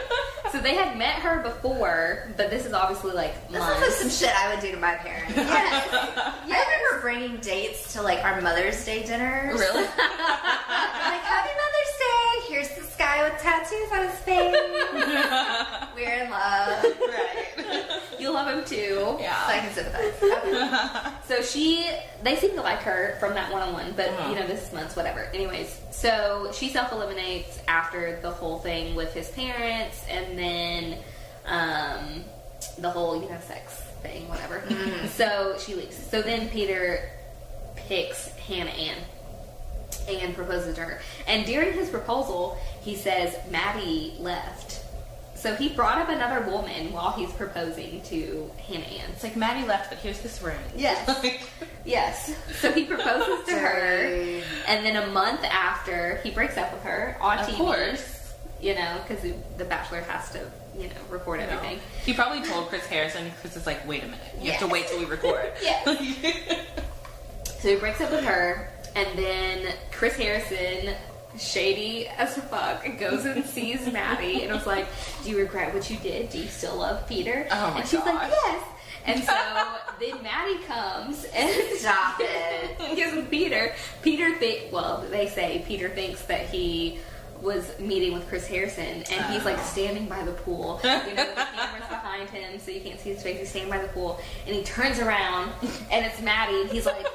So 0.50 0.58
they 0.62 0.74
had 0.76 0.96
met 0.96 1.16
her 1.16 1.42
before, 1.42 2.32
but 2.38 2.48
this 2.48 2.64
is 2.64 2.72
obviously 2.72 3.12
like 3.12 3.34
This 3.50 3.60
sounds 3.60 3.80
like 3.82 3.90
some 3.90 4.08
shit 4.08 4.34
I 4.34 4.50
would 4.50 4.62
do 4.62 4.70
to 4.70 4.78
my 4.78 4.94
parents. 4.94 5.34
Yes. 5.36 5.92
I 5.92 6.32
remember 6.48 7.02
bringing 7.02 7.36
dates 7.42 7.92
to 7.92 8.00
like 8.00 8.24
our 8.24 8.40
Mother's 8.40 8.82
Day 8.82 9.02
dinners. 9.04 9.60
really? 9.60 9.82
Like, 9.84 11.20
happy 11.22 11.50
Mother's 11.50 11.94
Day. 11.98 12.48
Here's 12.54 12.68
this 12.76 12.96
guy 12.96 13.28
with 13.28 13.38
tattoos 13.42 13.92
on 13.92 14.08
his 14.08 14.18
face. 14.20 14.56
We're 15.94 16.24
in 16.24 16.30
love. 16.30 16.84
right. 16.84 18.00
You'll 18.18 18.32
love 18.34 18.48
him 18.48 18.64
too. 18.64 18.94
So 19.18 19.26
I 19.26 19.58
can 19.60 19.72
sympathize. 19.74 20.14
Okay. 20.22 21.10
So 21.26 21.42
she, 21.42 21.90
they 22.22 22.36
seem 22.36 22.52
to 22.56 22.62
like 22.62 22.80
her 22.80 23.16
from 23.20 23.34
that 23.34 23.52
one-on-one, 23.52 23.92
but 23.96 24.08
Uh-huh. 24.08 24.30
you 24.30 24.36
know 24.36 24.46
this 24.46 24.66
is 24.68 24.72
months, 24.72 24.96
whatever. 24.96 25.24
Anyways, 25.34 25.78
so 25.98 26.52
she 26.52 26.68
self-eliminates 26.68 27.58
after 27.66 28.20
the 28.22 28.30
whole 28.30 28.60
thing 28.60 28.94
with 28.94 29.12
his 29.12 29.28
parents, 29.30 30.04
and 30.08 30.38
then 30.38 30.98
um, 31.44 32.24
the 32.78 32.88
whole 32.88 33.20
you 33.20 33.28
know 33.28 33.40
sex 33.40 33.82
thing, 34.02 34.28
whatever. 34.28 34.62
So 35.08 35.56
she 35.58 35.74
leaves. 35.74 35.96
So 35.96 36.22
then 36.22 36.48
Peter 36.50 37.10
picks 37.74 38.28
Hannah 38.36 38.70
Ann 38.70 38.98
and 40.08 40.36
proposes 40.36 40.76
to 40.76 40.82
her. 40.82 41.00
And 41.26 41.44
during 41.44 41.72
his 41.72 41.88
proposal, 41.90 42.56
he 42.80 42.94
says 42.94 43.36
Maddie 43.50 44.14
left. 44.20 44.77
So 45.38 45.54
he 45.54 45.68
brought 45.68 45.98
up 45.98 46.08
another 46.08 46.50
woman 46.50 46.92
while 46.92 47.12
he's 47.12 47.30
proposing 47.32 48.02
to 48.02 48.50
Hannah 48.66 48.84
Ann. 48.84 49.10
It's 49.12 49.22
like 49.22 49.36
Maddie 49.36 49.66
left, 49.66 49.88
but 49.88 49.98
here's 50.00 50.20
this 50.20 50.42
ring. 50.42 50.58
Yes. 50.76 51.24
Yes. 51.84 52.34
So 52.60 52.70
he 52.70 52.84
proposes 52.84 53.46
to 53.46 53.54
her, 53.54 54.42
and 54.66 54.84
then 54.84 54.96
a 54.96 55.06
month 55.06 55.42
after, 55.44 56.16
he 56.22 56.30
breaks 56.30 56.58
up 56.58 56.70
with 56.70 56.82
her 56.82 57.16
on 57.18 57.38
Of 57.38 57.46
TV. 57.46 57.56
course. 57.56 58.34
You 58.60 58.74
know, 58.74 59.00
because 59.06 59.24
the 59.56 59.64
Bachelor 59.64 60.00
has 60.02 60.28
to, 60.32 60.40
you 60.76 60.88
know, 60.88 60.94
record 61.08 61.40
No. 61.40 61.46
everything. 61.46 61.78
He 62.04 62.12
probably 62.12 62.42
told 62.46 62.68
Chris 62.68 62.84
Harrison. 62.86 63.30
Chris 63.40 63.56
is 63.56 63.64
like, 63.64 63.86
wait 63.88 64.02
a 64.02 64.06
minute. 64.06 64.20
You 64.42 64.50
have 64.50 64.60
to 64.60 64.66
wait 64.66 64.88
till 64.88 64.98
we 64.98 65.06
record. 65.06 65.50
Yes. 65.62 65.86
So 67.60 67.68
he 67.70 67.76
breaks 67.76 68.00
up 68.02 68.10
with 68.10 68.24
her, 68.24 68.70
and 68.94 69.18
then 69.18 69.74
Chris 69.90 70.14
Harrison, 70.16 70.94
shady 71.38 72.06
as 72.08 72.36
fuck, 72.36 72.84
goes 72.98 73.24
and 73.24 73.44
sees 73.44 73.90
Maddie 73.92 74.42
and 74.42 74.52
was 74.52 74.66
like, 74.66 74.86
Do 75.22 75.30
you 75.30 75.38
regret 75.38 75.74
what 75.74 75.88
you 75.90 75.96
did? 75.98 76.30
Do 76.30 76.38
you 76.38 76.48
still 76.48 76.76
love 76.76 77.06
Peter? 77.08 77.46
Oh 77.50 77.70
my 77.72 77.80
and 77.80 77.88
she's 77.88 78.00
like. 78.00 78.30
Yes. 78.30 78.64
And 79.06 79.24
so 79.24 79.32
then 80.00 80.22
Maddie 80.22 80.62
comes 80.64 81.24
and 81.34 81.78
Stop 81.78 82.16
it. 82.20 82.96
gives 82.96 83.14
him 83.14 83.26
Peter. 83.26 83.74
Peter 84.02 84.36
think 84.36 84.72
well, 84.72 85.04
they 85.10 85.28
say 85.28 85.64
Peter 85.66 85.88
thinks 85.88 86.22
that 86.22 86.48
he 86.48 86.98
was 87.40 87.78
meeting 87.78 88.12
with 88.12 88.28
Chris 88.28 88.46
Harrison 88.48 88.84
and 88.84 89.32
he's 89.32 89.44
like 89.44 89.58
uh. 89.58 89.62
standing 89.62 90.06
by 90.06 90.24
the 90.24 90.32
pool. 90.32 90.80
You 90.82 90.90
know, 90.90 91.04
the 91.04 91.14
camera's 91.54 91.88
behind 91.88 92.28
him 92.30 92.58
so 92.58 92.70
you 92.70 92.80
can't 92.80 92.98
see 93.00 93.10
his 93.10 93.22
face. 93.22 93.38
He's 93.38 93.50
standing 93.50 93.70
by 93.70 93.78
the 93.78 93.88
pool 93.88 94.20
and 94.46 94.54
he 94.54 94.62
turns 94.62 94.98
around 94.98 95.52
and 95.90 96.04
it's 96.04 96.20
Maddie 96.20 96.62
and 96.62 96.70
he's 96.70 96.86
like 96.86 97.06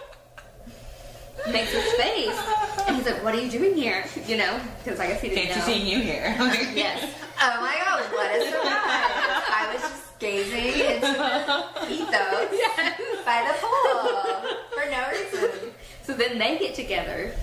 makes 1.51 1.71
his 1.71 1.91
face 1.93 2.39
and 2.87 2.95
he's 2.97 3.05
like, 3.05 3.23
What 3.23 3.35
are 3.35 3.39
you 3.41 3.49
doing 3.51 3.75
here? 3.75 4.05
You 4.27 4.37
know, 4.37 4.59
because 4.83 4.99
I 4.99 5.07
guess 5.07 5.21
he 5.21 5.29
didn't 5.29 5.53
Fancy 5.53 5.59
know. 5.59 5.65
seeing 5.65 5.87
you 5.87 5.99
here. 5.99 6.35
Yes. 6.75 7.13
Oh 7.41 7.61
my 7.61 7.75
god, 7.83 8.03
what 8.13 8.35
is 8.35 8.47
a 8.47 8.51
surprise. 8.51 8.71
I 8.71 9.69
was 9.73 9.81
just 9.81 10.19
gazing 10.19 10.65
into 10.67 11.01
the 11.01 11.93
ethos 11.93 13.25
by 13.25 13.43
the 13.47 13.55
pool 13.59 14.55
for 14.71 14.89
no 14.89 15.09
reason. 15.11 15.71
So 16.03 16.13
then 16.13 16.37
they 16.37 16.57
get 16.59 16.75
together, 16.75 17.33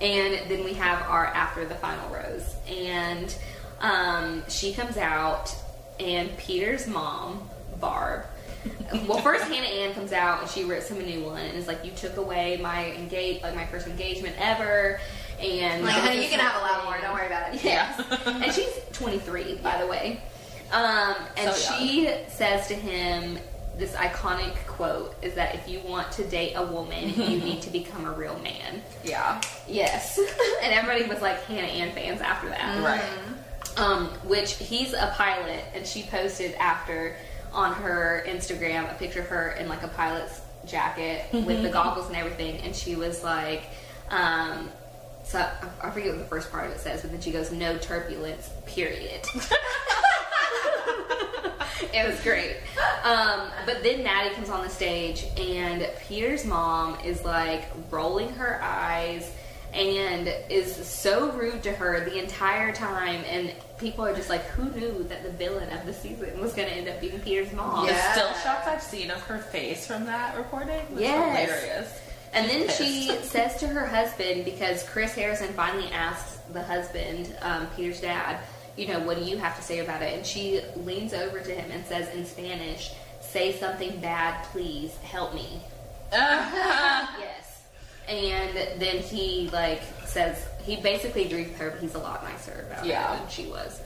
and 0.00 0.50
then 0.50 0.64
we 0.64 0.74
have 0.74 1.02
our 1.08 1.26
after 1.26 1.64
the 1.64 1.74
final 1.76 2.08
rose, 2.12 2.54
and 2.68 3.34
um, 3.80 4.42
she 4.48 4.72
comes 4.74 4.96
out, 4.96 5.54
and 6.00 6.36
Peter's 6.36 6.86
mom, 6.86 7.48
Barb. 7.80 8.24
Well, 9.06 9.18
first 9.18 9.44
Hannah 9.44 9.66
Ann 9.66 9.94
comes 9.94 10.12
out 10.12 10.42
and 10.42 10.50
she 10.50 10.64
rips 10.64 10.88
him 10.88 10.98
a 11.00 11.02
new 11.02 11.24
one 11.24 11.40
and 11.40 11.56
is 11.56 11.66
like, 11.66 11.84
"You 11.84 11.90
took 11.92 12.16
away 12.16 12.56
my 12.60 12.92
engage, 12.92 13.42
like 13.42 13.54
my 13.54 13.66
first 13.66 13.86
engagement 13.86 14.36
ever." 14.38 15.00
And 15.40 15.84
Like, 15.84 15.94
honey, 15.96 16.22
you 16.22 16.28
can 16.30 16.40
have 16.40 16.56
a 16.62 16.64
lot 16.64 16.84
more. 16.84 16.98
Don't 17.00 17.12
worry 17.14 17.26
about 17.26 17.54
it. 17.54 17.62
Yes. 17.62 18.02
and 18.26 18.52
she's 18.52 18.72
23, 18.92 19.56
by 19.62 19.78
the 19.78 19.86
way. 19.86 20.20
Um, 20.72 21.14
and 21.36 21.52
So 21.52 21.74
she 21.76 22.10
says 22.28 22.66
to 22.68 22.74
him 22.74 23.38
this 23.76 23.92
iconic 23.92 24.54
quote 24.66 25.14
is 25.20 25.34
that 25.34 25.54
if 25.54 25.68
you 25.68 25.80
want 25.80 26.10
to 26.12 26.24
date 26.24 26.54
a 26.54 26.64
woman, 26.64 27.10
you 27.10 27.38
need 27.44 27.60
to 27.62 27.70
become 27.70 28.06
a 28.06 28.12
real 28.12 28.38
man. 28.38 28.82
yeah. 29.04 29.40
Yes. 29.68 30.18
and 30.62 30.72
everybody 30.72 31.04
was 31.06 31.20
like 31.20 31.42
Hannah 31.44 31.66
Ann 31.68 31.92
fans 31.92 32.22
after 32.22 32.48
that. 32.48 32.82
Right. 32.82 33.02
Um, 33.78 34.06
which 34.24 34.54
he's 34.54 34.94
a 34.94 35.12
pilot, 35.18 35.62
and 35.74 35.86
she 35.86 36.04
posted 36.04 36.54
after 36.54 37.14
on 37.56 37.72
her 37.72 38.22
Instagram 38.26 38.88
a 38.90 38.94
picture 38.94 39.20
of 39.20 39.28
her 39.28 39.52
in 39.52 39.68
like 39.68 39.82
a 39.82 39.88
pilot's 39.88 40.42
jacket 40.66 41.24
with 41.32 41.62
the 41.62 41.70
goggles 41.70 42.06
and 42.08 42.16
everything, 42.16 42.60
and 42.60 42.76
she 42.76 42.94
was 42.94 43.24
like, 43.24 43.64
um, 44.10 44.70
so 45.24 45.38
I, 45.40 45.88
I 45.88 45.90
forget 45.90 46.10
what 46.10 46.18
the 46.18 46.26
first 46.26 46.52
part 46.52 46.66
of 46.66 46.72
it 46.72 46.80
says, 46.80 47.00
but 47.02 47.10
then 47.10 47.20
she 47.20 47.32
goes, 47.32 47.50
"No 47.50 47.78
turbulence, 47.78 48.50
period." 48.66 49.22
it 51.92 52.06
was 52.06 52.20
great. 52.22 52.58
Um, 53.02 53.50
but 53.64 53.82
then 53.82 54.02
Maddie 54.02 54.34
comes 54.34 54.50
on 54.50 54.62
the 54.62 54.70
stage, 54.70 55.24
and 55.36 55.88
Peter's 56.06 56.44
mom 56.44 56.98
is 57.00 57.24
like 57.24 57.64
rolling 57.90 58.28
her 58.34 58.60
eyes 58.62 59.32
and 59.72 60.32
is 60.48 60.74
so 60.74 61.32
rude 61.32 61.62
to 61.62 61.72
her 61.72 62.04
the 62.04 62.18
entire 62.18 62.72
time. 62.72 63.22
And 63.28 63.52
people 63.78 64.04
are 64.04 64.14
just 64.14 64.28
like, 64.30 64.42
who 64.46 64.70
knew 64.78 65.02
that 65.04 65.22
the 65.22 65.30
villain 65.30 65.68
of 65.70 65.84
the 65.86 65.92
season 65.92 66.40
was 66.40 66.52
going 66.54 66.68
to 66.68 66.74
end 66.74 66.88
up 66.88 67.00
being 67.00 67.18
Peter's 67.20 67.52
mom? 67.52 67.86
Yeah. 67.86 67.92
The 67.92 68.12
still 68.12 68.32
shots 68.42 68.66
I've 68.66 68.82
seen 68.82 69.10
of 69.10 69.20
her 69.22 69.38
face 69.38 69.86
from 69.86 70.06
that 70.06 70.36
recording 70.36 70.82
was 70.92 71.00
Yes. 71.00 71.50
hilarious. 71.50 72.00
And 72.32 72.50
then 72.50 72.68
she 72.70 73.08
says 73.22 73.56
to 73.60 73.66
her 73.68 73.86
husband, 73.86 74.44
because 74.44 74.82
Chris 74.88 75.14
Harrison 75.14 75.52
finally 75.54 75.90
asks 75.92 76.38
the 76.52 76.62
husband, 76.62 77.34
um, 77.42 77.66
Peter's 77.76 78.00
dad, 78.00 78.38
you 78.76 78.88
know, 78.88 79.00
what 79.00 79.18
do 79.18 79.24
you 79.24 79.38
have 79.38 79.56
to 79.56 79.62
say 79.62 79.78
about 79.80 80.02
it? 80.02 80.12
And 80.14 80.24
she 80.26 80.60
leans 80.76 81.14
over 81.14 81.40
to 81.40 81.50
him 81.54 81.70
and 81.70 81.84
says 81.86 82.14
in 82.14 82.24
Spanish, 82.26 82.92
say 83.20 83.52
something 83.58 83.98
bad, 84.00 84.42
please, 84.46 84.94
help 84.98 85.34
me. 85.34 85.60
Yes. 86.12 87.62
And 88.08 88.80
then 88.80 88.98
he, 88.98 89.50
like, 89.52 89.82
says, 90.04 90.46
he 90.66 90.76
basically 90.76 91.24
agrees 91.26 91.56
her, 91.56 91.70
but 91.70 91.80
he's 91.80 91.94
a 91.94 91.98
lot 91.98 92.22
nicer 92.24 92.66
about 92.70 92.84
Yeah. 92.84 93.14
it 93.14 93.18
than 93.20 93.28
she 93.28 93.46
was. 93.46 93.80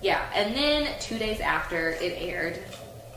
Yeah. 0.00 0.20
And 0.34 0.56
then 0.56 0.88
two 1.00 1.18
days 1.18 1.40
after 1.40 1.90
it 1.90 2.14
aired, 2.18 2.58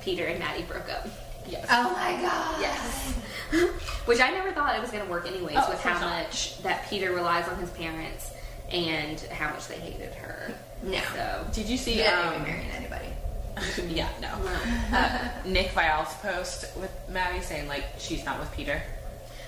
Peter 0.02 0.26
and 0.26 0.38
Maddie 0.40 0.64
broke 0.64 0.90
up. 0.92 1.08
yes. 1.48 1.66
Oh 1.72 1.92
my 1.94 2.22
god. 2.22 2.62
Yes. 2.62 3.14
Which 4.06 4.20
I 4.20 4.30
never 4.32 4.52
thought 4.52 4.76
it 4.76 4.82
was 4.82 4.92
going 4.92 5.04
to 5.04 5.10
work 5.10 5.28
anyways 5.28 5.56
Oh, 5.58 5.70
with 5.70 5.82
how 5.82 5.94
not. 6.00 6.24
much 6.24 6.62
that 6.64 6.88
Peter 6.90 7.12
relies 7.14 7.48
on 7.48 7.58
his 7.58 7.70
parents 7.72 8.32
and 8.72 9.20
how 9.32 9.50
much 9.52 9.68
they 9.68 9.76
hated 9.78 10.14
her. 10.16 10.54
No. 10.84 11.00
So, 11.14 11.48
Did 11.54 11.68
you 11.70 11.78
see? 11.78 11.92
You 11.94 12.04
didn't 12.04 12.20
um, 12.20 12.34
even 12.34 12.44
marry 12.48 12.66
anybody. 12.76 13.08
yeah, 13.96 14.10
no. 14.22 14.28
Uh, 14.96 15.30
Nick 15.46 15.72
Viall's 15.72 16.14
post 16.16 16.76
with 16.78 16.92
Maddie 17.10 17.42
saying 17.42 17.68
like 17.68 17.86
she's 17.98 18.26
not 18.26 18.38
with 18.40 18.52
Peter. 18.54 18.82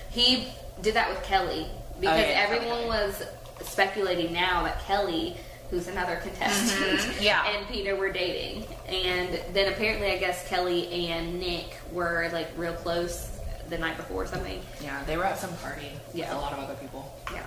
he 0.09 0.47
did 0.81 0.93
that 0.93 1.09
with 1.09 1.21
Kelly 1.23 1.67
because 1.99 2.23
Oh, 2.23 2.29
yeah, 2.29 2.45
everyone 2.47 2.77
okay. 2.79 2.87
was 2.87 3.23
speculating 3.67 4.33
now 4.33 4.63
that 4.63 4.79
Kelly, 4.85 5.37
who's 5.69 5.87
another 5.87 6.15
contestant, 6.17 6.99
Mm-hmm. 6.99 7.23
Yeah. 7.23 7.45
and 7.47 7.67
Peter 7.67 7.95
were 7.95 8.11
dating. 8.11 8.65
And 8.87 9.39
then 9.53 9.71
apparently, 9.71 10.11
I 10.11 10.17
guess 10.17 10.47
Kelly 10.47 10.87
and 11.09 11.39
Nick 11.39 11.75
were 11.91 12.29
like 12.33 12.49
real 12.57 12.73
close 12.73 13.29
the 13.69 13.77
night 13.77 13.97
before 13.97 14.23
or 14.23 14.27
something. 14.27 14.61
Yeah, 14.81 15.03
they 15.05 15.17
were 15.17 15.25
at 15.25 15.37
some 15.37 15.53
party 15.57 15.91
Yeah. 16.13 16.29
with 16.29 16.37
a 16.37 16.41
lot 16.41 16.53
of 16.53 16.59
other 16.59 16.75
people. 16.75 17.13
Yeah. 17.33 17.43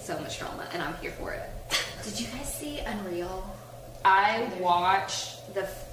So 0.00 0.18
much 0.20 0.38
drama, 0.38 0.66
and 0.72 0.82
I'm 0.82 0.94
here 0.96 1.10
for 1.12 1.32
it. 1.32 1.42
Did 2.04 2.20
you 2.20 2.26
guys 2.28 2.52
see 2.52 2.78
Unreal? 2.80 3.44
I 4.04 4.52
watched 4.60 5.52
the 5.54 5.62
f- 5.62 5.83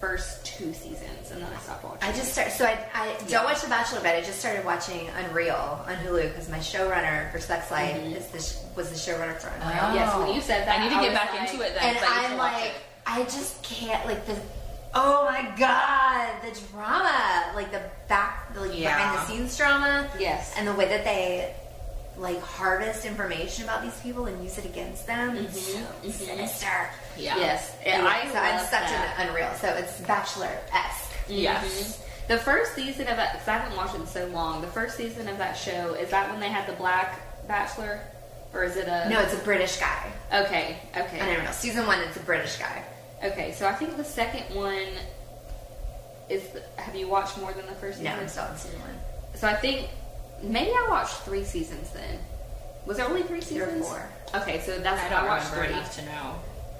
first 0.00 0.44
two 0.46 0.72
seasons 0.72 1.30
and 1.32 1.42
then 1.42 1.48
I 1.52 1.58
stopped 1.60 1.84
watching. 1.84 2.08
I 2.08 2.12
just 2.12 2.32
started. 2.32 2.52
So 2.52 2.64
I, 2.64 2.78
I 2.94 3.16
don't 3.28 3.44
watch 3.44 3.62
The 3.62 3.68
Bachelor, 3.68 3.98
but 4.00 4.14
I 4.14 4.20
just 4.20 4.38
started 4.38 4.64
watching 4.64 5.08
Unreal 5.08 5.84
on 5.86 5.94
Hulu 5.96 6.28
because 6.30 6.48
my 6.48 6.58
showrunner 6.58 7.30
for 7.32 7.38
Sex 7.40 7.70
Life 7.70 7.96
is 7.96 8.26
the, 8.28 8.76
was 8.76 8.90
the 8.90 8.96
showrunner 8.96 9.36
for 9.38 9.48
Unreal. 9.48 9.94
Yes, 9.94 10.16
when 10.16 10.34
you 10.34 10.40
said 10.40 10.66
that, 10.68 10.78
I 10.78 10.82
need 10.84 10.90
to 10.90 10.96
I 10.96 11.02
get 11.02 11.14
back 11.14 11.32
like- 11.34 11.50
into 11.52 11.64
it 11.64 11.74
then. 11.74 11.82
and 11.84 11.98
'cause 11.98 12.08
I 12.08 12.20
used 12.22 12.32
I'm 12.32 12.38
like, 12.38 12.64
it. 12.66 12.72
I 13.06 13.22
just 13.24 13.62
can't 13.62 14.04
like 14.06 14.24
the 14.26 14.36
Oh 14.94 15.24
my 15.26 15.42
god, 15.58 16.30
the 16.42 16.58
drama, 16.72 17.52
like 17.54 17.70
the 17.70 17.82
back, 18.08 18.54
the 18.54 18.60
like 18.62 18.78
Yeah. 18.78 18.96
behind 18.96 19.18
the 19.18 19.24
scenes 19.26 19.56
drama, 19.56 20.08
Yes. 20.18 20.54
and 20.56 20.66
the 20.66 20.72
way 20.72 20.88
that 20.88 21.04
they 21.04 21.54
like 22.16 22.40
harvest 22.42 23.04
information 23.04 23.64
about 23.64 23.82
these 23.82 23.98
people 24.00 24.26
and 24.26 24.42
use 24.42 24.56
it 24.58 24.64
against 24.64 25.06
them. 25.06 25.36
Mhm, 25.36 25.44
It's 25.44 25.72
so 25.74 25.78
mhm. 26.02 26.12
sinister. 26.12 26.90
Yeah. 27.18 27.36
Yes. 27.36 27.74
And 27.84 28.02
Yeah, 28.02 28.08
I 28.08 28.28
so 28.32 28.38
I'm 28.38 28.56
love 28.56 28.60
sucked 28.68 28.88
that. 28.88 29.18
into 29.20 29.30
Unreal. 29.30 29.54
So 29.60 29.68
it's 29.68 30.00
Bachelor 30.00 30.50
esque. 30.72 31.12
Yes. 31.28 31.64
Mhm. 31.64 32.28
The 32.28 32.38
first 32.38 32.74
season 32.74 33.08
of 33.08 33.16
that, 33.16 33.32
because 33.32 33.48
I 33.48 33.58
haven't 33.58 33.76
watched 33.76 33.94
it 33.94 34.00
in 34.02 34.06
so 34.06 34.26
long. 34.26 34.60
The 34.60 34.66
first 34.68 34.96
season 34.96 35.28
of 35.28 35.38
that 35.38 35.56
show 35.56 35.94
is 35.94 36.10
that 36.10 36.30
when 36.30 36.40
they 36.40 36.48
had 36.48 36.66
the 36.66 36.74
black 36.74 37.18
bachelor, 37.48 38.00
or 38.52 38.64
is 38.64 38.76
it 38.76 38.86
a? 38.86 39.08
No, 39.08 39.20
it's 39.20 39.32
a 39.34 39.38
British 39.38 39.76
guy. 39.78 40.10
Okay. 40.32 40.78
Okay. 40.96 41.20
On 41.20 41.28
Unreal. 41.28 41.52
Season 41.52 41.86
one, 41.86 42.00
it's 42.00 42.16
a 42.16 42.20
British 42.20 42.56
guy. 42.56 42.82
Okay. 43.24 43.52
So 43.52 43.66
I 43.66 43.72
think 43.74 43.96
the 43.96 44.04
second 44.04 44.54
one 44.54 44.86
is. 46.28 46.42
The, 46.48 46.62
have 46.80 46.94
you 46.94 47.08
watched 47.08 47.38
more 47.38 47.52
than 47.52 47.66
the 47.66 47.72
first 47.74 48.00
No. 48.00 48.10
I'm 48.12 48.28
still 48.28 48.44
on 48.44 48.56
season 48.56 48.80
one. 48.80 48.98
So 49.34 49.48
I 49.48 49.54
think 49.54 49.88
maybe 50.42 50.70
I 50.70 50.86
watched 50.90 51.14
three 51.22 51.44
seasons 51.44 51.90
then. 51.90 52.18
Was 52.86 52.96
there 52.98 53.06
only 53.08 53.22
three 53.22 53.40
Three 53.40 53.60
or 53.60 53.66
seasons? 53.66 53.86
four. 53.86 54.08
Okay, 54.34 54.60
so 54.60 54.78
that's 54.78 55.02
I 55.02 55.08
don't 55.08 55.24
I 55.24 55.26
watched 55.28 55.50
remember 55.52 55.66
three. 55.66 55.74
enough 55.78 55.96
to 55.96 56.02
know. 56.06 56.34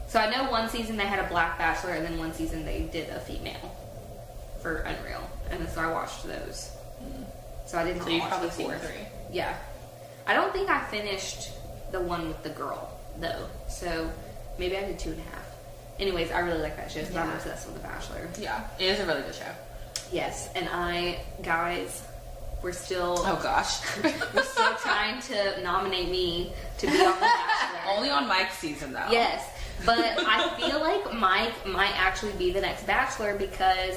So 0.09 0.19
I 0.19 0.31
know 0.31 0.51
one 0.51 0.69
season 0.69 0.97
they 0.97 1.05
had 1.07 1.19
a 1.25 1.29
black 1.29 1.59
bachelor, 1.59 1.93
and 1.93 2.05
then 2.05 2.19
one 2.19 2.33
season 2.33 2.65
they 2.65 2.83
did 2.93 3.11
a 3.11 3.21
female 3.21 3.77
for 4.63 4.77
Unreal, 4.79 5.29
and 5.51 5.69
so 5.69 5.81
I 5.83 5.93
watched 5.93 6.25
those. 6.27 6.71
So 7.67 7.79
I 7.79 7.85
didn't 7.85 8.03
So 8.03 8.19
watch 8.19 8.29
probably 8.29 8.51
seen 8.51 8.71
three. 8.71 9.07
Yeah, 9.31 9.55
I 10.27 10.33
don't 10.35 10.53
think 10.53 10.71
I 10.71 10.83
finished 10.87 11.51
the 11.93 12.01
one 12.01 12.29
with 12.29 12.43
the 12.43 12.49
girl 12.51 12.91
though. 13.19 13.47
So 13.69 14.11
maybe 14.59 14.77
I 14.79 14.85
did 14.87 14.99
two 14.99 15.11
and 15.11 15.21
a 15.21 15.23
half. 15.25 15.45
Anyways, 16.01 16.31
I 16.31 16.39
really 16.41 16.61
like 16.63 16.77
that 16.77 16.91
show. 16.91 17.03
So 17.05 17.19
I'm 17.19 17.31
obsessed 17.31 17.67
with 17.67 17.75
The 17.77 17.83
Bachelor. 17.89 18.29
Yeah, 18.39 18.67
it 18.79 18.85
is 18.85 19.01
a 19.01 19.07
really 19.07 19.23
good 19.23 19.35
show. 19.35 19.53
Yes, 20.11 20.49
and 20.55 20.69
I 20.73 21.21
guys, 21.43 22.03
we're 22.63 22.73
still 22.73 23.17
Oh 23.19 23.39
gosh. 23.43 23.81
we're 24.35 24.43
still 24.45 24.75
trying 24.77 25.21
to 25.23 25.61
nominate 25.63 26.09
me 26.09 26.53
to 26.79 26.87
be 26.87 26.93
on 26.93 27.15
The 27.15 27.21
Bachelor. 27.21 27.93
Only 27.95 28.09
on 28.11 28.27
Mike's 28.27 28.57
season 28.59 28.93
though. 28.95 29.09
Yes, 29.11 29.45
but 29.85 29.99
I 29.99 30.49
feel 30.61 30.81
like 30.81 31.15
Mike 31.15 31.67
might 31.67 31.93
actually 31.97 32.33
be 32.33 32.51
the 32.53 32.61
next 32.61 32.87
Bachelor 32.87 33.37
because 33.37 33.97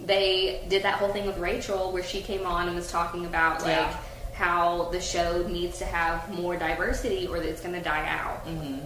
they 0.00 0.64
did 0.68 0.82
that 0.82 0.94
whole 0.94 1.12
thing 1.12 1.26
with 1.26 1.38
Rachel 1.38 1.92
where 1.92 2.02
she 2.02 2.20
came 2.22 2.46
on 2.46 2.66
and 2.68 2.76
was 2.76 2.90
talking 2.90 3.26
about 3.26 3.60
like 3.62 3.68
Yeah. 3.76 3.96
how 4.34 4.84
the 4.92 5.00
show 5.00 5.46
needs 5.46 5.78
to 5.78 5.84
have 5.84 6.28
more 6.30 6.56
diversity 6.56 7.26
or 7.26 7.38
that 7.38 7.48
it's 7.48 7.60
going 7.60 7.74
to 7.74 7.82
die 7.82 8.06
out. 8.08 8.46
Mm-hmm. 8.46 8.78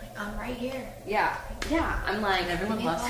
Like, 0.00 0.18
I'm 0.18 0.38
right 0.38 0.56
here. 0.56 0.88
Yeah, 1.06 1.36
yeah. 1.70 2.00
I'm 2.06 2.22
like 2.22 2.42
And 2.42 2.50
everyone 2.50 2.78
Give 2.78 2.86
me 2.86 2.90
loves 2.92 3.06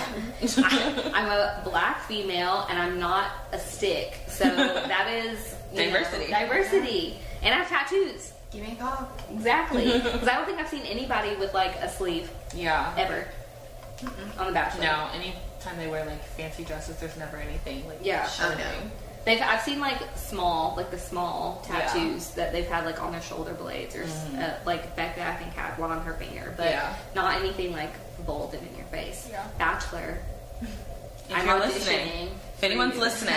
him. 0.57 0.65
I, 1.15 1.21
am 1.23 1.29
a 1.29 1.63
black 1.69 2.03
female 2.03 2.67
and 2.69 2.79
I'm 2.79 2.99
not 2.99 3.31
a 3.53 3.59
stick, 3.59 4.19
so 4.27 4.45
that 4.57 5.07
is 5.09 5.55
you 5.73 5.79
know, 5.79 5.85
Diversity. 5.93 6.31
diversity, 6.33 7.19
and 7.43 7.55
I 7.55 7.59
have 7.59 7.69
tattoos. 7.69 8.33
Give 8.51 8.63
me 8.63 8.73
a 8.73 8.83
call. 8.83 9.07
Exactly, 9.33 9.85
because 9.93 10.27
I 10.27 10.35
don't 10.37 10.47
think 10.47 10.59
I've 10.59 10.69
seen 10.69 10.83
anybody 10.87 11.37
with 11.37 11.53
like 11.55 11.77
a 11.77 11.89
sleeve 11.89 12.31
yeah. 12.55 12.95
ever 12.97 13.27
on 14.39 14.47
The 14.47 14.53
Bachelor. 14.53 14.83
No, 14.85 15.09
anytime 15.15 15.77
they 15.77 15.89
wear 15.89 16.05
like 16.05 16.23
fancy 16.25 16.65
dresses, 16.65 16.97
there's 16.99 17.17
never 17.17 17.37
anything 17.37 17.87
like 17.89 17.99
Yeah. 18.03 18.25
Oh, 18.27 18.29
showing. 18.29 18.59
no. 18.59 18.71
They've 19.25 19.43
I've 19.43 19.61
seen 19.63 19.81
like 19.81 19.99
small, 20.17 20.75
like 20.77 20.91
the 20.91 20.99
small 20.99 21.63
Yeah. 21.69 21.81
tattoos 21.81 22.31
that 22.31 22.53
they've 22.53 22.67
had 22.69 22.85
like 22.85 23.03
on 23.03 23.13
their 23.13 23.21
shoulder 23.23 23.53
blades, 23.55 23.95
or 23.97 24.05
s 24.05 24.25
uh, 24.39 24.55
like 24.65 24.95
Becca 24.97 25.23
I 25.27 25.35
think 25.35 25.53
had 25.55 25.77
one 25.79 25.91
on 25.91 26.03
her 26.05 26.15
finger, 26.15 26.55
but 26.57 26.71
Yeah. 26.71 26.95
not 27.15 27.37
anything 27.41 27.73
like 27.73 27.93
bold 28.25 28.55
and 28.55 28.67
in 28.67 28.77
your 28.77 28.87
face. 28.87 29.29
Yeah. 29.31 29.45
Bachelor. 29.59 30.19
If 30.63 31.37
I'm 31.37 31.47
auditioning 31.47 31.67
listening, 31.75 32.31
if 32.59 32.65
anyone's 32.65 32.97
listening, 32.97 33.35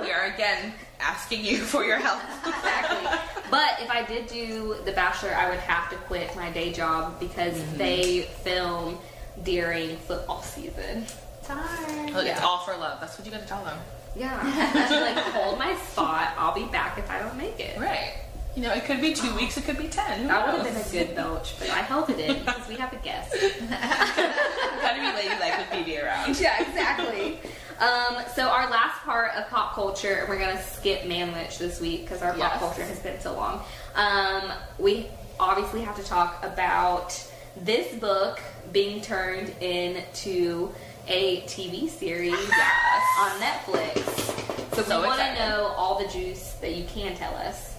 we 0.00 0.12
are 0.12 0.26
again 0.32 0.72
asking 1.00 1.44
you 1.44 1.58
for 1.58 1.84
your 1.84 1.98
help. 1.98 2.20
exactly. 2.46 3.18
But 3.50 3.80
if 3.80 3.90
I 3.90 4.04
did 4.06 4.28
do 4.28 4.76
The 4.84 4.92
Bachelor, 4.92 5.34
I 5.34 5.50
would 5.50 5.58
have 5.58 5.90
to 5.90 5.96
quit 5.96 6.34
my 6.36 6.50
day 6.50 6.72
job 6.72 7.18
because 7.18 7.54
Mm-hmm. 7.54 7.76
they 7.78 8.22
film 8.22 8.98
during 9.42 9.96
football 9.96 10.42
season. 10.42 11.04
Time. 11.44 12.14
Look, 12.14 12.26
it's 12.26 12.40
all 12.40 12.58
for 12.60 12.76
love. 12.76 13.00
That's 13.00 13.18
what 13.18 13.26
you 13.26 13.32
got 13.32 13.40
to 13.42 13.46
tell 13.48 13.64
them. 13.64 13.76
Yeah, 14.14 14.36
like 14.90 15.16
hold 15.32 15.58
my 15.58 15.74
spot. 15.76 16.34
I'll 16.38 16.54
be 16.54 16.66
back 16.66 16.98
if 16.98 17.10
I 17.10 17.18
don't 17.18 17.36
make 17.36 17.58
it. 17.58 17.80
Right. 17.80 18.14
You 18.54 18.62
know, 18.62 18.72
it 18.72 18.84
could 18.84 19.00
be 19.00 19.14
two 19.14 19.34
weeks, 19.34 19.56
it 19.56 19.64
could 19.64 19.78
be 19.78 19.88
ten. 19.88 20.20
Who 20.20 20.28
That 20.28 20.46
would 20.46 20.66
have 20.66 20.74
been 20.74 21.02
a 21.02 21.06
good 21.06 21.16
belch, 21.16 21.58
but 21.58 21.70
I 21.70 21.78
held 21.78 22.10
it 22.10 22.18
in 22.20 22.40
because 22.40 22.68
we 22.68 22.74
have 22.76 22.92
a 22.92 22.96
guest. 22.96 23.32
Gotta 23.32 25.00
be 25.00 25.06
ladylike 25.06 25.58
with 25.58 25.86
BB 25.86 26.04
around. 26.04 26.38
Yeah, 26.38 26.60
exactly. 26.62 27.40
Um, 27.80 28.22
so 28.34 28.48
our 28.48 28.68
last 28.70 29.00
part 29.00 29.32
of 29.34 29.48
pop 29.48 29.74
culture, 29.74 30.26
we're 30.28 30.38
gonna 30.38 30.62
skip 30.62 31.02
Manwich 31.02 31.58
this 31.58 31.80
week 31.80 32.02
because 32.02 32.20
our 32.20 32.34
pop 32.34 32.58
culture 32.58 32.84
has 32.84 32.98
been 32.98 33.18
so 33.20 33.34
long. 33.34 33.62
Um, 33.94 34.52
we 34.78 35.08
obviously 35.40 35.80
have 35.80 35.96
to 35.96 36.04
talk 36.04 36.44
about 36.44 37.18
this 37.56 37.94
book 37.96 38.40
being 38.70 39.00
turned 39.00 39.48
into 39.60 40.70
a 41.08 41.40
TV 41.42 41.88
series 41.88 42.34
on 43.18 43.30
Netflix. 43.40 44.04
So, 44.74 44.82
So 44.82 45.00
we 45.00 45.06
want 45.06 45.20
to 45.20 45.34
know 45.34 45.74
all 45.76 45.98
the 45.98 46.08
juice 46.08 46.52
that 46.60 46.74
you 46.76 46.84
can 46.84 47.16
tell 47.16 47.34
us 47.34 47.71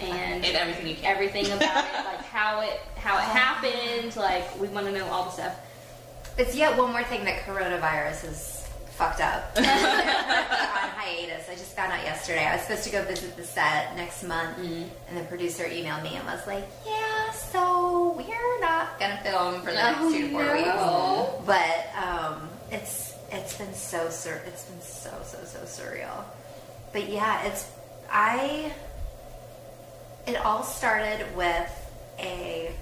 and 0.00 0.44
And 0.44 0.56
everything 0.56 0.86
you 0.86 0.94
can. 0.96 1.04
everything 1.04 1.46
about 1.46 1.84
it, 1.84 1.92
like 2.04 2.22
how 2.24 2.60
it 2.60 2.80
how 2.96 3.16
it 3.18 3.24
happened. 3.24 4.14
Like 4.16 4.58
we 4.60 4.68
want 4.68 4.86
to 4.86 4.92
know 4.92 5.06
all 5.08 5.24
the 5.24 5.30
stuff. 5.30 5.56
It's 6.38 6.54
yet 6.56 6.78
one 6.78 6.92
more 6.92 7.04
thing 7.04 7.24
that 7.24 7.40
coronavirus 7.44 8.22
has 8.26 8.68
fucked 8.92 9.20
up. 9.20 9.52
on 9.56 9.64
hiatus. 9.64 11.48
I 11.48 11.54
just 11.54 11.74
found 11.76 11.92
out 11.92 12.02
yesterday. 12.04 12.44
I 12.46 12.54
was 12.56 12.62
supposed 12.62 12.84
to 12.84 12.90
go 12.90 13.04
visit 13.04 13.36
the 13.36 13.44
set 13.44 13.94
next 13.96 14.22
month, 14.24 14.56
Mm-hmm. 14.58 14.84
and 15.08 15.18
the 15.18 15.24
producer 15.28 15.64
emailed 15.64 16.02
me 16.02 16.14
and 16.16 16.24
was 16.26 16.46
like, 16.46 16.64
"Yeah, 16.86 17.30
so 17.32 18.12
we're 18.16 18.60
not 18.60 18.98
gonna 18.98 19.20
film 19.22 19.60
for 19.60 19.70
the 19.72 19.76
next 19.76 19.98
Oh, 20.00 20.12
two 20.12 20.28
to 20.28 20.30
four 20.30 20.44
no. 20.44 20.52
weeks." 21.36 21.46
But 21.46 21.86
um, 22.02 22.48
it's 22.70 23.14
it's 23.30 23.56
been 23.58 23.74
so 23.74 24.08
sur- 24.10 24.42
it's 24.46 24.64
been 24.64 24.80
so 24.80 25.10
so 25.24 25.38
so 25.44 25.58
surreal. 25.60 26.24
But 26.92 27.08
yeah, 27.08 27.42
it's 27.44 27.70
I. 28.10 28.72
It 30.26 30.36
all 30.36 30.62
started 30.62 31.24
with 31.36 31.90
a 32.18 32.72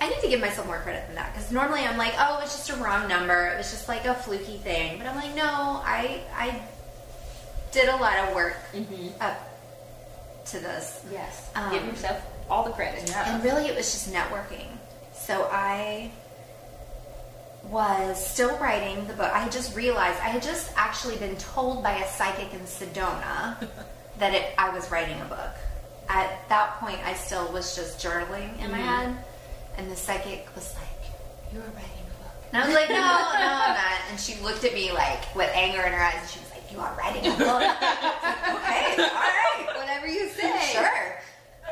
I 0.00 0.08
need 0.08 0.20
to 0.20 0.28
give 0.28 0.40
myself 0.40 0.66
more 0.66 0.78
credit 0.78 1.06
than 1.06 1.14
that 1.16 1.32
because 1.32 1.50
normally 1.50 1.80
I'm 1.80 1.96
like, 1.96 2.14
oh, 2.18 2.40
it's 2.42 2.54
just 2.66 2.78
a 2.78 2.82
wrong 2.82 3.08
number. 3.08 3.46
It 3.46 3.56
was 3.56 3.70
just 3.70 3.88
like 3.88 4.04
a 4.04 4.14
fluky 4.14 4.58
thing. 4.58 4.98
But 4.98 5.06
I'm 5.06 5.16
like, 5.16 5.34
no, 5.34 5.44
I 5.44 6.20
I 6.36 6.62
did 7.72 7.88
a 7.88 7.96
lot 7.96 8.18
of 8.18 8.34
work 8.34 8.56
up 9.20 9.36
to 10.46 10.58
this, 10.58 11.04
Yes. 11.10 11.50
Um, 11.54 11.72
Give 11.72 11.84
yourself 11.86 12.22
all 12.50 12.64
the 12.64 12.70
credit. 12.70 13.08
Yeah. 13.08 13.34
and 13.34 13.42
really 13.42 13.66
it 13.66 13.74
was 13.74 13.90
just 13.92 14.12
networking. 14.12 14.66
So 15.14 15.48
I 15.50 16.10
was 17.70 18.24
still 18.24 18.56
writing 18.58 19.06
the 19.06 19.14
book. 19.14 19.32
I 19.32 19.38
had 19.38 19.52
just 19.52 19.74
realized 19.74 20.20
I 20.20 20.28
had 20.28 20.42
just 20.42 20.70
actually 20.76 21.16
been 21.16 21.36
told 21.36 21.82
by 21.82 21.96
a 21.96 22.06
psychic 22.08 22.52
in 22.52 22.60
Sedona 22.60 23.56
that 24.18 24.34
it, 24.34 24.54
I 24.58 24.68
was 24.74 24.90
writing 24.90 25.18
a 25.20 25.24
book. 25.24 25.54
At 26.08 26.48
that 26.48 26.78
point, 26.80 26.98
I 27.04 27.14
still 27.14 27.50
was 27.52 27.74
just 27.74 27.98
journaling 27.98 28.58
in 28.62 28.70
my 28.70 28.78
mm-hmm. 28.78 29.12
head, 29.12 29.24
and 29.78 29.90
the 29.90 29.96
psychic 29.96 30.46
was 30.54 30.74
like, 30.74 31.10
"You 31.52 31.60
were 31.60 31.66
writing 31.66 32.04
a 32.04 32.22
book," 32.22 32.36
and 32.52 32.62
I 32.62 32.66
was 32.66 32.74
like, 32.74 32.88
"No, 32.88 32.96
no, 32.96 33.00
I'm 33.00 33.74
not." 33.74 34.00
And 34.10 34.20
she 34.20 34.40
looked 34.42 34.64
at 34.64 34.74
me 34.74 34.92
like 34.92 35.34
with 35.34 35.50
anger 35.54 35.80
in 35.80 35.92
her 35.92 36.02
eyes, 36.02 36.20
and 36.20 36.28
she 36.28 36.40
was 36.40 36.50
like, 36.50 36.70
"You 36.70 36.80
are 36.80 36.94
writing 36.98 37.26
a 37.32 37.36
book." 37.36 37.62
okay, 38.60 39.00
all 39.00 39.32
right, 39.32 39.66
whatever 39.74 40.06
you 40.06 40.28
say. 40.28 40.72
Sure. 40.72 41.14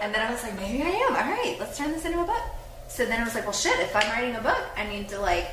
And 0.03 0.13
then 0.13 0.27
I 0.27 0.33
was 0.33 0.43
like, 0.43 0.57
maybe 0.57 0.83
I 0.83 0.89
am. 0.89 1.15
All 1.15 1.31
right, 1.31 1.57
let's 1.61 1.79
turn 1.79 1.93
this 1.93 2.05
into 2.05 2.21
a 2.21 2.25
book. 2.25 2.43
So 2.89 3.07
then 3.07 3.21
I 3.21 3.25
was 3.25 3.37
like, 3.37 3.45
well, 3.45 3.53
shit. 3.53 3.79
If 3.79 3.95
I'm 3.95 4.11
writing 4.11 4.35
a 4.35 4.41
book, 4.41 4.61
I 4.77 4.85
need 4.89 5.09
to 5.11 5.21
like 5.21 5.49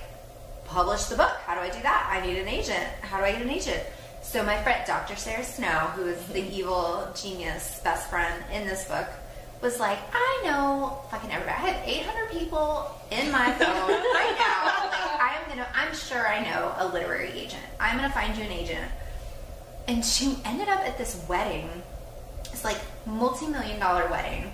publish 0.66 1.04
the 1.06 1.16
book. 1.16 1.38
How 1.46 1.54
do 1.54 1.62
I 1.62 1.70
do 1.70 1.80
that? 1.84 2.10
I 2.12 2.26
need 2.26 2.38
an 2.38 2.48
agent. 2.48 2.84
How 3.02 3.20
do 3.20 3.26
I 3.26 3.32
get 3.32 3.44
an 3.44 3.50
agent? 3.50 3.84
So 4.30 4.44
my 4.44 4.62
friend, 4.62 4.84
Dr. 4.86 5.16
Sarah 5.16 5.44
Snow, 5.44 5.90
who 5.96 6.06
is 6.06 6.24
the 6.28 6.40
mm-hmm. 6.40 6.54
evil 6.54 7.08
genius 7.20 7.82
best 7.84 8.12
friend 8.12 8.44
in 8.54 8.68
this 8.68 8.86
book, 8.86 9.08
was 9.60 9.80
like, 9.80 9.98
I 10.14 10.42
know 10.44 11.00
fucking 11.10 11.32
everybody. 11.32 11.58
I 11.58 11.70
have 11.72 11.90
800 11.90 12.30
people 12.30 12.92
in 13.10 13.32
my 13.32 13.52
phone 13.58 13.90
right 13.90 14.36
now. 14.38 14.66
Like, 14.86 15.20
I 15.20 15.36
am 15.42 15.50
gonna. 15.50 15.68
I'm 15.74 15.96
sure 15.96 16.28
I 16.28 16.44
know 16.44 16.76
a 16.78 16.94
literary 16.94 17.32
agent. 17.32 17.64
I'm 17.80 17.96
gonna 17.96 18.14
find 18.14 18.38
you 18.38 18.44
an 18.44 18.52
agent. 18.52 18.92
And 19.88 20.06
she 20.06 20.38
ended 20.46 20.70
up 20.70 20.82
at 20.82 21.00
this 21.00 21.26
wedding. 21.28 21.68
It's 22.54 22.64
like 22.64 22.78
multi-million 23.08 23.80
dollar 23.80 24.08
wedding. 24.12 24.52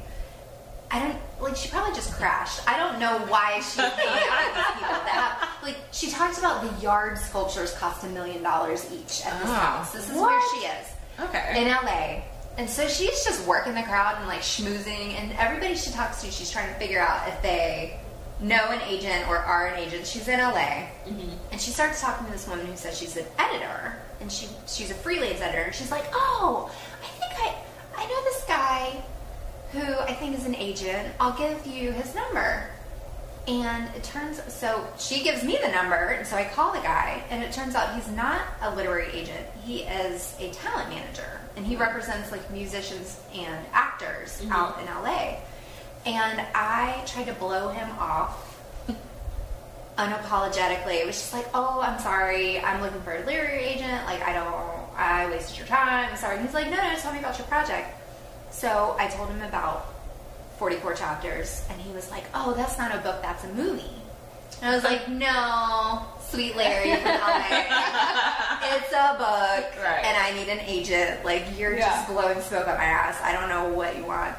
I 0.92 1.00
don't 1.00 1.18
like. 1.42 1.56
She 1.56 1.70
probably 1.70 1.94
just 1.96 2.14
crashed. 2.14 2.62
I 2.68 2.78
don't 2.78 3.00
know 3.00 3.18
why 3.28 3.60
she 3.62 3.82
people. 3.82 3.96
That 3.96 5.38
have, 5.42 5.64
like 5.64 5.78
she 5.92 6.10
talked 6.10 6.38
about 6.38 6.62
the 6.64 6.82
yard 6.82 7.18
sculptures 7.18 7.74
cost 7.74 8.04
a 8.04 8.08
million 8.08 8.44
dollars 8.44 8.86
each 8.92 9.26
at 9.26 9.40
this 9.42 9.50
Oh. 9.50 9.54
house. 9.54 9.92
This 9.94 10.10
is 10.10 10.16
What? 10.16 10.30
where 10.32 10.42
she 10.62 10.68
is 10.68 10.88
Okay. 11.30 11.62
in 11.62 11.68
LA. 11.70 12.24
And 12.58 12.70
so 12.70 12.88
she's 12.88 13.24
just 13.26 13.46
working 13.46 13.74
the 13.74 13.84
crowd 13.84 14.16
and 14.20 14.28
like 14.28 14.42
schmoozing, 14.42 15.20
and 15.20 15.34
everybody 15.34 15.76
she 15.76 15.92
talks 15.92 16.22
to, 16.22 16.32
she's 16.32 16.50
trying 16.52 16.72
to 16.72 16.80
figure 16.80 17.02
out 17.02 17.28
if 17.28 17.42
they 17.42 18.00
know 18.40 18.70
an 18.70 18.80
agent 18.88 19.28
or 19.28 19.38
are 19.38 19.68
an 19.68 19.80
agent. 19.80 20.06
She's 20.08 20.28
in 20.28 20.40
LA, 20.40 20.88
Mm-hmm. 21.08 21.32
and 21.52 21.60
she 21.60 21.72
starts 21.72 22.00
talking 22.00 22.26
to 22.28 22.32
this 22.32 22.48
woman 22.48 22.66
who 22.68 22.76
says 22.78 22.98
she's 22.98 23.18
an 23.18 23.26
editor, 23.40 23.98
and 24.22 24.32
she 24.32 24.48
she's 24.68 24.92
a 24.92 24.94
freelance 24.94 25.42
editor. 25.42 25.64
And 25.64 25.76
she's 25.76 25.92
like, 25.92 26.06
"Oh, 26.14 26.72
I 27.04 27.08
think 27.20 27.34
I 27.42 27.56
I 27.98 28.06
know 28.08 28.24
this 28.24 28.44
guy 28.48 29.04
who 29.72 29.82
I 29.82 30.13
think 30.13 30.38
is 30.38 30.45
an 30.45 30.55
agent. 30.55 31.13
I'll 31.20 31.38
give 31.38 31.66
you 31.66 31.91
his 31.91 32.16
number." 32.16 32.70
And 33.47 33.93
it 33.95 34.03
turns 34.03 34.41
so 34.51 34.88
she 34.97 35.24
gives 35.24 35.43
me 35.43 35.59
the 35.61 35.70
number, 35.72 35.95
and 35.95 36.26
so 36.26 36.36
I 36.36 36.45
call 36.45 36.72
the 36.72 36.80
guy, 36.80 37.24
and 37.30 37.43
it 37.43 37.51
turns 37.51 37.76
out 37.76 37.93
he's 37.93 38.07
not 38.09 38.41
a 38.61 38.76
literary 38.76 39.11
agent. 39.13 39.45
He 39.63 39.82
is 39.82 40.36
a 40.39 40.49
talent 40.49 40.89
manager, 40.89 41.39
and 41.55 41.66
he 41.66 41.76
represents 41.76 42.32
like 42.32 42.49
musicians 42.49 43.20
and 43.36 43.66
actors 43.72 44.41
mm-hmm. 44.41 44.51
out 44.51 44.80
in 44.80 44.86
LA. 44.88 45.38
And 46.07 46.41
I 46.55 47.03
tried 47.05 47.26
to 47.26 47.34
blow 47.34 47.70
him 47.70 47.89
off 47.99 48.59
unapologetically. 49.97 51.01
It 51.01 51.05
was 51.05 51.16
just 51.16 51.34
like, 51.34 51.47
"Oh, 51.53 51.82
I'm 51.82 51.99
sorry. 51.99 52.59
I'm 52.59 52.82
looking 52.82 53.01
for 53.01 53.13
a 53.13 53.26
literary 53.26 53.63
agent. 53.63 54.05
Like, 54.05 54.22
I 54.24 54.34
don't. 54.34 54.89
I 54.97 55.30
wasted 55.30 55.57
your 55.57 55.68
time. 55.68 56.09
I'm 56.09 56.18
sorry." 56.18 56.38
And 56.38 56.45
he's 56.45 56.53
like, 56.53 56.70
"No, 56.70 56.78
no, 56.78 56.95
tell 56.95 57.13
me 57.13 57.20
about 57.20 57.38
your 57.38 57.47
project." 57.47 57.89
So 58.56 58.95
I 58.97 59.08
told 59.08 59.30
him 59.30 59.41
about 59.41 59.93
44 60.60 60.93
chapters, 60.93 61.62
and 61.70 61.80
he 61.82 61.91
was 61.91 62.10
like, 62.10 62.24
"Oh, 62.34 62.53
that's 62.53 62.78
not 62.78 62.95
a 62.95 62.99
book. 62.99 63.22
That's 63.22 63.43
a 63.43 63.49
movie." 63.49 63.84
And 64.62 64.72
I 64.72 64.76
was 64.76 64.84
like, 64.86 65.10
"No, 65.10 66.03
sweet 66.30 66.56
Larry 66.56 66.95
from 66.95 67.12
it's 68.64 68.93
a 68.93 69.16
book, 69.18 69.84
Right. 69.84 70.06
and 70.06 70.16
I 70.18 70.32
need 70.34 70.47
an 70.47 70.60
agent. 70.62 71.26
Like, 71.26 71.43
you're 71.60 71.76
Yeah. 71.78 71.89
just 71.89 72.08
blowing 72.08 72.41
smoke 72.41 72.68
up 72.68 72.78
my 72.78 72.86
ass. 72.86 73.18
I 73.22 73.34
don't 73.34 73.49
know 73.49 73.66
what 73.76 73.97
you 73.97 74.06
want." 74.06 74.36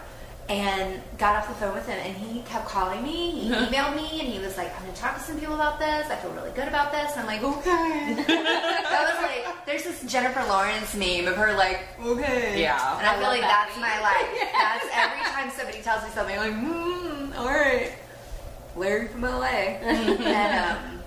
And 0.48 1.02
got 1.18 1.34
off 1.34 1.48
the 1.48 1.54
phone 1.54 1.74
with 1.74 1.88
him, 1.88 1.98
and 1.98 2.16
he 2.16 2.40
kept 2.42 2.68
calling 2.68 3.02
me. 3.02 3.30
He 3.32 3.50
emailed 3.66 3.96
me, 3.96 4.20
and 4.20 4.28
he 4.28 4.38
was 4.38 4.56
like, 4.56 4.72
"I'm 4.76 4.82
going 4.82 4.94
to 4.94 5.00
talk 5.00 5.16
to 5.16 5.20
some 5.20 5.40
people 5.40 5.56
about 5.56 5.80
this. 5.80 6.08
I 6.08 6.14
feel 6.16 6.30
really 6.32 6.52
good 6.52 6.68
about 6.68 6.92
this." 6.92 7.12
And 7.16 7.20
I'm 7.20 7.26
like, 7.26 7.42
"Okay." 7.42 8.14
that 8.26 9.10
was 9.10 9.22
like, 9.22 9.66
there's 9.66 9.82
this 9.82 10.10
Jennifer 10.10 10.44
Lawrence 10.48 10.94
meme 10.94 11.26
of 11.26 11.34
her 11.36 11.52
like, 11.56 11.82
"Okay." 12.00 12.62
Yeah. 12.62 12.98
And 12.98 13.06
I, 13.06 13.14
I 13.14 13.18
feel 13.18 13.28
like 13.28 13.40
that 13.40 13.66
that's 13.66 13.76
meme. 13.76 13.90
my 13.90 14.00
life. 14.00 14.28
That's 14.52 14.86
every 14.94 15.24
time 15.24 15.50
somebody 15.50 15.82
tells 15.82 16.04
me 16.04 16.10
something, 16.10 16.38
I'm 16.38 16.64
like, 16.64 17.34
mm, 17.34 17.38
all 17.38 17.46
right. 17.46 17.92
Larry 18.76 19.08
from 19.08 19.22
LA. 19.22 19.46
and, 19.46 20.76
um, 20.76 21.02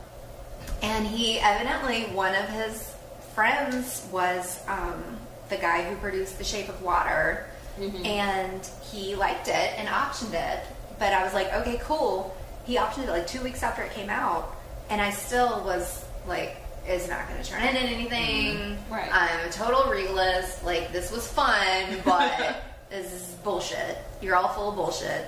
and 0.82 1.08
he 1.08 1.40
evidently, 1.40 2.04
one 2.16 2.36
of 2.36 2.50
his 2.50 2.96
friends 3.36 4.06
was 4.12 4.62
um, 4.68 5.04
the 5.50 5.58
guy 5.58 5.84
who 5.90 5.96
produced 5.98 6.38
The 6.38 6.44
Shape 6.44 6.68
of 6.70 6.82
Water. 6.82 7.48
Mm-hmm. 7.80 8.06
And 8.06 8.70
he 8.92 9.16
liked 9.16 9.48
it 9.48 9.74
and 9.78 9.88
optioned 9.88 10.34
it. 10.34 10.64
But 11.00 11.14
I 11.14 11.24
was 11.24 11.34
like, 11.34 11.54
okay, 11.54 11.80
cool. 11.84 12.36
He 12.66 12.76
optioned 12.76 13.04
it 13.04 13.10
like 13.10 13.28
two 13.28 13.42
weeks 13.42 13.64
after 13.64 13.82
it 13.82 13.92
came 13.94 14.10
out. 14.10 14.56
And 14.90 15.02
I 15.02 15.12
still 15.12 15.64
was 15.64 16.06
like, 16.28 16.58
it's 16.86 17.08
not 17.08 17.28
going 17.30 17.42
to 17.42 17.50
turn 17.50 17.64
into 17.64 17.80
anything. 17.80 18.58
Mm-hmm. 18.58 18.94
Right. 18.94 19.10
I'm 19.12 19.48
a 19.48 19.52
total 19.52 19.92
realist. 19.92 20.64
Like, 20.64 20.92
this 20.92 21.12
was 21.12 21.28
fun, 21.28 21.86
but 22.06 22.64
this 22.90 23.12
is 23.14 23.36
bullshit. 23.44 23.98
You're 24.22 24.36
all 24.36 24.50
full 24.50 24.70
of 24.70 24.76
bullshit. 24.76 25.26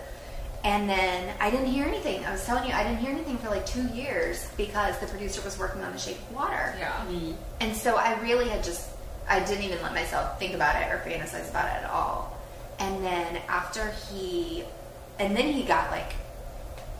And 0.64 0.88
then 0.88 1.34
I 1.40 1.50
didn't 1.50 1.68
hear 1.68 1.86
anything. 1.86 2.24
I 2.26 2.32
was 2.32 2.46
telling 2.46 2.68
you, 2.68 2.74
I 2.74 2.84
didn't 2.84 3.00
hear 3.00 3.12
anything 3.12 3.38
for 3.38 3.50
like 3.50 3.66
two 3.66 3.88
years 3.88 4.48
because 4.58 4.98
the 5.00 5.08
producer 5.08 5.42
was 5.42 5.58
working 5.58 5.82
on 5.84 5.92
The 5.92 5.98
Shape 5.98 6.18
of 6.18 6.36
Water. 6.36 6.76
Yeah. 6.78 6.92
Mm-hmm. 7.08 7.32
And 7.62 7.76
so 7.76 7.96
I 7.96 8.20
really 8.22 8.48
had 8.48 8.64
just, 8.64 8.88
I 9.28 9.40
didn't 9.40 9.64
even 9.64 9.82
let 9.82 9.94
myself 9.94 10.38
think 10.38 10.54
about 10.54 10.80
it 10.80 10.92
or 10.92 10.98
fantasize 11.00 11.50
about 11.50 11.66
it 11.66 11.84
at 11.84 11.90
all. 11.90 12.31
And 12.82 13.04
then 13.06 13.38
after 13.48 13.92
he, 14.12 14.64
and 15.20 15.36
then 15.38 15.54
he 15.54 15.64
got 15.64 15.90
like 15.92 16.14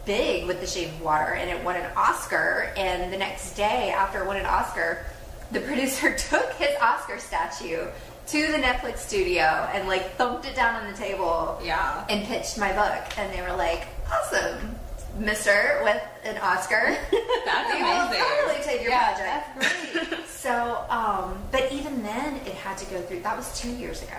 big 0.06 0.48
with 0.48 0.62
The 0.62 0.68
Shape 0.68 0.90
of 0.90 1.02
Water 1.02 1.34
and 1.34 1.50
it 1.50 1.64
won 1.64 1.76
an 1.76 1.90
Oscar. 1.96 2.72
And 2.78 3.12
the 3.12 3.18
next 3.18 3.56
day 3.56 3.90
after 3.92 4.22
it 4.24 4.28
won 4.28 4.38
an 4.38 4.46
Oscar, 4.46 5.06
the 5.52 5.60
producer 5.62 6.16
took 6.30 6.54
his 6.54 6.70
Oscar 6.82 7.18
statue 7.20 7.86
to 8.28 8.52
the 8.52 8.58
Netflix 8.60 9.00
studio 9.00 9.42
and 9.74 9.88
like 9.88 10.16
thumped 10.16 10.46
it 10.46 10.56
down 10.56 10.76
on 10.84 10.90
the 10.92 10.98
table 10.98 11.60
Yeah. 11.64 12.06
and 12.10 12.26
pitched 12.28 12.58
my 12.58 12.72
book. 12.74 13.18
And 13.18 13.34
they 13.34 13.42
were 13.42 13.56
like, 13.58 13.88
awesome, 14.12 14.76
mister 15.18 15.82
with 15.84 16.02
an 16.24 16.38
Oscar. 16.38 16.96
That's 17.46 17.74
we 17.74 17.82
will 17.84 17.90
amazing. 17.92 18.24
totally 18.24 18.64
take 18.64 18.82
your 18.82 18.92
Yeah, 18.92 19.14
project. 19.16 19.60
that's 19.60 20.08
great. 20.10 20.28
So, 20.28 20.86
um, 20.90 21.42
but 21.52 21.72
even 21.72 22.02
then, 22.04 22.36
it 22.38 22.54
had 22.54 22.78
to 22.80 22.86
go 22.86 23.02
through. 23.02 23.22
That 23.22 23.36
was 23.38 23.60
two 23.60 23.70
years 23.72 24.02
ago, 24.02 24.18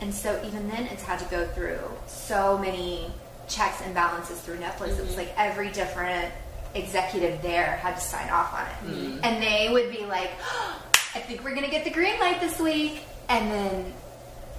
and 0.00 0.14
so 0.14 0.40
even 0.46 0.68
then, 0.68 0.84
it's 0.86 1.02
had 1.02 1.18
to 1.20 1.24
go 1.26 1.46
through 1.48 1.78
so 2.06 2.58
many 2.58 3.10
checks 3.48 3.80
and 3.82 3.94
balances 3.94 4.40
through 4.40 4.56
Netflix. 4.58 4.88
It 4.88 4.92
Mm-hmm. 4.98 5.06
was 5.06 5.16
like 5.16 5.32
every 5.38 5.70
different 5.70 6.32
executive 6.74 7.40
there 7.42 7.76
had 7.76 7.94
to 7.94 8.00
sign 8.00 8.28
off 8.30 8.52
on 8.52 8.66
it, 8.66 8.94
Mm-hmm. 8.96 9.20
and 9.24 9.42
they 9.42 9.68
would 9.72 9.90
be 9.90 10.04
like, 10.04 10.30
"I 11.14 11.20
think 11.20 11.42
we're 11.44 11.54
gonna 11.54 11.70
get 11.70 11.84
the 11.84 11.90
green 11.90 12.18
light 12.20 12.40
this 12.40 12.58
week," 12.60 13.00
and 13.28 13.50
then. 13.50 13.92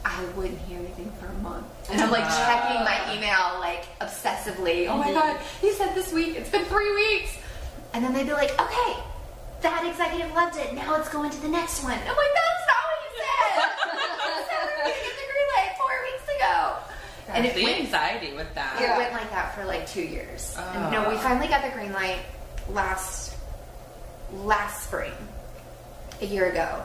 I 0.05 0.23
wouldn't 0.37 0.61
hear 0.61 0.79
anything 0.79 1.11
for 1.19 1.25
a 1.27 1.33
month. 1.43 1.65
And 1.91 1.99
I'm 1.99 2.09
like 2.11 2.23
Wow. 2.23 2.45
checking 2.47 2.79
my 2.85 2.95
email 3.13 3.59
like 3.59 3.83
obsessively. 3.99 4.87
Oh 4.87 4.95
my 4.95 5.11
god, 5.11 5.35
he 5.59 5.73
said 5.73 5.95
this 5.95 6.13
week, 6.13 6.37
it's 6.37 6.49
been 6.49 6.63
three 6.65 6.95
weeks. 6.95 7.35
And 7.93 8.05
then 8.05 8.13
they'd 8.13 8.23
be 8.23 8.31
like, 8.31 8.51
okay, 8.55 8.93
that 9.63 9.83
executive 9.85 10.31
loved 10.33 10.55
it. 10.59 10.73
Now 10.75 10.95
it's 10.95 11.09
going 11.09 11.29
to 11.31 11.41
the 11.41 11.49
next 11.49 11.83
one. 11.83 11.97
I'm 11.99 12.15
like, 12.15 12.33
that's 12.39 12.63
not 12.71 12.81
what 12.87 12.99
you 13.03 13.11
said. 13.19 13.51
you 14.31 14.39
said 14.47 14.59
we 14.63 14.71
were 14.71 14.79
going 14.79 14.95
to 14.95 15.03
get 15.03 15.15
the 15.19 15.27
green 15.27 15.49
light 15.59 15.71
four 16.37 17.35
weeks. 17.35 17.37
And 17.37 17.45
it 17.45 17.55
the 17.55 17.63
went, 17.63 17.79
anxiety 17.81 18.33
with 18.33 18.53
that. 18.55 18.81
it 18.81 18.97
went 18.97 19.11
like 19.11 19.29
that 19.31 19.53
for 19.53 19.65
like 19.65 19.87
two 19.87 20.01
years. 20.01 20.55
Oh. 20.57 20.61
And 20.61 20.91
no, 20.91 21.09
we 21.09 21.17
finally 21.17 21.47
got 21.47 21.63
the 21.63 21.71
green 21.71 21.91
light 21.91 22.19
last 22.69 23.35
last 24.33 24.83
spring, 24.85 25.13
a 26.21 26.25
year 26.25 26.49
ago. 26.49 26.83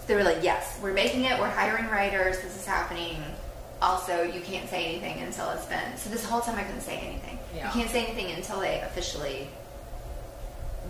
So 0.00 0.06
They 0.08 0.16
were 0.16 0.24
like, 0.24 0.42
yes, 0.42 0.78
we're 0.82 0.92
making 0.92 1.24
it. 1.24 1.38
We're 1.38 1.48
hiring 1.48 1.88
writers. 1.88 2.40
This 2.40 2.56
is 2.56 2.66
happening. 2.66 3.16
Also, 3.80 4.22
you 4.22 4.40
can't 4.40 4.68
say 4.68 4.86
anything 4.86 5.22
until 5.22 5.50
it's 5.50 5.66
been. 5.66 5.96
So 5.96 6.10
this 6.10 6.24
whole 6.24 6.40
time 6.40 6.58
I 6.58 6.64
couldn't 6.64 6.80
say 6.80 6.98
anything. 6.98 7.38
Yeah. 7.54 7.66
You 7.66 7.72
can't 7.72 7.90
say 7.90 8.04
anything 8.04 8.30
until 8.32 8.60
they 8.60 8.80
officially 8.80 9.48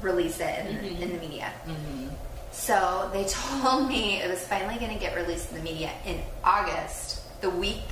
release 0.00 0.40
it 0.40 0.66
in, 0.66 0.76
mm-hmm. 0.76 1.02
in 1.02 1.12
the 1.12 1.18
media. 1.18 1.52
Mm-hmm. 1.66 2.08
So 2.52 3.10
they 3.12 3.24
told 3.28 3.88
me 3.88 4.20
it 4.20 4.30
was 4.30 4.46
finally 4.46 4.78
going 4.78 4.92
to 4.92 4.98
get 4.98 5.16
released 5.16 5.50
in 5.50 5.58
the 5.58 5.62
media 5.62 5.90
in 6.06 6.20
August, 6.42 7.20
the 7.40 7.50
week, 7.50 7.82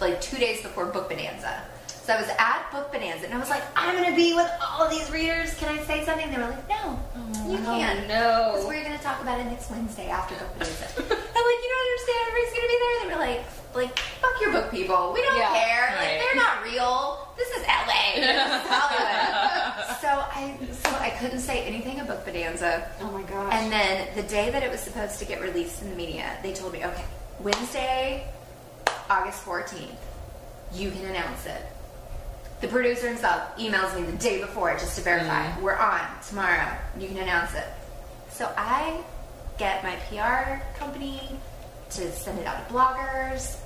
like 0.00 0.20
two 0.20 0.38
days 0.38 0.62
before 0.62 0.86
Book 0.86 1.08
Bonanza. 1.08 1.62
So 2.04 2.12
I 2.12 2.20
was 2.20 2.28
at 2.38 2.68
Book 2.70 2.92
Bonanza 2.92 3.24
and 3.24 3.34
I 3.34 3.38
was 3.38 3.48
like, 3.48 3.62
I'm 3.74 3.96
going 3.96 4.10
to 4.10 4.16
be 4.16 4.34
with 4.34 4.50
all 4.60 4.88
these 4.90 5.10
readers. 5.10 5.54
Can 5.54 5.70
I 5.78 5.82
say 5.84 6.04
something? 6.04 6.30
They 6.30 6.36
were 6.36 6.44
like, 6.48 6.68
No, 6.68 7.00
you 7.48 7.56
oh, 7.58 7.64
can't. 7.64 8.06
no. 8.08 8.50
Because 8.52 8.66
we're 8.66 8.84
going 8.84 8.96
to 8.96 9.02
talk 9.02 9.22
about 9.22 9.40
it 9.40 9.44
next 9.44 9.70
Wednesday 9.70 10.08
after 10.10 10.34
Book 10.36 10.52
Bonanza. 10.58 10.84
I'm 10.98 11.08
like, 11.08 11.60
You 11.64 11.70
don't 11.72 11.84
understand. 11.88 12.18
Everybody's 12.28 12.52
going 12.52 12.62
to 12.62 12.68
be 12.68 12.78
there. 12.80 13.00
They 13.00 13.14
were 13.14 13.20
like, 13.20 13.44
like, 13.74 13.98
fuck 13.98 14.40
your 14.40 14.52
book 14.52 14.70
people. 14.70 15.12
We 15.14 15.22
don't 15.22 15.36
Yeah. 15.38 15.52
care. 15.54 15.96
Like, 15.96 16.20
they're 16.20 16.36
not 16.36 16.62
real. 16.62 17.28
This 17.38 17.48
is 17.56 17.62
LA. 17.66 18.20
This 18.20 18.52
is 18.52 18.68
Hollywood. 18.68 19.96
so 20.00 20.08
I, 20.08 20.58
so 20.72 20.90
I 21.00 21.10
couldn't 21.18 21.40
say 21.40 21.64
anything 21.64 21.98
at 22.00 22.06
Book 22.06 22.24
Bonanza. 22.26 22.86
Oh 23.00 23.10
my 23.10 23.22
gosh. 23.22 23.52
And 23.54 23.72
then 23.72 24.08
the 24.14 24.22
day 24.24 24.50
that 24.50 24.62
it 24.62 24.70
was 24.70 24.80
supposed 24.80 25.18
to 25.20 25.24
get 25.24 25.40
released 25.40 25.80
in 25.82 25.88
the 25.90 25.96
media, 25.96 26.36
they 26.42 26.52
told 26.52 26.72
me, 26.74 26.84
okay, 26.84 27.04
Wednesday, 27.40 28.28
August 29.10 29.44
14th, 29.44 29.96
you 30.72 30.90
can 30.90 31.04
announce 31.06 31.46
it. 31.46 31.62
The 32.60 32.68
producer 32.68 33.08
himself 33.08 33.56
emails 33.58 33.94
me 33.94 34.02
the 34.10 34.16
day 34.16 34.40
before 34.40 34.72
just 34.74 34.96
to 34.96 35.02
verify. 35.02 35.46
Mm-hmm. 35.46 35.62
We're 35.62 35.76
on 35.76 36.00
tomorrow. 36.26 36.72
You 36.98 37.08
can 37.08 37.18
announce 37.18 37.54
it. 37.54 37.66
So 38.30 38.52
I 38.56 39.02
get 39.58 39.82
my 39.84 39.96
PR 40.08 40.62
company 40.78 41.20
to 41.90 42.10
send 42.12 42.38
it 42.38 42.46
out 42.46 42.66
to 42.66 42.74
bloggers. 42.74 43.58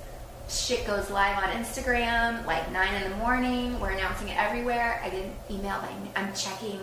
Shit 0.49 0.85
goes 0.85 1.09
live 1.09 1.37
on 1.37 1.49
Instagram 1.51 2.45
like 2.45 2.71
nine 2.71 3.01
in 3.01 3.09
the 3.09 3.17
morning. 3.17 3.79
We're 3.79 3.91
announcing 3.91 4.29
it 4.29 4.37
everywhere. 4.37 4.99
I 5.03 5.09
didn't 5.09 5.33
email. 5.49 5.81
I'm 6.15 6.33
checking. 6.33 6.81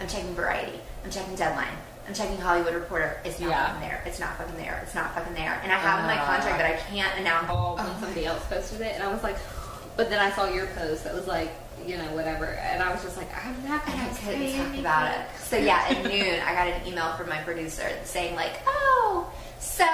I'm 0.00 0.06
checking 0.06 0.34
Variety. 0.34 0.78
I'm 1.04 1.10
checking 1.10 1.34
Deadline. 1.34 1.74
I'm 2.08 2.14
checking 2.14 2.38
Hollywood 2.38 2.72
Reporter. 2.74 3.20
It's 3.22 3.38
not 3.38 3.50
Yeah. 3.50 3.66
fucking 3.66 3.80
there. 3.82 4.02
It's 4.06 4.18
not 4.18 4.38
fucking 4.38 4.56
there. 4.56 4.80
It's 4.82 4.94
not 4.94 5.14
fucking 5.14 5.34
there. 5.34 5.60
And 5.62 5.70
I 5.70 5.76
have 5.76 6.00
in 6.00 6.06
my 6.06 6.18
Uh. 6.18 6.24
contract 6.24 6.56
that 6.58 6.64
I 6.72 6.76
can't 6.90 7.18
announce. 7.18 7.48
oh, 7.50 7.74
when 7.74 7.84
somebody 8.00 8.24
else 8.24 8.42
posted 8.46 8.80
it, 8.80 8.94
and 8.94 9.02
I 9.02 9.08
was 9.12 9.22
like, 9.22 9.36
but 9.96 10.08
then 10.08 10.18
I 10.18 10.30
saw 10.32 10.46
your 10.46 10.68
post 10.68 11.04
that 11.04 11.12
was 11.12 11.26
like, 11.26 11.50
you 11.84 11.98
know, 11.98 12.04
whatever, 12.14 12.46
and 12.46 12.82
I 12.82 12.90
was 12.92 13.02
just 13.02 13.18
like, 13.18 13.28
I'm 13.36 13.62
not 13.68 13.84
gonna 13.84 13.98
I 14.02 14.08
couldn't 14.24 14.56
talk 14.56 14.78
about 14.78 15.12
it. 15.14 15.20
So 15.38 15.56
yeah, 15.58 15.84
at 15.90 16.02
noon 16.02 16.40
I 16.40 16.54
got 16.54 16.66
an 16.68 16.86
email 16.86 17.12
from 17.18 17.28
my 17.28 17.38
producer 17.42 17.90
saying 18.04 18.34
like, 18.34 18.52
"Oh, 18.66 19.30
so 19.60 19.84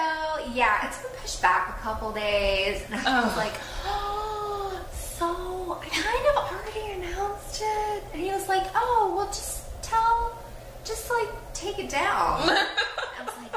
yeah, 0.53 0.87
it's 0.87 0.99
been 1.03 1.11
pushed 1.21 1.43
back 1.43 1.77
a 1.77 1.83
couple 1.83 2.13
days." 2.13 2.83
And 2.91 2.95
I 3.07 3.23
was 3.25 3.33
Oh. 3.35 3.37
like, 3.37 3.55
"Oh, 3.87 4.81
so 4.93 5.81
I 5.83 5.89
kind 5.89 6.27
of 6.31 6.37
already 6.53 6.93
announced 7.03 7.61
it." 7.61 8.05
And 8.13 8.23
he 8.23 8.31
was 8.31 8.49
like, 8.49 8.65
"Oh, 8.75 9.13
well, 9.17 9.27
just 9.27 9.61
tell, 9.83 10.33
just 10.85 11.11
like 11.11 11.29
take 11.65 11.79
it 11.79 11.89
down." 11.91 12.41
I 12.49 13.25
was 13.25 13.35
like, 13.39 13.53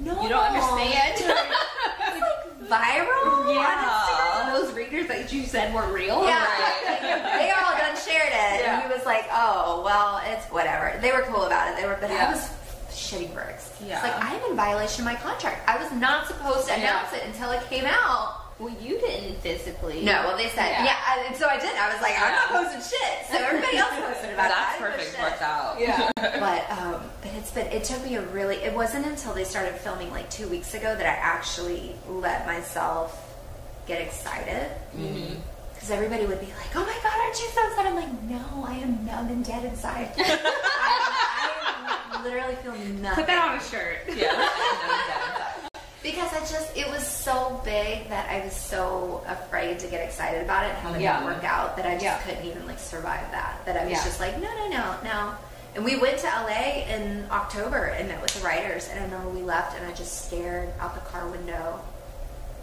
"No, 0.00 0.22
You 0.22 0.28
don't 0.28 0.44
understand. 0.44 1.14
it's 1.18 2.20
like 2.20 2.68
viral. 2.68 3.54
Yeah. 3.54 4.50
Those 4.52 4.72
readers 4.74 5.06
that 5.08 5.32
you 5.32 5.44
said 5.44 5.72
were 5.74 5.86
real. 5.92 6.24
Yeah, 6.24 6.42
Right. 6.44 7.38
they 7.38 7.50
all 7.50 7.76
done 7.78 7.96
shared 7.96 8.28
it. 8.28 8.60
Yeah. 8.64 8.80
And 8.80 8.82
he 8.90 8.96
was 8.96 9.04
like, 9.06 9.26
oh 9.32 9.82
well, 9.84 10.20
it's 10.26 10.46
whatever. 10.46 10.98
They 11.00 11.12
were 11.12 11.22
cool 11.22 11.44
about 11.44 11.68
it. 11.68 11.80
They 11.80 11.86
were, 11.86 11.96
but 12.00 12.10
Yeah. 12.10 12.28
I 12.28 12.32
was 12.32 12.50
shitty 12.90 13.32
bricks. 13.34 13.70
Yeah. 13.84 13.94
It's 13.96 14.02
like 14.04 14.24
I'm 14.24 14.50
in 14.50 14.56
violation 14.56 15.06
of 15.06 15.12
my 15.12 15.18
contract. 15.20 15.68
I 15.68 15.76
was 15.82 15.92
not 15.92 16.26
supposed 16.26 16.66
to 16.68 16.72
Yeah. 16.72 16.80
announce 16.80 17.12
it 17.14 17.22
until 17.26 17.50
it 17.50 17.62
came 17.68 17.84
out. 17.86 18.45
Well, 18.58 18.74
you 18.80 18.98
didn't 18.98 19.36
physically. 19.42 20.02
No, 20.02 20.22
well 20.26 20.36
they 20.36 20.48
said 20.48 20.70
Yeah. 20.70 20.84
yeah, 20.84 20.96
I, 21.06 21.24
and 21.28 21.36
so 21.36 21.46
I 21.46 21.58
did. 21.58 21.76
I 21.76 21.92
was 21.92 22.00
like, 22.00 22.14
I'm 22.18 22.32
not 22.32 22.48
posting 22.48 22.80
shit. 22.98 23.26
So 23.30 23.36
everybody 23.36 23.76
else 23.76 23.90
posted 23.92 24.32
about 24.32 24.48
That's 24.48 24.80
it. 24.80 24.84
I 24.84 24.90
didn't 24.96 24.96
perfect. 24.96 25.16
post 25.16 25.30
Worked 25.30 25.42
out. 25.42 25.80
Yeah. 25.80 26.10
But 26.40 26.70
um, 26.78 27.02
but 27.22 27.30
it's 27.36 27.50
been 27.50 27.66
it 27.68 27.84
took 27.84 28.02
me 28.04 28.16
a 28.16 28.22
really 28.28 28.56
it 28.56 28.74
wasn't 28.74 29.06
until 29.06 29.32
they 29.34 29.44
started 29.44 29.74
filming 29.74 30.10
like 30.10 30.28
two 30.30 30.48
weeks 30.48 30.74
ago 30.74 30.94
that 30.94 31.06
I 31.06 31.14
actually 31.20 31.94
let 32.08 32.46
myself 32.46 33.34
get 33.86 34.00
excited 34.02 34.70
because 34.92 35.90
everybody 35.90 36.26
would 36.26 36.40
be 36.40 36.46
like, 36.46 36.74
"Oh 36.74 36.80
my 36.84 36.98
god, 37.02 37.12
aren't 37.20 37.38
you 37.38 37.48
so 37.54 37.66
excited?" 37.68 37.88
I'm 37.90 37.94
like, 37.94 38.22
"No, 38.24 38.64
I 38.66 38.74
am 38.78 39.04
numb 39.06 39.28
and 39.28 39.44
dead 39.44 39.64
inside. 39.64 40.12
I, 40.18 42.10
I 42.12 42.22
literally 42.24 42.56
feel 42.56 42.72
nothing." 42.74 43.14
Put 43.14 43.26
that 43.28 43.50
on 43.50 43.56
a 43.58 43.62
shirt. 43.62 43.98
Yeah. 44.16 45.52
I 46.04 46.08
know 46.08 46.12
that. 46.14 46.30
Because 46.30 46.32
I 46.32 46.40
just, 46.58 46.76
it 46.76 46.88
was 46.88 47.06
so 47.06 47.60
big 47.64 48.08
that 48.08 48.28
I 48.30 48.44
was 48.44 48.54
so 48.54 49.22
afraid 49.26 49.78
to 49.80 49.86
get 49.88 50.04
excited 50.04 50.42
about 50.42 50.64
it 50.64 50.70
and 50.70 50.78
have 50.78 50.96
it 50.96 51.00
Yeah. 51.02 51.24
work 51.24 51.44
out 51.44 51.76
that 51.76 51.86
I 51.86 51.92
just 51.94 52.04
Yeah. 52.04 52.18
couldn't 52.18 52.44
even 52.44 52.66
like 52.66 52.78
survive 52.78 53.30
that. 53.32 53.64
That 53.66 53.76
I 53.76 53.84
was 53.84 53.92
Yeah. 53.92 54.04
just 54.04 54.20
like, 54.20 54.38
no, 54.38 54.48
no, 54.54 54.68
no, 54.68 54.94
no. 55.04 55.34
And 55.74 55.84
we 55.84 55.96
went 55.96 56.18
to 56.20 56.26
LA 56.26 56.84
in 56.88 57.26
October 57.30 57.84
and 57.86 58.08
met 58.08 58.22
with 58.22 58.32
the 58.32 58.40
writers. 58.44 58.88
And 58.88 58.98
I 58.98 59.02
remember 59.04 59.28
we 59.28 59.42
left 59.42 59.76
and 59.78 59.86
I 59.86 59.92
just 59.92 60.26
stared 60.26 60.70
out 60.80 60.94
the 60.94 61.00
car 61.10 61.26
window 61.28 61.80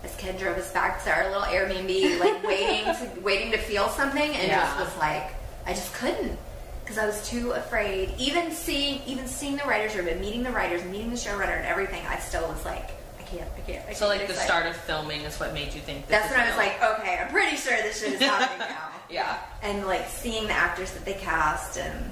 as 0.03 0.13
Ken 0.15 0.35
drove 0.35 0.57
us 0.57 0.71
back 0.71 1.03
to 1.05 1.11
our 1.13 1.25
little 1.27 1.43
Airbnb, 1.43 2.19
like 2.19 2.43
waiting 2.47 2.85
to 2.85 3.21
waiting 3.21 3.51
to 3.51 3.57
feel 3.57 3.87
something, 3.89 4.35
and 4.35 4.51
just 4.51 4.77
was 4.79 4.97
like, 4.97 5.29
I 5.65 5.73
just 5.73 5.93
couldn't 5.93 6.37
because 6.83 6.97
I 6.97 7.05
was 7.05 7.25
too 7.29 7.51
afraid. 7.51 8.13
Even 8.17 8.51
seeing 8.51 9.01
even 9.05 9.27
seeing 9.27 9.55
the 9.57 9.63
writers 9.63 9.95
room 9.95 10.07
and 10.09 10.19
meeting 10.19 10.43
the 10.43 10.51
writers, 10.51 10.83
meeting 10.83 11.11
the 11.11 11.15
showrunner 11.15 11.55
and 11.55 11.65
everything, 11.67 12.03
I 12.07 12.17
still 12.19 12.45
was 12.49 12.65
like, 12.65 12.89
I 13.33 13.37
can't, 13.37 13.49
I 13.57 13.61
can't. 13.85 13.97
So 13.97 14.07
like 14.07 14.27
the 14.27 14.33
start 14.33 14.65
of 14.65 14.75
filming 14.75 15.21
is 15.21 15.39
what 15.39 15.53
made 15.53 15.73
you 15.73 15.81
think. 15.81 16.07
This 16.07 16.17
That's 16.19 16.25
is 16.27 16.31
when 16.31 16.41
I 16.41 16.47
was 16.49 16.57
like, 16.57 16.99
okay, 16.99 17.17
I'm 17.21 17.29
pretty 17.31 17.57
sure 17.57 17.75
this 17.77 18.01
shit 18.01 18.13
is 18.13 18.19
happening 18.29 18.59
now. 18.59 18.89
Yeah. 19.09 19.37
And 19.61 19.85
like 19.85 20.07
seeing 20.07 20.47
the 20.47 20.53
actors 20.53 20.91
that 20.93 21.05
they 21.05 21.13
cast 21.13 21.77
and 21.77 22.11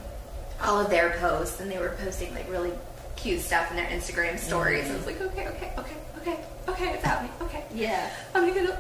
all 0.62 0.80
of 0.80 0.90
their 0.90 1.12
posts, 1.20 1.60
and 1.60 1.72
they 1.72 1.78
were 1.80 1.96
posting 2.04 2.34
like 2.36 2.50
really 2.50 2.72
cute 3.16 3.42
stuff 3.42 3.70
in 3.72 3.78
their 3.78 3.88
Instagram 3.88 4.38
stories. 4.40 4.86
Mm-hmm. 4.86 4.94
I 4.94 4.98
was 4.98 5.06
like, 5.06 5.22
okay, 5.22 5.48
okay, 5.48 5.74
okay, 5.78 5.96
okay, 6.22 6.40
okay, 6.68 6.90
it's 6.94 7.04
happening. 7.04 7.32
Okay, 7.42 7.64
Yeah. 7.74 8.10
I'm 8.36 8.48
gonna. 8.54 8.78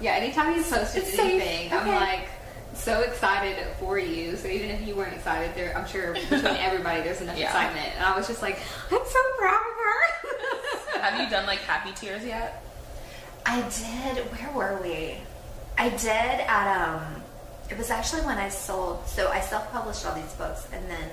Yeah, 0.00 0.12
anytime 0.12 0.54
you 0.56 0.62
posted 0.62 1.02
It's 1.04 1.12
safe. 1.16 1.20
anything, 1.20 1.72
I'm 1.72 1.80
Okay. 1.88 1.96
like 1.96 2.28
so 2.76 3.00
excited 3.00 3.56
for 3.80 3.98
you. 3.98 4.36
So 4.36 4.48
even 4.48 4.70
if 4.70 4.86
you 4.86 4.94
weren't 4.94 5.14
excited, 5.14 5.54
there 5.54 5.76
I'm 5.76 5.86
sure 5.86 6.12
between 6.14 6.44
everybody 6.44 7.02
there's 7.02 7.20
enough 7.20 7.38
Yeah. 7.38 7.46
excitement. 7.46 7.94
And 7.96 8.04
I 8.04 8.16
was 8.16 8.26
just 8.26 8.42
like, 8.42 8.58
I'm 8.90 8.98
so 9.04 9.20
proud 9.38 9.54
of 9.54 9.76
her. 9.84 11.00
Have 11.00 11.20
you 11.20 11.28
done 11.30 11.46
like 11.46 11.58
happy 11.60 11.92
tears 11.92 12.24
yet? 12.24 12.62
I 13.44 13.60
did. 13.62 14.24
Where 14.32 14.52
were 14.52 14.82
we? 14.82 15.16
I 15.78 15.90
did 15.90 16.08
at 16.10 16.86
um. 16.88 17.22
It 17.68 17.76
was 17.76 17.90
actually 17.90 18.22
when 18.22 18.38
I 18.38 18.48
sold. 18.48 19.06
So 19.08 19.28
I 19.28 19.40
self-published 19.40 20.06
all 20.06 20.14
these 20.14 20.32
books, 20.34 20.68
and 20.72 20.88
then 20.88 21.08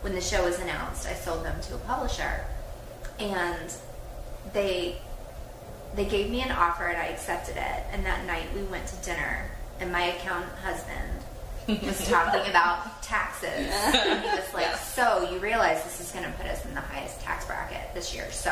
when 0.00 0.14
the 0.14 0.20
show 0.20 0.44
was 0.44 0.58
announced, 0.58 1.06
I 1.06 1.14
sold 1.14 1.44
them 1.44 1.60
to 1.62 1.74
a 1.76 1.78
publisher, 1.78 2.44
and 3.20 3.72
they 4.52 4.98
they 5.94 6.04
gave 6.04 6.28
me 6.30 6.40
an 6.42 6.50
offer, 6.50 6.86
and 6.86 6.96
I 7.00 7.06
accepted 7.06 7.56
it. 7.56 7.84
And 7.92 8.04
that 8.04 8.24
night 8.26 8.46
we 8.54 8.62
went 8.64 8.86
to 8.88 8.96
dinner, 8.96 9.50
and 9.82 9.90
my 9.90 10.14
account 10.14 10.46
husband 10.62 11.10
was 11.86 12.08
talking 12.08 12.48
about 12.48 13.02
taxes. 13.02 13.50
And 13.50 14.22
he 14.22 14.30
was 14.30 14.54
like, 14.54 14.74
So 14.76 15.28
you 15.30 15.38
realize 15.40 15.82
this 15.82 16.00
is 16.00 16.12
going 16.12 16.24
to 16.24 16.30
put 16.38 16.46
us 16.46 16.64
in 16.64 16.72
the 16.74 16.80
highest 16.80 17.20
tax 17.20 17.44
bracket 17.46 17.92
this 17.94 18.14
year. 18.14 18.30
So 18.30 18.50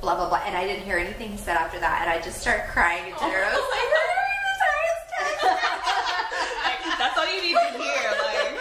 blah, 0.00 0.16
blah, 0.16 0.28
blah. 0.28 0.42
And 0.46 0.56
I 0.56 0.64
didn't 0.66 0.84
hear 0.84 0.96
anything 0.96 1.30
he 1.30 1.36
said 1.36 1.56
after 1.56 1.78
that. 1.80 2.00
And 2.02 2.10
I 2.10 2.20
just 2.24 2.40
started 2.40 2.64
crying 2.72 3.12
at 3.12 3.18
dinner. 3.20 3.44
I 3.44 3.52
was 3.52 3.60
oh 3.60 3.68
like, 3.76 3.88
We're 3.92 4.08
in 4.32 4.44
the 4.48 4.56
highest 4.64 5.04
tax 5.12 5.28
bracket. 5.44 6.98
That's 7.00 7.16
all 7.20 7.28
you 7.28 7.40
need 7.44 7.56
to 7.60 7.70
hear. 7.76 8.04
Like, 8.24 8.56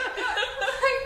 Like, 0.60 1.02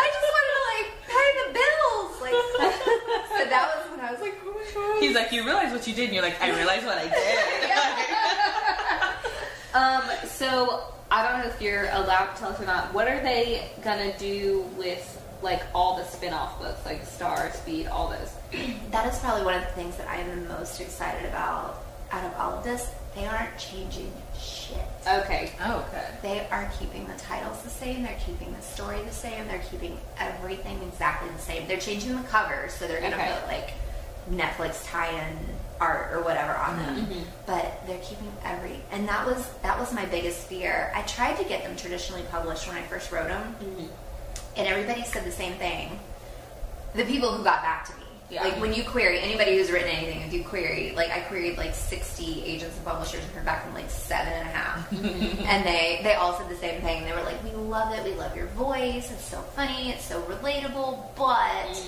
I 0.00 0.06
just 0.16 0.28
wanted 0.32 0.52
to 0.56 0.62
like 0.72 0.88
pay 1.12 1.28
the 1.40 1.48
bills. 1.60 2.12
Like, 2.24 2.40
so 3.36 3.42
that 3.52 3.64
was 3.68 3.84
when 3.92 4.00
I 4.00 4.08
was 4.12 4.20
like, 4.20 4.36
Oh 4.44 4.52
my 4.52 4.64
God. 4.72 5.00
he's 5.00 5.14
like, 5.14 5.28
you 5.32 5.44
realize 5.44 5.72
what 5.72 5.86
you 5.86 5.92
did, 5.94 6.04
and 6.08 6.14
you're 6.14 6.24
like, 6.24 6.40
I 6.40 6.48
realize 6.56 6.84
what 6.84 6.96
I 6.96 7.08
did. 7.08 7.36
Um, 9.74 10.02
so 10.26 10.84
I 11.10 11.22
don't 11.28 11.40
know 11.40 11.48
if 11.48 11.60
you're 11.60 11.88
allowed 11.90 12.32
to 12.34 12.40
tell 12.40 12.50
us 12.50 12.60
or 12.60 12.66
not. 12.66 12.92
What 12.94 13.08
are 13.08 13.20
they 13.22 13.68
gonna 13.82 14.16
do 14.18 14.60
with 14.76 15.10
like 15.42 15.62
all 15.74 15.96
the 15.96 16.04
spin-off 16.04 16.58
books, 16.60 16.84
like 16.86 17.04
Star, 17.04 17.50
Speed, 17.52 17.86
all 17.88 18.08
those? 18.08 18.32
That 18.90 19.12
is 19.12 19.18
probably 19.18 19.44
one 19.44 19.54
of 19.54 19.62
the 19.62 19.72
things 19.72 19.96
that 19.96 20.08
I 20.08 20.16
am 20.16 20.42
the 20.44 20.48
most 20.54 20.80
excited 20.80 21.28
about 21.28 21.82
out 22.12 22.24
of 22.24 22.34
all 22.38 22.52
of 22.58 22.64
this. 22.64 22.88
They 23.16 23.26
aren't 23.26 23.56
changing 23.58 24.12
shit. 24.38 24.78
Okay. 25.06 25.52
oh, 25.60 25.84
okay. 25.88 26.06
They 26.22 26.46
are 26.50 26.70
keeping 26.78 27.06
the 27.06 27.14
titles 27.14 27.62
the 27.62 27.70
same. 27.70 28.02
They're 28.04 28.18
keeping 28.24 28.52
the 28.54 28.62
story 28.62 29.02
the 29.02 29.12
same. 29.12 29.46
They're 29.48 29.62
keeping 29.70 29.98
everything 30.18 30.80
exactly 30.82 31.28
the 31.30 31.42
same. 31.42 31.66
They're 31.68 31.78
changing 31.78 32.16
the 32.16 32.22
covers, 32.28 32.72
so 32.74 32.86
they're 32.86 33.00
gonna 33.00 33.16
Okay. 33.16 33.32
put 33.40 33.46
like 33.48 33.70
Netflix 34.30 34.84
tie-in 34.88 35.38
art 35.80 36.12
or 36.12 36.22
whatever 36.22 36.54
on 36.56 36.76
them. 36.78 36.96
Mm-hmm. 37.06 37.22
But 37.46 37.86
they're 37.86 37.98
keeping 38.00 38.32
every, 38.44 38.80
and 38.92 39.08
that 39.08 39.26
was 39.26 39.48
that 39.62 39.78
was 39.78 39.92
my 39.92 40.04
biggest 40.06 40.46
fear. 40.46 40.92
I 40.94 41.02
tried 41.02 41.36
to 41.38 41.44
get 41.44 41.62
them 41.64 41.76
traditionally 41.76 42.22
published 42.30 42.66
when 42.68 42.76
I 42.76 42.82
first 42.82 43.10
wrote 43.12 43.28
them, 43.28 43.54
Mm-hmm. 43.62 43.86
and 44.56 44.66
everybody 44.68 45.02
said 45.04 45.24
the 45.24 45.32
same 45.32 45.54
thing. 45.54 45.98
The 46.94 47.04
people 47.04 47.32
who 47.32 47.42
got 47.42 47.62
back 47.62 47.86
to 47.86 47.92
me. 47.96 48.00
Yeah. 48.30 48.44
Like 48.44 48.58
when 48.60 48.72
you 48.72 48.84
query 48.84 49.20
anybody 49.20 49.58
who's 49.58 49.70
written 49.70 49.88
anything, 49.90 50.22
if 50.22 50.32
you 50.32 50.42
query, 50.44 50.92
like 50.96 51.10
I 51.10 51.20
queried 51.20 51.58
like 51.58 51.74
sixty 51.74 52.42
agents 52.44 52.74
and 52.76 52.84
publishers 52.86 53.22
and 53.22 53.30
heard 53.32 53.44
back 53.44 53.64
from 53.64 53.74
like 53.74 53.90
seven 53.90 54.32
and 54.32 54.48
a 54.48 54.50
half, 54.50 54.92
and 54.92 55.64
they 55.66 56.00
they 56.02 56.14
all 56.14 56.36
said 56.38 56.48
the 56.48 56.56
same 56.56 56.80
thing. 56.80 57.04
They 57.04 57.12
were 57.12 57.22
like, 57.22 57.42
"We 57.44 57.50
love 57.50 57.92
it. 57.96 58.02
We 58.02 58.14
love 58.14 58.34
your 58.34 58.46
voice. 58.48 59.10
It's 59.12 59.24
so 59.24 59.40
funny. 59.54 59.90
It's 59.90 60.04
so 60.04 60.22
relatable, 60.22 61.04
but 61.16 61.82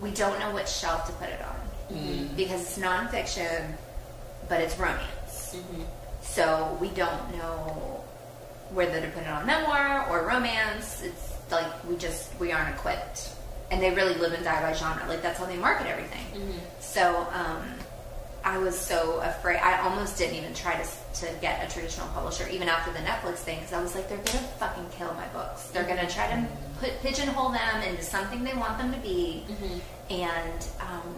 we 0.00 0.10
don't 0.10 0.38
know 0.40 0.52
which 0.54 0.68
shelf 0.68 1.06
to 1.06 1.12
put 1.14 1.28
it 1.28 1.40
on 1.40 1.54
Mm-hmm. 1.90 2.34
because 2.36 2.62
it's 2.62 2.78
nonfiction, 2.78 3.72
but 4.48 4.60
it's 4.60 4.76
romance. 4.78 5.56
Mm-hmm. 5.56 5.82
So 6.22 6.76
we 6.80 6.88
don't 6.90 7.36
know 7.38 8.04
whether 8.70 9.00
to 9.00 9.08
put 9.08 9.22
it 9.22 9.28
on 9.28 9.46
memoir 9.46 10.08
or 10.10 10.26
romance. 10.26 11.02
It's 11.02 11.32
like 11.50 11.84
we 11.88 11.96
just 11.96 12.38
we 12.40 12.52
aren't 12.52 12.74
equipped, 12.74 13.30
and 13.70 13.80
they 13.80 13.94
really 13.94 14.14
live 14.14 14.32
and 14.32 14.44
die 14.44 14.60
by 14.60 14.72
genre. 14.72 15.06
Like 15.08 15.22
that's 15.22 15.38
how 15.38 15.46
they 15.46 15.56
market 15.56 15.86
everything. 15.86 16.26
Mm-hmm. 16.34 16.58
So 16.80 17.26
um, 17.32 17.62
I 18.44 18.58
was 18.58 18.78
so 18.78 19.20
afraid. 19.20 19.58
I 19.58 19.80
almost 19.82 20.18
didn't 20.18 20.36
even 20.36 20.54
try 20.54 20.74
to 20.80 20.88
to 21.20 21.32
get 21.40 21.64
a 21.66 21.72
traditional 21.72 22.08
publisher, 22.08 22.48
even 22.48 22.68
after 22.68 22.92
the 22.92 22.98
Netflix 22.98 23.36
thing, 23.36 23.58
because 23.58 23.72
I 23.72 23.80
was 23.80 23.94
like, 23.94 24.08
they're 24.08 24.18
gonna 24.18 24.46
fucking 24.58 24.86
kill 24.90 25.12
my 25.14 25.26
books. 25.28 25.68
They're 25.68 25.86
gonna 25.86 26.10
try 26.10 26.28
to 26.28 26.46
put 26.80 27.00
pigeonhole 27.00 27.50
them 27.50 27.82
into 27.82 28.02
something 28.02 28.44
they 28.44 28.54
want 28.54 28.76
them 28.78 28.92
to 28.92 28.98
be, 28.98 29.44
and 30.10 30.66
um, 30.80 31.14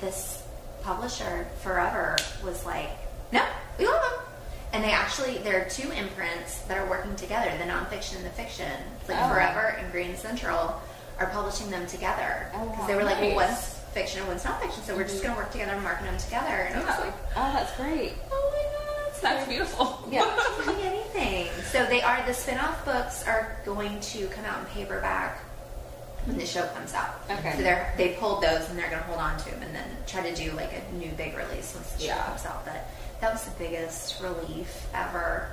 this 0.00 0.42
publisher 0.82 1.46
forever 1.62 2.16
was 2.44 2.64
like, 2.64 2.90
no, 3.32 3.44
we 3.78 3.86
love 3.86 4.00
them. 4.02 4.20
And 4.72 4.84
they 4.84 4.90
actually, 4.90 5.38
there 5.38 5.64
are 5.64 5.68
two 5.68 5.90
imprints 5.92 6.58
that 6.68 6.76
are 6.78 6.88
working 6.88 7.16
together, 7.16 7.50
the 7.58 7.64
nonfiction 7.64 8.16
and 8.16 8.24
the 8.24 8.30
fiction. 8.30 8.70
Like 9.08 9.18
Oh. 9.20 9.28
Forever 9.28 9.76
and 9.78 9.90
Grand 9.90 10.18
Central 10.18 10.80
are 11.18 11.26
publishing 11.30 11.70
them 11.70 11.86
together. 11.86 12.50
Oh, 12.54 12.68
Because 12.68 12.86
they 12.86 12.94
were 12.94 13.04
like, 13.04 13.20
well, 13.20 13.36
nice. 13.36 13.48
one's 13.48 13.74
fiction 13.94 14.20
and 14.20 14.28
one's 14.28 14.42
nonfiction, 14.44 14.82
so 14.84 14.94
we're 14.94 15.04
just 15.04 15.16
mm-hmm. 15.16 15.26
going 15.28 15.34
to 15.36 15.42
work 15.42 15.52
together 15.52 15.72
and 15.72 15.82
market 15.82 16.04
them 16.04 16.18
together. 16.18 16.46
And 16.68 16.76
I 16.76 16.84
was 16.84 16.94
oh. 16.98 17.04
like, 17.04 17.14
Oh, 17.36 17.52
that's 17.54 17.76
great. 17.76 18.12
oh 18.30 18.52
my 18.52 19.22
god, 19.22 19.22
That's 19.22 19.48
beautiful. 19.48 20.06
Yeah. 20.10 20.26
anything. 20.82 21.48
So 21.72 21.86
they 21.86 22.02
are 22.02 22.24
the 22.26 22.34
spin-off 22.34 22.84
books 22.84 23.26
are 23.26 23.56
going 23.64 23.98
to 24.00 24.26
come 24.28 24.44
out 24.44 24.60
in 24.60 24.66
paperback 24.66 25.40
when 26.26 26.38
the 26.38 26.46
show 26.46 26.66
comes 26.68 26.92
out. 26.94 27.20
Okay. 27.30 27.54
So 27.56 27.62
they're 27.62 27.92
they 27.96 28.10
pulled 28.20 28.42
those 28.42 28.68
and 28.68 28.78
they're 28.78 28.90
going 28.90 29.00
to 29.02 29.06
hold 29.08 29.18
on 29.20 29.38
to 29.38 29.44
them 29.50 29.62
and 29.62 29.74
then 29.74 29.88
try 30.06 30.28
to 30.28 30.34
do 30.34 30.50
like 30.52 30.70
a 30.72 30.94
new 30.94 31.10
big 31.12 31.36
release 31.36 31.72
once 31.74 31.92
the 31.92 32.00
show 32.00 32.06
Yeah. 32.06 32.24
comes 32.26 32.44
out. 32.44 32.64
But 32.64 32.86
that 33.20 33.32
was 33.32 33.44
the 33.44 33.52
biggest 33.58 34.20
relief 34.22 34.86
ever. 34.94 35.48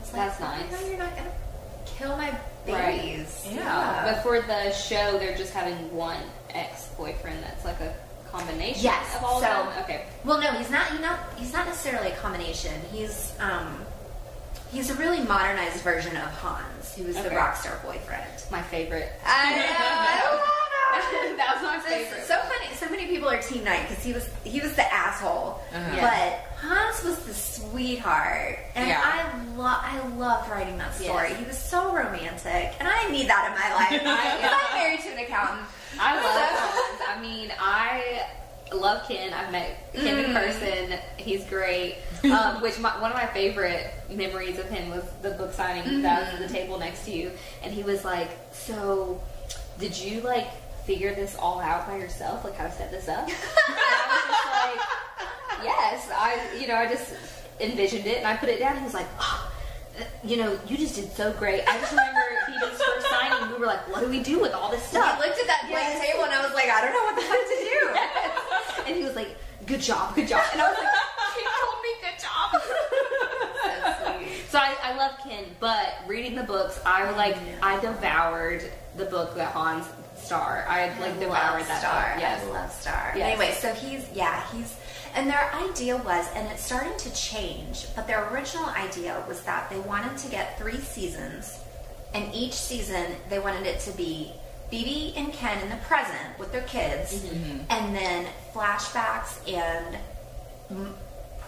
Was 0.00 0.10
That's 0.12 0.40
nice. 0.40 0.70
God, 0.70 0.88
you're 0.88 0.98
not 0.98 1.14
going 1.16 1.26
to 1.28 1.92
kill 1.92 2.16
my 2.16 2.30
Right. 2.66 3.00
babies. 3.00 3.46
Yeah. 3.50 4.02
But 4.04 4.22
for 4.22 4.40
the 4.42 4.70
show, 4.72 5.18
they're 5.18 5.36
just 5.36 5.52
having 5.54 5.74
one 5.94 6.20
ex-boyfriend 6.50 7.42
that's 7.42 7.64
like 7.64 7.80
a 7.80 7.94
combination 8.30 8.82
Yes, 8.84 9.16
of 9.16 9.24
all 9.24 9.40
so- 9.40 9.46
of 9.46 9.74
them. 9.74 9.84
Okay. 9.84 10.04
Well, 10.24 10.38
no, 10.40 10.50
he's 10.52 10.68
not. 10.70 10.86
He's 10.88 11.00
not. 11.00 11.18
He's 11.36 11.52
not 11.52 11.66
necessarily 11.66 12.10
a 12.12 12.16
combination. 12.16 12.74
He's 12.92 13.32
um, 13.40 13.80
he's 14.70 14.90
a 14.90 14.94
really 14.96 15.20
modernized 15.22 15.80
version 15.82 16.14
of 16.16 16.28
Hans, 16.42 16.77
who 16.98 17.04
was 17.06 17.16
the 17.16 17.26
Okay. 17.26 17.36
rock 17.36 17.56
star 17.56 17.78
boyfriend. 17.84 18.24
My 18.50 18.60
favorite. 18.62 19.10
I 19.24 19.54
know. 19.56 20.42
I 20.90 21.34
that 21.36 21.54
was 21.54 21.62
my 21.62 21.76
It's 21.76 21.86
favorite. 21.86 22.26
so 22.26 22.36
funny. 22.38 22.74
So 22.74 22.88
many 22.90 23.06
people 23.06 23.28
are 23.28 23.40
Team 23.40 23.62
Knight 23.64 23.88
because 23.88 24.02
he 24.02 24.12
was 24.12 24.28
he 24.44 24.60
was 24.60 24.74
the 24.74 24.92
asshole. 24.92 25.60
Uh-huh. 25.72 25.96
But 26.00 26.58
Hans 26.58 27.04
was 27.04 27.18
the 27.20 27.34
sweetheart, 27.34 28.58
and 28.74 28.88
Yeah. 28.88 29.00
I 29.02 29.56
love 29.56 29.80
I 29.82 30.06
loved 30.16 30.50
writing 30.50 30.76
that 30.78 30.94
story. 30.94 31.30
Yes. 31.30 31.38
He 31.38 31.44
was 31.44 31.58
so 31.58 31.94
romantic, 31.94 32.74
and 32.80 32.88
I 32.88 33.08
need 33.10 33.28
that 33.28 33.46
in 33.46 33.52
my 33.54 33.74
life. 33.74 34.02
I, 34.04 34.68
I'm 34.72 34.78
married 34.78 35.00
to 35.00 35.08
an 35.12 35.18
accountant. 35.24 35.66
I 36.00 36.14
love 36.16 36.24
Hans. 36.58 37.02
I 37.16 37.20
mean, 37.20 37.52
I 37.60 38.26
love 38.72 39.06
Ken. 39.06 39.32
I've 39.32 39.52
met 39.52 39.92
Ken 39.94 40.18
in 40.24 40.32
person. 40.32 40.98
He's 41.16 41.44
great. 41.44 41.96
Um, 42.24 42.60
which 42.62 42.78
my, 42.78 43.00
one 43.00 43.10
of 43.12 43.16
my 43.16 43.26
favorite 43.26 43.92
memories 44.10 44.58
of 44.58 44.68
him 44.68 44.90
was 44.90 45.04
the 45.22 45.30
book 45.30 45.52
signing 45.52 46.02
that 46.02 46.20
was 46.32 46.40
at 46.40 46.48
the 46.48 46.52
table 46.52 46.78
next 46.78 47.04
to 47.04 47.10
you, 47.12 47.30
and 47.62 47.72
he 47.72 47.82
was 47.82 48.04
like, 48.04 48.30
"So, 48.52 49.20
did 49.78 49.96
you 49.96 50.20
like 50.22 50.48
figure 50.84 51.14
this 51.14 51.36
all 51.36 51.60
out 51.60 51.86
by 51.86 51.96
yourself? 51.96 52.44
Like 52.44 52.56
how 52.56 52.64
to 52.66 52.72
set 52.72 52.90
this 52.90 53.08
up?" 53.08 53.26
and 53.28 53.32
I 53.36 54.24
was 54.28 54.78
like, 54.78 55.64
"Yes, 55.64 56.10
I. 56.12 56.58
You 56.60 56.66
know, 56.68 56.74
I 56.76 56.86
just 56.88 57.14
envisioned 57.60 58.06
it 58.06 58.18
and 58.18 58.26
I 58.26 58.36
put 58.36 58.48
it 58.48 58.58
down. 58.58 58.76
He 58.78 58.84
was 58.84 58.94
like." 58.94 59.06
Oh, 59.20 59.52
you 60.22 60.36
know, 60.36 60.56
you 60.68 60.76
just 60.76 60.94
did 60.94 61.10
so 61.12 61.32
great. 61.32 61.62
I 61.66 61.76
just 61.80 61.90
remember 61.90 62.20
he 62.46 62.52
did 62.58 62.70
his 62.70 62.80
first 62.80 63.08
signing. 63.10 63.50
We 63.52 63.58
were 63.58 63.66
like, 63.66 63.88
"What 63.92 64.00
do 64.00 64.08
we 64.08 64.20
do 64.20 64.38
with 64.40 64.52
all 64.54 64.70
this 64.70 64.82
stuff?" 64.82 65.18
I 65.18 65.26
looked 65.26 65.38
at 65.40 65.46
that 65.46 65.62
blank 65.68 65.86
Yes. 65.86 66.06
table, 66.06 66.24
and 66.24 66.32
I 66.34 66.44
was 66.44 66.54
like, 66.54 66.66
I 66.70 66.80
don't 66.82 66.92
know 66.92 67.04
what 67.04 67.16
the 67.16 67.22
fuck 67.22 67.42
to 67.46 67.58
do. 67.66 67.78
and 68.86 68.96
he 68.96 69.02
was 69.04 69.16
like, 69.16 69.36
"Good 69.66 69.80
job, 69.80 70.14
good 70.14 70.28
job," 70.28 70.42
and 70.52 70.60
I 70.62 70.68
was 70.68 70.78
like, 70.78 70.94
"He 71.34 71.42
told 71.42 71.82
me 71.82 71.90
good 71.98 72.18
job." 72.22 72.46
So 72.62 74.14
sweet. 74.14 74.50
so 74.50 74.58
I, 74.92 74.96
love 74.96 75.12
Ken, 75.22 75.44
but 75.60 75.94
reading 76.06 76.34
the 76.34 76.42
books, 76.42 76.80
I 76.84 77.10
like 77.12 77.36
I 77.62 77.80
devoured 77.80 78.62
the 78.96 79.04
book 79.06 79.34
that 79.36 79.52
Hans 79.52 79.86
Star. 80.16 80.64
I 80.68 80.88
like 81.00 81.16
I 81.16 81.18
devoured 81.20 81.64
that 81.66 81.80
Star. 81.80 82.12
book. 82.14 82.20
Yes. 82.20 82.44
I 82.44 82.50
love 82.50 82.72
Star. 82.72 83.12
Yes. 83.16 83.30
Anyway, 83.30 83.52
so 83.54 83.72
he's 83.74 84.06
yeah 84.14 84.42
he's 84.52 84.76
and 85.14 85.28
their 85.28 85.50
idea 85.54 85.96
was 85.96 86.26
and 86.34 86.46
it's 86.48 86.62
starting 86.64 86.96
to 86.98 87.12
change, 87.14 87.86
but 87.94 88.06
their 88.06 88.28
original 88.32 88.66
idea 88.66 89.22
was 89.28 89.42
that 89.42 89.70
they 89.70 89.78
wanted 89.80 90.16
to 90.18 90.30
get 90.30 90.58
three 90.58 90.78
seasons, 90.78 91.58
and 92.14 92.32
each 92.34 92.54
season 92.54 93.06
they 93.28 93.38
wanted 93.38 93.66
it 93.66 93.80
to 93.80 93.92
be 93.96 94.32
BB 94.72 95.16
and 95.16 95.32
Ken 95.32 95.62
in 95.62 95.70
the 95.70 95.76
present 95.86 96.38
with 96.38 96.52
their 96.52 96.62
kids, 96.62 97.14
Mm-hmm. 97.24 97.58
and 97.70 97.94
then 97.96 98.26
flashbacks 98.54 99.38
and 99.50 99.96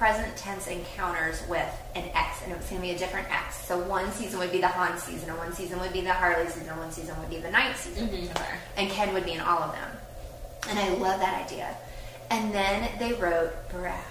present 0.01 0.35
tense 0.35 0.67
encounters 0.67 1.47
with 1.47 1.69
an 1.95 2.05
ex, 2.15 2.43
and 2.43 2.51
it 2.51 2.57
was 2.57 2.67
going 2.71 2.81
to 2.81 2.89
be 2.89 2.95
a 2.95 2.99
different 2.99 3.31
ex. 3.31 3.63
So 3.67 3.79
one 3.79 4.11
season 4.13 4.39
would 4.39 4.51
be 4.51 4.59
the 4.59 4.67
Hans 4.67 5.03
season, 5.03 5.29
and 5.29 5.37
one 5.37 5.53
season 5.53 5.79
would 5.79 5.93
be 5.93 6.01
the 6.01 6.11
Harley 6.11 6.47
season, 6.47 6.71
and 6.71 6.79
one 6.79 6.91
season 6.91 7.21
would 7.21 7.29
be 7.29 7.37
the 7.37 7.51
Knight 7.51 7.77
season, 7.77 8.09
Okay. 8.09 8.55
and 8.79 8.91
Ken 8.91 9.13
would 9.13 9.27
be 9.27 9.33
in 9.33 9.41
all 9.43 9.59
of 9.59 9.73
them. 9.73 9.91
And 10.71 10.79
I 10.79 10.89
love 10.95 11.21
that 11.21 11.45
idea. 11.45 11.77
And 12.31 12.51
then 12.55 12.89
they 12.99 13.13
wrote 13.13 13.53
Brad. 13.69 14.03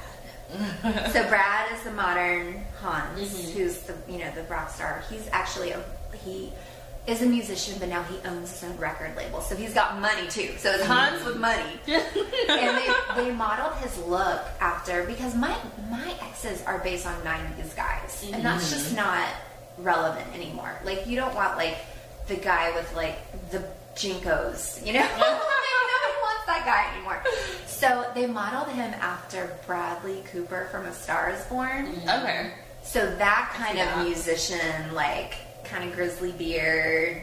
so 1.11 1.27
Brad 1.27 1.71
is 1.73 1.81
the 1.81 1.91
modern 1.91 2.63
Hans, 2.79 3.19
mm-hmm. 3.19 3.57
who's 3.57 3.79
the 3.81 3.95
you 4.07 4.19
know 4.19 4.29
the 4.35 4.43
rock 4.43 4.69
star. 4.69 5.03
He's 5.09 5.27
actually 5.31 5.71
a 5.71 5.83
he 6.23 6.51
is 7.07 7.21
a 7.21 7.25
musician, 7.25 7.75
but 7.79 7.89
now 7.89 8.03
he 8.03 8.17
owns 8.27 8.51
his 8.51 8.69
own 8.69 8.77
record 8.77 9.15
label. 9.15 9.41
So 9.41 9.55
he's 9.55 9.73
got 9.73 9.99
money 9.99 10.27
too. 10.27 10.53
So 10.57 10.71
it's 10.71 10.85
Hans 10.85 11.23
with 11.25 11.37
money. 11.37 11.79
and 11.87 12.77
they, 12.77 12.93
they 13.15 13.31
modeled 13.31 13.75
his 13.77 13.97
look 13.99 14.41
after 14.59 15.03
because 15.05 15.35
my 15.35 15.55
my 15.89 16.13
exes 16.21 16.63
are 16.65 16.79
based 16.79 17.07
on 17.07 17.15
'90s 17.21 17.75
guys, 17.75 18.29
and 18.31 18.43
that's 18.43 18.69
just 18.69 18.87
mm-hmm. 18.87 18.97
not 18.97 19.27
relevant 19.79 20.27
anymore. 20.35 20.79
Like 20.83 21.07
you 21.07 21.15
don't 21.15 21.33
want 21.33 21.57
like 21.57 21.77
the 22.27 22.35
guy 22.35 22.71
with 22.75 22.93
like 22.95 23.17
the 23.49 23.63
JNCOs, 23.95 24.85
you 24.85 24.93
know. 24.93 24.99
Nobody 25.11 25.69
wants 26.21 26.45
that 26.45 26.63
guy 26.65 26.93
anymore. 26.95 27.23
So 27.65 28.09
they 28.13 28.27
modeled 28.27 28.69
him 28.69 28.93
after 28.99 29.57
Bradley 29.65 30.23
Cooper 30.31 30.67
from 30.71 30.85
A 30.85 30.93
Star 30.93 31.31
Is 31.31 31.43
Born. 31.45 31.87
Mm-hmm. 31.87 32.09
Okay. 32.09 32.53
So 32.83 32.99
that 33.17 33.53
kind 33.55 33.77
of 33.79 33.85
that. 33.85 34.05
musician, 34.05 34.93
like 34.93 35.35
kind 35.69 35.87
of 35.89 35.95
grizzly 35.95 36.31
beard, 36.33 37.21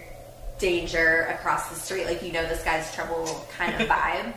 danger 0.59 1.27
across 1.31 1.69
the 1.69 1.75
street, 1.75 2.07
like 2.07 2.23
you 2.23 2.33
know 2.33 2.47
this 2.47 2.63
guy's 2.65 2.93
trouble 2.95 3.47
kind 3.57 3.75
of 3.81 3.89
vibe. 3.89 4.33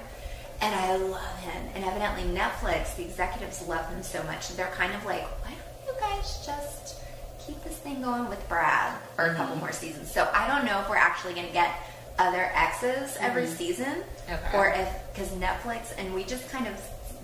And 0.62 0.76
I 0.76 0.96
love 0.98 1.40
him. 1.40 1.70
And 1.74 1.86
evidently 1.86 2.24
Netflix, 2.38 2.96
the 2.98 3.04
executives 3.04 3.66
love 3.68 3.88
him 3.90 4.04
so 4.04 4.22
much. 4.24 4.50
They're 4.56 4.68
kind 4.72 4.94
of 4.94 5.06
like, 5.06 5.24
why 5.44 5.52
don't 5.52 5.96
you 5.96 6.02
guys 6.02 6.46
just 6.46 6.98
keep 7.46 7.64
this 7.64 7.78
thing 7.78 8.02
going 8.02 8.28
with 8.28 8.46
Brad 8.50 8.94
for 9.16 9.26
a 9.26 9.36
couple 9.36 9.54
mm-hmm. 9.54 9.62
more 9.62 9.72
seasons? 9.72 10.12
So 10.12 10.30
I 10.34 10.48
don't 10.48 10.66
know 10.66 10.82
if 10.82 10.90
we're 10.90 10.98
actually 10.98 11.34
going 11.34 11.48
to 11.48 11.54
get 11.54 11.74
other 12.18 12.52
exes 12.54 13.16
every 13.22 13.44
mm-hmm. 13.44 13.54
season, 13.56 14.04
Okay. 14.30 14.58
or 14.58 14.70
if 14.70 14.90
because 15.14 15.30
Netflix 15.30 15.94
and 15.98 16.14
we 16.14 16.26
just 16.26 16.50
kind 16.50 16.68
of 16.68 16.74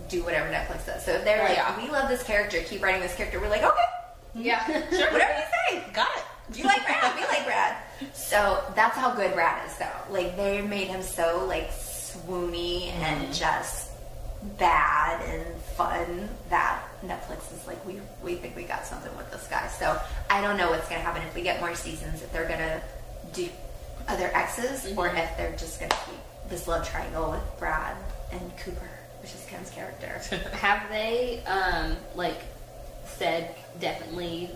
do 0.07 0.23
whatever 0.23 0.49
Netflix 0.49 0.86
does. 0.86 1.03
So 1.03 1.11
if 1.11 1.25
they're 1.25 1.41
Oh, 1.41 1.45
like, 1.45 1.57
yeah. 1.57 1.83
we 1.83 1.91
love 1.91 2.07
this 2.07 2.23
character, 2.23 2.61
keep 2.61 2.81
writing 2.81 3.01
this 3.01 3.15
character, 3.15 3.39
we're 3.41 3.49
like, 3.49 3.63
okay, 3.63 3.83
Yeah. 4.33 4.65
sure, 4.91 5.11
whatever 5.11 5.33
you 5.33 5.45
say. 5.81 5.83
Got 5.93 6.07
it. 6.15 6.23
You 6.53 6.63
like 6.65 6.85
Brad, 6.85 7.15
we 7.15 7.25
like 7.25 7.45
Brad. 7.45 7.75
So 8.13 8.63
that's 8.75 8.95
how 8.97 9.13
good 9.13 9.33
Brad 9.33 9.67
is, 9.67 9.75
though. 9.77 9.87
Like 10.11 10.35
they 10.37 10.61
made 10.61 10.87
him 10.87 11.01
so 11.01 11.45
like 11.47 11.71
swoony 11.71 12.87
and 12.93 13.33
just 13.33 13.91
bad 14.59 15.21
and 15.27 15.61
fun 15.61 16.29
that 16.49 16.83
Netflix 17.03 17.51
is 17.53 17.65
like, 17.65 17.83
we 17.85 17.99
we 18.23 18.35
think 18.35 18.55
we 18.55 18.63
got 18.63 18.85
something 18.85 19.15
with 19.17 19.31
this 19.31 19.47
guy. 19.47 19.67
So 19.67 19.99
I 20.29 20.41
don't 20.41 20.57
know 20.57 20.69
what's 20.69 20.87
gonna 20.87 21.01
happen 21.01 21.23
if 21.23 21.33
we 21.33 21.41
get 21.41 21.59
more 21.59 21.73
seasons. 21.75 22.21
If 22.21 22.31
they're 22.31 22.47
gonna 22.47 22.81
do 23.33 23.49
other 24.07 24.29
exes, 24.35 24.93
or 24.95 25.07
if 25.07 25.37
they're 25.37 25.55
just 25.57 25.79
gonna 25.79 25.95
keep 26.05 26.19
this 26.49 26.67
love 26.67 26.87
triangle 26.87 27.31
with 27.31 27.59
Brad 27.59 27.97
and 28.31 28.57
Cooper, 28.57 28.89
which 29.21 29.33
is 29.33 29.43
Ken's 29.49 29.71
character. 29.71 30.21
Have 30.53 30.87
they 30.89 31.43
um 31.45 31.97
like 32.15 32.41
said 33.05 33.55
definitely 33.79 34.51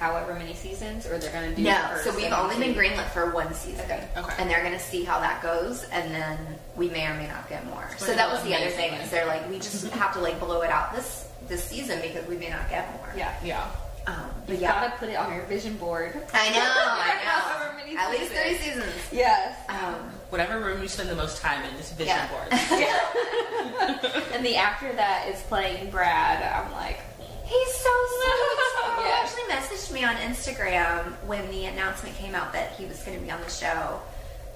however 0.00 0.34
many 0.34 0.54
seasons, 0.54 1.06
or 1.06 1.18
they're 1.18 1.30
gonna 1.32 1.54
do? 1.54 1.62
No, 1.62 1.96
so 2.02 2.16
we've 2.16 2.32
only 2.32 2.56
been 2.56 2.74
see? 2.74 2.80
greenlit 2.80 3.08
for 3.10 3.30
one 3.30 3.52
season. 3.54 3.84
Okay. 3.84 4.08
Okay. 4.16 4.34
And 4.38 4.50
they're 4.50 4.62
going 4.62 4.72
to 4.72 4.78
see 4.80 5.04
how 5.04 5.20
that 5.20 5.42
goes, 5.42 5.84
and 5.92 6.12
then 6.14 6.38
we 6.74 6.88
may 6.88 7.06
or 7.06 7.14
may 7.14 7.28
not 7.28 7.48
get 7.50 7.64
more. 7.66 7.86
So 7.98 8.14
that 8.14 8.30
was 8.30 8.42
the 8.42 8.54
other 8.54 8.64
amazing. 8.64 8.90
thing 8.90 9.00
is 9.00 9.10
they're 9.10 9.26
like, 9.26 9.48
we 9.50 9.56
just 9.58 9.86
have 9.92 10.14
to 10.14 10.20
like 10.20 10.40
blow 10.40 10.62
it 10.62 10.70
out 10.70 10.94
this 10.94 11.28
this 11.48 11.62
season 11.62 12.00
because 12.00 12.26
we 12.26 12.36
may 12.36 12.48
not 12.48 12.68
get 12.70 12.90
more. 12.96 13.12
Yeah. 13.16 13.34
Yeah. 13.44 13.70
Um, 14.06 14.30
but 14.46 14.54
You 14.56 14.62
yeah, 14.62 14.80
gotta 14.80 14.96
put 14.96 15.10
it 15.10 15.16
on 15.16 15.32
your 15.34 15.44
vision 15.44 15.76
board. 15.76 16.16
I 16.32 16.48
know, 16.50 16.60
However 16.60 17.72
I 17.74 17.76
many 17.84 17.94
know. 17.94 18.00
At 18.00 18.10
least 18.10 18.32
three 18.32 18.54
seasons. 18.56 18.84
seasons. 18.94 19.12
Yes. 19.12 19.58
Um, 19.68 19.94
Whatever 20.30 20.60
room 20.60 20.80
you 20.80 20.88
spend 20.88 21.10
the 21.10 21.14
most 21.16 21.42
time 21.42 21.62
in 21.64 21.74
is 21.74 21.90
vision 21.92 22.16
Yeah. 22.16 22.28
board. 22.28 22.48
And 24.32 24.44
the 24.46 24.56
actor 24.56 24.90
that 24.94 25.28
is 25.28 25.40
playing 25.42 25.90
Brad, 25.90 26.40
I'm 26.42 26.72
like, 26.72 26.98
He's 27.44 27.74
so 27.74 27.90
sweet. 27.90 28.69
He 29.02 29.08
Yeah. 29.08 29.20
actually 29.22 29.42
messaged 29.54 29.92
me 29.92 30.04
on 30.04 30.14
Instagram 30.16 31.12
when 31.26 31.48
the 31.50 31.66
announcement 31.66 32.16
came 32.16 32.34
out 32.34 32.52
that 32.52 32.72
he 32.72 32.84
was 32.86 33.02
going 33.02 33.18
to 33.18 33.24
be 33.24 33.30
on 33.30 33.40
the 33.40 33.50
show. 33.50 34.00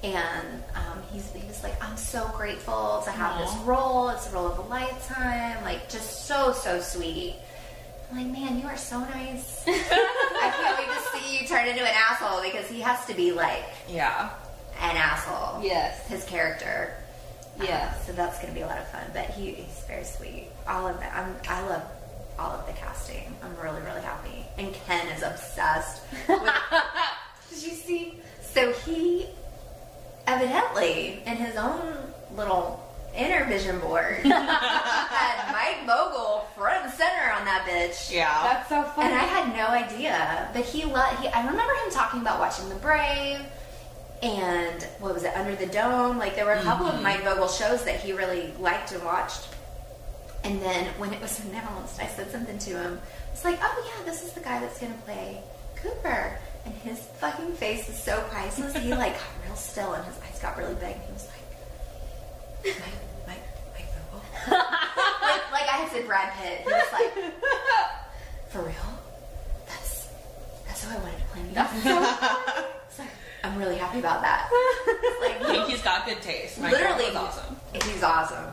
And 0.02 0.62
um, 0.74 1.02
he's, 1.10 1.32
he 1.32 1.46
was 1.46 1.62
like, 1.62 1.82
I'm 1.82 1.96
so 1.96 2.28
grateful 2.36 3.00
to 3.06 3.10
have 3.10 3.38
this 3.38 3.54
role. 3.64 4.10
It's 4.10 4.30
a 4.30 4.34
role 4.34 4.48
of 4.48 4.58
a 4.58 4.62
lifetime. 4.62 5.64
Like, 5.64 5.88
just 5.88 6.26
so, 6.26 6.52
so 6.52 6.80
sweet. 6.80 7.36
I'm 8.10 8.18
like, 8.18 8.26
man, 8.38 8.60
you 8.60 8.66
are 8.66 8.76
so 8.76 9.00
nice. 9.00 9.64
I 9.66 10.52
can't 10.54 10.78
wait 10.78 10.88
to 10.88 11.18
see 11.18 11.38
you 11.40 11.48
turn 11.48 11.66
into 11.66 11.80
an 11.82 11.94
asshole 11.96 12.42
because 12.42 12.68
he 12.68 12.80
has 12.82 13.04
to 13.06 13.14
be 13.14 13.32
like 13.32 13.64
Yeah. 13.88 14.28
an 14.78 14.96
asshole. 14.96 15.62
yes, 15.64 16.06
His 16.06 16.22
character. 16.24 16.94
Yeah. 17.62 17.94
Uh, 17.94 18.04
so 18.04 18.12
that's 18.12 18.36
going 18.40 18.48
to 18.48 18.54
be 18.54 18.60
a 18.62 18.66
lot 18.66 18.78
of 18.78 18.88
fun. 18.88 19.04
But 19.14 19.26
he, 19.30 19.52
he's 19.52 19.84
very 19.88 20.04
sweet. 20.04 20.48
All 20.68 20.86
of 20.86 20.98
that. 21.00 21.14
I'm, 21.14 21.34
I 21.48 21.66
love 21.68 21.82
all 22.38 22.50
of 22.50 22.66
the 22.66 22.72
casting. 22.72 23.34
I'm 23.42 23.56
really, 23.56 23.80
really 23.82 24.00
happy. 24.00 24.46
And 24.58 24.72
Ken 24.72 25.06
is 25.08 25.22
obsessed 25.22 26.02
with. 26.28 26.28
Did 27.50 27.62
you 27.62 27.70
see? 27.70 28.20
So 28.42 28.72
he 28.72 29.26
evidently, 30.26 31.22
in 31.26 31.36
his 31.36 31.56
own 31.56 31.96
little 32.36 32.80
inner 33.16 33.44
vision 33.44 33.78
board, 33.78 34.16
had 34.24 35.52
Mike 35.52 35.86
Vogel 35.86 36.46
front 36.56 36.84
and 36.84 36.92
center 36.92 37.32
on 37.32 37.44
that 37.44 37.66
bitch. 37.68 38.12
Yeah. 38.12 38.42
that's 38.42 38.68
so 38.68 38.82
funny. 38.82 39.08
And 39.08 39.14
I 39.14 39.24
had 39.24 39.56
no 39.56 39.66
idea, 39.66 40.50
but 40.52 40.64
he 40.64 40.84
let 40.84 41.18
he. 41.20 41.28
I 41.28 41.46
remember 41.46 41.72
him 41.72 41.90
talking 41.90 42.20
about 42.20 42.38
watching 42.40 42.68
The 42.68 42.74
Brave, 42.76 43.40
and 44.22 44.82
what 45.00 45.14
was 45.14 45.24
it, 45.24 45.36
Under 45.36 45.54
the 45.54 45.66
Dome? 45.66 46.18
Like 46.18 46.34
there 46.34 46.46
were 46.46 46.52
a 46.52 46.62
couple 46.62 46.86
of 46.86 46.94
mm-hmm. 46.94 47.02
Mike 47.02 47.22
Vogel 47.24 47.48
shows 47.48 47.84
that 47.84 48.00
he 48.00 48.12
really 48.12 48.52
liked 48.58 48.92
and 48.92 49.04
watched. 49.04 49.48
And 50.44 50.60
then 50.60 50.86
when 50.98 51.12
it 51.12 51.20
was 51.20 51.40
announced, 51.44 52.00
I 52.00 52.06
said 52.06 52.30
something 52.30 52.58
to 52.58 52.70
him. 52.70 53.00
It's 53.32 53.44
like, 53.44 53.58
oh 53.62 53.84
yeah, 53.86 54.04
this 54.04 54.22
is 54.22 54.32
the 54.32 54.40
guy 54.40 54.60
that's 54.60 54.78
gonna 54.78 54.94
play 55.04 55.42
Cooper, 55.76 56.38
and 56.64 56.74
his 56.74 56.98
fucking 57.18 57.52
face 57.54 57.88
is 57.88 57.98
so 57.98 58.20
priceless. 58.30 58.76
He 58.76 58.90
like 58.94 59.14
got 59.14 59.46
real 59.46 59.56
still, 59.56 59.92
and 59.94 60.04
his 60.04 60.16
eyes 60.22 60.38
got 60.40 60.56
really 60.56 60.74
big. 60.74 60.94
And 60.94 61.02
he 61.02 61.12
was 61.12 61.28
like, 62.64 62.76
Mike, 62.78 63.26
Mike, 63.26 63.42
Mike 63.74 63.88
Vogel. 64.10 64.22
like, 64.48 65.52
like 65.52 65.68
I 65.68 65.76
had 65.82 65.90
said, 65.90 66.06
Brad 66.06 66.32
Pitt. 66.34 66.60
He 66.60 66.72
was 66.72 66.92
like. 66.92 67.34
For 68.54 68.62
real? 68.62 68.74
That's 69.66 70.08
that's 70.64 70.84
who 70.84 70.94
I 70.94 70.98
wanted 71.00 71.18
to 71.18 71.24
play 71.32 71.42
me. 71.42 71.54
So 72.88 73.02
I'm 73.42 73.58
really 73.58 73.76
happy 73.76 73.98
about 73.98 74.22
that. 74.22 74.48
I 74.48 75.38
Like 75.42 75.68
he's 75.68 75.82
got 75.82 76.06
good 76.06 76.22
taste. 76.22 76.60
My 76.60 76.70
literally, 76.70 77.06
awesome. 77.16 77.56
He's 77.72 78.04
awesome. 78.04 78.46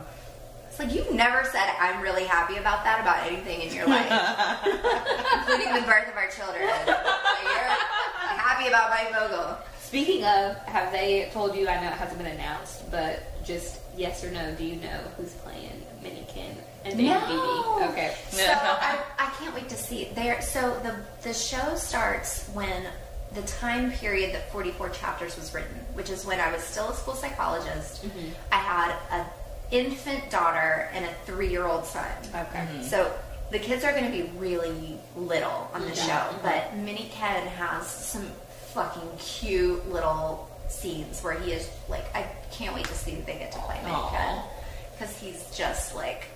It's 0.72 0.78
like 0.78 0.94
you've 0.94 1.12
never 1.12 1.44
said 1.44 1.68
I'm 1.78 2.00
really 2.00 2.24
happy 2.24 2.56
about 2.56 2.82
that 2.84 2.98
about 3.02 3.26
anything 3.26 3.60
in 3.60 3.74
your 3.74 3.86
life, 3.86 4.08
including 4.64 5.74
the 5.74 5.82
birth 5.82 6.08
of 6.08 6.16
our 6.16 6.28
children. 6.28 6.66
Like, 6.66 6.86
you're 6.86 8.38
happy 8.38 8.68
about 8.68 8.88
my 8.88 9.06
Vogel. 9.12 9.58
Speaking 9.82 10.24
of, 10.24 10.56
have 10.64 10.90
they 10.90 11.28
told 11.30 11.54
you? 11.54 11.68
I 11.68 11.78
know 11.78 11.88
it 11.88 11.92
hasn't 11.92 12.16
been 12.16 12.32
announced, 12.32 12.90
but 12.90 13.22
just 13.44 13.80
yes 13.98 14.24
or 14.24 14.30
no. 14.30 14.54
Do 14.54 14.64
you 14.64 14.76
know 14.76 14.98
who's 15.18 15.34
playing 15.34 15.84
Minikin 16.02 16.54
and 16.86 16.96
Dan 16.96 17.20
No. 17.20 17.88
Okay. 17.90 18.14
So 18.30 18.42
I, 18.46 18.98
I 19.18 19.26
can't 19.38 19.54
wait 19.54 19.68
to 19.68 19.76
see 19.76 20.04
it. 20.04 20.14
There. 20.14 20.40
So 20.40 20.80
the 20.82 20.96
the 21.20 21.34
show 21.34 21.74
starts 21.74 22.48
when 22.54 22.86
the 23.34 23.42
time 23.42 23.92
period 23.92 24.34
that 24.34 24.50
44 24.50 24.88
chapters 24.88 25.36
was 25.36 25.52
written, 25.52 25.74
which 25.92 26.08
is 26.08 26.24
when 26.24 26.40
I 26.40 26.50
was 26.50 26.62
still 26.62 26.88
a 26.88 26.94
school 26.94 27.14
psychologist. 27.14 28.06
Mm-hmm. 28.06 28.28
I 28.50 28.56
had 28.56 28.96
a 29.10 29.26
infant 29.72 30.30
daughter 30.30 30.88
and 30.92 31.04
a 31.04 31.12
three 31.24 31.48
year 31.48 31.66
old 31.66 31.84
son. 31.84 32.06
Okay. 32.28 32.58
Mm-hmm. 32.58 32.82
So 32.82 33.12
the 33.50 33.58
kids 33.58 33.84
are 33.84 33.92
going 33.92 34.04
to 34.04 34.10
be 34.10 34.30
really 34.38 34.98
little 35.16 35.70
on 35.74 35.82
the 35.82 35.88
Yeah. 35.88 36.06
show, 36.06 36.34
mm-hmm. 36.36 36.42
but 36.42 36.76
Minnie 36.76 37.10
Ken 37.12 37.46
has 37.48 37.86
some 37.86 38.30
fucking 38.72 39.10
cute 39.18 39.90
little 39.90 40.48
scenes 40.68 41.20
where 41.22 41.34
he 41.34 41.52
is 41.52 41.68
like, 41.88 42.04
I 42.14 42.26
can't 42.50 42.74
wait 42.74 42.86
to 42.86 42.94
see 42.94 43.14
that 43.16 43.26
they 43.26 43.38
get 43.38 43.52
to 43.52 43.58
play 43.58 43.78
Minnie 43.82 43.94
Aw. 43.94 44.10
Ken 44.10 44.42
because 44.92 45.18
he's 45.18 45.50
just 45.56 45.94
like, 45.94 46.26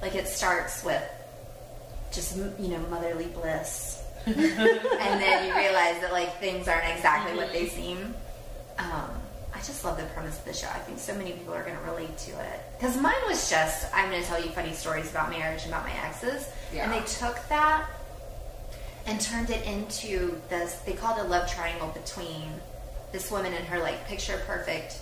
like 0.00 0.14
it 0.14 0.26
starts 0.26 0.84
with 0.84 1.02
just 2.12 2.36
you 2.36 2.68
know 2.68 2.78
motherly 2.90 3.26
bliss, 3.26 4.02
and 4.26 4.36
then 4.36 5.46
you 5.48 5.54
realize 5.54 6.00
that 6.00 6.10
like 6.12 6.38
things 6.38 6.68
aren't 6.68 6.88
exactly 6.88 7.36
what 7.36 7.52
they 7.52 7.66
mm-hmm. 7.66 7.80
seem. 7.80 8.14
Um, 8.78 9.10
I 9.10 9.31
just 9.64 9.84
love 9.84 9.96
the 9.96 10.04
premise 10.04 10.38
of 10.38 10.44
the 10.44 10.52
show. 10.52 10.68
I 10.68 10.78
think 10.78 10.98
so 10.98 11.14
many 11.14 11.32
people 11.32 11.54
are 11.54 11.62
going 11.62 11.76
to 11.76 11.82
relate 11.82 12.16
to 12.18 12.30
it. 12.32 12.60
Because 12.78 12.96
mine 13.00 13.14
was 13.26 13.48
just, 13.48 13.86
I'm 13.94 14.10
going 14.10 14.22
to 14.22 14.28
tell 14.28 14.42
you 14.42 14.50
funny 14.50 14.72
stories 14.72 15.10
about 15.10 15.30
marriage 15.30 15.62
and 15.64 15.72
about 15.72 15.84
my 15.84 15.92
exes. 16.04 16.48
Yeah. 16.72 16.84
And 16.84 16.92
they 16.92 17.06
took 17.06 17.36
that 17.48 17.86
and 19.06 19.20
turned 19.20 19.50
it 19.50 19.66
into 19.66 20.40
this, 20.48 20.74
they 20.86 20.92
called 20.92 21.18
it 21.18 21.26
a 21.26 21.28
love 21.28 21.52
triangle 21.52 21.88
between 21.88 22.48
this 23.10 23.30
woman 23.30 23.52
and 23.52 23.64
her 23.66 23.78
like 23.78 24.06
picture 24.06 24.40
perfect 24.46 24.98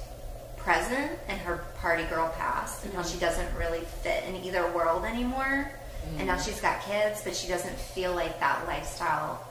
present 0.56 1.18
and 1.28 1.40
her 1.40 1.64
party 1.78 2.04
girl 2.04 2.32
past 2.36 2.84
and 2.84 2.92
how 2.94 3.02
she 3.02 3.12
mm-hmm. 3.12 3.20
doesn't 3.20 3.56
really 3.56 3.80
fit 4.02 4.24
in 4.24 4.36
either 4.36 4.70
world 4.72 5.04
anymore. 5.04 5.70
And 6.16 6.26
now 6.26 6.36
mm-hmm. 6.36 6.50
she's 6.50 6.60
got 6.60 6.82
kids, 6.82 7.22
but 7.22 7.36
she 7.36 7.46
doesn't 7.46 7.76
feel 7.76 8.14
like 8.14 8.40
that 8.40 8.66
lifestyle 8.66 9.46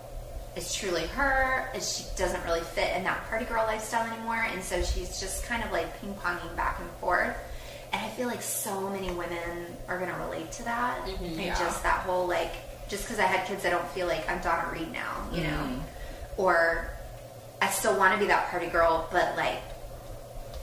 is 0.59 0.73
truly 0.73 1.07
her. 1.07 1.69
And 1.73 1.81
she 1.81 2.03
doesn't 2.17 2.43
really 2.43 2.61
fit 2.61 2.95
in 2.95 3.03
that 3.03 3.27
party 3.29 3.45
girl 3.45 3.63
lifestyle 3.65 4.05
anymore. 4.11 4.45
And 4.51 4.61
so 4.61 4.81
she's 4.83 5.19
just 5.19 5.45
kind 5.45 5.63
of 5.63 5.71
like 5.71 5.99
ping 6.01 6.13
ponging 6.15 6.55
back 6.55 6.79
and 6.79 6.89
forth. 6.99 7.35
And 7.91 8.05
I 8.05 8.09
feel 8.09 8.27
like 8.27 8.41
so 8.41 8.89
many 8.89 9.09
women 9.11 9.65
are 9.87 9.97
going 9.97 10.11
to 10.11 10.17
relate 10.17 10.51
to 10.53 10.63
that. 10.65 10.99
Mm-hmm. 11.05 11.25
and 11.25 11.37
yeah. 11.37 11.57
just 11.57 11.81
that 11.83 12.01
whole 12.01 12.27
like, 12.27 12.51
just 12.87 13.03
because 13.03 13.19
I 13.19 13.23
had 13.23 13.47
kids, 13.47 13.65
I 13.65 13.69
don't 13.69 13.87
feel 13.89 14.07
like 14.07 14.29
I'm 14.29 14.41
Donna 14.41 14.69
Reed 14.71 14.91
now, 14.91 15.27
you 15.31 15.41
know? 15.41 15.49
Mm-hmm. 15.49 15.79
Or 16.37 16.91
I 17.61 17.69
still 17.69 17.97
want 17.97 18.13
to 18.13 18.19
be 18.19 18.27
that 18.27 18.49
party 18.49 18.67
girl, 18.67 19.07
but 19.11 19.35
like, 19.35 19.61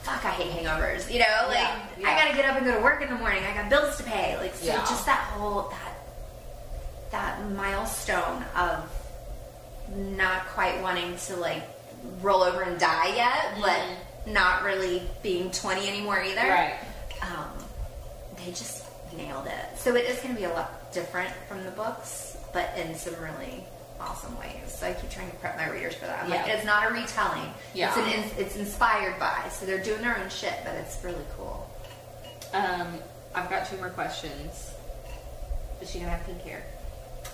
fuck, 0.01 0.23
I 0.23 0.31
hate 0.31 0.51
hangovers, 0.51 1.11
you 1.11 1.19
know? 1.19 1.47
Like, 1.47 1.57
Yeah, 1.57 1.85
yeah. 1.99 2.09
I 2.09 2.15
got 2.15 2.31
to 2.31 2.35
get 2.35 2.45
up 2.49 2.57
and 2.57 2.65
go 2.65 2.75
to 2.75 2.81
work 2.81 3.01
in 3.01 3.09
the 3.09 3.15
morning. 3.15 3.43
I 3.43 3.53
got 3.53 3.69
bills 3.69 3.97
to 3.97 4.03
pay. 4.03 4.37
Like, 4.37 4.55
so 4.55 4.71
just 4.71 5.05
that 5.05 5.19
whole, 5.33 5.69
that, 5.69 5.93
that 7.11 7.51
milestone 7.51 8.43
of 8.55 8.89
not 9.95 10.47
quite 10.47 10.81
wanting 10.81 11.15
to 11.17 11.35
like 11.37 11.63
roll 12.21 12.41
over 12.43 12.61
and 12.61 12.79
die 12.79 13.15
yet, 13.15 13.57
but 13.61 13.81
not 14.31 14.63
really 14.63 15.01
being 15.23 15.51
20 15.51 15.87
anymore 15.87 16.21
either. 16.21 16.41
Right. 16.47 16.75
Um, 17.21 17.49
they 18.37 18.47
just 18.51 18.85
nailed 19.15 19.47
it. 19.47 19.77
So 19.77 19.95
it 19.95 20.05
is 20.05 20.19
going 20.19 20.33
to 20.35 20.39
be 20.39 20.45
a 20.45 20.49
lot 20.49 20.91
different 20.93 21.31
from 21.47 21.63
the 21.63 21.71
books, 21.71 22.37
but 22.53 22.77
in 22.77 22.93
some 22.95 23.15
really 23.15 23.63
awesome 23.99 24.37
ways. 24.37 24.51
So 24.67 24.87
I 24.87 24.93
keep 24.93 25.09
trying 25.09 25.29
to 25.31 25.35
prep 25.37 25.57
my 25.57 25.69
readers 25.69 25.95
for 25.95 26.05
that. 26.05 26.23
I'm 26.23 26.29
like, 26.29 26.45
Yeah. 26.45 26.53
it's 26.53 26.65
not 26.65 26.89
a 26.89 26.93
retelling. 26.93 27.51
Yeah. 27.73 27.89
It's, 27.89 27.97
an, 27.97 28.39
it's 28.45 28.55
inspired 28.57 29.17
by. 29.19 29.49
So 29.49 29.65
they're 29.65 29.81
doing 29.83 30.01
their 30.01 30.17
own 30.17 30.29
shit, 30.29 30.53
but 30.63 30.75
it's 30.75 31.03
really 31.03 31.25
cool. 31.35 31.67
Um, 32.53 32.87
I've 33.33 33.49
got 33.49 33.67
two 33.67 33.77
more 33.77 33.89
questions. 33.89 34.71
Is 35.81 35.89
she 35.91 35.99
gonna 35.99 36.11
have 36.11 36.25
pink 36.25 36.41
hair? 36.41 36.63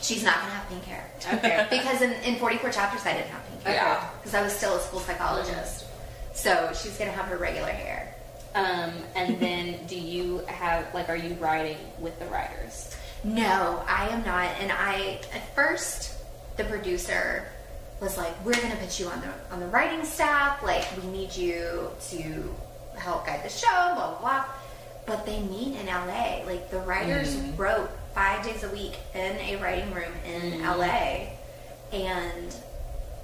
She's 0.04 0.24
not 0.24 0.36
going 0.36 0.48
to 0.48 0.54
have 0.54 0.70
pink 0.70 0.84
hair. 0.84 1.10
Okay. 1.36 1.68
because 1.70 2.02
in, 2.02 2.12
in 2.24 2.36
44 2.36 2.72
chapters, 2.72 3.06
I 3.06 3.14
didn't 3.14 3.30
have 3.30 3.50
pink 3.50 3.64
hair. 3.64 3.76
Yeah. 3.76 4.10
Because 4.20 4.34
I 4.34 4.44
was 4.44 4.54
still 4.54 4.76
a 4.76 4.80
school 4.82 5.00
psychologist. 5.00 5.86
So 6.34 6.72
she's 6.74 6.98
going 6.98 7.10
to 7.10 7.16
have 7.16 7.26
her 7.28 7.38
regular 7.38 7.70
hair. 7.70 8.14
Um, 8.54 8.92
and 9.16 9.40
then 9.40 9.86
do 9.88 9.98
you 9.98 10.40
have 10.48 10.94
like 10.94 11.10
are 11.10 11.16
you 11.16 11.36
writing 11.36 11.78
with 12.00 12.20
the 12.20 12.26
writers? 12.26 12.96
No, 13.24 13.82
I 13.88 14.10
am 14.10 14.26
not. 14.26 14.50
And 14.60 14.72
I, 14.72 15.22
at 15.34 15.56
first, 15.56 16.14
the 16.58 16.66
producer 16.66 17.48
was 18.02 18.18
like, 18.18 18.34
"We're 18.44 18.56
going 18.56 18.72
to 18.72 18.78
put 18.78 19.00
you 19.00 19.08
on 19.08 19.22
the 19.22 19.54
on 19.54 19.62
the 19.62 19.68
writing 19.68 20.04
staff. 20.04 20.62
Like, 20.62 20.86
we 21.02 21.10
need 21.10 21.34
you 21.34 21.90
to 22.10 22.54
help 22.98 23.26
guide 23.26 23.46
the 23.46 23.50
show." 23.50 23.94
Blah 23.96 24.10
blah. 24.10 24.20
blah. 24.20 24.46
But 25.06 25.26
they 25.26 25.42
meet 25.42 25.78
in 25.80 25.86
LA. 25.86 26.44
Like 26.46 26.70
the 26.70 26.80
writers 26.80 27.38
wrote 27.58 27.90
five 28.14 28.44
days 28.46 28.64
a 28.64 28.70
week 28.70 28.98
in 29.14 29.38
a 29.38 29.56
writing 29.58 29.94
room 29.94 30.12
in 30.26 30.62
mm. 30.62 30.78
LA, 30.78 31.30
and 31.98 32.56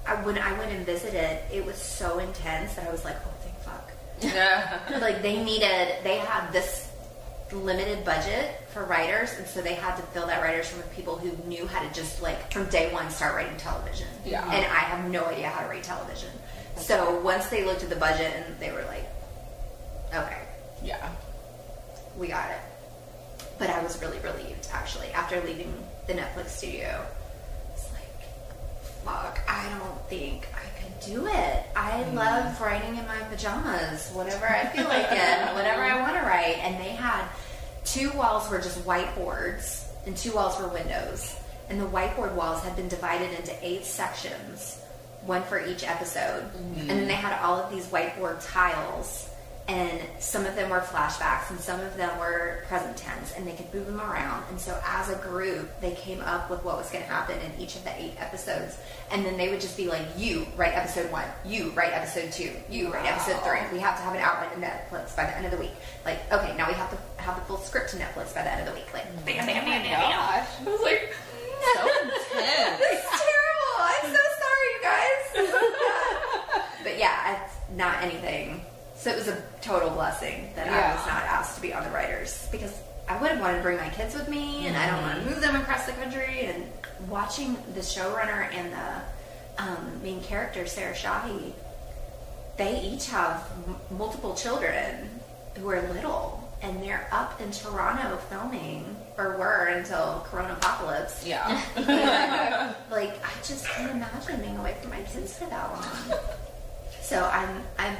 I, 0.06 0.14
when 0.24 0.38
I 0.38 0.56
went 0.58 0.72
and 0.72 0.84
visited, 0.84 1.38
it 1.52 1.64
was 1.64 1.76
so 1.76 2.18
intense 2.18 2.74
that 2.74 2.88
I 2.88 2.90
was 2.90 3.04
like, 3.04 3.16
"Oh, 3.24 3.32
thank 3.42 3.56
fuck." 3.60 3.90
Yeah. 4.20 4.80
like 5.00 5.22
they 5.22 5.42
needed 5.42 5.96
they 6.02 6.18
had 6.18 6.52
this 6.52 6.90
limited 7.52 8.04
budget 8.04 8.60
for 8.72 8.84
writers 8.84 9.34
and 9.38 9.46
so 9.46 9.60
they 9.60 9.74
had 9.74 9.96
to 9.96 10.02
fill 10.02 10.26
that 10.26 10.42
writers 10.42 10.70
room 10.72 10.82
with 10.82 10.94
people 10.94 11.16
who 11.16 11.30
knew 11.48 11.66
how 11.66 11.82
to 11.82 11.92
just 11.92 12.22
like 12.22 12.52
from 12.52 12.64
day 12.66 12.92
one 12.92 13.10
start 13.10 13.34
writing 13.34 13.56
television 13.56 14.06
Yeah. 14.24 14.44
and 14.44 14.64
i 14.66 14.78
have 14.78 15.10
no 15.10 15.24
idea 15.26 15.48
how 15.48 15.64
to 15.64 15.68
write 15.68 15.82
television 15.82 16.30
so 16.76 17.18
once 17.20 17.48
they 17.48 17.64
looked 17.64 17.82
at 17.82 17.90
the 17.90 17.96
budget 17.96 18.32
and 18.36 18.58
they 18.58 18.70
were 18.70 18.84
like 18.84 19.04
okay 20.14 20.38
Yeah. 20.82 21.10
we 22.16 22.28
got 22.28 22.50
it 22.50 22.58
but 23.60 23.70
i 23.70 23.80
was 23.82 24.00
really 24.00 24.18
relieved 24.20 24.66
actually 24.72 25.08
after 25.12 25.40
leaving 25.42 25.72
the 26.08 26.14
netflix 26.14 26.48
studio. 26.48 27.06
It's 27.72 27.88
like 27.92 28.22
fuck 29.04 29.38
i 29.48 29.68
don't 29.78 30.08
think 30.08 30.48
i 30.54 30.80
could 30.80 30.98
do 31.00 31.26
it. 31.28 31.64
I 31.76 32.02
mm-hmm. 32.02 32.16
love 32.16 32.60
writing 32.60 32.96
in 32.96 33.06
my 33.06 33.20
pajamas 33.30 34.10
whatever 34.12 34.46
i 34.48 34.66
feel 34.66 34.88
like 34.88 35.06
it 35.12 35.54
whatever 35.54 35.82
i 35.82 36.00
want 36.00 36.16
to 36.16 36.22
write. 36.22 36.58
And 36.58 36.74
they 36.84 36.90
had 36.90 37.24
two 37.84 38.10
walls 38.12 38.50
were 38.50 38.58
just 38.58 38.84
whiteboards 38.84 39.86
and 40.06 40.16
two 40.16 40.32
walls 40.32 40.58
were 40.58 40.68
windows. 40.68 41.36
And 41.68 41.80
the 41.80 41.86
whiteboard 41.86 42.34
walls 42.34 42.64
had 42.64 42.74
been 42.74 42.88
divided 42.88 43.30
into 43.38 43.54
eight 43.62 43.84
sections 43.84 44.82
one 45.26 45.42
for 45.44 45.64
each 45.64 45.84
episode. 45.84 46.42
Mm-hmm. 46.42 46.80
And 46.80 46.90
then 46.90 47.06
they 47.06 47.14
had 47.14 47.38
all 47.42 47.56
of 47.56 47.70
these 47.70 47.86
whiteboard 47.86 48.44
tiles 48.44 49.29
and 49.70 50.00
some 50.18 50.46
of 50.46 50.56
them 50.56 50.68
were 50.68 50.80
flashbacks 50.80 51.48
and 51.48 51.60
some 51.60 51.78
of 51.78 51.96
them 51.96 52.18
were 52.18 52.64
present 52.66 52.96
tense 52.96 53.32
and 53.36 53.46
they 53.46 53.52
could 53.52 53.72
move 53.72 53.86
them 53.86 54.00
around. 54.00 54.42
And 54.50 54.60
so 54.60 54.76
as 54.84 55.10
a 55.10 55.14
group 55.14 55.70
they 55.80 55.92
came 55.92 56.20
up 56.22 56.50
with 56.50 56.64
what 56.64 56.76
was 56.76 56.90
going 56.90 57.04
to 57.04 57.10
happen 57.10 57.38
in 57.38 57.60
each 57.60 57.76
of 57.76 57.84
the 57.84 57.94
eight 58.02 58.14
episodes. 58.18 58.78
And 59.12 59.24
then 59.24 59.36
they 59.36 59.48
would 59.48 59.60
just 59.60 59.76
be 59.76 59.86
like 59.86 60.04
you 60.16 60.44
write 60.56 60.74
episode 60.74 61.12
one 61.12 61.24
you 61.44 61.70
write 61.70 61.92
episode 61.92 62.32
two 62.32 62.50
you 62.68 62.92
write 62.92 63.06
episode 63.06 63.40
three. 63.44 63.60
We 63.72 63.78
have 63.78 63.96
to 63.96 64.02
have 64.02 64.14
an 64.14 64.20
outline 64.20 64.50
to 64.50 64.66
netflix 64.66 65.14
by 65.16 65.24
the 65.26 65.36
end 65.36 65.46
of 65.46 65.52
the 65.52 65.58
week. 65.58 65.74
Like 66.04 66.18
okay 66.32 66.56
now 66.56 66.66
we 66.66 66.74
have 66.74 66.90
to 66.90 67.22
have 67.22 67.36
the 67.36 67.42
full 67.42 67.58
script 67.58 67.90
to 67.90 67.96
netflix 67.96 68.34
by 68.34 68.42
the 68.42 68.50
end 68.52 68.66
of 68.66 68.74
the 68.74 68.80
week. 68.80 68.92
Like 68.92 69.04
mm-hmm. 69.04 69.24
bam 69.24 69.46
bam 69.46 69.64
bam 69.64 69.82
bam 69.82 69.82
bam. 69.82 70.10
Gosh. 70.10 70.48
I 70.66 70.70
was 70.70 70.80
like, 70.82 71.14
so 71.62 71.80
intense. 72.02 72.80
it's 72.80 73.06
terrible. 73.22 73.76
I'm 73.78 74.10
so 74.10 74.22
sorry 74.42 74.66
you 74.74 74.80
guys. 74.82 75.56
But 76.82 76.98
yeah 76.98 77.44
it's 77.44 77.76
not 77.76 78.02
anything 78.02 78.64
so 79.00 79.10
it 79.10 79.16
was 79.16 79.28
a 79.28 79.42
total 79.62 79.90
blessing 79.90 80.50
that 80.56 80.68
I 80.68 80.94
was 80.94 81.06
not 81.06 81.22
asked 81.22 81.56
to 81.56 81.62
be 81.62 81.72
on 81.72 81.82
the 81.84 81.90
writers 81.90 82.48
because 82.52 82.78
I 83.08 83.20
would 83.20 83.30
have 83.30 83.40
wanted 83.40 83.56
to 83.56 83.62
bring 83.62 83.78
my 83.78 83.88
kids 83.88 84.14
with 84.14 84.28
me 84.28 84.66
and 84.66 84.76
I 84.76 84.86
don't 84.90 85.02
want 85.02 85.18
to 85.24 85.30
move 85.30 85.40
them 85.40 85.56
across 85.56 85.86
the 85.86 85.92
country 85.92 86.40
and 86.42 86.64
watching 87.08 87.56
the 87.74 87.80
showrunner 87.80 88.52
and 88.54 88.72
the 88.72 89.62
um, 89.62 90.02
main 90.02 90.20
character 90.22 90.66
Sarah 90.66 90.94
Shahi 90.94 91.52
they 92.58 92.78
each 92.82 93.08
have 93.08 93.50
m- 93.66 93.76
multiple 93.96 94.34
children 94.34 95.08
who 95.56 95.70
are 95.70 95.80
little 95.94 96.46
and 96.62 96.82
they're 96.82 97.08
up 97.10 97.40
in 97.40 97.50
Toronto 97.52 98.18
filming 98.28 98.84
or 99.16 99.38
were 99.38 99.72
until 99.74 100.26
Corona 100.28 100.52
Apocalypse 100.52 101.24
Yeah. 101.26 101.62
like 102.90 103.14
I 103.24 103.32
just 103.42 103.66
can't 103.66 103.90
imagine 103.92 104.40
being 104.42 104.58
away 104.58 104.76
from 104.82 104.90
my 104.90 105.00
kids 105.02 105.38
for 105.38 105.46
that 105.46 105.72
long. 105.72 106.20
So 107.00 107.24
I'm 107.32 107.62
I'm 107.78 107.96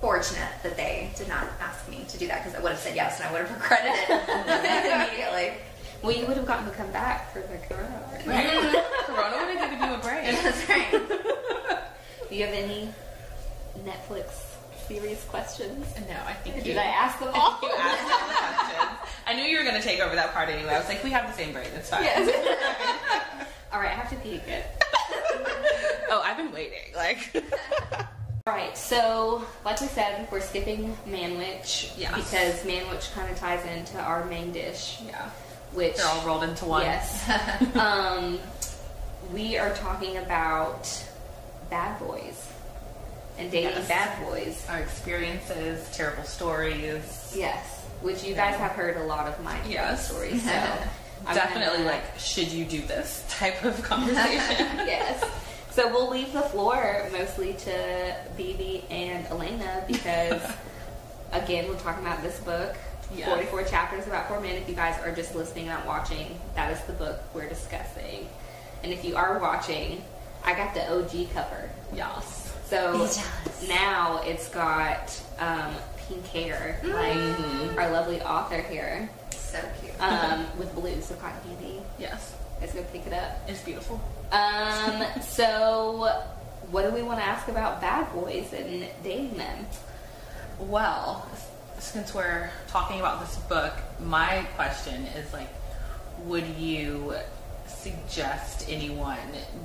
fortunate 0.00 0.48
that 0.62 0.76
they 0.76 1.10
did 1.16 1.28
not 1.28 1.46
ask 1.60 1.88
me 1.88 2.04
to 2.08 2.18
do 2.18 2.26
that 2.28 2.44
because 2.44 2.58
I 2.58 2.62
would 2.62 2.70
have 2.72 2.78
said 2.80 2.94
yes 2.94 3.20
and 3.20 3.28
I 3.28 3.32
would 3.32 3.46
have 3.46 3.50
regretted 3.60 3.92
it 4.08 5.08
immediately. 5.08 5.52
Well, 6.02 6.12
you 6.12 6.26
would 6.26 6.36
have 6.36 6.46
gotten 6.46 6.66
to 6.66 6.70
come 6.72 6.90
back 6.92 7.32
for 7.32 7.40
the 7.40 7.58
coronavirus. 7.74 8.24
Corona 9.06 9.36
would 9.46 9.56
have 9.56 9.70
given 9.70 9.88
you 9.88 9.94
a 9.94 9.98
break. 9.98 10.24
That's 10.42 10.68
right. 10.68 10.90
Do 12.28 12.34
you 12.36 12.44
have 12.46 12.54
any 12.54 12.92
Netflix 13.84 14.54
series 14.86 15.24
questions? 15.24 15.84
No, 16.08 16.16
I 16.24 16.34
think 16.34 16.56
Did 16.56 16.66
you, 16.66 16.78
I 16.78 16.84
ask 16.84 17.18
them 17.18 17.30
all? 17.34 17.58
you 17.62 17.70
asked 17.76 18.02
all 18.12 18.28
the 18.28 18.34
questions. 18.34 19.10
I 19.26 19.34
knew 19.34 19.42
you 19.42 19.58
were 19.58 19.64
gonna 19.64 19.82
take 19.82 19.98
over 20.00 20.14
that 20.14 20.32
part 20.32 20.48
anyway. 20.48 20.74
I 20.74 20.78
was 20.78 20.88
like, 20.88 21.02
we 21.02 21.10
have 21.10 21.26
the 21.26 21.32
same 21.36 21.52
brain. 21.52 21.66
It's 21.74 21.90
fine. 21.90 22.06
All 23.72 23.80
right, 23.80 23.90
I 23.90 23.94
have 23.94 24.08
to 24.10 24.16
pee 24.16 24.36
again. 24.36 24.62
oh, 26.10 26.22
I've 26.24 26.36
been 26.36 26.52
waiting. 26.52 26.94
Like, 26.96 27.34
All 28.48 28.54
right, 28.54 28.78
so 28.78 29.44
like 29.62 29.78
we 29.82 29.88
said, 29.88 30.26
we're 30.32 30.40
skipping 30.40 30.96
Manwich 31.06 31.92
Yes. 31.98 32.14
because 32.14 32.62
Manwich 32.64 33.12
kind 33.12 33.30
of 33.30 33.38
ties 33.38 33.62
into 33.66 33.98
our 34.00 34.24
main 34.24 34.52
dish, 34.52 35.00
yeah, 35.06 35.28
which 35.74 35.96
they're 35.96 36.06
all 36.06 36.26
rolled 36.26 36.44
into 36.44 36.64
one. 36.64 36.80
Yes. 36.80 37.28
um, 37.76 38.38
we 39.34 39.58
are 39.58 39.74
talking 39.74 40.16
about 40.16 40.88
bad 41.68 41.98
boys 41.98 42.50
and 43.36 43.50
dating 43.50 43.68
Yes. 43.68 43.86
bad 43.88 44.24
boys. 44.26 44.66
Our 44.70 44.78
experiences, 44.78 45.86
terrible 45.94 46.24
stories. 46.24 47.34
Yes, 47.36 47.84
which 48.00 48.24
you 48.24 48.34
guys 48.34 48.54
have 48.56 48.72
heard 48.72 48.96
a 48.96 49.04
lot 49.04 49.26
of 49.26 49.38
my 49.44 49.58
Yes. 49.68 50.08
stories. 50.10 50.42
So 51.26 51.34
Definitely, 51.34 51.78
gonna- 51.78 51.90
like, 51.90 52.18
should 52.18 52.48
you 52.50 52.64
do 52.64 52.80
this 52.80 53.24
type 53.38 53.62
of 53.64 53.82
conversation? 53.82 54.66
yes. 54.86 55.22
So 55.78 55.86
we'll 55.92 56.10
leave 56.10 56.32
the 56.32 56.40
floor 56.40 57.08
mostly 57.12 57.52
to 57.52 58.16
BB 58.36 58.82
and 58.90 59.24
Elena 59.28 59.84
because, 59.86 60.42
again, 61.32 61.68
we're 61.68 61.78
talking 61.78 62.04
about 62.04 62.20
this 62.20 62.40
book. 62.40 62.74
Yes. 63.14 63.28
44 63.28 63.62
chapters 63.62 64.04
about 64.08 64.26
four 64.26 64.40
men. 64.40 64.56
If 64.56 64.68
you 64.68 64.74
guys 64.74 64.98
are 65.04 65.14
just 65.14 65.36
listening, 65.36 65.68
and 65.68 65.78
not 65.78 65.86
watching, 65.86 66.36
that 66.56 66.72
is 66.72 66.80
the 66.86 66.94
book 66.94 67.20
we're 67.32 67.48
discussing. 67.48 68.28
And 68.82 68.92
if 68.92 69.04
you 69.04 69.14
are 69.14 69.38
watching, 69.38 70.02
I 70.44 70.54
got 70.54 70.74
the 70.74 70.92
OG 70.92 71.32
cover. 71.32 71.70
yes. 71.94 72.52
So 72.64 72.94
Be 72.94 72.98
jealous. 72.98 73.68
now 73.68 74.20
it's 74.24 74.48
got 74.48 75.16
um, 75.38 75.72
pink 76.08 76.26
hair, 76.26 76.80
like 76.82 77.78
our 77.78 77.88
lovely 77.92 78.20
author 78.20 78.62
here, 78.62 79.08
So 79.30 79.60
cute. 79.80 79.94
um, 80.02 80.44
with 80.58 80.74
blue, 80.74 81.00
so 81.00 81.14
cotton 81.14 81.38
candy. 81.44 81.78
Yes. 82.00 82.34
Let's 82.60 82.74
go 82.74 82.82
pick 82.92 83.06
it 83.06 83.12
up. 83.12 83.38
It's 83.48 83.62
beautiful. 83.62 84.00
Um, 84.32 85.04
so 85.22 86.24
what 86.70 86.82
do 86.82 86.94
we 86.94 87.02
want 87.02 87.18
to 87.20 87.24
ask 87.24 87.48
about 87.48 87.80
bad 87.80 88.12
boys 88.12 88.52
and 88.52 88.86
dating 89.02 89.36
them? 89.36 89.66
Well, 90.58 91.28
since 91.78 92.14
we're 92.14 92.50
talking 92.68 93.00
about 93.00 93.20
this 93.20 93.36
book, 93.36 93.74
my 94.00 94.44
question 94.56 95.04
is 95.16 95.32
like, 95.32 95.48
would 96.24 96.46
you 96.58 97.14
suggest 97.66 98.68
anyone 98.68 99.18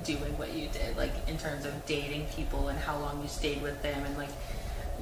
doing 0.04 0.38
what 0.38 0.54
you 0.54 0.68
did, 0.68 0.96
like 0.96 1.12
in 1.28 1.36
terms 1.36 1.64
of 1.64 1.86
dating 1.86 2.26
people 2.36 2.68
and 2.68 2.78
how 2.78 2.98
long 2.98 3.20
you 3.22 3.28
stayed 3.28 3.60
with 3.62 3.82
them 3.82 4.04
and 4.04 4.16
like 4.16 4.30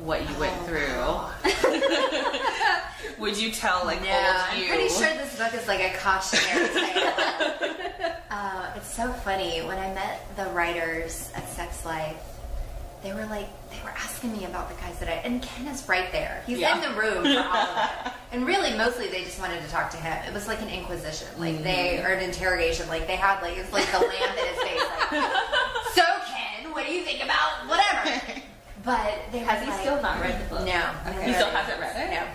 what 0.04 0.28
you 0.28 0.36
went 0.38 0.56
through? 0.66 1.20
would 3.18 3.36
you 3.40 3.50
tell 3.52 3.84
like 3.84 4.02
no, 4.02 4.08
old 4.08 4.36
I'm 4.50 4.60
you? 4.60 4.68
pretty 4.68 4.88
sure 4.88 5.06
this 5.14 5.38
book 5.38 5.54
is 5.54 5.66
like 5.68 5.80
a 5.80 5.96
cautionary 5.98 6.68
tale. 6.68 7.12
uh, 8.30 8.72
it's 8.76 8.92
so 8.92 9.12
funny. 9.12 9.60
When 9.60 9.78
I 9.78 9.92
met 9.94 10.20
the 10.36 10.46
writers 10.52 11.30
at 11.34 11.48
Sex 11.48 11.84
Life, 11.84 12.16
they 13.02 13.12
were 13.12 13.26
like, 13.26 13.48
they 13.70 13.78
were 13.84 13.90
asking 13.90 14.32
me 14.32 14.44
about 14.44 14.68
the 14.68 14.74
guys 14.80 14.98
that 15.00 15.08
I, 15.08 15.12
and 15.26 15.42
Ken 15.42 15.66
is 15.66 15.88
right 15.88 16.10
there. 16.12 16.42
He's 16.46 16.58
Yeah. 16.58 16.76
in 16.76 16.80
the 16.94 17.00
room 17.00 17.24
for 17.24 17.40
all 17.40 17.56
of 17.56 18.06
it. 18.06 18.12
And 18.32 18.46
really, 18.46 18.74
mostly 18.78 19.08
they 19.08 19.24
just 19.24 19.38
wanted 19.38 19.60
to 19.62 19.68
talk 19.68 19.90
to 19.90 19.98
him. 19.98 20.16
It 20.26 20.32
was 20.32 20.48
like 20.48 20.62
an 20.62 20.70
inquisition, 20.70 21.28
like 21.38 21.62
they, 21.62 21.98
Mm-hmm. 21.98 22.06
or 22.06 22.10
an 22.14 22.22
interrogation. 22.24 22.88
Like 22.88 23.06
they 23.06 23.16
had 23.16 23.42
like, 23.42 23.58
it's 23.58 23.70
like 23.72 23.84
the 23.92 23.98
lamp 23.98 24.38
in 24.38 24.46
his 24.46 24.58
face. 24.62 24.82
Like, 25.12 25.32
so 25.92 26.02
Ken, 26.32 26.72
what 26.72 26.86
do 26.86 26.92
you 26.94 27.02
think 27.02 27.22
about 27.22 27.68
whatever? 27.68 28.40
But 28.84 29.30
they 29.30 29.38
Has 29.38 29.62
he 29.62 29.70
like- 29.70 29.80
still 29.80 30.00
not 30.02 30.20
read 30.20 30.40
the 30.40 30.44
book? 30.48 30.66
No. 30.66 30.82
Okay. 31.06 31.26
He 31.28 31.32
still 31.34 31.50
hasn't 31.50 31.80
read 31.80 31.94
it? 31.96 32.10
No. 32.14 32.26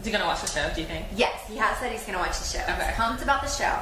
Is 0.00 0.06
he 0.06 0.12
gonna 0.12 0.26
watch 0.26 0.40
the 0.42 0.46
show? 0.46 0.68
Do 0.74 0.80
you 0.80 0.86
think? 0.86 1.06
Yes, 1.16 1.40
he 1.48 1.56
has 1.56 1.76
said 1.78 1.90
he's 1.90 2.02
going 2.02 2.12
to 2.14 2.20
watch 2.20 2.38
the 2.38 2.44
show. 2.46 2.60
Okay. 2.62 2.86
He's 2.86 2.94
pumped 2.94 3.20
about 3.22 3.42
the 3.42 3.48
show, 3.50 3.76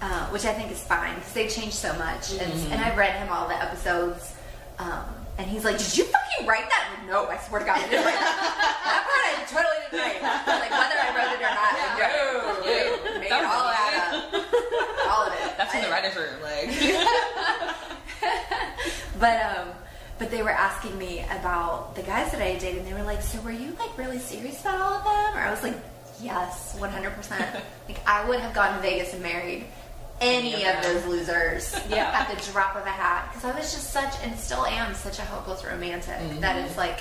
uh, 0.00 0.26
which 0.32 0.46
I 0.46 0.54
think 0.54 0.70
is 0.72 0.82
fine 0.82 1.14
because 1.16 1.34
they 1.34 1.46
changed 1.46 1.74
so 1.76 1.92
much. 1.98 2.30
And, 2.32 2.40
Mm-hmm. 2.52 2.72
and 2.72 2.80
I've 2.80 2.96
read 2.96 3.16
him 3.20 3.28
all 3.30 3.46
the 3.46 3.54
episodes, 3.62 4.32
um, 4.78 5.04
and 5.36 5.46
he's 5.50 5.62
like, 5.62 5.76
"Did 5.76 5.94
you 5.98 6.04
fucking 6.04 6.46
write 6.46 6.66
that?" 6.70 6.84
I'm 6.88 6.96
like, 7.04 7.10
no, 7.12 7.26
I 7.28 7.36
swear 7.36 7.60
to 7.60 7.66
God, 7.66 7.76
I 7.76 7.82
didn't 7.86 8.06
write 8.06 8.16
that. 8.16 8.32
that 8.88 9.04
part 9.04 9.24
I 9.28 9.44
totally 9.44 9.76
didn't 9.92 10.08
write. 10.08 10.24
But, 10.46 10.56
like 10.64 10.70
whether 10.72 10.96
I 11.04 11.12
wrote 11.12 11.36
it 11.36 11.44
or 11.44 11.52
not, 11.52 11.76
I 11.76 11.84
wrote 12.00 12.64
it. 12.64 13.04
No. 13.04 13.20
Made 13.20 13.28
That 13.30 13.44
it 13.44 13.52
all 13.52 13.68
me. 13.68 13.76
add 13.76 13.92
up. 14.08 14.16
All 15.12 15.20
of 15.28 15.36
it. 15.36 15.52
That's 15.60 15.74
in 15.76 15.84
the 15.84 15.90
writers' 15.92 16.16
room. 16.16 16.40
Like, 16.40 16.72
but 19.20 19.36
um 19.52 19.68
but 20.18 20.30
they 20.30 20.42
were 20.42 20.50
asking 20.50 20.96
me 20.98 21.24
about 21.38 21.94
the 21.94 22.02
guys 22.02 22.32
that 22.32 22.40
I 22.40 22.56
dated 22.56 22.78
and 22.78 22.86
they 22.86 22.94
were 22.94 23.02
like, 23.02 23.22
So 23.22 23.40
were 23.40 23.50
you 23.50 23.74
like 23.78 23.96
really 23.98 24.18
serious 24.18 24.60
about 24.62 24.80
all 24.80 24.94
of 24.94 25.04
them? 25.04 25.36
Or 25.36 25.46
I 25.46 25.50
was 25.50 25.62
like, 25.62 25.76
Yes, 26.20 26.74
one 26.78 26.90
hundred 26.90 27.14
percent. 27.14 27.44
Like 27.88 28.00
I 28.06 28.28
would 28.28 28.40
have 28.40 28.52
gone 28.52 28.74
to 28.74 28.80
Vegas 28.82 29.12
and 29.14 29.22
married 29.22 29.64
any 30.20 30.54
Any 30.54 30.64
of 30.66 30.82
those 30.82 31.06
losers 31.06 31.78
Yeah. 31.88 32.10
at 32.18 32.34
the 32.34 32.50
drop 32.52 32.74
of 32.74 32.84
a 32.84 32.90
hat. 32.90 33.30
Because 33.32 33.44
I 33.44 33.56
was 33.56 33.72
just 33.72 33.90
such 33.90 34.14
and 34.22 34.36
still 34.38 34.66
am 34.66 34.94
such 34.94 35.18
a 35.18 35.22
hopeless 35.22 35.64
romantic 35.64 36.14
mm-hmm. 36.14 36.40
that 36.40 36.56
it's 36.64 36.76
like 36.76 37.00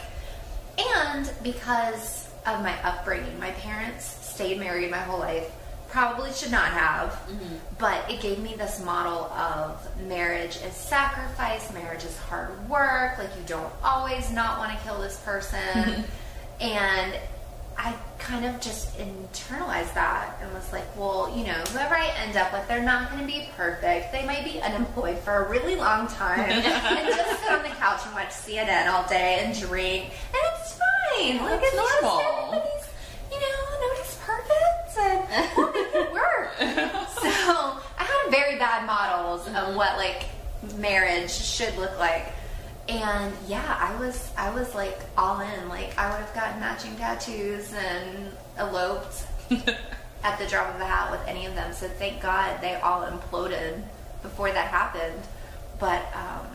and 0.77 1.31
because 1.41 2.29
of 2.45 2.61
my 2.61 2.73
upbringing, 2.83 3.39
my 3.39 3.51
parents 3.51 4.05
stayed 4.05 4.59
married 4.59 4.91
my 4.91 4.97
whole 4.99 5.19
life. 5.19 5.49
Probably 5.95 6.33
should 6.33 6.51
not 6.51 6.67
have, 6.67 7.11
mm-hmm. 7.11 7.55
but 7.79 8.11
it 8.11 8.19
gave 8.19 8.39
me 8.39 8.53
this 8.57 8.83
model 8.83 9.31
of 9.31 9.79
marriage 10.07 10.57
is 10.57 10.73
sacrifice, 10.73 11.71
marriage 11.73 12.03
is 12.03 12.17
hard 12.17 12.67
work, 12.67 13.17
like 13.17 13.29
you 13.37 13.43
don't 13.47 13.71
always 13.81 14.29
not 14.31 14.59
want 14.59 14.77
to 14.77 14.83
kill 14.83 14.99
this 14.99 15.17
person. 15.21 16.03
and 16.59 17.15
I 17.77 17.93
kind 18.19 18.45
of 18.45 18.59
just 18.61 18.97
internalized 18.97 19.93
that 19.93 20.37
and 20.41 20.53
was 20.53 20.71
like, 20.71 20.85
well, 20.97 21.33
you 21.35 21.45
know, 21.45 21.59
whoever 21.71 21.95
I 21.95 22.07
end 22.17 22.37
up 22.37 22.53
with, 22.53 22.67
they're 22.67 22.83
not 22.83 23.11
going 23.11 23.21
to 23.21 23.27
be 23.27 23.47
perfect. 23.55 24.11
They 24.11 24.25
might 24.25 24.43
be 24.43 24.61
unemployed 24.61 25.19
for 25.19 25.45
a 25.45 25.49
really 25.49 25.75
long 25.75 26.07
time 26.07 26.39
and 26.49 26.63
just 27.07 27.41
sit 27.41 27.51
on 27.51 27.63
the 27.63 27.69
couch 27.69 28.01
and 28.05 28.15
watch 28.15 28.29
CNN 28.29 28.91
all 28.91 29.07
day 29.07 29.41
and 29.43 29.57
drink, 29.57 30.05
and 30.05 30.41
it's 30.55 30.79
fine. 30.79 31.37
Like 31.37 31.61
That's 31.61 31.73
it's 31.73 32.01
normal. 32.01 32.19
just 32.19 32.33
everybody's, 32.43 32.87
you 33.31 33.39
know, 33.39 33.55
nobody's 33.81 34.15
perfect, 34.25 34.97
and 34.97 35.49
we'll 35.57 35.73
make 35.73 35.95
it 35.95 36.13
work. 36.13 36.25
Very 38.31 38.57
bad 38.57 38.85
models 38.85 39.47
of 39.47 39.75
what 39.75 39.97
like 39.97 40.25
marriage 40.77 41.31
should 41.31 41.75
look 41.77 41.97
like. 41.99 42.33
And 42.87 43.33
yeah, 43.47 43.77
I 43.79 43.95
was 43.99 44.31
I 44.37 44.53
was 44.53 44.73
like 44.75 44.99
all 45.17 45.39
in. 45.39 45.69
Like 45.69 45.97
I 45.97 46.09
would 46.11 46.23
have 46.25 46.35
gotten 46.35 46.59
matching 46.59 46.95
tattoos 46.95 47.73
and 47.73 48.31
eloped 48.57 49.25
at 50.23 50.39
the 50.39 50.45
drop 50.47 50.73
of 50.73 50.81
a 50.81 50.85
hat 50.85 51.11
with 51.11 51.27
any 51.27 51.45
of 51.45 51.55
them. 51.55 51.73
So 51.73 51.87
thank 51.87 52.21
God 52.21 52.59
they 52.61 52.75
all 52.75 53.03
imploded 53.03 53.81
before 54.21 54.51
that 54.51 54.67
happened. 54.67 55.21
But 55.79 56.03
um, 56.15 56.47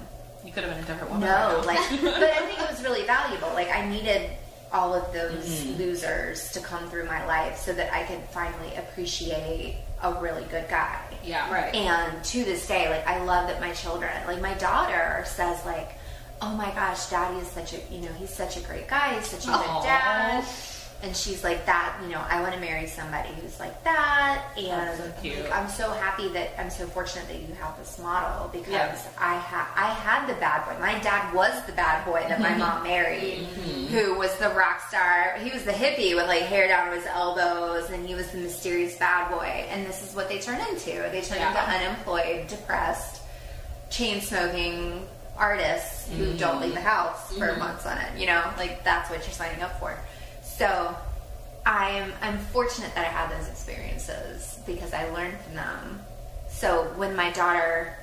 you 0.44 0.52
could 0.52 0.64
have 0.64 0.72
been 0.72 0.82
a 0.82 0.86
different 0.86 1.12
woman. 1.12 1.28
no, 1.28 1.62
like, 1.66 1.78
but 2.02 2.22
I 2.22 2.46
think 2.46 2.60
it 2.60 2.70
was 2.70 2.82
really 2.82 3.04
valuable. 3.04 3.48
Like, 3.48 3.70
I 3.70 3.86
needed 3.88 4.30
all 4.72 4.94
of 4.94 5.12
those 5.12 5.66
losers 5.76 6.52
to 6.52 6.60
come 6.60 6.88
through 6.90 7.04
my 7.06 7.26
life 7.26 7.58
so 7.58 7.72
that 7.72 7.92
I 7.92 8.04
could 8.04 8.20
finally 8.30 8.74
appreciate 8.76 9.76
a 10.02 10.14
really 10.20 10.44
good 10.44 10.68
guy. 10.68 10.98
yeah, 11.24 11.52
Right. 11.52 11.74
And 11.74 12.22
to 12.24 12.44
this 12.44 12.66
day, 12.66 12.88
like, 12.88 13.06
I 13.06 13.22
love 13.24 13.48
that 13.48 13.60
my 13.60 13.72
children, 13.72 14.10
like, 14.26 14.40
my 14.40 14.54
daughter 14.54 15.22
says, 15.26 15.64
like, 15.66 15.92
oh 16.42 16.54
my 16.54 16.70
gosh, 16.70 17.06
daddy 17.10 17.38
is 17.38 17.48
such 17.48 17.74
a, 17.74 17.78
you 17.90 18.00
know, 18.00 18.12
he's 18.18 18.30
such 18.30 18.56
a 18.56 18.60
great 18.60 18.88
guy, 18.88 19.14
he's 19.14 19.26
such 19.26 19.46
a 19.46 19.50
Aw. 19.50 19.58
good 19.80 19.86
dad. 19.86 20.44
And 21.02 21.16
she's 21.16 21.42
like 21.42 21.64
that, 21.64 21.98
you 22.02 22.10
know, 22.10 22.22
I 22.28 22.42
want 22.42 22.52
to 22.52 22.60
marry 22.60 22.86
somebody 22.86 23.30
who's 23.40 23.58
like 23.58 23.82
that. 23.84 24.44
And 24.58 24.98
so 24.98 25.04
like. 25.04 25.52
I'm 25.52 25.68
so 25.68 25.90
happy 25.92 26.28
that 26.28 26.50
I'm 26.60 26.68
so 26.68 26.86
fortunate 26.86 27.26
that 27.28 27.40
you 27.40 27.54
have 27.54 27.78
this 27.78 27.98
model 27.98 28.48
because 28.48 28.68
Yeah. 28.70 28.98
I 29.18 29.36
had 29.36 29.66
I 29.76 29.94
had 29.94 30.26
the 30.26 30.34
bad 30.34 30.66
boy. 30.66 30.78
My 30.78 30.98
dad 30.98 31.32
was 31.34 31.64
the 31.64 31.72
bad 31.72 32.04
boy 32.04 32.24
that 32.28 32.38
my 32.38 32.54
mom 32.62 32.82
married, 32.82 33.46
mm-hmm. 33.48 33.86
who 33.86 34.18
was 34.18 34.34
the 34.36 34.50
rock 34.50 34.86
star. 34.88 35.36
He 35.38 35.50
was 35.50 35.64
the 35.64 35.72
hippie 35.72 36.14
with 36.14 36.26
like 36.26 36.42
hair 36.42 36.68
down 36.68 36.90
to 36.90 36.96
his 36.96 37.06
elbows, 37.06 37.88
and 37.88 38.06
he 38.06 38.14
was 38.14 38.30
the 38.30 38.38
mysterious 38.38 38.96
bad 38.98 39.30
boy. 39.30 39.66
And 39.70 39.86
this 39.86 40.06
is 40.06 40.14
what 40.14 40.28
they 40.28 40.38
turn 40.38 40.60
into. 40.68 41.08
They 41.10 41.22
turn 41.22 41.38
Yeah. 41.38 41.48
into 41.48 41.86
unemployed, 41.86 42.48
depressed, 42.48 43.22
chain 43.88 44.20
smoking 44.20 45.06
artists 45.38 46.08
who 46.10 46.26
mm-hmm. 46.26 46.36
don't 46.36 46.60
leave 46.60 46.74
the 46.74 46.80
house 46.80 47.32
for 47.32 47.48
mm-hmm. 47.48 47.58
months 47.58 47.86
on 47.86 47.96
it. 47.96 48.18
You 48.18 48.26
know, 48.26 48.42
like 48.58 48.84
that's 48.84 49.08
what 49.08 49.20
you're 49.20 49.32
signing 49.32 49.62
up 49.62 49.78
for. 49.80 49.98
So 50.60 50.94
I'm 51.64 52.12
I'm 52.20 52.36
fortunate 52.38 52.94
that 52.94 53.06
I 53.06 53.08
had 53.08 53.30
those 53.30 53.48
experiences 53.48 54.58
because 54.66 54.92
I 54.92 55.08
learned 55.08 55.38
from 55.40 55.54
them. 55.54 56.00
So 56.50 56.84
when 56.96 57.16
my 57.16 57.30
daughter, 57.30 57.96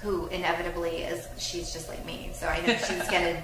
who 0.00 0.28
inevitably 0.28 0.98
is 0.98 1.26
she's 1.38 1.72
just 1.72 1.88
like 1.88 2.06
me, 2.06 2.30
so 2.32 2.46
I 2.46 2.60
know 2.64 2.76
she's 2.76 3.08
gonna 3.10 3.42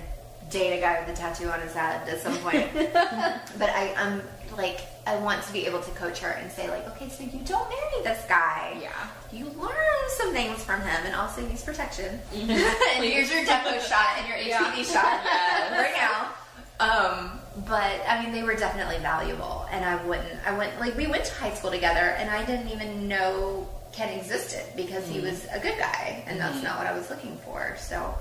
date 0.51 0.79
a 0.79 0.81
guy 0.81 1.01
with 1.01 1.19
a 1.19 1.21
tattoo 1.21 1.49
on 1.49 1.61
his 1.63 1.73
head 1.73 2.09
at 2.09 2.21
some 2.21 2.37
point. 2.39 2.69
but 2.75 3.71
I, 3.71 3.93
I'm 3.97 4.23
like 4.57 4.83
I 5.05 5.17
want 5.17 5.43
to 5.43 5.53
be 5.53 5.67
able 5.67 5.81
to 5.81 5.91
coach 5.91 6.21
her 6.21 6.31
and 6.31 6.49
say 6.53 6.71
like, 6.71 6.87
okay, 6.91 7.09
so 7.09 7.25
you 7.25 7.41
don't 7.45 7.69
marry 7.69 8.05
this 8.05 8.25
guy. 8.29 8.79
Yeah. 8.81 8.93
You 9.33 9.47
learn 9.61 10.05
some 10.11 10.33
things 10.33 10.63
from 10.63 10.81
him 10.81 11.01
and 11.07 11.17
also 11.17 11.41
use 11.45 11.65
protection. 11.65 12.21
Mm-hmm. 12.33 12.51
and 13.03 13.05
here's 13.05 13.33
your 13.35 13.45
Depo 13.45 13.81
shot 13.81 14.15
and 14.19 14.29
your 14.29 14.39
HPV 14.39 14.85
shot 14.93 15.23
Yes. 15.25 15.73
right 15.73 15.95
now. 15.99 16.35
Um, 16.81 17.39
but 17.67 18.03
I 18.09 18.23
mean, 18.23 18.33
they 18.33 18.43
were 18.43 18.55
definitely 18.55 18.99
valuable, 18.99 19.67
and 19.71 19.85
I 19.85 20.05
wouldn't. 20.05 20.47
I 20.47 20.57
went 20.57 20.79
like 20.81 20.97
we 20.97 21.07
went 21.07 21.25
to 21.25 21.35
high 21.35 21.55
school 21.55 21.71
together, 21.71 22.01
and 22.01 22.29
I 22.31 22.45
didn't 22.45 22.69
even 22.69 23.07
know 23.07 23.69
Ken 23.93 24.13
existed 24.19 24.65
because 24.77 25.07
he 25.07 25.21
was 25.21 25.47
a 25.53 25.61
good 25.61 25.79
guy, 25.79 26.25
and 26.27 26.41
that's 26.41 26.63
not 26.63 26.79
what 26.79 26.87
I 26.87 26.97
was 26.97 27.11
looking 27.11 27.37
for. 27.39 27.77
So. 27.79 28.15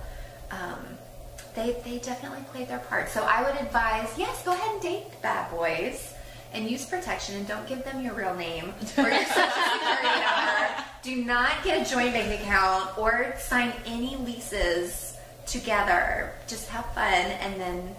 Um, 0.52 0.86
they, 1.56 1.76
they 1.86 2.00
definitely 2.00 2.44
played 2.52 2.68
their 2.68 2.80
part. 2.80 3.10
So 3.10 3.24
I 3.24 3.44
would 3.44 3.60
advise, 3.62 4.10
yes, 4.18 4.44
go 4.44 4.54
ahead 4.54 4.74
and 4.74 4.82
date 4.82 5.12
the 5.12 5.18
bad 5.22 5.52
boys 5.52 6.14
and 6.54 6.70
use 6.70 6.86
protection 6.86 7.36
and 7.36 7.48
don't 7.48 7.68
give 7.68 7.84
them 7.84 8.02
your 8.02 8.14
real 8.14 8.34
name 8.36 8.74
or 8.98 9.10
your 9.10 9.26
social 9.26 9.52
security 9.52 10.20
number. 10.20 10.84
Do 11.02 11.26
not 11.26 11.52
get 11.64 11.86
a 11.86 11.90
joint 11.90 12.14
bank 12.14 12.42
account 12.42 12.98
or 12.98 13.36
sign 13.38 13.74
any 13.86 14.16
leases 14.18 15.18
together. 15.46 16.32
Just 16.48 16.70
have 16.70 16.86
fun 16.94 17.06
and 17.06 17.60
then 17.60 17.96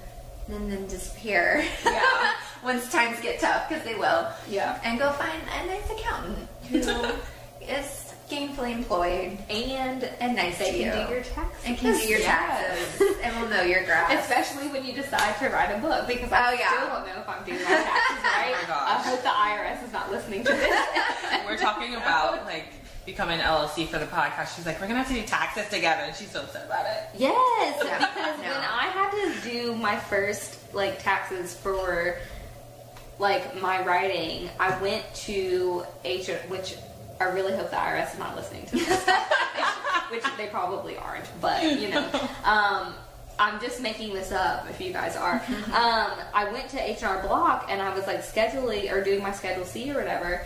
and 0.48 0.70
then 0.70 0.86
disappear. 0.86 1.64
Yeah. 1.84 2.32
Once 2.64 2.90
times 2.90 3.20
get 3.20 3.40
tough, 3.40 3.68
because 3.68 3.84
they 3.84 3.94
will. 3.94 4.26
Yeah. 4.48 4.80
And 4.84 4.98
go 4.98 5.12
find 5.12 5.40
a 5.62 5.66
nice 5.66 5.90
accountant 5.90 6.48
who 6.70 6.78
is 7.66 8.00
gainfully 8.30 8.72
employed 8.72 9.36
And 9.50 10.02
and 10.18 10.34
nice 10.34 10.56
they 10.58 10.70
to 10.72 10.78
you. 10.78 10.90
can 10.90 11.06
do 11.08 11.12
your 11.14 11.22
taxes. 11.22 11.62
and 11.66 11.76
can 11.76 11.92
do 11.92 12.06
your 12.08 12.18
Yes. 12.20 12.78
taxes 12.98 13.16
and 13.22 13.38
will 13.40 13.48
know 13.48 13.62
your 13.62 13.84
graph. 13.84 14.10
Especially 14.18 14.68
when 14.68 14.82
you 14.84 14.94
decide 14.94 15.36
to 15.40 15.50
write 15.50 15.70
a 15.76 15.78
book, 15.78 16.06
because 16.06 16.32
I 16.32 16.48
Oh, 16.48 16.52
yeah. 16.58 16.68
still 16.68 16.88
don't 16.88 17.06
know 17.06 17.20
if 17.20 17.28
I'm 17.28 17.44
doing 17.44 17.58
my 17.62 17.68
taxes 17.70 18.22
right. 18.24 18.54
oh 18.56 18.62
my 18.62 18.66
gosh. 18.66 18.88
I 18.88 19.08
hope 19.10 19.22
the 19.22 19.28
IRS 19.28 19.84
is 19.86 19.92
not 19.92 20.10
listening 20.10 20.42
to 20.44 20.52
this. 20.52 20.86
We're 21.46 21.58
talking 21.58 21.94
about 21.96 22.46
like 22.46 22.72
becoming 23.06 23.40
an 23.40 23.44
LLC 23.46 23.86
for 23.86 23.98
the 23.98 24.06
podcast. 24.06 24.56
She's 24.56 24.66
like, 24.66 24.80
we're 24.80 24.86
gonna 24.86 25.00
have 25.02 25.08
to 25.08 25.14
do 25.14 25.22
taxes 25.22 25.68
together, 25.68 26.02
and 26.02 26.14
she's 26.16 26.30
so 26.30 26.40
upset 26.40 26.66
about 26.66 26.86
it. 26.86 27.02
Yes, 27.18 27.78
because 27.82 28.38
No. 28.38 28.44
when 28.50 28.52
I 28.62 28.86
had 28.92 29.10
to 29.10 29.48
do 29.50 29.74
my 29.76 29.96
first 29.96 30.58
like 30.74 31.02
taxes 31.02 31.54
for 31.54 32.18
like 33.18 33.60
my 33.60 33.82
writing, 33.84 34.50
I 34.58 34.76
went 34.80 35.04
to 35.26 35.84
H, 36.04 36.28
which 36.48 36.76
I 37.20 37.24
really 37.24 37.52
hope 37.54 37.70
the 37.70 37.76
IRS 37.76 38.14
is 38.14 38.18
not 38.18 38.34
listening 38.36 38.66
to 38.66 38.76
this, 38.76 39.08
which 40.10 40.24
they 40.36 40.46
probably 40.48 40.96
aren't. 40.96 41.26
But 41.40 41.62
you 41.80 41.90
know, 41.90 42.08
um, 42.44 42.94
I'm 43.38 43.60
just 43.60 43.80
making 43.80 44.14
this 44.14 44.32
up. 44.32 44.68
If 44.68 44.80
you 44.80 44.92
guys 44.92 45.16
are, 45.16 45.34
um, 45.72 46.12
I 46.32 46.48
went 46.52 46.68
to 46.70 46.78
HR 46.78 47.22
Block 47.26 47.66
and 47.68 47.80
I 47.80 47.94
was 47.94 48.06
like 48.06 48.20
scheduling 48.24 48.90
or 48.92 49.02
doing 49.04 49.22
my 49.22 49.32
Schedule 49.32 49.64
C 49.64 49.90
or 49.90 49.94
whatever. 49.94 50.44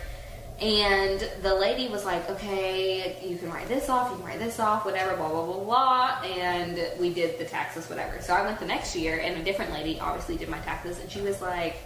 And 0.61 1.25
the 1.41 1.55
lady 1.55 1.87
was 1.87 2.03
like, 2.03 2.29
okay, 2.29 3.17
you 3.25 3.37
can 3.37 3.49
write 3.49 3.69
this 3.69 3.87
off, 3.87 4.11
you 4.11 4.17
can 4.17 4.25
write 4.25 4.39
this 4.39 4.59
off, 4.59 4.83
whatever, 4.83 5.15
blah, 5.15 5.29
blah, 5.29 5.45
blah, 5.45 5.63
blah. 5.63 6.21
And 6.25 6.79
we 6.99 7.13
did 7.13 7.39
the 7.39 7.45
taxes, 7.45 7.89
whatever. 7.89 8.21
So 8.21 8.33
I 8.33 8.45
went 8.45 8.59
the 8.59 8.65
next 8.65 8.93
year, 8.93 9.21
and 9.23 9.39
a 9.39 9.43
different 9.43 9.71
lady 9.71 9.99
obviously 10.01 10.35
did 10.35 10.49
my 10.49 10.59
taxes, 10.59 10.99
and 10.99 11.09
she 11.09 11.21
was 11.21 11.41
like, 11.41 11.77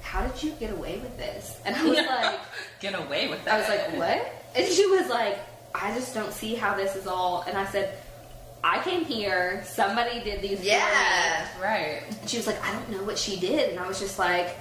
how 0.00 0.24
did 0.24 0.40
you 0.40 0.52
get 0.52 0.70
away 0.70 0.98
with 0.98 1.16
this? 1.18 1.58
And 1.64 1.74
I 1.74 1.84
was 1.84 1.98
like, 2.06 2.40
Get 2.78 2.94
away 2.94 3.28
with 3.28 3.44
that. 3.44 3.54
I 3.54 3.58
was 3.58 3.68
like, 3.68 3.98
what? 3.98 4.32
And 4.54 4.72
she 4.72 4.86
was 4.86 5.08
like, 5.08 5.38
I 5.74 5.92
just 5.94 6.14
don't 6.14 6.32
see 6.32 6.54
how 6.54 6.76
this 6.76 6.94
is 6.94 7.08
all. 7.08 7.42
And 7.48 7.58
I 7.58 7.66
said, 7.66 7.98
I 8.62 8.80
came 8.82 9.04
here, 9.04 9.64
somebody 9.66 10.22
did 10.22 10.40
these 10.40 10.58
for 10.58 10.64
me." 10.64 10.70
yeah. 10.70 11.48
right. 11.60 12.02
And 12.20 12.30
she 12.30 12.36
was 12.36 12.46
like, 12.46 12.62
I 12.64 12.72
don't 12.72 12.90
know 12.90 13.02
what 13.02 13.18
she 13.18 13.38
did. 13.38 13.70
And 13.70 13.80
I 13.80 13.88
was 13.88 13.98
just 13.98 14.18
like, 14.18 14.56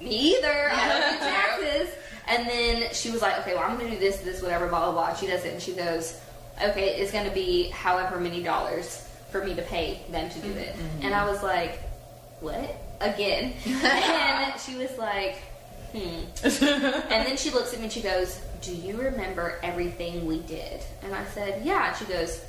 me 0.00 0.36
either. 0.36 0.70
I 0.72 0.88
don't 0.88 1.12
do 1.12 1.18
taxes. 1.24 1.94
And 2.28 2.46
then 2.46 2.92
she 2.92 3.10
was 3.10 3.22
like, 3.22 3.38
okay, 3.40 3.54
well, 3.54 3.64
I'm 3.64 3.78
going 3.78 3.90
to 3.90 3.96
do 3.96 4.00
this, 4.00 4.18
this, 4.18 4.42
whatever, 4.42 4.68
blah, 4.68 4.90
blah, 4.90 4.92
blah. 4.92 5.14
She 5.14 5.26
does 5.26 5.44
it. 5.44 5.52
And 5.54 5.62
she 5.62 5.72
goes, 5.72 6.20
okay, 6.62 6.96
it's 6.96 7.10
going 7.12 7.26
to 7.26 7.34
be 7.34 7.70
however 7.70 8.20
many 8.20 8.42
dollars 8.42 9.08
for 9.30 9.44
me 9.44 9.54
to 9.54 9.62
pay 9.62 10.00
them 10.10 10.28
to 10.30 10.38
do 10.40 10.50
it. 10.52 10.76
And 11.02 11.14
I 11.14 11.28
was 11.28 11.42
like, 11.42 11.80
what? 12.40 12.76
Again. 13.00 13.54
and 13.66 14.60
she 14.60 14.76
was 14.76 14.96
like, 14.98 15.36
hmm. 15.92 16.24
And 16.44 17.26
then 17.26 17.36
she 17.36 17.50
looks 17.50 17.72
at 17.72 17.78
me 17.78 17.84
and 17.84 17.92
she 17.92 18.02
goes, 18.02 18.40
Do 18.62 18.74
you 18.74 18.96
remember 18.96 19.58
everything 19.62 20.26
we 20.26 20.40
did? 20.40 20.82
And 21.02 21.14
I 21.14 21.24
said, 21.26 21.64
Yeah. 21.64 21.88
And 21.88 21.96
she 21.96 22.04
goes, 22.04 22.44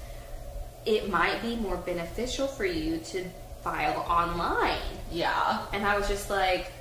It 0.86 1.10
might 1.10 1.42
be 1.42 1.56
more 1.56 1.78
beneficial 1.78 2.48
for 2.48 2.66
you 2.66 2.98
to 2.98 3.26
file 3.64 4.00
online. 4.10 4.80
Yeah. 5.12 5.66
And 5.74 5.86
I 5.86 5.98
was 5.98 6.08
just 6.08 6.30
like, 6.30 6.72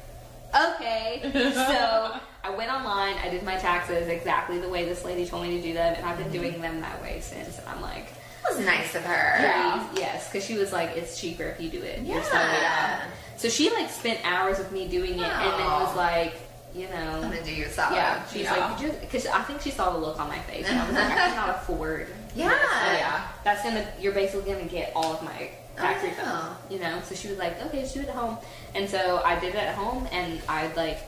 Okay. 0.54 1.30
so 1.54 2.18
I 2.44 2.50
went 2.50 2.70
online, 2.70 3.16
I 3.16 3.28
did 3.28 3.42
my 3.42 3.56
taxes 3.56 4.08
exactly 4.08 4.58
the 4.58 4.68
way 4.68 4.84
this 4.84 5.04
lady 5.04 5.26
told 5.26 5.42
me 5.42 5.56
to 5.56 5.62
do 5.62 5.74
them, 5.74 5.94
and 5.96 6.06
I've 6.06 6.16
been 6.18 6.30
doing 6.30 6.60
them 6.60 6.80
that 6.80 7.02
way 7.02 7.20
since. 7.20 7.58
And 7.58 7.68
I'm 7.68 7.80
like, 7.82 8.06
That 8.44 8.56
was 8.56 8.64
nice 8.64 8.94
of 8.94 9.02
her. 9.04 9.42
Yeah. 9.42 9.88
Yes, 9.96 10.28
because 10.30 10.46
she 10.46 10.56
was 10.56 10.72
like, 10.72 10.90
It's 10.96 11.20
cheaper 11.20 11.44
if 11.44 11.60
you 11.60 11.68
do 11.68 11.82
it. 11.82 12.00
Yeah. 12.02 13.02
So 13.36 13.48
she 13.48 13.70
like 13.70 13.88
spent 13.90 14.20
hours 14.24 14.58
with 14.58 14.72
me 14.72 14.88
doing 14.88 15.12
it, 15.14 15.22
and 15.22 15.52
then 15.60 15.66
was 15.66 15.96
like, 15.96 16.34
you 16.74 16.88
know, 16.88 16.96
I'm 16.96 17.22
gonna 17.22 17.42
do 17.42 17.54
your 17.54 17.68
solid. 17.70 17.94
yeah, 17.96 18.24
she's 18.26 18.42
Yeah. 18.42 18.54
like, 18.76 19.00
because 19.00 19.26
I 19.26 19.42
think 19.42 19.60
she 19.60 19.70
saw 19.70 19.90
the 19.92 19.98
look 19.98 20.18
on 20.20 20.28
my 20.28 20.38
face, 20.40 20.66
and 20.68 20.78
I 20.78 20.84
was 20.86 20.94
like, 20.94 21.04
I 21.10 21.14
cannot 21.30 21.48
afford. 21.56 22.08
Yeah. 22.34 22.48
this. 22.50 22.58
Yeah. 23.00 23.22
That's 23.44 23.62
gonna, 23.62 23.86
you're 24.00 24.12
basically 24.12 24.52
gonna 24.52 24.64
get 24.66 24.92
all 24.94 25.14
of 25.14 25.22
my 25.22 25.50
tax 25.76 26.02
Oh, 26.02 26.06
refund, 26.08 26.56
you 26.70 26.78
know. 26.80 27.00
So 27.04 27.14
she 27.14 27.28
was 27.28 27.38
like, 27.38 27.60
okay, 27.66 27.82
just 27.82 27.94
do 27.94 28.00
it 28.00 28.08
at 28.08 28.14
home, 28.14 28.38
and 28.74 28.88
so 28.88 29.22
I 29.24 29.38
did 29.40 29.50
it 29.54 29.62
at 29.62 29.74
home, 29.76 30.06
and 30.12 30.40
I 30.48 30.72
like, 30.74 30.98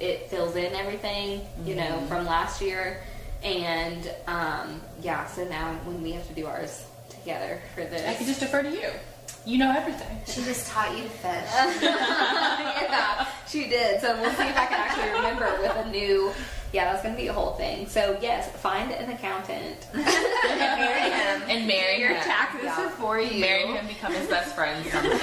it 0.00 0.28
fills 0.30 0.56
in 0.56 0.72
everything, 0.74 1.42
you 1.64 1.74
know, 1.76 1.82
Mm-hmm. 1.82 2.06
from 2.06 2.24
last 2.26 2.60
year, 2.62 3.02
and 3.42 4.10
um, 4.26 4.80
yeah. 5.02 5.26
So 5.26 5.44
now 5.44 5.72
when 5.84 6.02
we 6.02 6.12
have 6.12 6.26
to 6.28 6.34
do 6.34 6.46
ours 6.46 6.84
together 7.08 7.60
for 7.74 7.82
this, 7.84 8.06
I 8.08 8.14
can 8.14 8.26
just 8.26 8.40
defer 8.40 8.62
to 8.62 8.70
you. 8.70 8.90
You 9.46 9.56
know 9.58 9.72
everything. 9.74 10.20
She 10.26 10.42
just 10.44 10.70
taught 10.70 10.94
you 10.96 11.04
to 11.04 11.08
fish. 11.08 11.50
yeah, 11.82 13.26
she 13.48 13.68
did. 13.68 14.00
So 14.00 14.14
we'll 14.20 14.30
see 14.32 14.42
if 14.44 14.56
I 14.56 14.66
can 14.66 14.78
actually 14.78 15.10
remember 15.12 15.46
with 15.62 15.76
a 15.86 15.90
new. 15.90 16.32
Yeah, 16.72 16.92
that's 16.92 17.02
gonna 17.02 17.16
be 17.16 17.26
a 17.26 17.32
whole 17.32 17.54
thing. 17.54 17.86
So 17.88 18.16
yes, 18.22 18.48
find 18.60 18.92
an 18.92 19.10
accountant. 19.10 19.88
and 19.94 20.04
marry 20.04 21.10
him. 21.10 21.42
And 21.48 21.66
marry 21.66 21.98
Your 22.00 22.10
him. 22.10 22.22
taxes 22.22 22.60
Yeah. 22.64 22.90
for 22.90 23.18
you. 23.18 23.40
Marry 23.40 23.66
him, 23.66 23.86
become 23.88 24.12
his 24.12 24.28
best 24.28 24.54
friend. 24.54 24.84
someday. 24.86 25.18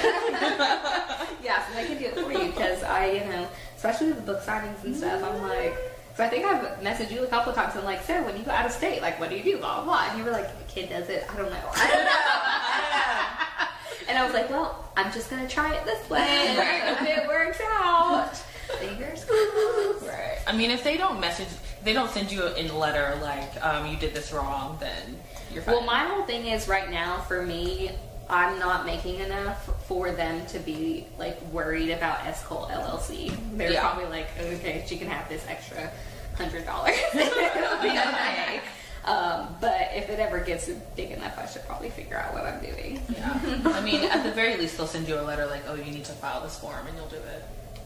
Yeah, 1.44 1.66
so 1.68 1.74
they 1.76 1.86
can 1.88 1.98
do 2.00 2.06
it 2.06 2.16
for 2.16 2.32
you 2.34 2.48
because 2.52 2.84
I, 2.84 3.12
you 3.12 3.20
know, 3.30 3.48
especially 3.78 4.08
with 4.08 4.18
the 4.18 4.34
book 4.34 4.42
signings 4.44 4.84
and 4.84 4.94
stuff, 4.96 5.24
I'm 5.24 5.42
like. 5.42 5.78
So 6.18 6.24
I 6.24 6.30
think 6.30 6.46
I've 6.46 6.80
messaged 6.82 7.12
you 7.12 7.24
a 7.24 7.28
couple 7.28 7.52
of 7.52 7.56
times. 7.56 7.76
I'm 7.76 7.86
like, 7.86 8.02
Sarah, 8.04 8.26
when 8.26 8.36
you 8.36 8.44
go 8.44 8.50
out 8.50 8.66
of 8.66 8.72
state, 8.72 9.04
like, 9.04 9.20
what 9.20 9.30
do 9.30 9.38
you 9.38 9.44
do? 9.44 9.58
Blah 9.60 9.76
blah. 9.76 9.84
blah. 9.86 10.10
And 10.10 10.18
you 10.18 10.26
were 10.26 10.32
like, 10.32 10.46
a 10.48 10.64
kid 10.68 10.90
does 10.90 11.10
it. 11.10 11.24
I 11.32 11.38
don't 11.38 11.52
know. 11.52 11.70
I 11.76 11.88
don't 11.88 12.06
know. 12.06 12.12
I 12.12 13.68
And 14.10 14.18
I 14.18 14.26
was 14.26 14.34
like, 14.34 14.50
well, 14.50 14.90
I'm 14.98 15.12
just 15.12 15.30
gonna 15.30 15.48
try 15.48 15.76
it 15.76 15.86
this 15.86 16.10
way. 16.10 16.20
and 16.28 16.58
Right. 16.58 16.84
I 17.02 17.22
it 17.22 17.28
works 17.28 17.60
out. 17.70 18.36
Fingers 18.80 19.26
crossed. 19.26 20.08
right. 20.08 20.40
I 20.48 20.54
mean, 20.56 20.72
if 20.72 20.84
they 20.84 20.98
don't 20.98 21.20
message, 21.20 21.48
they 21.84 21.94
don't 21.94 22.10
send 22.10 22.32
you 22.32 22.48
in 22.48 22.70
a 22.70 22.78
letter 22.78 23.18
like, 23.22 23.64
um, 23.64 23.86
you 23.88 23.96
did 23.98 24.14
this 24.16 24.34
wrong, 24.34 24.78
then 24.80 25.20
you're 25.54 25.62
fine. 25.62 25.76
Well, 25.76 25.84
my 25.86 26.00
whole 26.00 26.24
thing 26.26 26.48
is 26.48 26.68
right 26.68 26.90
now 26.90 27.22
for 27.22 27.46
me, 27.46 27.92
I'm 28.30 28.60
not 28.60 28.86
making 28.86 29.20
enough 29.20 29.66
for 29.88 30.12
them 30.12 30.46
to 30.48 30.60
be 30.60 31.08
like 31.18 31.42
worried 31.52 31.92
about 31.92 32.26
S 32.26 32.44
Cole 32.44 32.68
LLC. 32.72 33.36
They're 33.58 33.72
Yeah. 33.72 33.82
probably 33.82 34.06
like, 34.06 34.28
okay, 34.40 34.84
she 34.88 34.98
can 34.98 35.08
have 35.08 35.30
this 35.30 35.46
extra 35.48 35.90
hundred 36.36 36.66
dollars. 36.66 36.96
Okay. 37.14 38.62
Um, 39.06 39.56
but 39.62 39.90
if 39.94 40.10
it 40.10 40.20
ever 40.20 40.40
gets 40.42 40.68
big 40.98 41.12
enough, 41.12 41.38
I 41.40 41.46
should 41.46 41.66
probably 41.66 41.90
figure 41.90 42.18
out 42.18 42.34
what 42.34 42.46
I'm 42.46 42.60
doing. 42.62 43.02
Yeah. 43.10 43.40
I 43.74 43.80
mean, 43.82 44.04
at 44.04 44.24
the 44.24 44.32
very 44.32 44.58
least, 44.58 44.76
they'll 44.78 44.86
send 44.88 45.08
you 45.08 45.18
a 45.18 45.22
letter 45.22 45.46
like, 45.46 45.64
oh, 45.68 45.76
you 45.76 45.86
need 45.86 46.04
to 46.06 46.12
file 46.12 46.42
this 46.42 46.60
form, 46.60 46.86
and 46.88 46.98
you'll 46.98 47.08
do 47.08 47.16
it. 47.16 47.44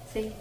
See, 0.08 0.34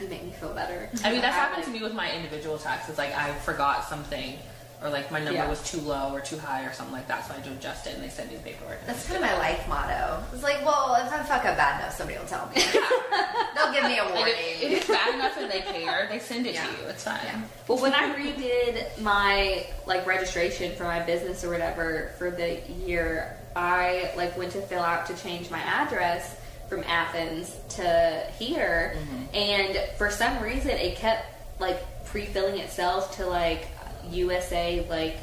you 0.00 0.08
make 0.08 0.24
me 0.24 0.32
feel 0.32 0.52
better. 0.52 0.90
I 1.04 1.12
mean, 1.12 1.20
that's 1.20 1.36
happened 1.36 1.62
to 1.64 1.70
me 1.70 1.82
with 1.82 1.94
my 1.94 2.10
individual 2.12 2.58
taxes. 2.58 2.98
Like, 2.98 3.14
I 3.16 3.32
forgot 3.40 3.84
something, 3.84 4.36
or 4.82 4.90
like 4.90 5.10
my 5.10 5.18
number 5.18 5.32
Yeah. 5.34 5.48
was 5.48 5.62
too 5.62 5.80
low 5.80 6.12
or 6.12 6.20
too 6.20 6.38
high 6.38 6.64
or 6.64 6.72
something 6.72 6.92
like 6.94 7.08
that, 7.08 7.26
so 7.26 7.32
I 7.32 7.36
had 7.36 7.44
to 7.44 7.52
adjust 7.52 7.86
it, 7.86 7.94
and 7.94 8.02
they 8.02 8.08
send 8.08 8.30
me 8.30 8.36
the 8.36 8.42
paperwork. 8.42 8.84
That's 8.86 9.06
kind 9.06 9.22
of 9.22 9.30
my 9.30 9.36
life 9.38 9.66
motto. 9.68 10.22
It's 10.32 10.42
like, 10.42 10.64
well, 10.64 10.94
if 11.04 11.12
I 11.12 11.22
fuck 11.22 11.44
up 11.44 11.56
bad 11.56 11.80
enough, 11.80 11.96
somebody 11.96 12.18
will 12.18 12.26
tell 12.26 12.46
me. 12.54 12.56
They'll 13.54 13.72
give 13.72 13.84
me 13.84 13.98
a 13.98 14.04
Like, 14.04 14.14
warning. 14.14 14.34
if, 14.38 14.62
if 14.62 14.72
it's 14.78 14.88
bad 14.88 15.14
enough 15.14 15.36
and 15.38 15.50
they 15.50 15.60
care, 15.60 16.06
they 16.10 16.18
send 16.18 16.46
it 16.46 16.54
Yeah. 16.54 16.66
to 16.66 16.72
you. 16.82 16.88
It's 16.88 17.04
fine. 17.04 17.18
Yeah. 17.24 17.40
Well, 17.68 17.78
when 17.80 17.94
I 17.94 18.14
redid 18.14 19.00
my 19.00 19.66
like 19.86 20.06
registration 20.06 20.74
for 20.76 20.84
my 20.84 21.00
business 21.00 21.44
or 21.44 21.50
whatever 21.50 22.12
for 22.18 22.30
the 22.30 22.60
year, 22.84 23.36
I 23.56 24.10
like 24.16 24.36
went 24.36 24.52
to 24.52 24.60
fill 24.62 24.82
out 24.82 25.06
to 25.06 25.16
change 25.16 25.50
my 25.50 25.60
address 25.60 26.36
from 26.68 26.82
Athens 26.84 27.54
to 27.70 28.26
here, 28.38 28.96
mm-hmm. 28.98 29.34
and 29.34 29.78
for 29.96 30.10
some 30.10 30.42
reason 30.42 30.70
it 30.70 30.96
kept 30.96 31.24
like 31.60 31.78
pre-filling 32.06 32.58
itself 32.58 33.16
to 33.16 33.26
like 33.26 33.68
USA 34.10 34.86
like 34.88 35.16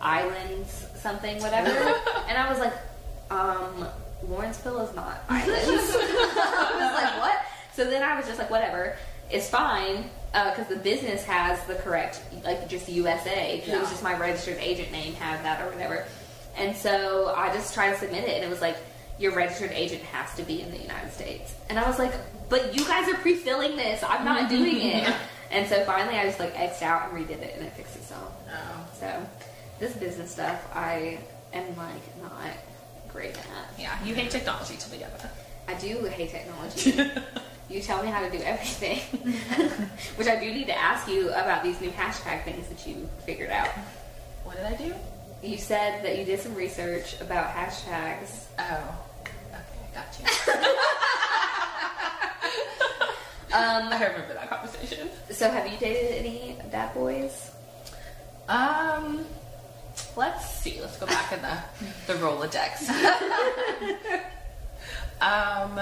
islands 0.00 0.86
something 0.96 1.40
whatever, 1.42 1.70
and 2.28 2.36
I 2.38 2.48
was 2.50 2.58
like, 2.58 2.74
um, 3.30 3.86
Lawrenceville 4.28 4.80
is 4.80 4.94
not 4.94 5.22
islands. 5.28 5.58
I 5.68 6.92
was 6.92 7.02
like, 7.02 7.18
what? 7.20 7.36
So 7.74 7.84
then 7.84 8.02
I 8.02 8.16
was 8.16 8.26
just 8.26 8.38
like, 8.38 8.50
whatever, 8.50 8.96
it's 9.30 9.48
fine 9.48 10.04
because 10.32 10.66
the 10.68 10.76
business 10.76 11.24
has 11.24 11.62
the 11.64 11.74
correct, 11.76 12.20
like 12.44 12.68
just 12.68 12.88
USA. 12.88 13.58
'cause 13.60 13.68
It 13.74 13.80
was 13.80 13.90
just 13.90 14.02
my 14.02 14.16
registered 14.18 14.58
agent 14.60 14.92
name 14.92 15.14
had 15.14 15.44
that 15.44 15.60
or 15.62 15.70
whatever. 15.70 16.04
And 16.56 16.76
so 16.76 17.32
I 17.36 17.52
just 17.52 17.74
tried 17.74 17.92
to 17.92 17.98
submit 17.98 18.24
it, 18.24 18.34
and 18.36 18.44
it 18.44 18.50
was 18.50 18.60
like, 18.60 18.76
your 19.18 19.32
registered 19.34 19.70
agent 19.72 20.02
has 20.02 20.34
to 20.36 20.42
be 20.42 20.62
in 20.62 20.70
the 20.70 20.78
United 20.78 21.12
States. 21.12 21.54
And 21.68 21.78
I 21.78 21.86
was 21.88 21.98
like, 21.98 22.12
but 22.48 22.74
you 22.74 22.84
guys 22.86 23.08
are 23.08 23.16
pre-filling 23.16 23.76
this. 23.76 24.02
I'm 24.02 24.24
not 24.24 24.48
doing 24.48 24.80
it. 24.80 25.14
And 25.50 25.68
so 25.68 25.84
finally, 25.84 26.16
I 26.16 26.24
just 26.24 26.38
like 26.38 26.58
X'd 26.58 26.82
out 26.82 27.12
and 27.12 27.18
redid 27.18 27.42
it, 27.42 27.56
and 27.56 27.66
it 27.66 27.72
fixed 27.72 27.96
itself. 27.96 28.32
Oh. 28.52 28.86
So 28.98 29.26
this 29.78 29.94
business 29.94 30.30
stuff, 30.30 30.64
I 30.74 31.18
am 31.52 31.76
like 31.76 32.22
not 32.22 32.32
great 33.08 33.36
at. 33.36 33.78
Yeah, 33.78 34.02
you 34.04 34.14
hate 34.14 34.30
technology 34.30 34.76
together. 34.76 35.30
I 35.66 35.74
do 35.74 36.04
hate 36.04 36.30
technology. 36.30 36.94
you 37.68 37.80
tell 37.80 38.02
me 38.02 38.10
how 38.10 38.20
to 38.20 38.30
do 38.30 38.42
everything, 38.44 38.98
which 40.16 40.28
I 40.28 40.38
do 40.38 40.52
need 40.52 40.66
to 40.66 40.78
ask 40.78 41.08
you 41.08 41.30
about 41.30 41.62
these 41.62 41.80
new 41.80 41.90
hashtag 41.90 42.44
things 42.44 42.68
that 42.68 42.86
you 42.86 43.08
figured 43.24 43.50
out. 43.50 43.68
What 44.44 44.56
did 44.56 44.66
I 44.66 44.76
do? 44.76 44.94
You 45.42 45.56
said 45.56 46.04
that 46.04 46.18
you 46.18 46.24
did 46.24 46.40
some 46.40 46.54
research 46.54 47.20
about 47.20 47.54
hashtags. 47.54 48.46
Oh. 48.58 48.98
Okay, 49.22 49.32
got 49.94 50.06
you. 50.20 50.26
Um, 53.52 53.92
I 53.92 54.06
remember 54.06 54.34
that 54.34 54.48
conversation. 54.48 55.08
so 55.30 55.50
have 55.50 55.66
you 55.70 55.76
dated 55.78 56.18
any 56.18 56.56
bad 56.70 56.94
boys? 56.94 57.50
Um, 58.48 59.24
let's 60.16 60.54
see. 60.54 60.80
Let's 60.80 60.96
go 60.98 61.06
back 61.06 61.32
in 61.32 61.42
the 61.42 61.58
the 62.06 62.14
Rolodex. 62.14 62.88
um, 65.20 65.80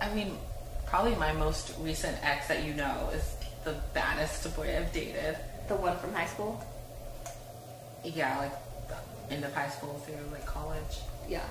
I 0.00 0.14
mean, 0.14 0.38
probably 0.86 1.14
my 1.16 1.32
most 1.32 1.74
recent 1.80 2.16
ex 2.24 2.48
that 2.48 2.64
you 2.64 2.74
know 2.74 3.10
is 3.12 3.36
the 3.64 3.74
baddest 3.92 4.54
boy 4.56 4.76
I've 4.76 4.92
dated. 4.92 5.36
The 5.68 5.76
one 5.76 5.96
from 5.98 6.12
high 6.12 6.26
school? 6.26 6.64
Yeah, 8.04 8.38
like 8.38 8.52
end 9.30 9.44
of 9.44 9.54
high 9.54 9.68
school 9.68 9.94
through 10.04 10.18
like 10.32 10.46
college. 10.46 10.98
Yeah. 11.28 11.46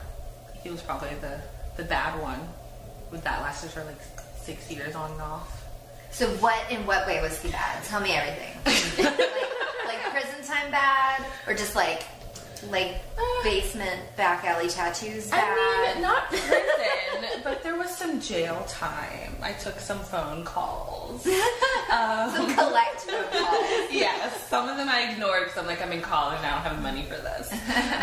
He 0.61 0.69
was 0.69 0.81
probably 0.81 1.15
the 1.21 1.39
the 1.77 1.83
bad 1.83 2.21
one. 2.21 2.39
With 3.11 3.23
that 3.23 3.41
lasted 3.41 3.71
for 3.71 3.83
like 3.83 3.97
six 4.49 4.71
years 4.71 4.95
on 4.95 5.11
and 5.11 5.21
off. 5.21 5.63
So 6.09 6.27
what 6.38 6.59
in 6.71 6.84
what 6.88 7.05
way 7.05 7.21
was 7.21 7.39
he 7.39 7.51
bad? 7.51 7.84
Tell 7.84 8.01
me 8.01 8.13
everything. 8.13 8.55
like, 9.05 9.19
like 9.85 10.01
prison 10.11 10.43
time 10.43 10.71
bad, 10.71 11.23
or 11.45 11.53
just 11.53 11.76
like 11.76 12.01
like 12.71 12.95
basement 13.43 14.01
back 14.17 14.43
alley 14.45 14.67
tattoos 14.67 15.30
bad? 15.30 15.45
I 15.45 15.93
mean, 15.93 16.01
not 16.01 16.30
prison, 16.30 17.41
but 17.43 17.61
there 17.61 17.77
was 17.77 17.95
some 17.95 18.19
jail 18.19 18.65
time. 18.67 19.35
I 19.43 19.51
took 19.53 19.80
some 19.80 19.99
phone 19.99 20.43
calls. 20.43 21.27
Um, 21.89 22.30
Some 22.35 22.53
collect 22.53 22.99
phone 23.01 23.23
calls. 23.31 23.65
yes, 23.91 24.47
some 24.47 24.69
of 24.69 24.77
them 24.77 24.88
I 24.88 25.11
ignored 25.11 25.45
because 25.45 25.57
I'm 25.57 25.65
like, 25.65 25.81
I'm 25.81 25.91
in 25.91 26.01
college 26.01 26.38
and 26.38 26.45
I 26.45 26.51
don't 26.51 26.61
have 26.61 26.84
money 26.84 27.01
for 27.01 27.15
this. 27.15 27.49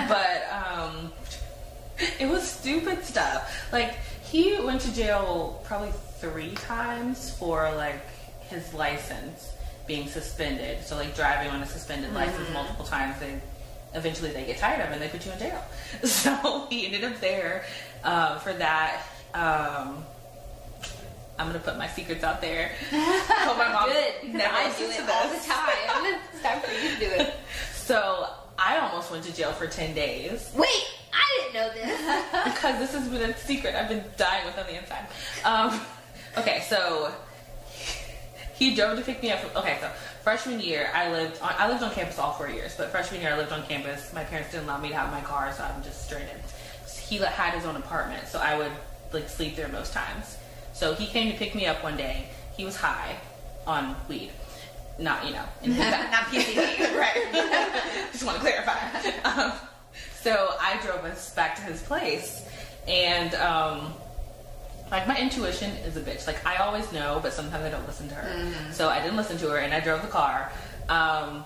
but 0.09 0.43
um, 0.51 1.12
it 2.18 2.28
was 2.28 2.43
stupid 2.43 3.05
stuff. 3.05 3.70
Like, 3.70 3.94
he 4.24 4.60
went 4.60 4.81
to 4.81 4.93
jail 4.93 5.62
probably 5.64 5.93
three 6.18 6.52
times 6.55 7.30
for 7.30 7.70
like 7.74 8.01
his 8.48 8.72
license 8.74 9.52
being 9.86 10.09
suspended. 10.09 10.84
So, 10.84 10.97
like, 10.97 11.14
driving 11.14 11.51
on 11.52 11.62
a 11.62 11.66
suspended 11.66 12.12
license 12.12 12.51
multiple 12.52 12.84
times, 12.84 13.18
they 13.20 13.40
eventually 13.94 14.30
they 14.32 14.44
get 14.44 14.59
tired 14.59 14.80
of 14.80 14.90
it 14.90 14.94
and 14.94 15.02
they 15.02 15.09
put 15.09 15.24
you 15.24 15.32
in 15.32 15.38
jail. 15.38 15.62
So, 16.05 16.66
he 16.70 16.86
ended 16.86 17.05
up 17.05 17.20
there 17.20 17.64
uh, 18.05 18.38
for 18.38 18.52
that. 18.55 19.02
Um, 19.34 20.05
I'm 21.38 21.47
gonna 21.48 21.59
put 21.59 21.76
my 21.76 21.86
secrets 21.88 22.24
out 22.24 22.40
there. 22.40 22.72
Hope 22.90 23.59
my 23.59 23.70
mom 23.70 23.90
Good, 23.90 24.32
never 24.34 24.55
I 24.55 24.72
do 24.76 24.84
it 24.84 25.01
all 25.01 25.28
the 25.28 25.47
time. 25.47 26.18
It's 26.32 26.43
time 26.43 26.60
for 26.60 26.72
you 26.72 26.94
to 26.94 26.98
do 26.98 27.22
it. 27.22 27.34
So 27.74 28.28
I 28.59 28.78
almost 28.78 29.10
went 29.10 29.24
to 29.24 29.34
jail 29.34 29.52
for 29.52 29.66
10 29.66 29.94
days 29.94 30.51
Wait, 30.56 30.68
I 31.12 31.40
didn't 31.40 31.55
know 31.55 31.70
this. 31.74 32.55
because 32.55 32.78
this 32.78 32.93
has 32.93 33.09
been 33.09 33.30
a 33.30 33.36
secret 33.36 33.74
I've 33.74 33.88
been 33.88 34.05
dying 34.16 34.47
with 34.47 34.59
on 34.59 34.66
the 34.66 34.78
inside. 34.78 35.06
Um, 35.44 35.80
okay, 36.36 36.62
so 36.68 37.12
he 38.54 38.74
drove 38.74 38.98
to 38.98 39.04
pick 39.04 39.22
me 39.22 39.30
up. 39.30 39.40
From, 39.40 39.56
okay, 39.62 39.78
so 39.80 39.90
freshman 40.22 40.60
year 40.60 40.90
I 40.94 41.10
lived 41.12 41.40
on 41.40 41.54
I 41.58 41.68
lived 41.68 41.82
on 41.82 41.92
campus 41.92 42.18
all 42.18 42.32
four 42.32 42.48
years, 42.48 42.74
but 42.76 42.90
freshman 42.90 43.20
year 43.20 43.32
I 43.32 43.36
lived 43.36 43.52
on 43.52 43.62
campus. 43.64 44.12
My 44.12 44.24
parents 44.24 44.52
didn't 44.52 44.64
allow 44.64 44.78
me 44.78 44.88
to 44.88 44.96
have 44.96 45.12
my 45.12 45.20
car, 45.20 45.52
so 45.52 45.62
I'm 45.62 45.82
just 45.82 46.06
stranded. 46.06 46.36
He 47.08 47.18
had 47.18 47.54
his 47.54 47.64
own 47.64 47.76
apartment, 47.76 48.26
so 48.26 48.38
I 48.38 48.58
would 48.58 48.72
like 49.12 49.28
sleep 49.28 49.56
there 49.56 49.68
most 49.68 49.92
times. 49.92 50.36
So 50.72 50.94
he 50.94 51.06
came 51.06 51.30
to 51.32 51.38
pick 51.38 51.54
me 51.54 51.66
up 51.66 51.82
one 51.82 51.96
day. 51.96 52.28
He 52.56 52.64
was 52.64 52.76
high 52.76 53.16
on 53.66 53.94
weed, 54.08 54.30
not 54.98 55.24
you 55.24 55.32
know 55.32 55.44
in 55.62 55.72
his 55.72 55.78
bag. 55.90 56.10
Not 56.10 56.24
PCP. 56.24 56.96
right. 56.96 58.08
Just 58.12 58.24
want 58.24 58.38
to 58.38 58.42
clarify. 58.42 58.78
Um, 59.24 59.52
so 60.20 60.56
I 60.60 60.80
drove 60.82 61.04
us 61.04 61.34
back 61.34 61.56
to 61.56 61.62
his 61.62 61.82
place, 61.82 62.48
and 62.88 63.34
um, 63.36 63.94
like 64.90 65.08
my 65.08 65.18
intuition 65.18 65.70
is 65.78 65.96
a 65.96 66.00
bitch. 66.00 66.26
Like 66.26 66.44
I 66.46 66.56
always 66.56 66.92
know, 66.92 67.18
but 67.22 67.32
sometimes 67.32 67.64
I 67.64 67.70
don't 67.70 67.86
listen 67.86 68.08
to 68.08 68.14
her. 68.14 68.72
So 68.72 68.88
I 68.88 69.00
didn't 69.00 69.16
listen 69.16 69.38
to 69.38 69.48
her, 69.50 69.58
and 69.58 69.74
I 69.74 69.80
drove 69.80 70.02
the 70.02 70.08
car. 70.08 70.52
Um, 70.88 71.44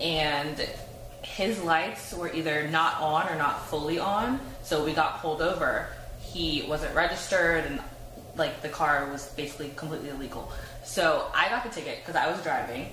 and 0.00 0.68
his 1.22 1.62
lights 1.62 2.12
were 2.12 2.32
either 2.32 2.68
not 2.68 3.00
on 3.00 3.28
or 3.28 3.36
not 3.36 3.64
fully 3.66 3.98
on. 3.98 4.40
So 4.62 4.84
we 4.84 4.92
got 4.92 5.20
pulled 5.20 5.40
over. 5.40 5.88
He 6.20 6.64
wasn't 6.68 6.94
registered, 6.94 7.64
and 7.64 7.80
like 8.36 8.60
the 8.62 8.68
car 8.68 9.08
was 9.10 9.28
basically 9.34 9.72
completely 9.76 10.10
illegal. 10.10 10.50
So 10.84 11.30
I 11.34 11.48
got 11.48 11.62
the 11.62 11.70
ticket 11.70 11.98
because 12.00 12.16
I 12.16 12.30
was 12.30 12.42
driving. 12.42 12.88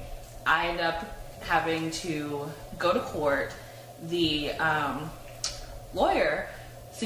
I 0.46 0.68
ended 0.68 0.86
up 0.86 1.18
having 1.42 1.92
to 1.92 2.50
go 2.78 2.94
to 2.94 3.00
court. 3.00 3.54
The 4.08 4.52
um, 4.54 5.12
lawyer 5.94 6.50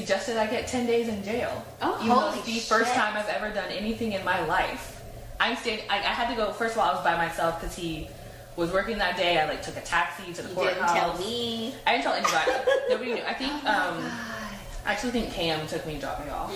suggested 0.00 0.36
I 0.36 0.46
get 0.46 0.66
10 0.68 0.84
days 0.86 1.08
in 1.08 1.24
jail. 1.24 1.64
Oh, 1.80 1.96
even 2.04 2.10
holy 2.10 2.36
it's 2.40 2.46
the 2.46 2.58
first 2.60 2.92
time 2.92 3.16
I've 3.16 3.30
ever 3.30 3.48
done 3.48 3.70
anything 3.70 4.12
in 4.12 4.22
my 4.26 4.44
life. 4.44 5.02
I'm 5.40 5.56
standing. 5.56 5.86
I, 5.88 5.96
I 5.96 6.12
had 6.20 6.28
to 6.28 6.36
go. 6.36 6.52
First 6.52 6.74
of 6.74 6.80
all, 6.82 6.90
I 6.90 6.94
was 6.94 7.02
by 7.02 7.16
myself 7.16 7.58
because 7.58 7.74
he 7.74 8.08
was 8.56 8.70
working 8.72 8.98
that 8.98 9.16
day. 9.16 9.38
I 9.40 9.48
like 9.48 9.62
took 9.62 9.78
a 9.78 9.80
taxi 9.80 10.34
to 10.34 10.42
the 10.42 10.50
You 10.50 10.54
courthouse. 10.54 10.92
didn't 10.92 11.00
tell 11.00 11.18
me. 11.18 11.74
I 11.86 11.92
didn't 11.92 12.04
tell 12.04 12.12
anybody. 12.12 12.50
Nobody 12.90 13.14
knew. 13.14 13.22
I 13.26 13.32
think. 13.32 13.52
Um, 13.64 14.04
I 14.84 14.92
actually 14.92 15.12
think 15.12 15.32
Cam 15.32 15.66
took 15.66 15.86
me 15.86 15.92
and 15.92 16.00
dropped 16.02 16.24
me 16.26 16.30
off 16.30 16.52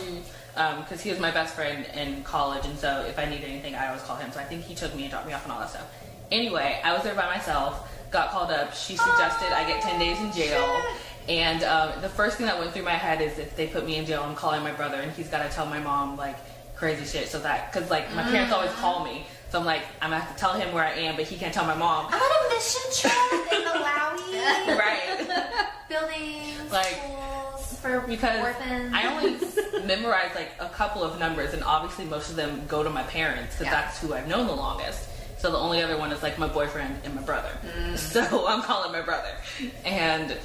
because 0.85 1.01
he 1.01 1.09
was 1.11 1.19
my 1.19 1.31
best 1.31 1.55
friend 1.55 1.87
in 1.97 2.23
college, 2.25 2.67
and 2.67 2.79
so 2.79 3.07
if 3.09 3.19
I 3.19 3.25
needed 3.25 3.49
anything, 3.49 3.75
I 3.75 3.89
always 3.89 4.03
call 4.03 4.17
him. 4.17 4.31
So 4.33 4.39
I 4.41 4.45
think 4.45 4.65
he 4.65 4.75
took 4.75 4.95
me 4.95 5.03
and 5.05 5.11
dropped 5.11 5.27
me 5.27 5.33
off 5.33 5.45
and 5.45 5.53
all 5.53 5.61
that 5.61 5.71
stuff. 5.71 5.89
Anyway, 6.31 6.79
I 6.85 6.93
was 6.93 7.03
there 7.05 7.15
by 7.15 7.27
myself. 7.35 7.89
Got 8.11 8.31
called 8.33 8.51
up. 8.51 8.75
She 8.75 8.97
suggested 8.97 9.49
I 9.53 9.65
get 9.67 9.81
ten 9.81 9.99
days 9.99 10.19
in 10.21 10.31
jail. 10.33 10.67
And 11.31 11.63
um, 11.63 11.93
the 12.03 12.09
first 12.09 12.39
thing 12.39 12.47
that 12.47 12.59
went 12.59 12.73
through 12.73 12.83
my 12.83 12.91
head 13.07 13.21
is 13.23 13.39
if 13.39 13.55
they 13.55 13.69
put 13.69 13.87
me 13.87 13.95
in 13.97 14.05
jail, 14.05 14.25
I'm 14.27 14.35
calling 14.35 14.65
my 14.65 14.73
brother, 14.73 14.97
and 14.97 15.13
he's 15.13 15.29
got 15.29 15.49
to 15.49 15.55
tell 15.55 15.65
my 15.65 15.79
mom 15.79 16.17
like 16.17 16.37
crazy 16.75 17.05
shit, 17.05 17.29
so 17.29 17.39
that 17.39 17.73
because 17.73 17.89
like 17.89 18.13
my 18.17 18.25
parents 18.25 18.53
always 18.53 18.73
call 18.73 19.05
me, 19.05 19.27
so 19.51 19.61
I'm 19.61 19.65
like 19.65 19.83
I'm 20.03 20.11
gonna 20.11 20.23
have 20.25 20.35
to 20.35 20.41
tell 20.41 20.55
him 20.55 20.75
where 20.75 20.83
I 20.83 20.91
am, 20.93 21.15
but 21.15 21.27
he 21.27 21.37
can't 21.37 21.55
tell 21.55 21.67
my 21.67 21.77
mom. 21.77 22.07
I'm 22.09 22.21
on 22.21 22.51
a 22.51 22.55
mission 22.55 22.83
trip 22.99 23.53
in 23.53 23.65
Malawi. 23.65 24.77
right. 24.77 25.67
Buildings, 25.89 26.73
Like, 26.73 26.87
schools 26.87 27.79
for 27.81 28.01
because 28.09 28.41
orphans. 28.41 28.93
I 28.93 29.07
only 29.07 29.87
memorized 29.87 30.35
like 30.35 30.51
a 30.59 30.69
couple 30.71 31.05
of 31.05 31.19
numbers, 31.21 31.53
and 31.55 31.63
obviously 31.63 32.07
most 32.07 32.31
of 32.31 32.35
them 32.37 32.63
go 32.67 32.83
to 32.83 32.91
my 32.91 33.05
parents 33.05 33.55
because 33.57 33.67
Yeah. 33.73 33.81
that's 33.83 34.01
who 34.01 34.15
I've 34.15 34.27
known 34.27 34.49
the 34.49 34.55
longest. 34.55 35.09
So 35.39 35.51
the 35.53 35.59
only 35.59 35.81
other 35.81 35.97
one 35.97 36.11
is 36.13 36.23
like 36.25 36.39
my 36.39 36.49
boyfriend 36.49 36.99
and 37.05 37.15
my 37.15 37.23
brother. 37.23 37.51
So 37.97 38.47
I'm 38.49 38.63
calling 38.63 38.91
my 38.93 39.01
brother, 39.01 39.33
and 39.85 40.37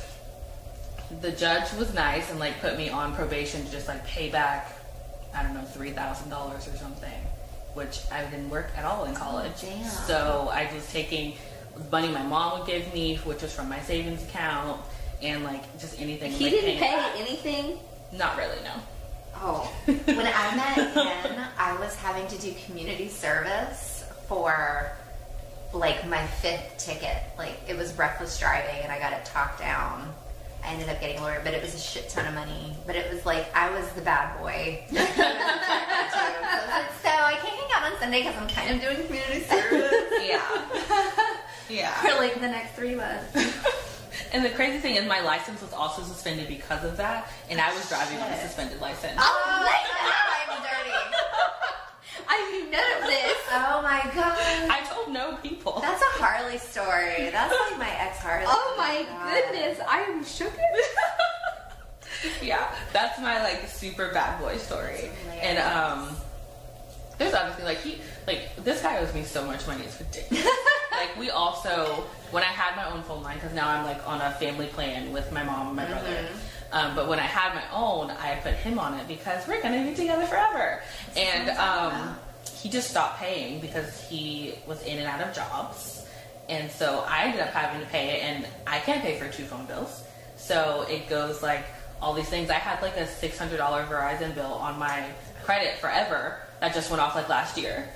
the 1.22 1.32
judge 1.32 1.72
was 1.73 1.94
nice 1.94 2.30
and 2.30 2.40
like 2.40 2.60
put 2.60 2.77
me 2.77 2.90
on 2.90 3.15
probation 3.15 3.64
to 3.65 3.72
just 3.72 3.88
like 3.88 4.06
pay 4.06 4.30
back, 4.30 4.73
I 5.34 5.44
don't 5.44 5.53
know, 5.53 5.64
three 5.64 5.91
thousand 5.91 6.30
dollars 6.30 6.68
or 6.68 6.76
something, 6.77 7.22
which 7.73 7.99
I 8.11 8.23
didn't 8.26 8.49
work 8.49 8.72
at 8.76 8.86
all 8.86 9.06
in 9.06 9.15
oh, 9.15 9.19
college. 9.19 9.61
damn. 9.61 9.90
So 9.90 10.49
I 10.52 10.72
was 10.73 10.91
taking 10.91 11.34
money 11.91 12.10
my 12.10 12.23
mom 12.23 12.60
would 12.60 12.68
give 12.68 12.94
me, 12.94 13.18
which 13.18 13.41
was 13.41 13.53
from 13.53 13.69
my 13.69 13.80
savings 13.82 14.23
account, 14.23 14.82
and 15.22 15.44
like 15.44 15.80
just 15.80 15.99
anything. 15.99 16.32
He 16.32 16.45
like, 16.45 16.53
didn't 16.53 16.80
pay 16.80 16.95
back. 16.95 17.11
anything. 17.18 17.80
Not 18.11 18.38
really, 18.38 18.57
no. 18.64 18.73
Oh, 19.38 19.72
when 19.86 20.27
I 20.27 20.56
met 20.56 20.94
Ken, 20.94 21.48
I 21.57 21.76
was 21.80 21.95
having 21.95 22.27
to 22.27 22.38
do 22.38 22.53
community 22.65 23.10
service 23.10 24.06
for 24.27 24.91
like 25.73 26.07
my 26.07 26.26
fifth 26.26 26.77
ticket. 26.77 27.18
Like 27.38 27.57
it 27.68 27.77
was 27.77 27.94
reckless 27.98 28.40
driving, 28.40 28.82
and 28.82 28.91
I 28.91 28.99
got 28.99 29.14
it 29.14 29.26
talked 29.26 29.60
down. 29.60 30.14
I 30.66 30.72
ended 30.74 30.90
up 30.90 31.00
getting 31.00 31.20
a 31.20 31.22
lawyer, 31.22 31.42
but 31.44 31.54
it 31.54 31.62
was 31.62 31.76
a 31.76 31.80
shit 31.80 32.10
ton 32.10 32.26
of 32.26 32.34
money. 32.34 32.74
But 32.88 32.96
it 32.96 33.12
was 33.14 33.26
like 33.26 33.56
I 33.56 33.70
was 33.78 33.88
the 33.92 34.02
bad 34.02 34.38
boy. 34.40 34.82
He 34.90 34.96
was 34.98 35.08
the 35.08 35.14
detective, 35.14 36.12
too. 36.12 36.12
So, 36.12 36.20
I 36.20 36.60
was 36.60 36.70
like, 36.70 36.92
so 37.04 37.10
I 37.10 37.34
can't 37.34 37.56
hang 37.56 37.70
out 37.76 37.92
on 37.92 38.00
Sunday 38.00 38.20
because 38.24 38.36
I'm 38.36 38.48
kind 38.48 38.76
of 38.76 38.82
doing 38.82 39.06
community 39.06 39.42
service 39.42 39.94
Yeah. 40.26 40.42
yeah. 41.70 41.94
for 42.02 42.18
like 42.20 42.36
the 42.36 42.48
next 42.48 42.76
three 42.76 42.96
months. 42.96 43.36
And 44.34 44.44
the 44.44 44.50
crazy 44.50 44.80
thing 44.80 44.96
is, 44.96 45.08
my 45.08 45.22
license 45.22 45.62
was 45.62 45.72
also 45.72 46.02
suspended 46.02 46.50
because 46.50 46.84
of 46.84 46.98
that, 46.98 47.30
and 47.50 47.62
I 47.62 47.74
was 47.74 47.88
driving 47.88 48.18
on 48.18 48.30
a 48.32 48.38
suspended 48.42 48.82
license. 48.82 49.14
Oh 49.18 49.44
my 49.62 49.72
god. 49.72 50.24
I 52.36 52.52
knew 52.52 52.72
none 52.72 53.02
of 53.02 53.07
this. 53.07 53.38
Oh 53.52 53.82
my 53.82 54.02
god. 54.14 54.38
I 54.70 54.84
told 54.90 55.14
no 55.14 55.38
people. 55.38 55.80
That's 55.82 56.02
a 56.02 56.24
Harley 56.24 56.57
story. 56.57 57.30
That's 57.32 57.53
like 57.70 57.80
my 57.80 57.90
ex 57.90 58.18
Harley. 58.20 58.45
Oh 58.48 58.76
my 58.78 59.06
God. 59.10 59.32
goodness, 59.32 59.80
I 59.88 60.02
am 60.02 60.24
shook. 60.26 60.53
yeah. 62.41 62.74
that's 62.91 63.20
my 63.20 63.41
like 63.41 63.68
super 63.68 64.12
bad 64.12 64.40
boy 64.40 64.57
story. 64.57 65.10
And 65.41 65.60
um, 65.60 66.16
there's 67.18 67.34
obviously 67.34 67.64
like 67.64 67.80
he 67.80 67.99
like 68.28 68.56
this 68.64 68.82
guy 68.82 68.98
owes 68.98 69.14
me 69.14 69.24
so 69.24 69.45
much 69.45 69.66
money. 69.68 69.84
It's 69.86 69.99
ridiculous. 69.99 70.45
like 70.91 71.18
we 71.18 71.30
also 71.30 72.03
when 72.32 72.44
I 72.44 72.48
had 72.48 72.76
my 72.76 72.91
own 72.91 73.03
phone 73.03 73.24
line 73.24 73.36
because 73.36 73.53
now 73.53 73.70
I'm 73.70 73.86
like 73.86 74.06
on 74.07 74.20
a 74.20 74.32
family 74.32 74.68
plan 74.68 75.14
with 75.14 75.32
my 75.32 75.44
mom 75.44 75.68
and 75.68 75.76
my 75.76 75.86
brother. 75.86 76.28
Um, 76.72 76.94
but 76.95 77.07
when 77.07 77.20
I 77.20 77.24
had 77.24 77.56
my 77.56 77.64
own, 77.72 78.12
I 78.12 78.36
put 78.44 78.53
him 78.56 78.80
on 78.80 78.95
it 78.99 79.07
because 79.07 79.48
we're 79.48 79.62
gonna 79.62 79.86
be 79.86 79.95
together 79.95 80.26
forever. 80.26 80.82
And 81.16 81.49
um, 81.52 82.18
he 82.66 82.72
just 82.72 82.90
stopped 82.90 83.20
paying 83.20 83.60
because 83.60 84.02
he 84.10 84.56
was 84.66 84.82
in 84.86 84.98
and 84.98 85.06
out 85.06 85.22
of 85.22 85.36
jobs. 85.36 86.04
And 86.50 86.72
so 86.72 87.06
I 87.08 87.26
ended 87.26 87.42
up 87.42 87.50
having 87.50 87.80
to 87.80 87.86
pay 87.92 88.10
it, 88.18 88.24
and 88.24 88.48
I 88.66 88.80
can't 88.80 89.04
pay 89.04 89.20
for 89.20 89.30
two 89.32 89.44
phone 89.44 89.68
bills. 89.68 90.04
So 90.36 90.84
it 90.90 91.08
goes 91.08 91.44
like 91.44 91.64
all 92.02 92.16
these 92.16 92.28
things. 92.28 92.50
I 92.50 92.56
had 92.56 92.82
like 92.82 92.98
a 92.98 93.06
six 93.06 93.38
hundred 93.38 93.58
dollar 93.58 93.84
Verizon 93.86 94.34
bill 94.34 94.54
on 94.54 94.80
my 94.80 95.06
credit 95.44 95.78
forever 95.78 96.40
that 96.60 96.74
just 96.74 96.90
went 96.90 97.02
off 97.04 97.14
like 97.14 97.30
last 97.30 97.56
year. 97.56 97.88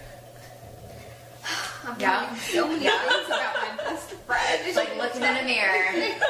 I'm 1.88 2.00
Yeah. 2.00 2.26
having 2.26 2.38
so 2.40 2.68
many 2.68 2.86
Yeah. 2.86 3.00
things 3.10 3.26
about 3.26 3.56
my 3.56 3.84
best 3.84 4.12
friend. 4.28 4.62
It's 4.68 4.78
like 4.78 4.96
looking 4.98 5.24
in 5.24 5.36
a 5.36 5.44
mirror. 5.44 6.14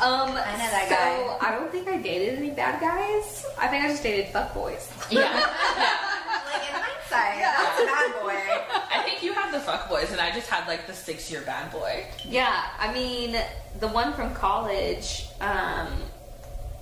Um, 0.00 0.30
I 0.32 0.34
know 0.34 0.70
that 0.74 0.88
so 0.88 0.94
guy. 0.96 1.48
I 1.48 1.52
don't 1.54 1.70
think 1.70 1.86
I 1.86 1.98
dated 1.98 2.36
any 2.38 2.50
bad 2.50 2.80
guys. 2.80 3.46
I 3.56 3.68
think 3.68 3.84
I 3.84 3.88
just 3.88 4.02
dated 4.02 4.32
fuckboys. 4.34 4.90
Yeah, 5.10 5.30
like 5.30 6.93
in 7.10 7.16
hindsight, 7.16 7.40
that's 7.42 7.80
a 7.82 7.86
bad 7.86 8.22
boy. 8.22 8.96
I 8.98 9.02
think 9.02 9.22
you 9.22 9.32
had 9.32 9.52
the 9.52 9.60
fuck 9.60 9.88
boys, 9.88 10.10
and 10.12 10.20
I 10.20 10.30
just 10.32 10.48
had 10.48 10.66
like 10.66 10.86
the 10.86 10.92
six 10.94 11.30
year 11.30 11.42
bad 11.42 11.70
boy. 11.72 12.06
Yeah, 12.24 12.64
I 12.78 12.92
mean, 12.92 13.36
the 13.80 13.88
one 13.88 14.12
from 14.14 14.34
college, 14.34 15.28
um, 15.40 15.88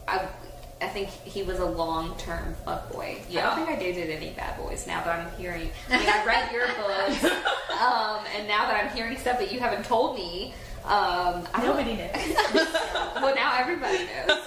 I, 0.08 0.26
I 0.80 0.88
think 0.88 1.08
he 1.08 1.42
was 1.42 1.58
a 1.60 1.64
long 1.64 2.16
term 2.16 2.54
fuckboy. 2.66 3.16
I 3.16 3.20
Yeah. 3.28 3.50
I 3.52 3.56
don't 3.56 3.66
think 3.66 3.78
I 3.78 3.80
dated 3.82 4.10
any 4.10 4.30
bad 4.30 4.56
boys 4.58 4.86
now 4.86 5.02
that 5.04 5.18
I'm 5.18 5.38
hearing. 5.38 5.70
I 5.90 5.98
mean, 5.98 6.08
I 6.08 6.24
read 6.24 6.52
your 6.52 6.66
books, 6.66 7.24
um, 7.80 8.24
and 8.36 8.48
now 8.48 8.66
that 8.66 8.84
I'm 8.84 8.96
hearing 8.96 9.16
stuff 9.18 9.38
that 9.38 9.52
you 9.52 9.60
haven't 9.60 9.84
told 9.84 10.16
me, 10.16 10.54
um, 10.84 11.46
I 11.54 11.62
don't. 11.62 11.76
Nobody 11.76 11.96
knows. 11.96 12.68
Well, 13.22 13.34
now 13.36 13.56
everybody 13.56 13.98
knows. 14.26 14.40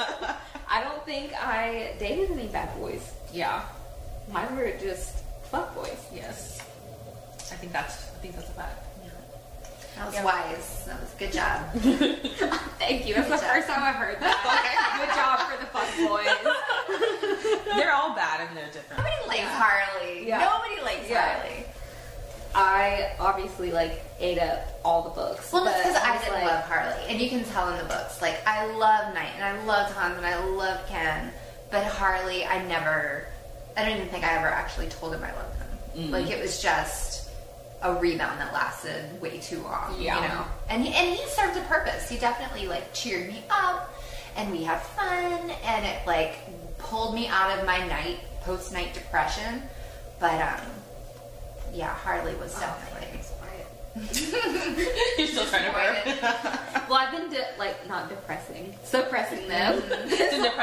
I 0.68 0.84
don't 0.84 1.06
think 1.06 1.31
I 1.34 1.93
dated 1.97 2.31
any 2.31 2.47
bad 2.47 2.76
boys. 2.77 3.14
yeah. 3.31 3.64
Mine 4.34 4.53
were 4.57 4.72
just 4.81 5.23
fuckboys. 5.51 5.97
Yes. 6.13 6.61
I 7.51 7.55
think 7.55 7.72
that's. 7.73 8.09
I 8.11 8.15
think 8.19 8.35
that's 8.35 8.49
a 8.49 8.53
fact. 8.53 8.81
That 9.97 10.07
was 10.07 10.15
wise. 10.26 10.84
That 10.88 10.99
was 10.99 11.13
a 11.13 11.17
good 11.17 11.31
job. 11.31 11.72
Thank 12.80 13.07
you. 13.07 13.13
That's 13.15 13.30
the 13.30 13.35
Good 13.35 13.41
job. 13.41 13.51
first 13.55 13.67
time 13.69 13.81
I've 13.81 13.95
heard 13.95 14.19
that. 14.19 14.38
Good 14.99 15.13
job 15.15 15.39
for 15.47 15.55
the 15.55 15.67
fuckboys. 15.72 16.35
They're 17.77 17.93
all 17.93 18.13
bad 18.13 18.41
and 18.47 18.57
they're 18.57 18.67
different. 18.67 18.97
Nobody 18.97 19.27
likes 19.39 19.51
Harley. 19.53 20.27
Yeah. 20.27 20.39
Nobody 20.39 20.81
likes 20.81 21.09
Yeah. 21.09 21.38
Harley. 21.39 21.65
I 22.53 23.13
obviously 23.19 23.72
like 23.72 24.03
ate 24.19 24.38
up 24.39 24.67
all 24.84 25.03
the 25.03 25.09
books. 25.11 25.51
Well, 25.53 25.65
it's 25.67 25.77
but 25.77 25.84
because 25.84 25.95
I 26.03 26.11
was 26.15 26.22
didn't 26.22 26.35
like, 26.35 26.45
love 26.45 26.63
Harley, 26.65 27.03
and 27.09 27.19
you 27.22 27.30
can 27.30 27.43
tell 27.45 27.69
in 27.69 27.77
the 27.77 27.85
books. 27.85 28.22
Like 28.22 28.38
I 28.47 28.65
love 28.76 29.13
Knight, 29.13 29.31
and 29.35 29.43
I 29.45 29.63
love 29.65 29.91
Hans, 29.93 30.17
and 30.17 30.26
I 30.26 30.38
love 30.45 30.85
Ken, 30.88 31.31
but 31.72 31.85
Harley, 31.85 32.43
I 32.45 32.61
never. 32.65 33.27
I 33.77 33.84
don't 33.84 33.97
even 33.97 34.07
think 34.10 34.23
I 34.23 34.35
ever 34.35 34.47
actually 34.47 34.88
told 34.88 35.14
him 35.14 35.23
I 35.23 35.34
loved 35.34 35.57
him. 35.95 36.11
Like 36.11 36.30
it 36.30 36.41
was 36.41 36.61
just 36.61 37.30
a 37.81 37.93
rebound 37.93 38.39
that 38.39 38.53
lasted 38.53 39.22
way 39.22 39.38
too 39.39 39.61
long. 39.61 39.95
Yeah. 39.99 40.22
You 40.22 40.27
know, 40.27 40.45
and 40.69 40.84
he, 40.84 40.93
and 40.93 41.15
he 41.15 41.26
served 41.30 41.57
a 41.57 41.61
purpose. 41.61 42.10
He 42.10 42.18
definitely 42.18 42.68
like 42.68 42.93
cheered 42.93 43.27
me 43.27 43.43
up, 43.49 43.93
and 44.35 44.52
we 44.52 44.64
had 44.64 44.81
fun, 44.81 45.52
and 45.64 45.85
it 45.85 46.06
like 46.06 46.35
pulled 46.77 47.15
me 47.15 47.27
out 47.27 47.57
of 47.57 47.65
my 47.65 47.85
Knight 47.88 48.19
post 48.41 48.73
Knight 48.73 48.93
depression. 48.93 49.61
But 50.19 50.41
um, 50.41 50.65
yeah, 51.73 51.93
Harley 51.93 52.35
was 52.35 52.53
definitely. 52.60 53.19
You're 55.18 55.27
still 55.27 55.45
trying 55.45 55.65
to 55.65 55.72
burp. 55.72 56.49
Well, 56.89 56.99
I've 56.99 57.11
been 57.11 57.31
de- 57.31 57.57
like 57.57 57.88
not 57.88 58.10
depressing, 58.10 58.76
suppressing 58.84 59.47
them. 59.47 59.81
it's 59.89 60.55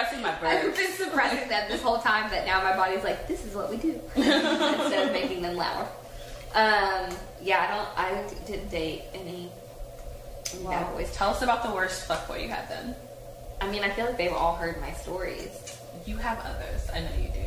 depressing 1.13 1.39
my 1.39 1.43
I've 1.45 1.49
burp. 1.49 1.49
been 1.49 1.49
suppressing 1.49 1.49
them 1.49 1.71
this 1.71 1.83
whole 1.83 1.99
time, 1.99 2.31
but 2.31 2.45
now 2.47 2.63
my 2.63 2.77
body's 2.77 3.05
like, 3.05 3.29
this 3.29 3.45
is 3.45 3.55
what 3.55 3.71
we 3.71 3.77
do 3.77 4.01
instead 4.17 5.07
of 5.07 5.13
making 5.13 5.43
them 5.43 5.57
loud. 5.57 5.87
Um, 6.55 7.15
yeah, 7.43 7.89
I 7.97 8.15
don't. 8.15 8.29
I 8.31 8.47
didn't 8.47 8.71
date 8.71 9.05
any 9.15 9.51
bad 10.65 10.93
boys. 10.93 11.15
tell 11.15 11.31
us 11.31 11.41
about 11.43 11.63
the 11.63 11.71
worst 11.73 12.07
fuckboy 12.09 12.43
you 12.43 12.49
had 12.49 12.69
then. 12.69 12.95
I 13.61 13.71
mean, 13.71 13.83
I 13.83 13.91
feel 13.91 14.07
like 14.07 14.19
they've 14.19 14.33
all 14.33 14.57
heard 14.57 14.81
my 14.81 14.93
stories. 14.93 15.79
You 16.05 16.17
have 16.19 16.39
others. 16.41 16.91
I 16.93 17.01
know 17.01 17.11
you 17.17 17.29
do. 17.29 17.45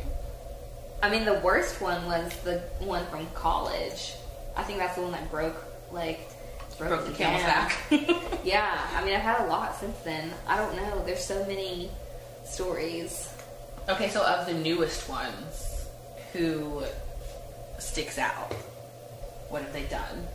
I 1.02 1.10
mean, 1.10 1.24
the 1.24 1.40
worst 1.40 1.80
one 1.80 2.04
was 2.06 2.34
the 2.38 2.58
one 2.80 3.06
from 3.06 3.26
college. 3.34 4.14
I 4.56 4.62
think 4.62 4.78
that's 4.78 4.96
the 4.96 5.02
one 5.02 5.12
that 5.12 5.30
broke, 5.30 5.62
like, 5.92 6.20
Broke 6.78 7.06
the 7.06 7.12
camel's 7.12 7.42
back. 7.42 7.78
Yeah, 8.44 8.78
I 8.94 9.04
mean, 9.04 9.14
I've 9.14 9.22
had 9.22 9.40
a 9.40 9.46
lot 9.46 9.74
since 9.76 9.98
then. 10.00 10.30
I 10.46 10.56
don't 10.56 10.76
know. 10.76 11.02
There's 11.04 11.24
so 11.24 11.44
many 11.46 11.90
stories. 12.44 13.32
Okay, 13.88 14.08
so 14.10 14.24
of 14.24 14.46
the 14.46 14.54
newest 14.54 15.08
ones, 15.08 15.86
who 16.32 16.82
sticks 17.78 18.18
out? 18.18 18.52
What 19.48 19.62
have 19.62 19.72
they 19.72 19.84
done? 19.84 20.26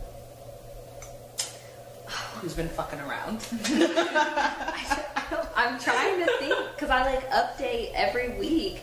Who's 2.40 2.54
been 2.54 2.68
fucking 2.68 3.00
around? 3.00 3.46
I 3.64 4.96
don't, 5.30 5.48
I'm 5.56 5.78
trying 5.78 6.18
to 6.24 6.32
think 6.38 6.54
because 6.74 6.90
I 6.90 7.04
like 7.04 7.30
update 7.30 7.92
every 7.94 8.30
week 8.38 8.80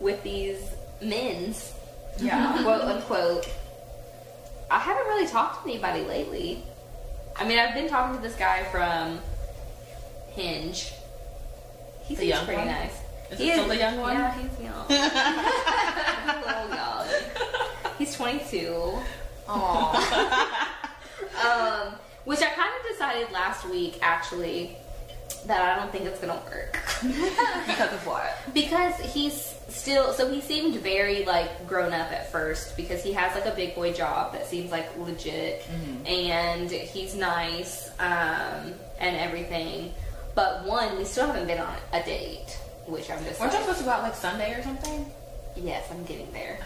with 0.00 0.22
these 0.22 0.58
men's, 1.00 1.72
Yeah. 2.18 2.58
quote 2.62 2.82
unquote. 2.82 3.48
I 4.70 4.78
haven't 4.78 5.06
really 5.06 5.26
talked 5.28 5.64
to 5.64 5.70
anybody 5.70 6.02
lately. 6.04 6.62
I 7.36 7.46
mean, 7.48 7.58
I've 7.58 7.74
been 7.74 7.88
talking 7.88 8.16
to 8.16 8.22
this 8.22 8.36
guy 8.36 8.64
from 8.64 9.20
Hinge. 10.32 10.92
He 12.02 12.14
The 12.14 12.32
seems 12.32 12.38
pretty 12.44 12.58
one? 12.58 12.66
nice. 12.68 12.96
Is 13.30 13.38
He 13.38 13.52
still 13.52 13.68
the 13.68 13.76
young 13.76 13.98
one? 13.98 14.16
Yeah, 14.16 14.32
he's 14.38 14.60
young. 14.60 14.86
he's 14.88 16.46
little 16.46 16.68
young. 16.74 17.06
He's 17.98 18.14
22. 18.14 18.98
Aww. 19.48 20.54
Um, 21.44 21.94
which 22.24 22.40
I 22.40 22.46
kind 22.46 22.70
of 22.80 22.90
decided 22.90 23.30
last 23.32 23.68
week, 23.68 23.98
actually, 24.02 24.76
that 25.46 25.60
I 25.60 25.76
don't 25.80 25.90
think 25.92 26.04
it's 26.04 26.18
gonna 26.20 26.40
work. 26.46 26.78
because 27.02 27.92
of 27.92 28.06
what? 28.06 28.36
because 28.54 28.94
he's 28.96 29.54
still, 29.68 30.12
so 30.12 30.28
he 30.30 30.40
seemed 30.40 30.76
very 30.80 31.24
like 31.24 31.66
grown 31.68 31.92
up 31.92 32.10
at 32.12 32.30
first 32.32 32.76
because 32.76 33.02
he 33.04 33.12
has 33.12 33.34
like 33.34 33.46
a 33.46 33.54
big 33.54 33.74
boy 33.74 33.92
job 33.92 34.32
that 34.32 34.46
seems 34.46 34.70
like 34.72 34.88
legit, 34.98 35.64
and 36.06 36.70
he's 36.70 37.14
nice 37.14 37.90
um, 38.00 38.74
and 38.98 39.16
everything. 39.16 39.92
But 40.34 40.64
one, 40.66 40.98
we 40.98 41.04
still 41.04 41.26
haven't 41.26 41.46
been 41.46 41.60
on 41.60 41.76
a 41.92 42.02
date, 42.02 42.58
which 42.88 43.10
I'm 43.10 43.22
just 43.24 43.40
Weren't 43.40 43.52
like, 43.52 43.60
you 43.60 43.66
supposed 43.66 43.78
to 43.80 43.84
go 43.84 43.90
out 43.90 44.02
like 44.02 44.14
Sunday 44.14 44.54
or 44.54 44.62
something? 44.62 45.10
yes, 45.56 45.88
I'm 45.90 46.04
getting 46.04 46.30
there. 46.32 46.58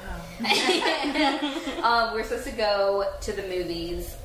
Oh. 0.45 1.81
um, 1.83 2.15
we're 2.15 2.25
supposed 2.25 2.45
to 2.47 2.53
go 2.53 3.11
to 3.23 3.33
the 3.33 3.43
movies 3.43 4.17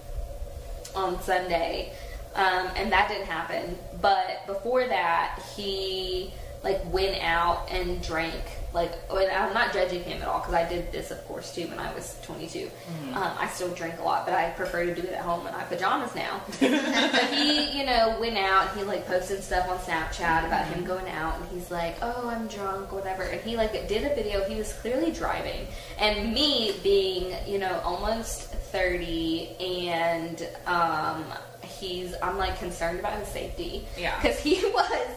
on 0.95 1.21
Sunday, 1.21 1.93
um, 2.35 2.69
and 2.75 2.91
that 2.91 3.07
didn't 3.09 3.27
happen. 3.27 3.77
But 4.01 4.45
before 4.45 4.85
that, 4.87 5.41
he 5.55 6.33
like 6.67 6.93
went 6.93 7.21
out 7.23 7.69
and 7.71 8.01
drank. 8.03 8.43
Like, 8.73 8.91
and 9.09 9.31
I'm 9.31 9.53
not 9.53 9.73
judging 9.73 10.03
him 10.03 10.21
at 10.21 10.27
all 10.27 10.39
because 10.39 10.53
I 10.53 10.67
did 10.67 10.91
this, 10.91 11.09
of 11.09 11.25
course, 11.25 11.55
too 11.55 11.67
when 11.67 11.79
I 11.79 11.91
was 11.95 12.19
22. 12.23 12.69
Um, 13.13 13.31
I 13.39 13.47
still 13.47 13.73
drink 13.73 13.95
a 13.99 14.03
lot, 14.03 14.25
but 14.25 14.35
I 14.35 14.49
prefer 14.51 14.85
to 14.85 14.93
do 14.93 15.01
it 15.01 15.13
at 15.13 15.21
home 15.21 15.47
in 15.47 15.53
my 15.53 15.63
pajamas 15.63 16.13
now. 16.13 16.41
but 16.59 17.23
he, 17.33 17.79
you 17.79 17.85
know, 17.85 18.17
went 18.19 18.37
out. 18.37 18.69
and 18.69 18.79
He 18.79 18.83
like 18.85 19.07
posted 19.07 19.41
stuff 19.41 19.69
on 19.69 19.77
Snapchat 19.79 20.45
about 20.45 20.67
him 20.67 20.83
going 20.83 21.07
out, 21.07 21.39
and 21.39 21.49
he's 21.49 21.71
like, 21.71 21.95
"Oh, 22.01 22.27
I'm 22.29 22.47
drunk, 22.47 22.91
whatever." 22.91 23.23
And 23.23 23.39
he 23.41 23.55
like 23.55 23.71
did 23.87 24.03
a 24.03 24.13
video. 24.13 24.43
He 24.47 24.55
was 24.55 24.73
clearly 24.73 25.11
driving, 25.11 25.65
and 25.97 26.33
me 26.33 26.75
being, 26.83 27.33
you 27.47 27.59
know, 27.59 27.79
almost 27.85 28.51
30, 28.51 29.55
and 29.59 30.47
um, 30.67 31.23
he's, 31.63 32.13
I'm 32.21 32.37
like 32.37 32.59
concerned 32.59 32.99
about 32.99 33.17
his 33.17 33.29
safety. 33.29 33.87
Yeah. 33.97 34.13
because 34.21 34.39
he 34.39 34.55
was 34.73 35.07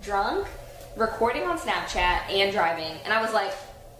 drunk, 0.00 0.46
recording 0.96 1.42
on 1.44 1.58
Snapchat, 1.58 2.30
and 2.30 2.52
driving, 2.52 2.96
and 3.04 3.12
I 3.12 3.22
was 3.22 3.32
like, 3.32 3.52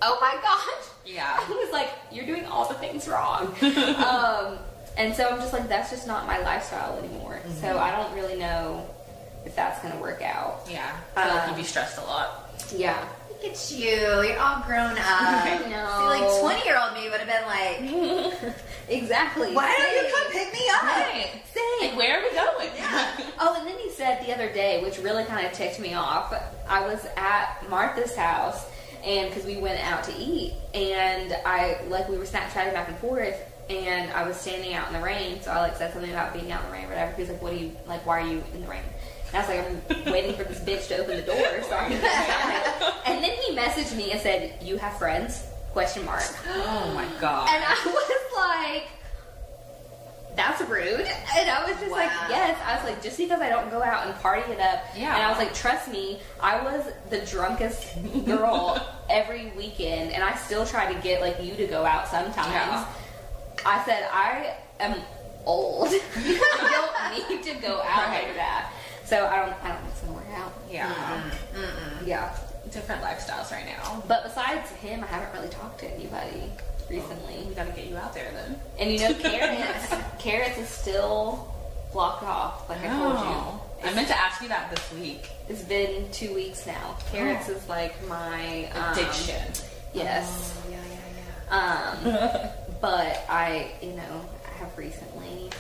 "Oh 0.03 0.19
my 0.21 0.37
gosh." 0.43 0.91
Yeah. 1.07 1.37
I 1.41 1.49
was 1.51 1.73
like, 1.73 1.91
"You're 2.13 2.27
doing 2.27 2.45
all 2.47 2.69
the 2.69 2.75
things 2.75 3.09
wrong." 3.09 3.55
um, 3.63 4.59
and 4.97 5.15
so 5.15 5.29
I'm 5.29 5.39
just 5.39 5.53
like, 5.53 5.69
that's 5.69 5.91
just 5.91 6.07
not 6.07 6.27
my 6.27 6.39
lifestyle 6.41 6.99
anymore. 6.99 7.41
So 7.61 7.79
I 7.79 7.91
don't 7.93 8.13
really 8.15 8.39
know 8.39 8.87
if 9.47 9.55
that's 9.57 9.81
gonna 9.83 10.01
work 10.01 10.21
out. 10.21 10.67
Yeah. 10.69 10.95
I 11.17 11.25
feel 11.25 11.35
like 11.35 11.43
Um, 11.45 11.51
you'd 11.51 11.57
be 11.57 11.65
stressed 11.65 11.99
a 11.99 12.03
lot. 12.03 12.51
Yeah. 12.77 13.03
Look 13.43 13.53
at 13.53 13.71
you. 13.71 13.87
You're 13.89 14.39
all 14.39 14.63
grown 14.67 14.93
up. 14.93 14.99
I 14.99 15.59
See, 15.63 15.71
know. 15.71 16.07
like 16.11 16.61
20 16.61 16.65
year 16.69 16.79
old 16.79 16.93
me 16.95 17.09
would 17.09 17.21
have 17.21 17.27
been 17.27 17.47
like, 17.47 18.55
Exactly. 18.89 19.55
why 19.55 19.75
don't 19.79 20.07
you 20.07 20.13
come 20.15 20.33
pick 20.33 20.53
me 20.53 20.69
up? 20.75 20.83
Right. 20.83 21.31
Same. 21.55 21.89
Like, 21.91 21.97
where 21.99 22.19
are 22.19 22.23
we 22.23 22.35
going? 22.35 22.71
Yeah. 22.77 23.17
Oh, 23.43 23.57
and 23.59 23.67
then 23.67 23.79
he 23.79 23.89
said 23.89 24.23
the 24.27 24.35
other 24.35 24.53
day, 24.53 24.83
which 24.83 24.99
really 24.99 25.25
kind 25.25 25.47
of 25.47 25.53
ticked 25.55 25.81
me 25.81 25.95
off. 25.95 26.35
I 26.69 26.87
was 26.87 27.07
at 27.17 27.67
Martha's 27.71 28.15
house, 28.15 28.67
and 29.03 29.31
because 29.31 29.47
we 29.47 29.57
went 29.57 29.81
out 29.83 30.05
to 30.05 30.13
eat, 30.15 30.53
and 30.75 31.35
I 31.47 31.81
like 31.89 32.07
we 32.11 32.19
were 32.19 32.27
Snapchatting 32.27 32.75
back 32.75 32.89
and 32.89 32.99
forth, 32.99 33.37
and 33.71 34.11
I 34.13 34.29
was 34.29 34.37
standing 34.37 34.75
out 34.75 34.89
in 34.89 34.93
the 34.93 35.01
rain, 35.01 35.41
so 35.41 35.53
I 35.53 35.61
like 35.61 35.77
said 35.77 35.91
something 35.95 36.11
about 36.11 36.35
being 36.35 36.53
out 36.53 36.63
in 36.65 36.67
the 36.71 36.73
rain, 36.77 36.85
or 36.85 36.89
whatever. 36.89 37.13
He 37.15 37.23
was 37.23 37.31
like, 37.31 37.41
"What 37.41 37.53
do 37.53 37.59
you 37.65 37.75
like? 37.87 38.05
Why 38.05 38.21
are 38.21 38.27
you 38.27 38.45
in 38.53 38.61
the 38.61 38.69
rain?" 38.69 38.83
And 39.33 39.37
I 39.37 39.41
was 39.41 39.49
like, 39.89 40.07
"I'm 40.07 40.13
waiting 40.13 40.35
for 40.37 40.45
this 40.45 40.61
bitch 40.61 40.89
to 40.89 40.99
open 40.99 41.17
the 41.17 41.23
door 41.23 41.37
so 41.63 41.77
I 41.77 41.89
can 41.89 41.91
get 41.91 42.05
inside." 42.05 42.95
And 43.07 43.23
then 43.25 43.31
he 43.33 43.55
messaged 43.57 43.97
me 43.97 44.11
and 44.13 44.21
said, 44.21 44.59
"You 44.63 44.77
have 44.79 44.97
friends?" 44.99 45.45
Question 45.73 46.05
mark. 46.05 46.23
Oh 46.49 46.93
my 46.95 47.07
god. 47.21 47.49
And 47.49 47.63
I 47.65 47.77
was 47.87 48.37
like, 48.37 48.89
that's 50.37 50.61
rude. 50.63 51.07
And 51.37 51.51
I 51.51 51.65
was 51.69 51.79
just 51.81 51.91
like, 51.93 52.11
yes. 52.29 52.59
I 52.65 52.77
was 52.77 52.85
like, 52.85 53.03
just 53.03 53.19
because 53.19 53.41
I 53.41 53.49
don't 53.49 53.71
go 53.71 53.83
out 53.83 54.07
and 54.07 54.15
party 54.21 54.51
it 54.53 54.61
up. 54.61 54.83
Yeah. 54.97 55.15
And 55.15 55.23
I 55.23 55.29
was 55.29 55.39
like, 55.39 55.53
trust 55.55 55.89
me, 55.91 56.19
I 56.41 56.61
was 56.63 56.85
the 57.11 57.19
drunkest 57.27 57.97
girl 58.25 58.81
every 59.11 59.53
weekend, 59.57 60.13
and 60.13 60.23
I 60.25 60.35
still 60.37 60.65
try 60.65 60.93
to 60.93 60.99
get 61.03 61.21
like 61.21 61.43
you 61.43 61.55
to 61.57 61.67
go 61.67 61.85
out 61.85 62.09
sometimes. 62.09 62.37
Yeah. 62.53 62.87
I 63.67 63.85
said, 63.85 64.09
I 64.13 64.55
am 64.81 65.01
old. 65.47 65.89
I 66.17 67.19
don't 67.19 67.29
need 67.31 67.43
to 67.45 67.55
go 67.61 67.81
out 67.83 68.09
Right. 68.09 68.25
like 68.25 68.35
that. 68.37 68.73
So 69.11 69.27
I 69.27 69.37
don't. 69.45 69.53
I 69.65 69.69
don't 69.69 69.79
think 69.79 69.91
it's 69.91 70.01
gonna 70.03 70.13
work 70.13 70.31
out. 70.37 70.53
yeah. 70.71 71.31
Yeah. 72.05 72.37
Different 72.71 73.03
lifestyles 73.03 73.51
right 73.51 73.67
now. 73.67 74.05
But 74.07 74.23
besides 74.23 74.71
him, 74.71 75.03
I 75.03 75.07
haven't 75.09 75.33
really 75.37 75.53
talked 75.53 75.81
to 75.81 75.91
anybody 75.93 76.45
recently. 76.89 77.45
We 77.49 77.55
gotta 77.55 77.73
get 77.73 77.87
you 77.89 77.97
out 77.97 78.15
there 78.15 78.31
then. 78.33 78.61
And 78.79 78.93
you 78.93 79.01
know, 79.01 79.13
carrots, 79.19 79.95
carrots 80.21 80.59
is 80.59 80.69
still 80.69 81.53
blocked 81.93 82.23
off, 82.23 82.69
like 82.71 82.85
I 82.85 82.89
told 82.89 83.17
Oh. 83.19 83.61
you. 83.83 83.89
I 83.89 83.95
meant 83.95 84.07
to 84.09 84.17
ask 84.17 84.41
you 84.43 84.49
that 84.49 84.71
this 84.71 84.93
week. 84.93 85.29
It's 85.49 85.63
been 85.63 86.09
two 86.13 86.33
weeks 86.33 86.65
now. 86.67 86.97
Carrots 87.11 87.49
Oh. 87.49 87.53
is 87.55 87.69
like 87.69 87.95
my 88.07 88.71
um, 88.77 88.93
Addiction. 88.93 89.43
Yes. 89.93 90.57
yeah, 90.71 90.77
yeah, 90.89 90.99
yeah. 92.05 92.47
Um, 92.47 92.51
but 92.81 93.25
I, 93.29 93.73
you 93.83 93.93
know, 93.95 94.25
I 94.47 94.59
have 94.59 94.79
recently 94.79 95.51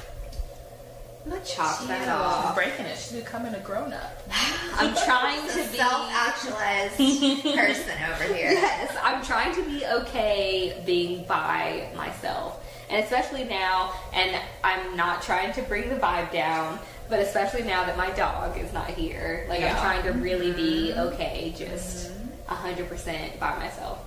chopped 1.44 1.86
that 1.88 2.06
you. 2.06 2.12
off. 2.12 2.46
She's 2.46 2.54
breaking 2.54 2.86
it. 2.86 2.98
She's 2.98 3.20
becoming 3.20 3.54
a 3.54 3.60
grown 3.60 3.92
up. 3.92 4.22
I'm 4.74 4.94
trying 5.04 5.46
to 5.48 5.70
be. 5.70 5.78
Self-actualized 5.78 6.96
person 7.56 7.96
over 8.12 8.24
here. 8.34 8.52
Yes, 8.52 8.96
I'm 9.02 9.22
trying 9.22 9.54
to 9.54 9.62
be 9.64 9.84
okay 9.86 10.82
being 10.86 11.24
by 11.24 11.88
myself. 11.96 12.64
And 12.88 13.04
especially 13.04 13.44
now, 13.44 13.92
and 14.12 14.40
I'm 14.64 14.96
not 14.96 15.22
trying 15.22 15.52
to 15.54 15.62
bring 15.62 15.88
the 15.88 15.96
vibe 15.96 16.32
down, 16.32 16.78
but 17.08 17.20
especially 17.20 17.62
now 17.62 17.84
that 17.84 17.96
my 17.96 18.10
dog 18.10 18.58
is 18.58 18.72
not 18.72 18.88
here, 18.88 19.46
like 19.48 19.60
Yeah. 19.60 19.74
I'm 19.74 19.80
trying 19.80 20.02
to 20.12 20.18
really 20.18 20.52
be 20.52 20.90
mm-hmm. 20.90 21.00
okay 21.14 21.54
just 21.56 22.10
a 22.10 22.19
100% 22.50 23.38
by 23.38 23.56
myself. 23.58 24.04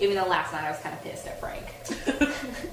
Even 0.00 0.16
though 0.16 0.26
last 0.26 0.52
night 0.52 0.64
I 0.64 0.70
was 0.70 0.80
kind 0.80 0.94
of 0.94 1.02
pissed 1.02 1.26
at 1.26 1.38
Frank. 1.38 1.64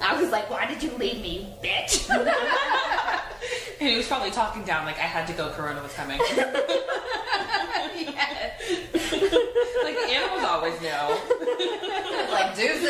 I 0.00 0.20
was 0.20 0.30
like, 0.30 0.48
why 0.50 0.66
did 0.66 0.82
you 0.82 0.90
leave 0.96 1.20
me, 1.20 1.54
bitch? 1.62 2.08
And 3.80 3.88
he 3.88 3.96
was 3.96 4.06
probably 4.06 4.30
talking 4.30 4.62
down 4.64 4.84
like 4.84 4.98
I 4.98 5.08
had 5.08 5.26
to 5.28 5.32
go. 5.32 5.48
Corona 5.52 5.82
was 5.82 5.94
coming. 5.94 6.18
like 6.28 6.36
animals 9.96 10.44
always 10.44 10.78
know. 10.82 11.18
Like 12.30 12.54
deuces. 12.54 12.84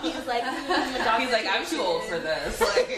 He 0.00 0.16
was 0.16 0.26
like, 0.26 0.42
mm, 0.44 1.20
He's 1.20 1.30
like, 1.30 1.46
I'm 1.46 1.66
too 1.66 1.82
old 1.82 2.04
for 2.04 2.18
this. 2.18 2.58
Like, 2.58 2.88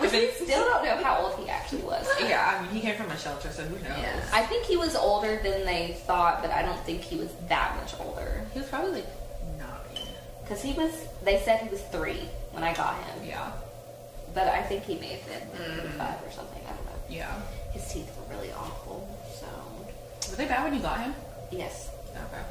Which 0.00 0.10
we 0.12 0.30
still 0.32 0.64
don't 0.64 0.84
know 0.84 0.96
how 0.96 1.22
old 1.22 1.38
he 1.38 1.48
actually 1.48 1.82
was. 1.82 2.06
yeah, 2.20 2.56
I 2.58 2.62
mean, 2.62 2.72
he 2.72 2.80
came 2.80 2.96
from 2.96 3.10
a 3.12 3.16
shelter, 3.18 3.50
so 3.50 3.62
who 3.62 3.76
knows? 3.76 3.98
Yeah. 3.98 4.20
I 4.32 4.42
think 4.42 4.66
he 4.66 4.76
was 4.76 4.96
older 4.96 5.38
than 5.44 5.64
they 5.64 5.96
thought, 6.06 6.42
but 6.42 6.50
I 6.50 6.62
don't 6.62 6.80
think 6.80 7.02
he 7.08 7.16
was 7.16 7.30
that 7.48 7.76
much 7.76 7.94
older. 8.00 8.42
He 8.52 8.60
was 8.60 8.68
probably 8.68 8.92
like 9.02 9.06
nine. 9.58 10.06
Because 10.42 10.62
he 10.62 10.72
was, 10.74 10.92
they 11.24 11.40
said 11.40 11.60
he 11.60 11.68
was 11.68 11.82
three 11.92 12.20
when 12.52 12.62
I 12.64 12.72
got 12.74 12.94
him. 13.04 13.24
Yeah, 13.26 13.50
But 14.34 14.48
I 14.48 14.62
think 14.62 14.84
he 14.84 14.94
may 14.96 15.18
have 15.18 15.26
been 15.26 15.76
like 15.76 15.92
five 15.94 16.22
or 16.26 16.30
something. 16.32 16.62
I 16.66 16.70
don't 16.74 16.84
know. 16.86 16.92
yeah. 17.08 17.32
His 17.72 17.86
teeth 17.92 18.10
were 18.16 18.34
really 18.36 18.50
awful. 18.52 19.06
So, 19.38 19.46
Were 20.30 20.36
they 20.36 20.46
bad 20.46 20.64
when 20.64 20.74
you 20.74 20.80
got 20.80 21.00
him? 21.00 21.14
yes. 21.50 21.90
Okay, 22.14 22.42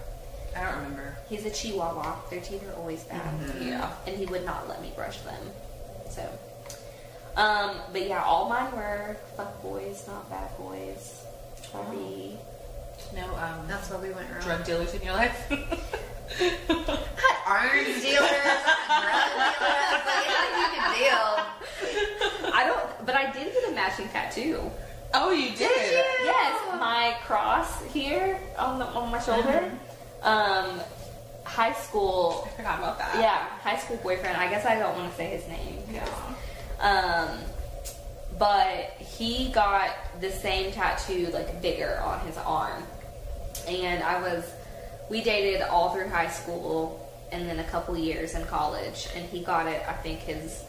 I 0.56 0.64
don't 0.64 0.76
remember. 0.84 1.18
He's 1.30 1.46
a 1.46 1.50
chihuahua. 1.50 2.16
Their 2.30 2.40
teeth 2.42 2.64
are 2.70 2.74
always 2.80 3.04
bad. 3.04 3.34
Yeah. 3.60 3.92
And 4.06 4.16
he 4.16 4.26
would 4.28 4.46
not 4.46 4.68
let 4.70 4.82
me 4.82 4.92
brush 4.96 5.20
them. 5.22 5.42
So, 6.10 6.22
um, 7.36 7.78
but 7.92 8.08
yeah, 8.08 8.24
all 8.24 8.48
mine 8.50 8.72
were 8.72 9.18
fuck 9.36 9.62
boys, 9.62 10.04
not 10.08 10.30
bad 10.30 10.56
boys. 10.58 11.24
Sorry. 11.72 12.38
No, 13.16 13.24
um, 13.36 13.66
That's 13.68 13.90
what 13.90 14.02
we 14.02 14.10
went 14.12 14.30
wrong. 14.32 14.42
drug 14.42 14.64
dealers 14.66 14.94
in 14.94 15.02
your 15.02 15.14
life. 15.14 15.48
Arms 17.48 18.02
dealers, 18.02 18.04
drug 18.04 18.04
dealers. 18.04 18.64
Like, 18.88 20.28
how 20.28 20.46
you 20.54 20.68
can 20.76 20.88
deal? 21.00 21.28
I 22.54 22.64
don't, 22.66 22.86
but 23.06 23.16
I 23.16 23.32
did 23.32 23.54
get 23.54 23.70
a 23.70 23.72
matching 23.74 24.10
tattoo. 24.10 24.60
oh, 25.14 25.32
you 25.32 25.50
did. 25.52 25.60
Did 25.60 25.92
you? 25.92 26.04
Yes, 26.26 26.60
my 26.80 27.16
cross 27.24 27.82
here 27.86 28.40
on 28.58 28.80
the 28.80 28.86
on 28.86 29.10
my 29.12 29.20
shoulder. 29.20 29.72
Um, 30.22 30.82
high 31.44 31.72
school. 31.74 32.44
I 32.46 32.50
forgot 32.58 32.80
about 32.80 32.98
that. 33.00 33.16
Yeah, 33.16 33.48
high 33.62 33.78
school 33.78 33.98
boyfriend. 33.98 34.36
I 34.38 34.50
guess 34.50 34.66
I 34.66 34.76
don't 34.78 34.96
want 34.98 35.10
to 35.10 35.16
say 35.18 35.28
his 35.28 35.48
name. 35.48 35.80
Yeah. 35.92 36.06
Um, 36.82 37.40
but 38.38 38.92
he 39.00 39.50
got 39.50 39.92
the 40.20 40.30
same 40.32 40.72
tattoo, 40.74 41.28
like 41.34 41.62
bigger, 41.62 42.02
on 42.04 42.20
his 42.28 42.38
arm. 42.38 42.84
And 43.68 44.04
I 44.04 44.22
was, 44.22 44.44
we 45.10 45.22
dated 45.22 45.62
all 45.62 45.90
through 45.94 46.10
high 46.10 46.30
school 46.30 47.04
and 47.32 47.48
then 47.48 47.60
a 47.60 47.64
couple 47.66 47.98
years 47.98 48.36
in 48.36 48.46
college. 48.46 49.10
And 49.16 49.26
he 49.26 49.42
got 49.42 49.68
it, 49.68 49.84
I 49.88 49.94
think, 49.94 50.20
his 50.20 50.64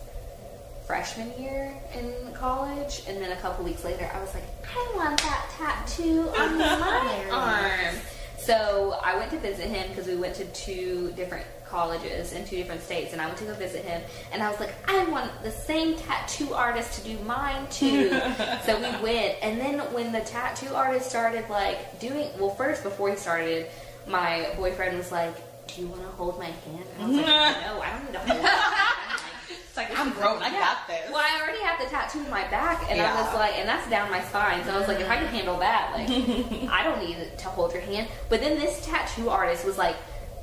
freshman 0.86 1.30
year 1.38 1.74
in 1.94 2.32
college. 2.32 3.02
And 3.06 3.20
then 3.20 3.32
a 3.32 3.36
couple 3.36 3.64
weeks 3.64 3.84
later, 3.84 4.10
I 4.12 4.20
was 4.20 4.32
like, 4.34 4.44
I 4.74 4.92
want 4.96 5.18
that 5.18 5.50
tattoo 5.56 6.28
on 6.38 6.58
my 6.58 7.24
arm. 7.30 7.94
So 8.38 8.98
I 9.04 9.16
went 9.16 9.30
to 9.32 9.38
visit 9.38 9.66
him 9.66 9.88
because 9.90 10.06
we 10.06 10.16
went 10.16 10.34
to 10.36 10.44
two 10.46 11.12
different 11.16 11.44
colleges 11.70 12.32
in 12.32 12.44
two 12.46 12.56
different 12.56 12.82
states, 12.82 13.12
and 13.12 13.22
I 13.22 13.26
went 13.26 13.38
to 13.38 13.44
go 13.44 13.54
visit 13.54 13.84
him. 13.84 14.02
And 14.32 14.42
I 14.42 14.50
was 14.50 14.60
like, 14.60 14.74
I 14.88 15.04
want 15.06 15.30
the 15.42 15.50
same 15.50 15.96
tattoo 15.96 16.52
artist 16.54 17.00
to 17.00 17.08
do 17.08 17.18
mine 17.24 17.66
too. 17.70 18.10
so 18.64 18.76
we 18.76 19.02
went, 19.02 19.36
and 19.42 19.60
then 19.60 19.78
when 19.92 20.12
the 20.12 20.20
tattoo 20.20 20.74
artist 20.74 21.08
started 21.08 21.48
like 21.48 22.00
doing, 22.00 22.30
well, 22.38 22.50
first 22.50 22.82
before 22.82 23.10
he 23.10 23.16
started, 23.16 23.66
my 24.06 24.48
boyfriend 24.56 24.96
was 24.96 25.12
like, 25.12 25.34
"Do 25.68 25.82
you 25.82 25.88
want 25.88 26.02
to 26.02 26.08
hold 26.08 26.38
my 26.38 26.46
hand?" 26.46 26.84
And 26.98 27.02
I 27.02 27.06
was 27.06 27.16
like, 27.16 27.26
"No, 27.26 27.80
I 27.82 27.90
don't 27.90 28.04
need 28.04 28.12
to 28.12 28.18
hold." 28.20 28.42
your 28.42 28.50
hand." 28.50 29.20
It's 29.50 29.76
like 29.76 29.98
I'm 29.98 30.10
grown. 30.12 30.42
I 30.42 30.50
got 30.50 30.88
this. 30.88 31.10
Well, 31.10 31.22
I 31.22 31.40
already 31.40 31.62
have 31.62 31.78
the 31.78 31.86
tattoo 31.86 32.20
in 32.24 32.30
my 32.30 32.48
back, 32.48 32.90
and 32.90 33.00
I 33.00 33.22
was 33.22 33.34
like, 33.34 33.58
and 33.58 33.68
that's 33.68 33.88
down 33.90 34.10
my 34.10 34.20
spine. 34.22 34.64
So 34.64 34.74
I 34.74 34.78
was 34.78 34.88
like, 34.88 35.00
if 35.00 35.08
I 35.08 35.16
can 35.16 35.26
handle 35.26 35.58
that, 35.58 35.92
like, 35.94 36.08
I 36.70 36.82
don't 36.82 36.98
need 37.00 37.16
to 37.38 37.48
hold 37.48 37.72
your 37.72 37.82
hand. 37.82 38.08
But 38.28 38.40
then 38.40 38.58
this 38.58 38.84
tattoo 38.84 39.28
artist 39.28 39.64
was 39.64 39.78
like, 39.78 39.96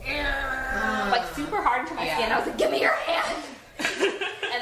like 0.05 1.25
super 1.35 1.61
hard 1.61 1.81
into 1.81 1.93
my 1.95 2.05
Yeah. 2.05 2.15
skin. 2.17 2.31
I 2.31 2.37
was 2.37 2.47
like, 2.47 2.57
give 2.57 2.71
me 2.71 2.81
your 2.81 2.93
hand. 2.93 3.43
and 3.79 3.87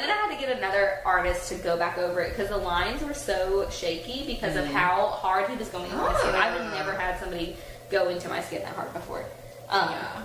then 0.02 0.10
I 0.10 0.28
had 0.28 0.40
to 0.40 0.45
get 0.45 0.57
another 0.57 0.99
artist 1.06 1.49
to 1.49 1.56
go 1.56 1.78
back 1.78 1.98
over 1.98 2.22
it 2.22 2.30
because 2.32 2.49
the 2.49 2.57
lines 2.57 3.02
were 3.03 3.14
so 3.14 3.70
shaky 3.70 4.26
because 4.26 4.56
of 4.56 4.65
how 4.65 5.07
hard 5.07 5.49
he 5.49 5.56
was 5.56 5.70
going 5.70 5.86
into 5.86 5.98
my 5.98 6.18
skin. 6.20 6.36
I've 6.36 6.74
never 6.74 6.94
had 6.94 7.20
somebody 7.20 7.56
go 7.90 8.10
into 8.10 8.28
my 8.30 8.41
skin 8.41 8.61
that 8.64 8.76
hard 8.76 8.94
before. 8.94 9.26
Um, 9.70 9.90
Yeah. 9.91 10.24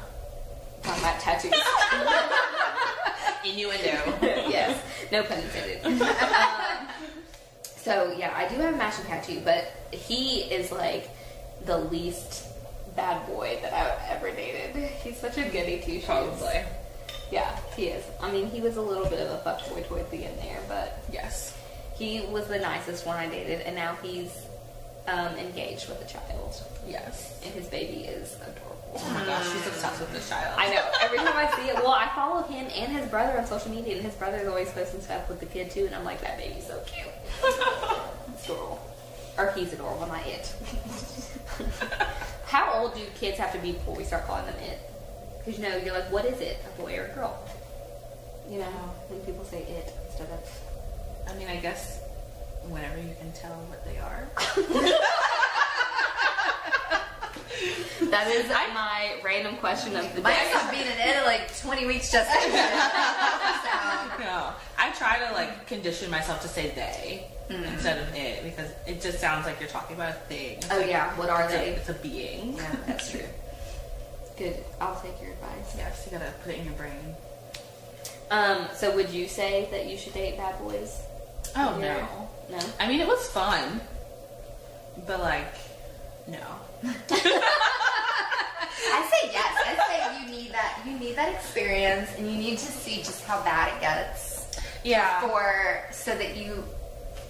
talking 0.82 1.03
about 1.03 1.20
tattoos. 1.20 1.53
Innuendo. 3.45 4.19
yes, 4.51 4.82
no 5.12 5.23
pun 5.23 5.39
intended. 5.39 5.85
um, 6.03 6.89
so 7.77 8.12
yeah, 8.16 8.32
I 8.36 8.49
do 8.49 8.57
have 8.57 8.74
a 8.74 8.77
matching 8.77 9.05
tattoo, 9.05 9.40
but 9.45 9.73
he 9.93 10.40
is 10.43 10.73
like 10.73 11.09
the 11.65 11.78
least 11.78 12.45
bad 12.99 13.25
boy 13.29 13.57
that 13.62 13.73
I've 13.73 14.16
ever 14.16 14.35
dated. 14.35 14.75
He's 15.05 15.16
such 15.16 15.39
a 15.39 15.45
goody 15.45 15.79
two 15.79 15.93
shoes. 16.01 16.05
Probably. 16.05 16.62
Yeah, 17.31 17.57
he 17.77 17.87
is. 17.87 18.05
I 18.20 18.29
mean, 18.33 18.51
he 18.51 18.61
was 18.61 18.77
a 18.77 18.83
little 18.83 19.07
bit 19.07 19.20
of 19.20 19.29
a 19.31 19.39
fuckboy 19.49 19.87
towards 19.87 20.11
the 20.11 20.25
end 20.25 20.37
there, 20.43 20.59
but 20.66 20.99
Yes. 21.12 21.57
he 21.97 22.23
was 22.23 22.49
the 22.49 22.59
nicest 22.59 23.07
one 23.07 23.16
I 23.16 23.29
dated, 23.29 23.61
and 23.61 23.77
now 23.77 23.97
he's 24.03 24.33
um, 25.07 25.37
engaged 25.37 25.89
with 25.89 26.03
a 26.03 26.09
child, 26.12 26.61
Yes. 26.89 27.39
and 27.45 27.55
his 27.55 27.69
baby 27.69 28.05
is 28.07 28.35
adorable. 28.37 28.75
Oh 28.97 29.11
my 29.15 29.25
gosh, 29.27 29.45
she's 29.53 29.66
obsessed 29.69 30.01
with 30.01 30.12
this 30.12 30.29
child. 30.29 30.55
I 30.59 30.69
know. 30.75 30.83
Every 31.03 31.19
time 31.19 31.37
I 31.37 31.55
see 31.55 31.69
it, 31.69 31.77
well, 31.77 31.93
I 31.93 32.09
follow 32.16 32.43
him 32.43 32.66
and 32.75 32.91
his 32.93 33.09
brother 33.09 33.39
on 33.39 33.47
social 33.47 33.70
media, 33.70 33.95
and 33.95 34.05
his 34.05 34.15
brother's 34.15 34.49
always 34.49 34.70
posting 34.73 35.03
stuff 35.03 35.29
with 35.29 35.39
the 35.39 35.47
kid 35.47 35.70
too, 35.70 35.87
and 35.87 35.95
I'm 35.95 36.05
like, 36.05 36.20
that 36.23 36.37
baby's 36.37 36.66
so 36.66 36.83
cute. 36.87 37.07
It's 38.35 38.45
adorable. 38.47 38.81
Or 39.39 39.52
he's 39.52 39.73
adorable, 39.73 40.06
not 40.06 40.27
it. 40.27 40.52
How 42.47 42.73
old 42.81 42.94
do 42.94 43.01
kids 43.19 43.39
have 43.39 43.52
to 43.52 43.59
be 43.59 43.73
before 43.73 43.94
we 43.94 44.05
start 44.05 44.27
calling 44.27 44.44
them 44.47 44.56
it? 44.56 44.81
Because 45.39 45.59
you 45.60 45.69
know, 45.69 45.77
you're 45.77 45.94
like, 45.94 46.10
what 46.10 46.24
is 46.24 46.40
it, 46.40 46.59
a 46.66 46.81
boy 46.81 46.97
or 46.98 47.05
a 47.05 47.15
girl? 47.15 47.39
You 48.51 48.59
know, 48.60 48.73
when 49.09 49.20
people 49.20 49.44
say 49.44 49.62
it 49.62 49.93
instead 50.06 50.28
of. 50.31 50.40
I 51.31 51.35
mean, 51.39 51.47
I 51.48 51.56
guess 51.56 52.01
whenever 52.69 52.98
you 52.98 53.15
can 53.20 53.31
tell 53.32 53.52
what 53.69 53.85
they 53.85 53.98
are. 53.98 54.28
That 58.10 58.28
is 58.28 58.48
my 58.73 59.20
random 59.24 59.56
question 59.56 59.94
of 59.97 60.15
the 60.15 60.23
Mine 60.23 60.32
day. 60.32 60.47
stopped 60.51 60.70
being 60.70 60.86
an 60.86 60.98
ed 60.98 61.24
like 61.27 61.55
20 61.60 61.86
weeks 61.86 62.10
just 62.10 62.31
so. 62.31 62.39
No, 64.19 64.52
I 64.78 64.90
try 64.97 65.19
to 65.27 65.32
like 65.35 65.66
condition 65.66 66.10
myself 66.10 66.40
to 66.43 66.48
say 66.48 66.70
they 66.70 67.27
instead 67.51 67.99
of 67.99 68.15
it 68.15 68.43
because 68.45 68.70
it 68.87 69.01
just 69.01 69.19
sounds 69.20 69.47
like 69.47 69.59
you're 69.61 69.69
talking 69.69 69.97
about 69.97 70.11
a 70.11 70.19
thing. 70.29 70.59
It's 70.59 70.70
Oh 70.70 70.77
like- 70.79 70.89
yeah, 70.89 71.15
what 71.16 71.31
are 71.31 71.43
it's 71.45 71.53
a- 71.55 71.57
they? 71.57 71.69
it's 71.70 71.89
a 71.89 71.95
being. 71.95 72.55
Yeah, 72.57 72.77
That's 72.87 73.11
true. 73.11 73.25
Good. 74.37 74.65
I'll 74.81 75.01
take 75.01 75.20
your 75.20 75.33
advice. 75.33 75.75
Yes, 75.77 76.07
you 76.11 76.19
gotta 76.19 76.33
put 76.45 76.55
it 76.55 76.59
in 76.59 76.65
your 76.66 76.75
brain. 76.75 77.15
Um, 78.31 78.66
so 78.75 78.95
would 78.95 79.09
you 79.11 79.27
say 79.27 79.66
that 79.70 79.87
you 79.87 79.97
should 79.97 80.12
date 80.15 80.37
bad 80.37 80.59
boys? 80.61 81.01
Oh 81.57 81.79
Yeah. 81.81 82.07
no. 82.51 82.59
No. 82.59 82.65
I 82.79 82.87
mean, 82.89 83.01
it 83.01 83.07
was 83.09 83.27
fun, 83.29 83.81
but 85.07 85.20
like, 85.20 85.53
no. 86.27 86.39
I 88.91 89.09
say 89.11 89.31
yes. 89.33 89.55
I 89.66 89.77
say 89.89 90.20
you 90.23 90.31
need 90.31 90.53
that. 90.53 90.81
You 90.87 90.99
need 90.99 91.16
that 91.16 91.35
experience, 91.35 92.11
and 92.16 92.31
you 92.31 92.37
need 92.39 92.59
to 92.59 92.66
see 92.66 92.99
just 92.99 93.25
how 93.25 93.43
bad 93.43 93.75
it 93.75 93.81
gets 93.81 94.47
Yeah. 94.85 95.20
for 95.20 95.85
so 95.91 96.15
that 96.16 96.37
you 96.37 96.65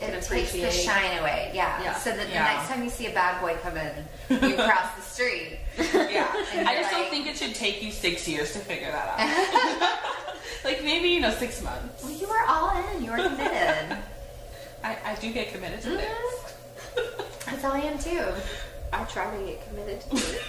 it 0.01 0.23
takes 0.23 0.53
the 0.53 0.71
shine 0.71 1.19
away. 1.19 1.51
Yeah. 1.55 1.83
Yeah. 1.83 1.95
So 1.95 2.11
that 2.11 2.27
the 2.27 2.35
next 2.35 2.69
time 2.69 2.85
you 2.85 2.91
see 2.91 3.07
a 3.07 3.13
bad 3.13 3.41
boy 3.41 3.57
come 3.63 3.77
in, 3.77 3.93
you 4.51 4.57
cross 4.57 4.95
the 4.97 5.03
street. 5.03 5.59
Yeah. 5.77 6.29
I 6.33 6.77
just 6.81 6.91
don't 6.91 7.11
think 7.11 7.27
it 7.27 7.37
should 7.37 7.55
take 7.55 7.83
you 7.83 7.91
six 7.91 8.29
years 8.29 8.53
to 8.53 8.59
figure 8.61 8.91
that 8.91 9.09
out. 9.19 10.25
like 10.65 10.83
maybe 10.83 11.09
you 11.09 11.21
know 11.21 11.31
six 11.31 11.63
months. 11.63 12.03
Well, 12.03 12.13
you 12.13 12.29
were 12.29 12.43
all 12.47 12.77
in. 12.95 13.05
You 13.05 13.11
were 13.11 13.17
committed. 13.17 13.99
I, 14.85 14.97
I 15.05 15.15
do 15.21 15.33
get 15.33 15.53
committed 15.53 15.83
to 15.83 15.89
mm-hmm. 15.89 15.97
this. 15.97 17.45
That's 17.45 17.63
how 17.63 17.73
I 17.73 17.81
am 17.81 17.99
too. 17.99 18.25
I 18.93 19.05
try 19.05 19.37
to 19.37 19.45
get 19.45 19.69
committed 19.69 20.01
to 20.01 20.17
it. 20.17 20.43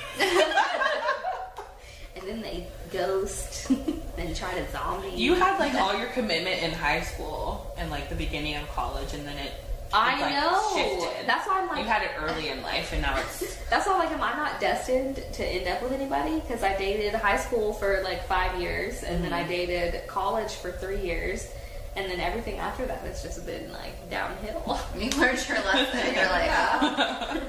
and 2.15 2.27
then 2.27 2.41
they 2.41 2.67
ghost 2.91 3.69
and 4.17 4.35
try 4.35 4.53
to 4.53 4.71
zombie. 4.71 5.09
You 5.15 5.33
had 5.35 5.59
like 5.59 5.73
all 5.75 5.97
your 5.97 6.09
commitment 6.09 6.61
in 6.61 6.71
high 6.71 7.01
school 7.01 7.73
and 7.77 7.89
like 7.89 8.09
the 8.09 8.15
beginning 8.15 8.55
of 8.55 8.67
college, 8.69 9.13
and 9.13 9.25
then 9.25 9.37
it. 9.37 9.51
I 9.91 10.21
like, 10.21 10.33
know. 10.35 10.71
shifted. 10.75 11.27
That's 11.27 11.47
why 11.47 11.61
I'm 11.61 11.67
like. 11.67 11.79
You 11.79 11.85
had 11.85 12.03
it 12.03 12.11
early 12.19 12.49
in 12.49 12.61
life, 12.61 12.93
and 12.93 13.01
now 13.01 13.17
it's. 13.17 13.55
That's 13.71 13.87
why, 13.87 13.97
like, 13.97 14.11
am 14.11 14.21
I 14.21 14.33
not 14.35 14.59
destined 14.61 15.15
to 15.33 15.43
end 15.43 15.67
up 15.67 15.81
with 15.81 15.91
anybody? 15.93 16.39
Because 16.41 16.61
I 16.61 16.77
dated 16.77 17.13
high 17.15 17.37
school 17.37 17.73
for 17.73 18.01
like 18.03 18.23
five 18.27 18.59
years, 18.61 19.01
and 19.03 19.23
then 19.23 19.33
I 19.33 19.39
Mm-hmm. 19.41 19.49
dated 19.49 20.07
college 20.07 20.51
for 20.53 20.71
three 20.71 21.01
years, 21.01 21.51
and 21.95 22.09
then 22.11 22.19
everything 22.19 22.59
after 22.59 22.85
that 22.85 22.99
has 22.99 23.23
just 23.23 23.43
been 23.47 23.71
like 23.73 24.09
downhill. 24.11 24.79
You 24.95 25.09
learned 25.11 25.47
your 25.47 25.57
lesson. 25.63 26.13
You're 26.13 26.25
like, 26.25 26.51
oh. 26.51 27.41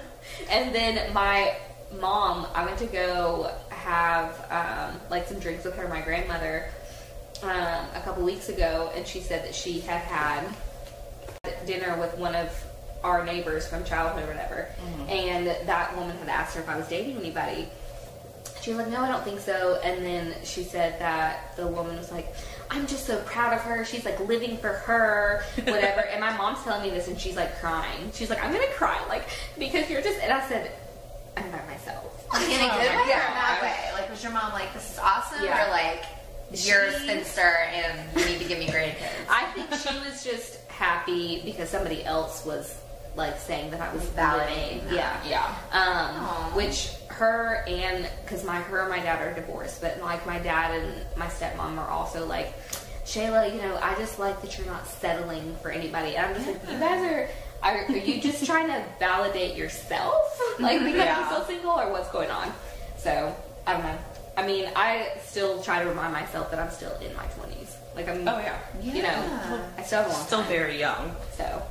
and 0.51 0.75
then 0.75 1.13
my 1.13 1.55
mom, 2.01 2.47
I 2.55 2.65
went 2.65 2.79
to 2.79 2.87
go 2.87 3.51
have 3.81 4.47
um, 4.51 5.01
like 5.11 5.27
some 5.27 5.39
drinks 5.39 5.65
with 5.65 5.75
her, 5.77 5.89
my 5.89 6.01
grandmother, 6.01 6.71
um, 7.43 7.87
a 7.95 8.01
couple 8.05 8.25
weeks 8.25 8.49
ago, 8.49 8.91
and 8.95 9.07
she 9.07 9.21
said 9.21 9.45
that 9.45 9.55
she 9.55 9.81
had 9.81 10.01
had 10.03 10.49
dinner 11.67 11.99
with 11.99 12.17
one 12.19 12.35
of 12.35 12.51
our 13.03 13.25
neighbors 13.25 13.67
from 13.67 13.85
childhood 13.85 14.25
or 14.25 14.27
whatever, 14.27 14.69
and 15.09 15.47
that 15.67 15.97
woman 15.97 16.17
had 16.19 16.29
asked 16.29 16.55
her 16.55 16.63
if 16.63 16.69
I 16.69 16.77
was 16.77 16.87
dating 16.89 17.17
anybody. 17.17 17.69
She 18.61 18.71
was 18.71 18.79
like, 18.79 18.89
no, 18.89 19.01
I 19.01 19.09
don't 19.09 19.25
think 19.25 19.41
so. 19.41 19.81
And 19.83 20.05
then 20.05 20.35
she 20.45 20.65
said 20.65 21.01
that 21.01 21.57
the 21.57 21.67
woman 21.67 21.97
was 21.97 22.13
like, 22.13 22.35
I'm 22.71 22.87
just 22.87 23.07
so 23.07 23.19
proud 23.23 23.55
of 23.55 23.61
her. 23.63 23.87
She's 23.87 24.05
like 24.05 24.21
living 24.21 24.59
for 24.59 24.69
her, 24.69 25.43
whatever. 25.57 26.01
and 26.11 26.21
my 26.21 26.37
mom's 26.37 26.63
telling 26.63 26.83
me 26.83 26.91
this 26.91 27.09
and 27.09 27.19
she's 27.19 27.37
like 27.37 27.59
crying. 27.59 28.13
She's 28.13 28.29
like, 28.29 28.43
I'm 28.45 28.53
to 28.53 28.67
cry, 28.75 29.03
like, 29.09 29.27
because 29.59 29.89
you're 29.89 30.03
just, 30.03 30.21
and 30.21 30.31
I 30.31 30.47
said, 30.47 30.73
I'm 31.39 31.51
by 31.51 31.65
myself. 31.67 32.20
Like 32.33 32.49
in 32.49 32.61
a 32.61 32.73
Oh 32.73 32.79
good 32.79 33.09
way 33.09 33.13
or 33.13 33.21
a 33.21 33.35
bad 33.35 33.63
way? 33.63 33.93
Like, 34.01 34.11
was 34.11 34.23
your 34.23 34.33
mom 34.33 34.53
like, 34.53 34.73
this 34.73 34.93
is 34.93 34.99
awesome? 34.99 35.45
Yeah. 35.45 35.67
Or 35.67 35.71
like, 35.71 36.05
you're 36.53 36.85
a 36.85 36.93
spinster 36.93 37.57
and 37.73 38.19
you 38.19 38.25
need 38.27 38.39
to 38.41 38.49
give 38.49 38.59
me 38.59 38.67
grandkids? 38.67 39.09
I 39.29 39.47
think 39.53 39.73
she 39.75 40.09
was 40.09 40.25
just 40.25 40.65
happy 40.69 41.43
because 41.45 41.69
somebody 41.69 42.05
else 42.05 42.45
was 42.45 42.81
like 43.17 43.39
saying 43.39 43.71
that 43.73 43.81
I 43.81 43.93
was 43.93 44.05
Validating. 44.07 44.81
Yeah. 44.93 45.21
Yeah. 45.27 45.55
Um, 45.73 46.55
which 46.55 46.93
her 47.09 47.65
and 47.67 48.09
because 48.23 48.45
my 48.45 48.57
her 48.57 48.81
and 48.81 48.89
my 48.89 48.99
dad 49.01 49.21
are 49.21 49.35
divorced, 49.35 49.81
but 49.81 50.01
like 50.01 50.27
my 50.27 50.39
dad 50.39 50.81
and 50.81 51.07
my 51.17 51.27
stepmom 51.27 51.79
are 51.79 51.89
also 51.89 52.27
like, 52.27 52.55
Shayla, 53.05 53.53
you 53.53 53.61
know, 53.61 53.77
I 53.83 53.95
just 53.97 54.19
like 54.19 54.41
that 54.43 54.57
you're 54.57 54.67
not 54.67 54.87
settling 54.87 55.57
for 55.63 55.71
anybody. 55.71 56.17
And 56.17 56.27
I'm 56.27 56.35
just 56.35 56.47
like, 56.47 56.71
you 56.71 56.79
guys 56.79 57.13
are. 57.13 57.29
Are, 57.63 57.85
are 57.87 57.97
you 57.97 58.21
just 58.21 58.45
trying 58.51 58.69
to 58.69 58.83
validate 58.99 59.57
yourself, 59.57 60.41
like 60.59 60.79
because 60.81 60.95
Yeah. 60.97 61.19
you're 61.19 61.27
still 61.27 61.45
single, 61.45 61.71
or 61.73 61.91
what's 61.93 62.11
going 62.11 62.31
on? 62.31 62.53
So 62.97 63.35
I 63.67 63.73
don't 63.75 63.83
know. 63.83 63.99
I 64.37 64.47
mean, 64.47 64.71
I 64.75 65.13
still 65.23 65.63
try 65.63 65.83
to 65.83 65.89
remind 65.89 66.13
myself 66.13 66.51
that 66.51 66.61
I'm 66.61 66.71
still 66.71 66.95
in 67.01 67.15
my 67.15 67.25
20s. 67.25 67.75
Like 67.95 68.09
I'm, 68.09 68.27
Oh 68.27 68.39
yeah. 68.39 68.59
you 68.81 69.03
know, 69.03 69.61
I 69.77 69.83
still 69.83 70.03
have 70.03 70.11
a 70.11 70.15
long 70.15 70.27
Still 70.27 70.41
time. 70.41 70.49
very 70.49 70.79
young. 70.79 71.15
So 71.37 71.63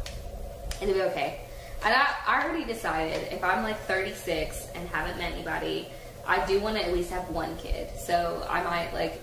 it'll 0.81 0.93
be 0.93 1.01
okay. 1.03 1.39
And 1.83 1.93
I, 1.93 2.07
I 2.27 2.43
already 2.43 2.65
decided 2.65 3.31
if 3.33 3.43
I'm 3.43 3.63
like 3.63 3.79
36 3.83 4.67
and 4.75 4.87
haven't 4.89 5.17
met 5.17 5.31
anybody, 5.31 5.87
I 6.27 6.45
do 6.45 6.59
want 6.59 6.75
to 6.75 6.85
at 6.85 6.93
least 6.93 7.09
have 7.11 7.27
one 7.29 7.55
kid. 7.57 7.89
So 7.97 8.45
I 8.49 8.61
might 8.63 8.93
like 8.93 9.21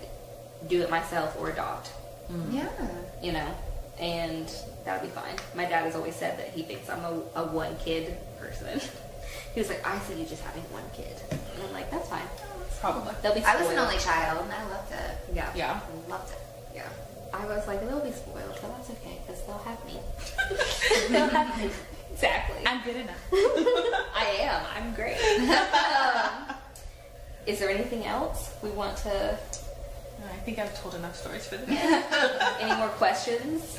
do 0.69 0.81
it 0.83 0.91
myself 0.91 1.37
or 1.39 1.51
adopt, 1.51 1.91
Yeah. 2.51 2.67
you 3.23 3.33
know, 3.33 3.55
and 4.01 4.51
that 4.87 5.03
would 5.03 5.11
be 5.11 5.15
fine. 5.15 5.35
My 5.55 5.65
dad 5.65 5.85
has 5.85 5.97
always 5.97 6.15
said 6.15 6.39
that 6.39 6.49
he 6.51 6.63
thinks 6.63 6.89
I'm 6.89 7.05
a, 7.05 7.21
a 7.35 7.45
one 7.45 7.77
kid 7.79 8.17
person. 8.39 8.81
he 9.55 9.61
was 9.61 9.69
like, 9.69 9.85
I 9.87 9.99
see 9.99 10.15
you 10.15 10.25
just 10.25 10.43
having 10.43 10.63
one 10.73 10.85
kid. 10.95 11.21
And 11.31 11.41
I'm 11.63 11.73
like, 11.73 11.91
that's 11.91 12.09
fine. 12.09 12.23
Probably. 12.81 13.13
They'll 13.21 13.35
be 13.35 13.43
I 13.43 13.61
was 13.61 13.71
an 13.71 13.79
only 13.79 13.99
child 13.99 14.45
and 14.45 14.53
I 14.53 14.63
loved 14.71 14.93
it. 14.93 15.35
Yeah. 15.35 15.51
Yeah. 15.57 15.81
Loved 16.09 16.31
it. 16.31 16.39
Yeah. 16.75 16.89
I 17.35 17.45
was 17.47 17.67
like, 17.67 17.87
they'll 17.87 18.01
be 18.01 18.13
spoiled, 18.13 18.57
but 18.63 18.77
that's 18.77 18.91
okay, 18.91 19.19
because 19.27 19.43
they'll 19.43 19.59
have 19.59 19.85
me. 19.85 19.99
they'll 21.11 21.29
have 21.29 21.59
me. 21.59 21.71
Exactly. 22.13 22.57
I'm 22.65 22.83
good 22.85 22.97
enough. 22.97 23.17
I 23.33 24.37
am. 24.41 24.63
I'm 24.75 24.95
great. 24.95 25.19
Um, 25.51 26.57
is 27.45 27.59
there 27.59 27.69
anything 27.69 28.07
else 28.07 28.55
we 28.63 28.71
want 28.71 28.97
to? 28.99 29.37
I 30.25 30.37
think 30.45 30.59
I've 30.59 30.81
told 30.81 30.95
enough 30.95 31.17
stories 31.17 31.47
for 31.47 31.57
the 31.57 31.67
day. 31.67 32.03
Any 32.61 32.75
more 32.77 32.89
questions? 32.89 33.79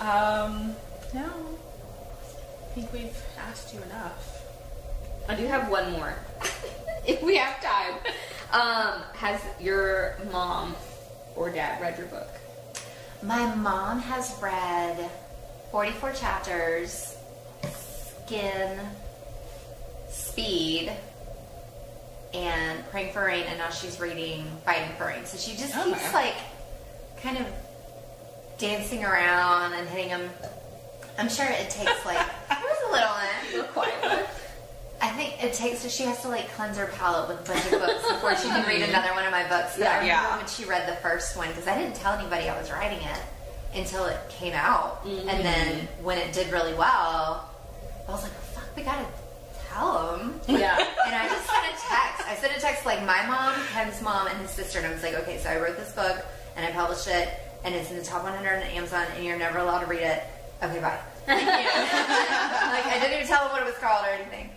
Um, 0.00 0.74
no. 1.14 1.26
I 1.26 2.72
think 2.74 2.92
we've 2.92 3.16
asked 3.38 3.74
you 3.74 3.82
enough. 3.82 4.42
I 5.28 5.34
do 5.34 5.46
have 5.46 5.68
one 5.70 5.92
more, 5.92 6.14
if 7.06 7.22
we 7.22 7.36
have 7.36 7.62
time. 7.62 7.94
Um, 8.52 9.02
has 9.14 9.40
your 9.60 10.16
mom 10.32 10.74
or 11.36 11.50
dad 11.50 11.80
read 11.80 11.98
your 11.98 12.06
book? 12.08 12.28
My 13.22 13.54
mom 13.54 14.00
has 14.00 14.34
read 14.42 15.10
44 15.70 16.12
chapters, 16.12 17.16
Skin, 18.24 18.80
Speed, 20.08 20.90
and 22.32 22.84
Praying 22.90 23.12
for 23.12 23.24
Rain, 23.26 23.44
and 23.46 23.58
now 23.58 23.68
she's 23.70 24.00
reading 24.00 24.46
Fighting 24.64 24.96
for 24.96 25.06
Rain. 25.06 25.26
So 25.26 25.36
she 25.36 25.56
just 25.56 25.76
Oh, 25.76 25.84
keeps 25.84 26.12
like 26.14 26.34
kind 27.22 27.36
of 27.36 27.46
dancing 28.60 29.04
around 29.04 29.72
and 29.72 29.88
hitting 29.88 30.10
them. 30.10 30.30
I'm 31.18 31.28
sure 31.28 31.46
it 31.46 31.70
takes 31.70 32.04
like 32.04 32.18
there's 32.48 32.82
a 32.88 32.92
little 32.92 33.14
in. 33.58 33.64
Quiet 33.72 34.02
one. 34.02 34.24
I 35.02 35.08
think 35.12 35.42
it 35.42 35.54
takes 35.54 35.80
So 35.80 35.88
she 35.88 36.02
has 36.04 36.20
to 36.22 36.28
like 36.28 36.50
cleanse 36.52 36.76
her 36.76 36.86
palate 36.86 37.28
with 37.28 37.40
a 37.40 37.52
bunch 37.52 37.64
of 37.72 37.80
books 37.80 38.06
before 38.06 38.36
she 38.36 38.48
can 38.48 38.66
read 38.68 38.82
mm-hmm. 38.82 38.90
another 38.90 39.12
one 39.14 39.24
of 39.24 39.30
my 39.30 39.48
books. 39.48 39.78
But 39.78 39.86
I 39.86 40.00
remember 40.00 40.06
Yeah. 40.06 40.36
when 40.36 40.46
she 40.46 40.64
read 40.66 40.86
the 40.86 40.96
first 40.96 41.36
one 41.36 41.48
because 41.48 41.66
I 41.66 41.76
didn't 41.78 41.96
tell 41.96 42.12
anybody 42.12 42.48
I 42.48 42.60
was 42.60 42.70
writing 42.70 42.98
it 42.98 43.22
until 43.74 44.04
it 44.06 44.18
came 44.28 44.52
out, 44.52 45.00
and 45.04 45.28
mm-hmm. 45.28 45.42
then 45.42 45.88
when 46.02 46.18
it 46.18 46.32
did 46.32 46.52
really 46.52 46.74
well, 46.74 47.48
I 48.08 48.10
was 48.10 48.24
like, 48.24 48.32
oh, 48.32 48.60
"Fuck, 48.60 48.76
we 48.76 48.82
gotta 48.82 49.06
tell 49.68 50.16
them." 50.16 50.40
Yeah. 50.48 50.76
And 51.06 51.14
I 51.14 51.28
just 51.28 51.46
sent 51.46 51.64
a 51.64 51.76
text. 51.78 52.28
I 52.28 52.34
sent 52.36 52.56
a 52.56 52.60
text 52.60 52.84
like 52.84 53.04
my 53.06 53.24
mom, 53.26 53.54
Ken's 53.72 54.02
mom, 54.02 54.26
and 54.26 54.38
his 54.38 54.50
sister, 54.50 54.78
and 54.78 54.86
I 54.88 54.92
was 54.92 55.02
like, 55.02 55.14
"Okay, 55.14 55.38
so 55.38 55.48
I 55.48 55.58
wrote 55.60 55.76
this 55.76 55.92
book 55.92 56.24
and 56.56 56.66
I 56.66 56.72
published 56.72 57.08
it, 57.08 57.28
and 57.64 57.74
it's 57.74 57.90
in 57.90 57.96
the 57.98 58.04
top 58.04 58.22
100 58.24 58.48
on 58.56 58.62
Amazon, 58.62 59.06
and 59.16 59.24
you're 59.24 59.38
never 59.38 59.58
allowed 59.58 59.80
to 59.80 59.86
read 59.86 60.02
it. 60.02 60.22
Okay, 60.62 60.80
bye." 60.80 60.98
Thank 61.26 61.42
you. 61.42 61.46
like 61.46 62.86
I 62.86 62.98
didn't 63.00 63.14
even 63.16 63.26
tell 63.26 63.44
them 63.44 63.52
what 63.52 63.62
it 63.62 63.66
was 63.66 63.76
called 63.76 64.04
or 64.06 64.10
anything. 64.10 64.50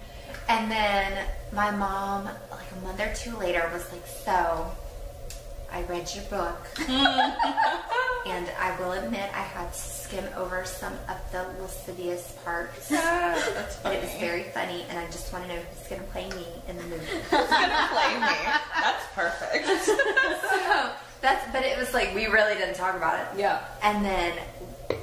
And 0.50 0.70
then 0.72 1.26
my 1.54 1.72
mom, 1.72 2.26
like 2.26 2.72
a 2.72 2.84
month 2.86 3.00
or 3.00 3.14
two 3.16 3.36
later, 3.38 3.70
was 3.74 3.90
like, 3.92 4.06
"So, 4.08 4.72
I 5.72 5.82
read 5.84 6.10
your 6.16 6.24
book, 6.26 6.68
and 6.80 8.50
I 8.60 8.76
will 8.80 8.92
admit 8.94 9.30
I 9.34 9.42
had 9.42 9.72
to 9.72 9.80
skim 9.80 10.26
over 10.36 10.66
some 10.66 10.94
of 11.10 11.18
the 11.32 11.46
lascivious 11.62 12.34
parts, 12.44 12.90
That's 12.90 13.78
but 13.78 13.94
it 13.96 14.02
was 14.04 14.14
very 14.20 14.44
funny, 14.44 14.86
and 14.90 15.00
I 15.00 15.06
just 15.08 15.32
want 15.34 15.46
to 15.48 15.56
know 15.56 15.62
who's 15.62 15.88
going 15.88 16.02
to 16.02 16.08
play 16.08 16.30
me 16.30 16.46
in 16.68 16.78
the 16.78 16.84
movie." 16.84 17.06
Who's 17.06 17.50
gonna 17.50 17.88
play 17.92 18.14
me. 18.20 18.38
That's 18.82 19.06
perfect. 19.16 19.68
so 19.86 20.92
that's, 21.24 21.52
but 21.54 21.64
it 21.64 21.78
was 21.78 21.94
like 21.94 22.14
we 22.14 22.28
really 22.28 22.54
didn't 22.56 22.76
talk 22.76 22.96
about 22.96 23.18
it. 23.18 23.40
Yeah. 23.40 23.66
And 23.82 24.04
then 24.04 24.34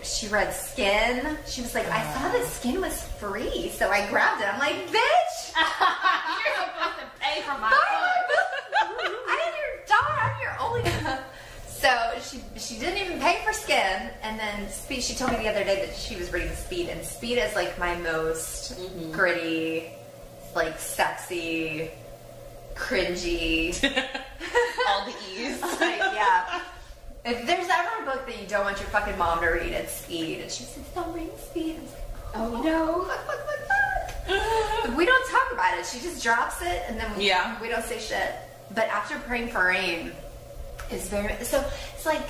she 0.02 0.28
read 0.28 0.52
Skin. 0.52 1.36
She 1.46 1.62
was 1.62 1.74
like, 1.74 1.88
I 1.88 2.02
saw 2.12 2.30
that 2.30 2.44
Skin 2.46 2.80
was 2.80 3.02
free, 3.18 3.70
so 3.70 3.88
I 3.90 4.06
grabbed 4.08 4.42
it. 4.42 4.52
I'm 4.52 4.58
like, 4.60 4.86
bitch! 4.88 5.54
You're 5.56 6.54
supposed 6.54 6.98
to 7.00 7.06
pay 7.20 7.40
for 7.40 7.58
my 7.58 7.70
book. 7.70 9.00
I 9.28 9.38
am 9.46 9.54
your 9.58 9.86
daughter. 9.88 10.20
I'm 10.20 10.42
your 10.42 10.56
only. 10.60 11.24
So 11.66 11.88
she 12.20 12.42
she 12.58 12.78
didn't 12.78 12.98
even 13.02 13.18
pay 13.18 13.40
for 13.42 13.54
Skin, 13.54 14.10
and 14.22 14.38
then 14.38 14.68
Speed. 14.68 15.02
She 15.02 15.14
told 15.14 15.30
me 15.32 15.38
the 15.38 15.48
other 15.48 15.64
day 15.64 15.86
that 15.86 15.96
she 15.96 16.16
was 16.16 16.30
reading 16.30 16.52
Speed, 16.52 16.90
and 16.90 17.02
Speed 17.02 17.38
is 17.38 17.54
like 17.54 17.78
my 17.78 17.96
most 17.96 18.78
mm-hmm. 18.78 19.10
gritty, 19.12 19.90
like 20.54 20.78
sexy, 20.78 21.90
cringy. 22.74 23.74
All 24.88 25.04
the 25.06 25.14
E's. 25.32 25.60
like, 25.62 25.98
yeah. 25.98 26.60
If 27.24 27.46
there's 27.46 27.68
ever 27.68 28.02
a 28.02 28.04
book 28.06 28.26
that 28.26 28.40
you 28.40 28.46
don't 28.46 28.64
want 28.64 28.78
your 28.80 28.88
fucking 28.88 29.18
mom 29.18 29.40
to 29.40 29.48
read, 29.50 29.72
it's 29.72 29.92
Speed. 29.92 30.40
And 30.40 30.50
she 30.50 30.64
said, 30.64 30.82
"Don't 30.94 31.12
read 31.14 31.30
Speed." 31.38 31.76
I 31.76 31.80
was 31.80 31.92
like, 31.92 32.04
Oh, 32.34 32.56
oh. 32.56 32.62
no. 32.62 33.04
fuck. 33.04 33.36
But 34.84 34.96
we 34.96 35.04
don't 35.04 35.30
talk 35.30 35.52
about 35.52 35.76
it. 35.78 35.84
She 35.84 35.98
just 36.00 36.22
drops 36.22 36.62
it, 36.62 36.84
and 36.88 36.98
then 36.98 37.14
we, 37.16 37.26
Yeah. 37.28 37.60
we 37.60 37.68
don't 37.68 37.84
say 37.84 37.98
shit. 37.98 38.32
But 38.74 38.84
after 38.88 39.18
praying 39.18 39.48
for 39.48 39.66
rain, 39.66 40.12
is 40.90 41.08
very 41.08 41.34
so. 41.44 41.64
It's 41.94 42.06
like 42.06 42.22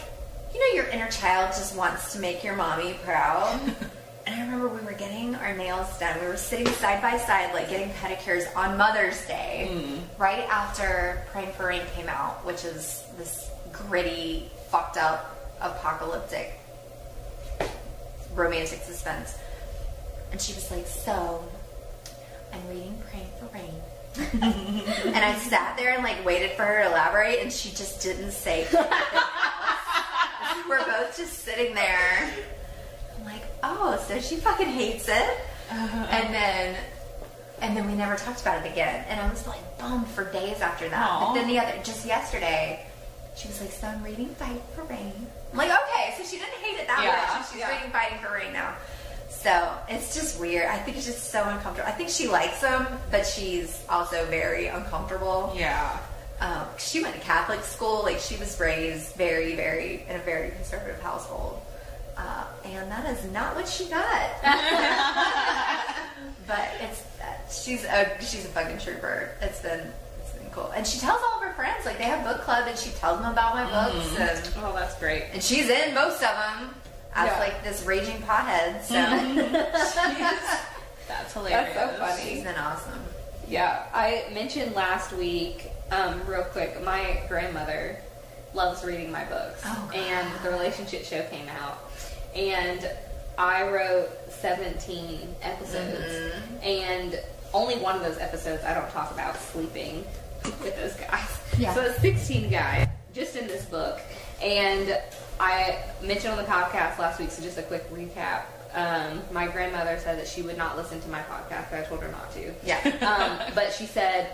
you 0.53 0.59
know, 0.61 0.83
your 0.83 0.91
inner 0.91 1.09
child 1.11 1.53
just 1.53 1.77
wants 1.77 2.12
to 2.15 2.19
make 2.19 2.43
your 2.43 2.57
mommy 2.57 2.95
proud. 3.05 3.61
and 4.31 4.40
I 4.40 4.44
remember 4.44 4.69
we 4.69 4.81
were 4.85 4.93
getting 4.93 5.35
our 5.35 5.57
nails 5.57 5.98
done. 5.98 6.20
We 6.20 6.28
were 6.28 6.36
sitting 6.36 6.69
side 6.69 7.02
by 7.02 7.19
side, 7.19 7.52
like 7.52 7.69
getting 7.69 7.90
pedicures 7.90 8.44
on 8.57 8.77
Mother's 8.77 9.27
Day, 9.27 9.69
mm. 9.73 9.98
right 10.19 10.48
after 10.48 11.24
Praying 11.32 11.51
for 11.52 11.66
Rain 11.66 11.82
came 11.97 12.09
out, 12.09 12.44
which 12.47 12.65
is 12.65 13.05
this 13.19 13.51
gritty, 13.73 14.48
fucked 14.69 14.97
up, 14.97 15.36
apocalyptic 15.61 16.61
romantic 18.35 18.81
suspense. 18.81 19.36
And 20.31 20.40
she 20.40 20.55
was 20.55 20.70
like, 20.70 20.86
So, 20.86 21.44
I'm 22.52 22.69
reading 22.69 23.02
Praying 23.11 23.27
for 23.40 23.47
Rain. 23.52 23.74
and 24.43 25.24
I 25.24 25.35
sat 25.39 25.77
there 25.77 25.94
and 25.94 26.05
like 26.05 26.24
waited 26.24 26.52
for 26.52 26.62
her 26.62 26.85
to 26.85 26.89
elaborate, 26.89 27.40
and 27.40 27.52
she 27.52 27.70
just 27.70 28.01
didn't 28.01 28.31
say. 28.31 28.69
We're 30.69 30.85
both 30.85 31.16
just 31.16 31.40
sitting 31.44 31.74
there. 31.74 32.31
I'm 33.20 33.26
like, 33.26 33.42
oh, 33.62 34.02
so 34.09 34.18
she 34.20 34.36
fucking 34.36 34.66
hates 34.68 35.09
it. 35.09 35.38
And 35.70 36.34
then, 36.34 36.76
and 37.60 37.76
then 37.76 37.86
we 37.86 37.94
never 37.94 38.16
talked 38.16 38.40
about 38.40 38.64
it 38.64 38.72
again. 38.72 39.05
And 39.09 39.20
I 39.20 39.28
was 39.28 39.47
like 39.47 39.78
bummed 39.78 40.09
for 40.09 40.24
days 40.32 40.60
after 40.60 40.88
that. 40.88 41.09
Aw. 41.10 41.26
But 41.28 41.34
then 41.34 41.48
the 41.48 41.59
other, 41.59 41.74
just 41.84 42.05
yesterday, 42.06 42.84
she 43.36 43.48
was 43.48 43.60
like, 43.60 43.70
so 43.70 43.86
I'm 43.86 44.02
reading 44.02 44.28
Fight 44.30 44.60
for 44.74 44.82
Rain. 44.84 45.12
I'm 45.52 45.59
like, 45.59 45.70
okay, 45.70 46.14
so 46.16 46.24
she 46.24 46.38
didn't 46.38 46.55
hate 46.55 46.78
it 46.80 46.86
that 46.86 47.02
Yeah, 47.05 47.38
much. 47.38 47.51
She's 47.51 47.60
yeah. 47.60 47.74
reading 47.74 47.90
Fighting 47.92 48.18
for 48.18 48.32
Rain 48.34 48.52
now. 48.52 48.74
So 49.28 49.72
it's 49.88 50.14
just 50.14 50.38
weird. 50.40 50.66
I 50.66 50.76
think 50.78 50.97
it's 50.97 51.06
just 51.06 51.30
so 51.30 51.42
uncomfortable. 51.44 51.88
I 51.88 51.92
think 51.92 52.09
she 52.09 52.28
likes 52.28 52.60
them, 52.60 52.86
but 53.10 53.26
she's 53.26 53.82
also 53.88 54.26
very 54.26 54.66
uncomfortable. 54.66 55.52
Yeah. 55.56 55.98
Um, 56.40 56.66
she 56.78 57.02
went 57.02 57.14
to 57.14 57.20
Catholic 57.20 57.62
school. 57.62 58.02
Like 58.02 58.18
she 58.18 58.36
was 58.36 58.59
raised 58.59 59.14
very, 59.14 59.55
very 59.55 60.05
in 60.09 60.16
a 60.16 60.20
very 60.20 60.51
conservative 60.51 61.01
household, 61.01 61.60
uh, 62.20 62.44
and 62.64 62.90
that 62.90 63.06
is 63.16 63.30
not 63.32 63.55
what 63.56 63.66
she 63.68 63.86
got. 63.88 64.30
but 66.47 66.68
it's 66.80 67.02
uh, 67.20 67.24
she's 67.51 67.84
a 67.84 68.16
she's 68.20 68.44
a 68.44 68.48
fucking 68.48 68.78
trooper. 68.78 69.30
It's 69.40 69.60
been 69.60 69.90
it's 70.20 70.32
been 70.32 70.51
cool, 70.51 70.70
and 70.76 70.86
she 70.86 70.98
tells 70.98 71.20
all 71.22 71.40
of 71.40 71.47
her 71.48 71.55
friends 71.55 71.84
like 71.86 71.98
they 71.98 72.05
have 72.05 72.24
book 72.24 72.42
club, 72.42 72.66
and 72.68 72.78
she 72.78 72.90
tells 72.90 73.20
them 73.20 73.30
about 73.32 73.55
my 73.55 73.64
books, 73.64 74.09
and 74.18 74.55
Oh, 74.64 74.72
that's 74.74 74.98
great. 74.98 75.24
and 75.32 75.42
she's 75.42 75.68
in 75.68 75.94
most 75.94 76.16
of 76.22 76.34
them 76.36 76.74
as 77.14 77.28
Yeah. 77.28 77.38
like 77.38 77.64
this 77.64 77.84
raging 77.84 78.20
pothead. 78.22 78.82
So 78.82 78.94
That's 81.09 81.32
hilarious. 81.32 81.74
That's 81.74 81.92
so 81.98 81.98
funny. 81.98 82.22
she's 82.22 82.44
been 82.44 82.56
awesome. 82.56 83.02
Yeah, 83.48 83.84
I 83.92 84.26
mentioned 84.32 84.74
last 84.76 85.12
week, 85.12 85.70
um, 85.90 86.20
real 86.26 86.44
quick, 86.44 86.82
my 86.84 87.20
grandmother 87.28 87.98
loves 88.55 88.85
reading 88.85 89.10
my 89.10 89.24
books. 89.24 89.62
Oh, 89.64 89.90
and 89.94 90.28
the 90.44 90.51
relationship 90.51 91.05
show 91.05 91.22
came 91.24 91.48
out. 91.48 91.78
And 92.35 92.89
I 93.39 93.68
wrote 93.68 94.09
17 94.31 95.35
episodes. 95.43 96.05
Mm-hmm. 96.05 96.56
And 96.62 97.20
only 97.52 97.77
one 97.77 97.97
of 97.97 98.02
those 98.02 98.18
episodes 98.18 98.64
I 98.64 98.74
don't 98.74 98.90
talk 98.90 99.10
about 99.12 99.36
sleeping 99.36 100.05
with 100.44 100.77
those 100.77 100.94
guys. 100.94 101.40
Yeah. 101.59 101.74
So 101.74 101.82
it's 101.82 102.01
16 102.01 102.51
guys 102.51 102.89
just 103.14 103.36
in 103.36 103.47
this 103.47 103.64
book. 103.64 104.01
And 104.43 104.98
I 105.39 105.78
mentioned 106.02 106.32
on 106.32 106.39
the 106.39 106.44
podcast 106.44 106.98
last 106.98 107.18
week, 107.18 107.31
so 107.31 107.43
just 107.43 107.59
a 107.59 107.62
quick 107.62 107.90
recap. 107.93 108.43
Um, 108.72 109.20
my 109.32 109.48
grandmother 109.48 109.98
said 109.98 110.18
that 110.18 110.28
she 110.28 110.43
would 110.43 110.56
not 110.56 110.77
listen 110.77 111.01
to 111.01 111.09
my 111.09 111.20
podcast, 111.22 111.70
but 111.70 111.81
I 111.81 111.82
told 111.82 112.02
her 112.02 112.09
not 112.09 112.32
to. 112.35 112.52
Yeah. 112.64 112.78
Um, 113.01 113.52
but 113.55 113.72
she 113.72 113.86
said, 113.86 114.31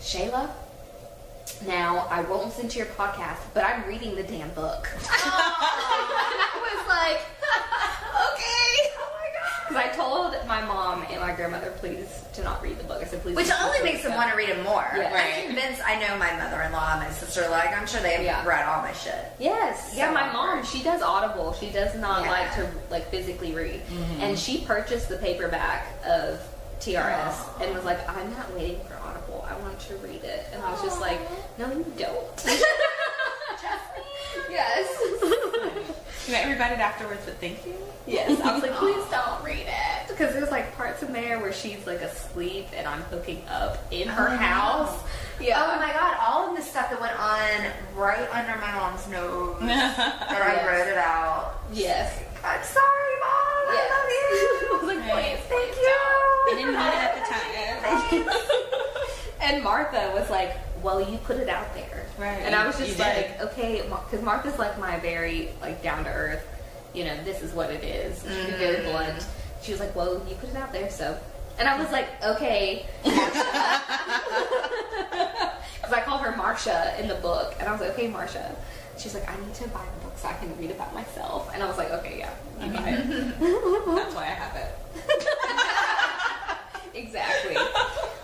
Shayla, 0.00 0.50
now 1.66 2.06
I 2.10 2.22
won't 2.22 2.46
listen 2.46 2.68
to 2.68 2.78
your 2.78 2.86
podcast, 2.88 3.38
but 3.54 3.64
I'm 3.64 3.86
reading 3.86 4.14
the 4.16 4.22
damn 4.22 4.50
book. 4.50 4.88
I 5.10 6.58
was 6.62 6.88
like, 6.88 7.20
okay. 8.32 8.90
Oh 8.98 9.12
my 9.18 9.28
god. 9.34 9.68
Because 9.68 9.76
I 9.76 9.88
told 9.96 10.34
my 10.48 10.60
mom 10.64 11.04
and 11.10 11.20
my 11.20 11.34
grandmother, 11.34 11.70
please, 11.78 12.22
to 12.34 12.42
not 12.42 12.62
read 12.62 12.78
the 12.78 12.84
book. 12.84 13.02
I 13.02 13.04
said, 13.04 13.22
please. 13.22 13.36
Which 13.36 13.50
only 13.60 13.82
makes 13.82 14.02
them 14.02 14.14
want 14.14 14.30
to 14.30 14.36
read 14.36 14.48
it 14.48 14.62
more. 14.64 14.86
Yeah. 14.96 15.12
I'm 15.14 15.46
convinced. 15.46 15.80
I 15.84 15.98
know 16.00 16.16
my 16.18 16.32
mother-in-law, 16.36 16.92
and 16.92 17.00
my 17.00 17.10
sister. 17.10 17.48
Like, 17.50 17.76
I'm 17.76 17.86
sure 17.86 18.00
they 18.00 18.14
have 18.14 18.24
Yeah. 18.24 18.44
read 18.46 18.66
all 18.66 18.82
my 18.82 18.92
shit. 18.92 19.14
Yes. 19.38 19.92
Yeah, 19.94 20.08
So 20.08 20.14
my 20.14 20.32
mom, 20.32 20.64
she 20.64 20.82
does 20.82 21.02
Audible. 21.02 21.52
She 21.54 21.70
does 21.70 21.94
not 21.96 22.24
Yeah. 22.24 22.30
like 22.30 22.54
to 22.56 22.70
like 22.90 23.10
physically 23.10 23.52
read. 23.54 23.80
Mm-hmm. 23.86 24.20
And 24.22 24.38
she 24.38 24.62
purchased 24.64 25.08
the 25.08 25.16
paperback 25.18 25.86
of 26.04 26.40
TRS 26.80 27.62
and 27.62 27.74
was 27.74 27.84
like, 27.84 28.06
I'm 28.08 28.30
not 28.30 28.52
waiting 28.54 28.80
for 28.88 28.96
Audible. 29.06 29.46
I 29.48 29.56
want 29.60 29.78
to 29.80 29.96
read 29.96 30.24
it. 30.24 30.46
And 30.52 30.62
I 30.62 30.72
was 30.72 30.82
just 30.82 31.00
like, 31.00 31.20
no, 31.58 31.70
you 31.70 31.84
don't. 31.96 32.46
yes. 34.50 34.88
You 36.28 36.36
might 36.36 36.48
regret 36.48 36.70
it 36.70 36.78
afterwards, 36.78 37.22
but 37.24 37.34
thank 37.40 37.66
you. 37.66 37.74
Yes. 38.06 38.40
I 38.40 38.52
was 38.54 38.62
like, 38.62 38.70
please 38.74 39.02
don't 39.10 39.42
read 39.42 39.66
it. 39.66 40.08
Because 40.08 40.32
there's 40.32 40.50
like 40.50 40.76
parts 40.76 41.02
in 41.02 41.12
there 41.12 41.40
where 41.40 41.52
she's 41.52 41.84
like 41.88 42.02
asleep 42.02 42.68
and 42.76 42.86
I'm 42.86 43.00
hooking 43.04 43.42
up 43.48 43.78
in 43.90 44.06
her 44.06 44.28
Oh, 44.28 44.36
house. 44.36 45.02
Yeah. 45.40 45.60
Oh 45.60 45.76
my 45.80 45.90
god! 45.92 46.16
All 46.20 46.50
of 46.50 46.56
the 46.56 46.62
stuff 46.62 46.88
that 46.90 47.00
went 47.00 47.18
on 47.18 47.72
right 48.00 48.28
under 48.32 48.56
my 48.60 48.72
mom's 48.76 49.08
nose, 49.08 49.56
and 49.60 49.70
I 49.72 50.36
Yes. 50.36 50.66
wrote 50.66 50.88
it 50.92 50.98
out. 50.98 51.54
Yes. 51.72 52.22
I'm 52.44 52.62
sorry, 52.64 53.14
mom. 53.20 53.64
Yes. 53.70 53.90
I 53.90 53.96
love 53.96 54.08
you. 54.16 54.26
I 54.70 54.78
was 54.80 54.88
like, 54.88 54.98
Right. 54.98 55.36
please, 55.36 55.40
Thank 55.48 55.76
you. 55.76 55.98
I 56.50 56.54
didn't 56.56 56.74
need 56.74 56.88
it 56.88 57.04
at 57.04 57.14
the 57.14 57.22
time. 57.30 57.40
And 59.42 59.64
Martha 59.64 60.12
was 60.14 60.28
like, 60.30 60.56
"Well, 60.82 61.00
you 61.00 61.16
put 61.18 61.36
it 61.38 61.48
out 61.48 61.74
there." 61.74 62.06
Right, 62.18 62.38
And 62.42 62.54
I 62.54 62.66
was 62.66 62.78
you 62.78 62.86
just 62.86 62.98
did. 62.98 63.04
like, 63.04 63.40
"Okay," 63.40 63.82
because 63.82 64.22
Martha's 64.22 64.58
like 64.58 64.78
my 64.78 64.98
very 65.00 65.48
like 65.60 65.82
down 65.82 66.04
to 66.04 66.10
earth. 66.10 66.46
You 66.92 67.04
know, 67.04 67.16
this 67.24 67.42
is 67.42 67.52
what 67.52 67.70
it 67.70 67.82
is. 67.82 68.22
She's 68.22 68.54
very 68.56 68.76
mm-hmm. 68.76 68.90
blunt. 68.90 69.26
She 69.62 69.72
was 69.72 69.80
like, 69.80 69.96
"Well, 69.96 70.22
you 70.28 70.34
put 70.36 70.50
it 70.50 70.56
out 70.56 70.72
there, 70.72 70.90
so." 70.90 71.18
And 71.58 71.68
I 71.68 71.78
was 71.80 71.90
like, 71.90 72.06
"Okay." 72.22 72.86
Because 75.80 75.92
I 75.94 76.02
call 76.04 76.18
her 76.18 76.36
Marcia 76.36 76.94
in 77.00 77.08
the 77.08 77.14
book, 77.16 77.54
and 77.58 77.68
I 77.68 77.72
was 77.72 77.80
like, 77.80 77.90
"Okay, 77.90 78.06
Marcia." 78.06 78.54
She's 79.00 79.14
like, 79.14 79.28
"I 79.28 79.36
need 79.40 79.54
to 79.54 79.68
buy 79.68 79.82
a 79.84 80.04
book 80.04 80.18
so 80.18 80.28
I 80.28 80.34
can 80.34 80.56
read 80.58 80.70
about 80.70 80.94
myself." 80.94 81.50
And 81.54 81.62
I 81.62 81.66
was 81.66 81.78
like, 81.78 81.90
"Okay, 81.90 82.18
yeah, 82.18 82.34
you 82.60 82.70
buy 82.70 82.90
it." 82.90 83.08
That's 83.96 84.14
why 84.14 84.22
I 84.22 84.36
have 84.36 84.56
it. 84.56 84.76
exactly. 86.94 87.56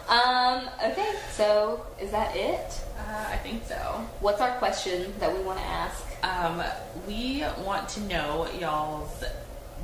um, 0.08 0.68
okay, 0.84 1.14
so 1.32 1.86
is 2.00 2.10
that 2.10 2.36
it? 2.36 2.80
Uh, 2.98 3.26
I 3.30 3.36
think 3.38 3.64
so. 3.66 4.06
What's 4.20 4.40
our 4.40 4.56
question 4.58 5.14
that 5.18 5.34
we 5.34 5.42
want 5.42 5.58
to 5.58 5.64
ask? 5.64 6.04
Um, 6.22 6.62
we 7.06 7.44
want 7.64 7.88
to 7.90 8.00
know 8.00 8.46
y'all's 8.60 9.24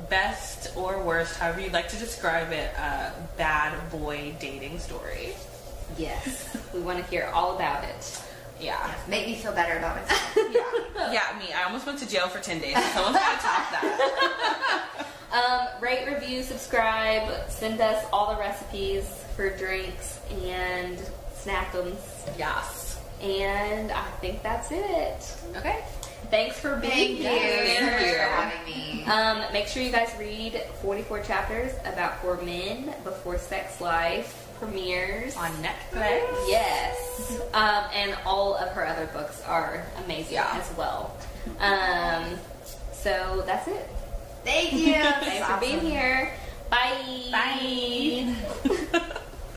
best 0.09 0.75
or 0.75 1.01
worst, 1.01 1.37
however 1.39 1.61
you'd 1.61 1.73
like 1.73 1.89
to 1.89 1.97
describe 1.97 2.51
it, 2.51 2.71
uh, 2.77 3.11
bad 3.37 3.73
boy 3.89 4.35
dating 4.39 4.77
story. 4.79 5.33
Yes. 5.97 6.55
we 6.73 6.81
want 6.81 6.99
to 6.99 7.05
hear 7.09 7.31
all 7.33 7.55
about 7.55 7.83
it. 7.83 8.23
Yeah. 8.63 8.95
Make 9.07 9.27
me 9.27 9.35
feel 9.35 9.51
better 9.53 9.77
about 9.77 9.95
myself. 9.97 10.37
Yeah. 10.95 11.11
yeah, 11.11 11.39
me. 11.39 11.51
I 11.51 11.63
almost 11.63 11.85
went 11.87 11.97
to 11.99 12.07
jail 12.07 12.27
for 12.27 12.39
10 12.39 12.59
days. 12.59 12.75
Someone's 12.93 13.17
got 13.17 13.39
to 13.39 13.45
top 13.45 13.71
that. 13.71 15.07
Um, 15.33 15.67
rate, 15.81 16.05
review, 16.05 16.43
subscribe, 16.43 17.49
send 17.49 17.81
us 17.81 18.05
all 18.13 18.35
the 18.35 18.39
recipes 18.39 19.23
for 19.35 19.49
drinks 19.57 20.19
and 20.29 20.95
snackums. 21.33 21.97
Yes. 22.37 23.01
And 23.19 23.91
I 23.91 24.05
think 24.21 24.43
that's 24.43 24.67
it. 24.71 25.35
Okay. 25.57 25.83
Thanks 26.29 26.59
for 26.59 26.75
being 26.75 26.91
Thank 26.91 27.17
you 27.17 27.27
here. 27.27 28.27
for 28.27 28.41
having 28.41 28.65
me. 28.65 29.03
Um, 29.05 29.41
make 29.51 29.65
sure 29.65 29.81
you 29.81 29.91
guys 29.91 30.13
read 30.19 30.61
44 30.83 31.21
chapters 31.23 31.73
about 31.85 32.21
four 32.21 32.39
men 32.43 32.93
before 33.03 33.39
sex 33.39 33.81
life 33.81 34.42
premieres. 34.65 35.35
On 35.37 35.51
Netflix. 35.63 36.21
Yes. 36.47 37.39
Um, 37.53 37.83
and 37.93 38.17
all 38.25 38.55
of 38.55 38.69
her 38.69 38.85
other 38.87 39.05
books 39.13 39.39
are 39.45 39.85
amazing 40.03 40.33
Yeah. 40.33 40.49
as 40.59 40.75
well. 40.75 41.15
Um, 41.59 42.39
so 42.91 43.43
that's 43.45 43.67
it. 43.67 43.87
Thank 44.43 44.73
you. 44.73 44.93
Thanks 44.95 45.45
for 45.47 45.59
being 45.59 45.79
here. 45.81 46.33
Bye. 46.71 47.29
Bye. 47.31 49.11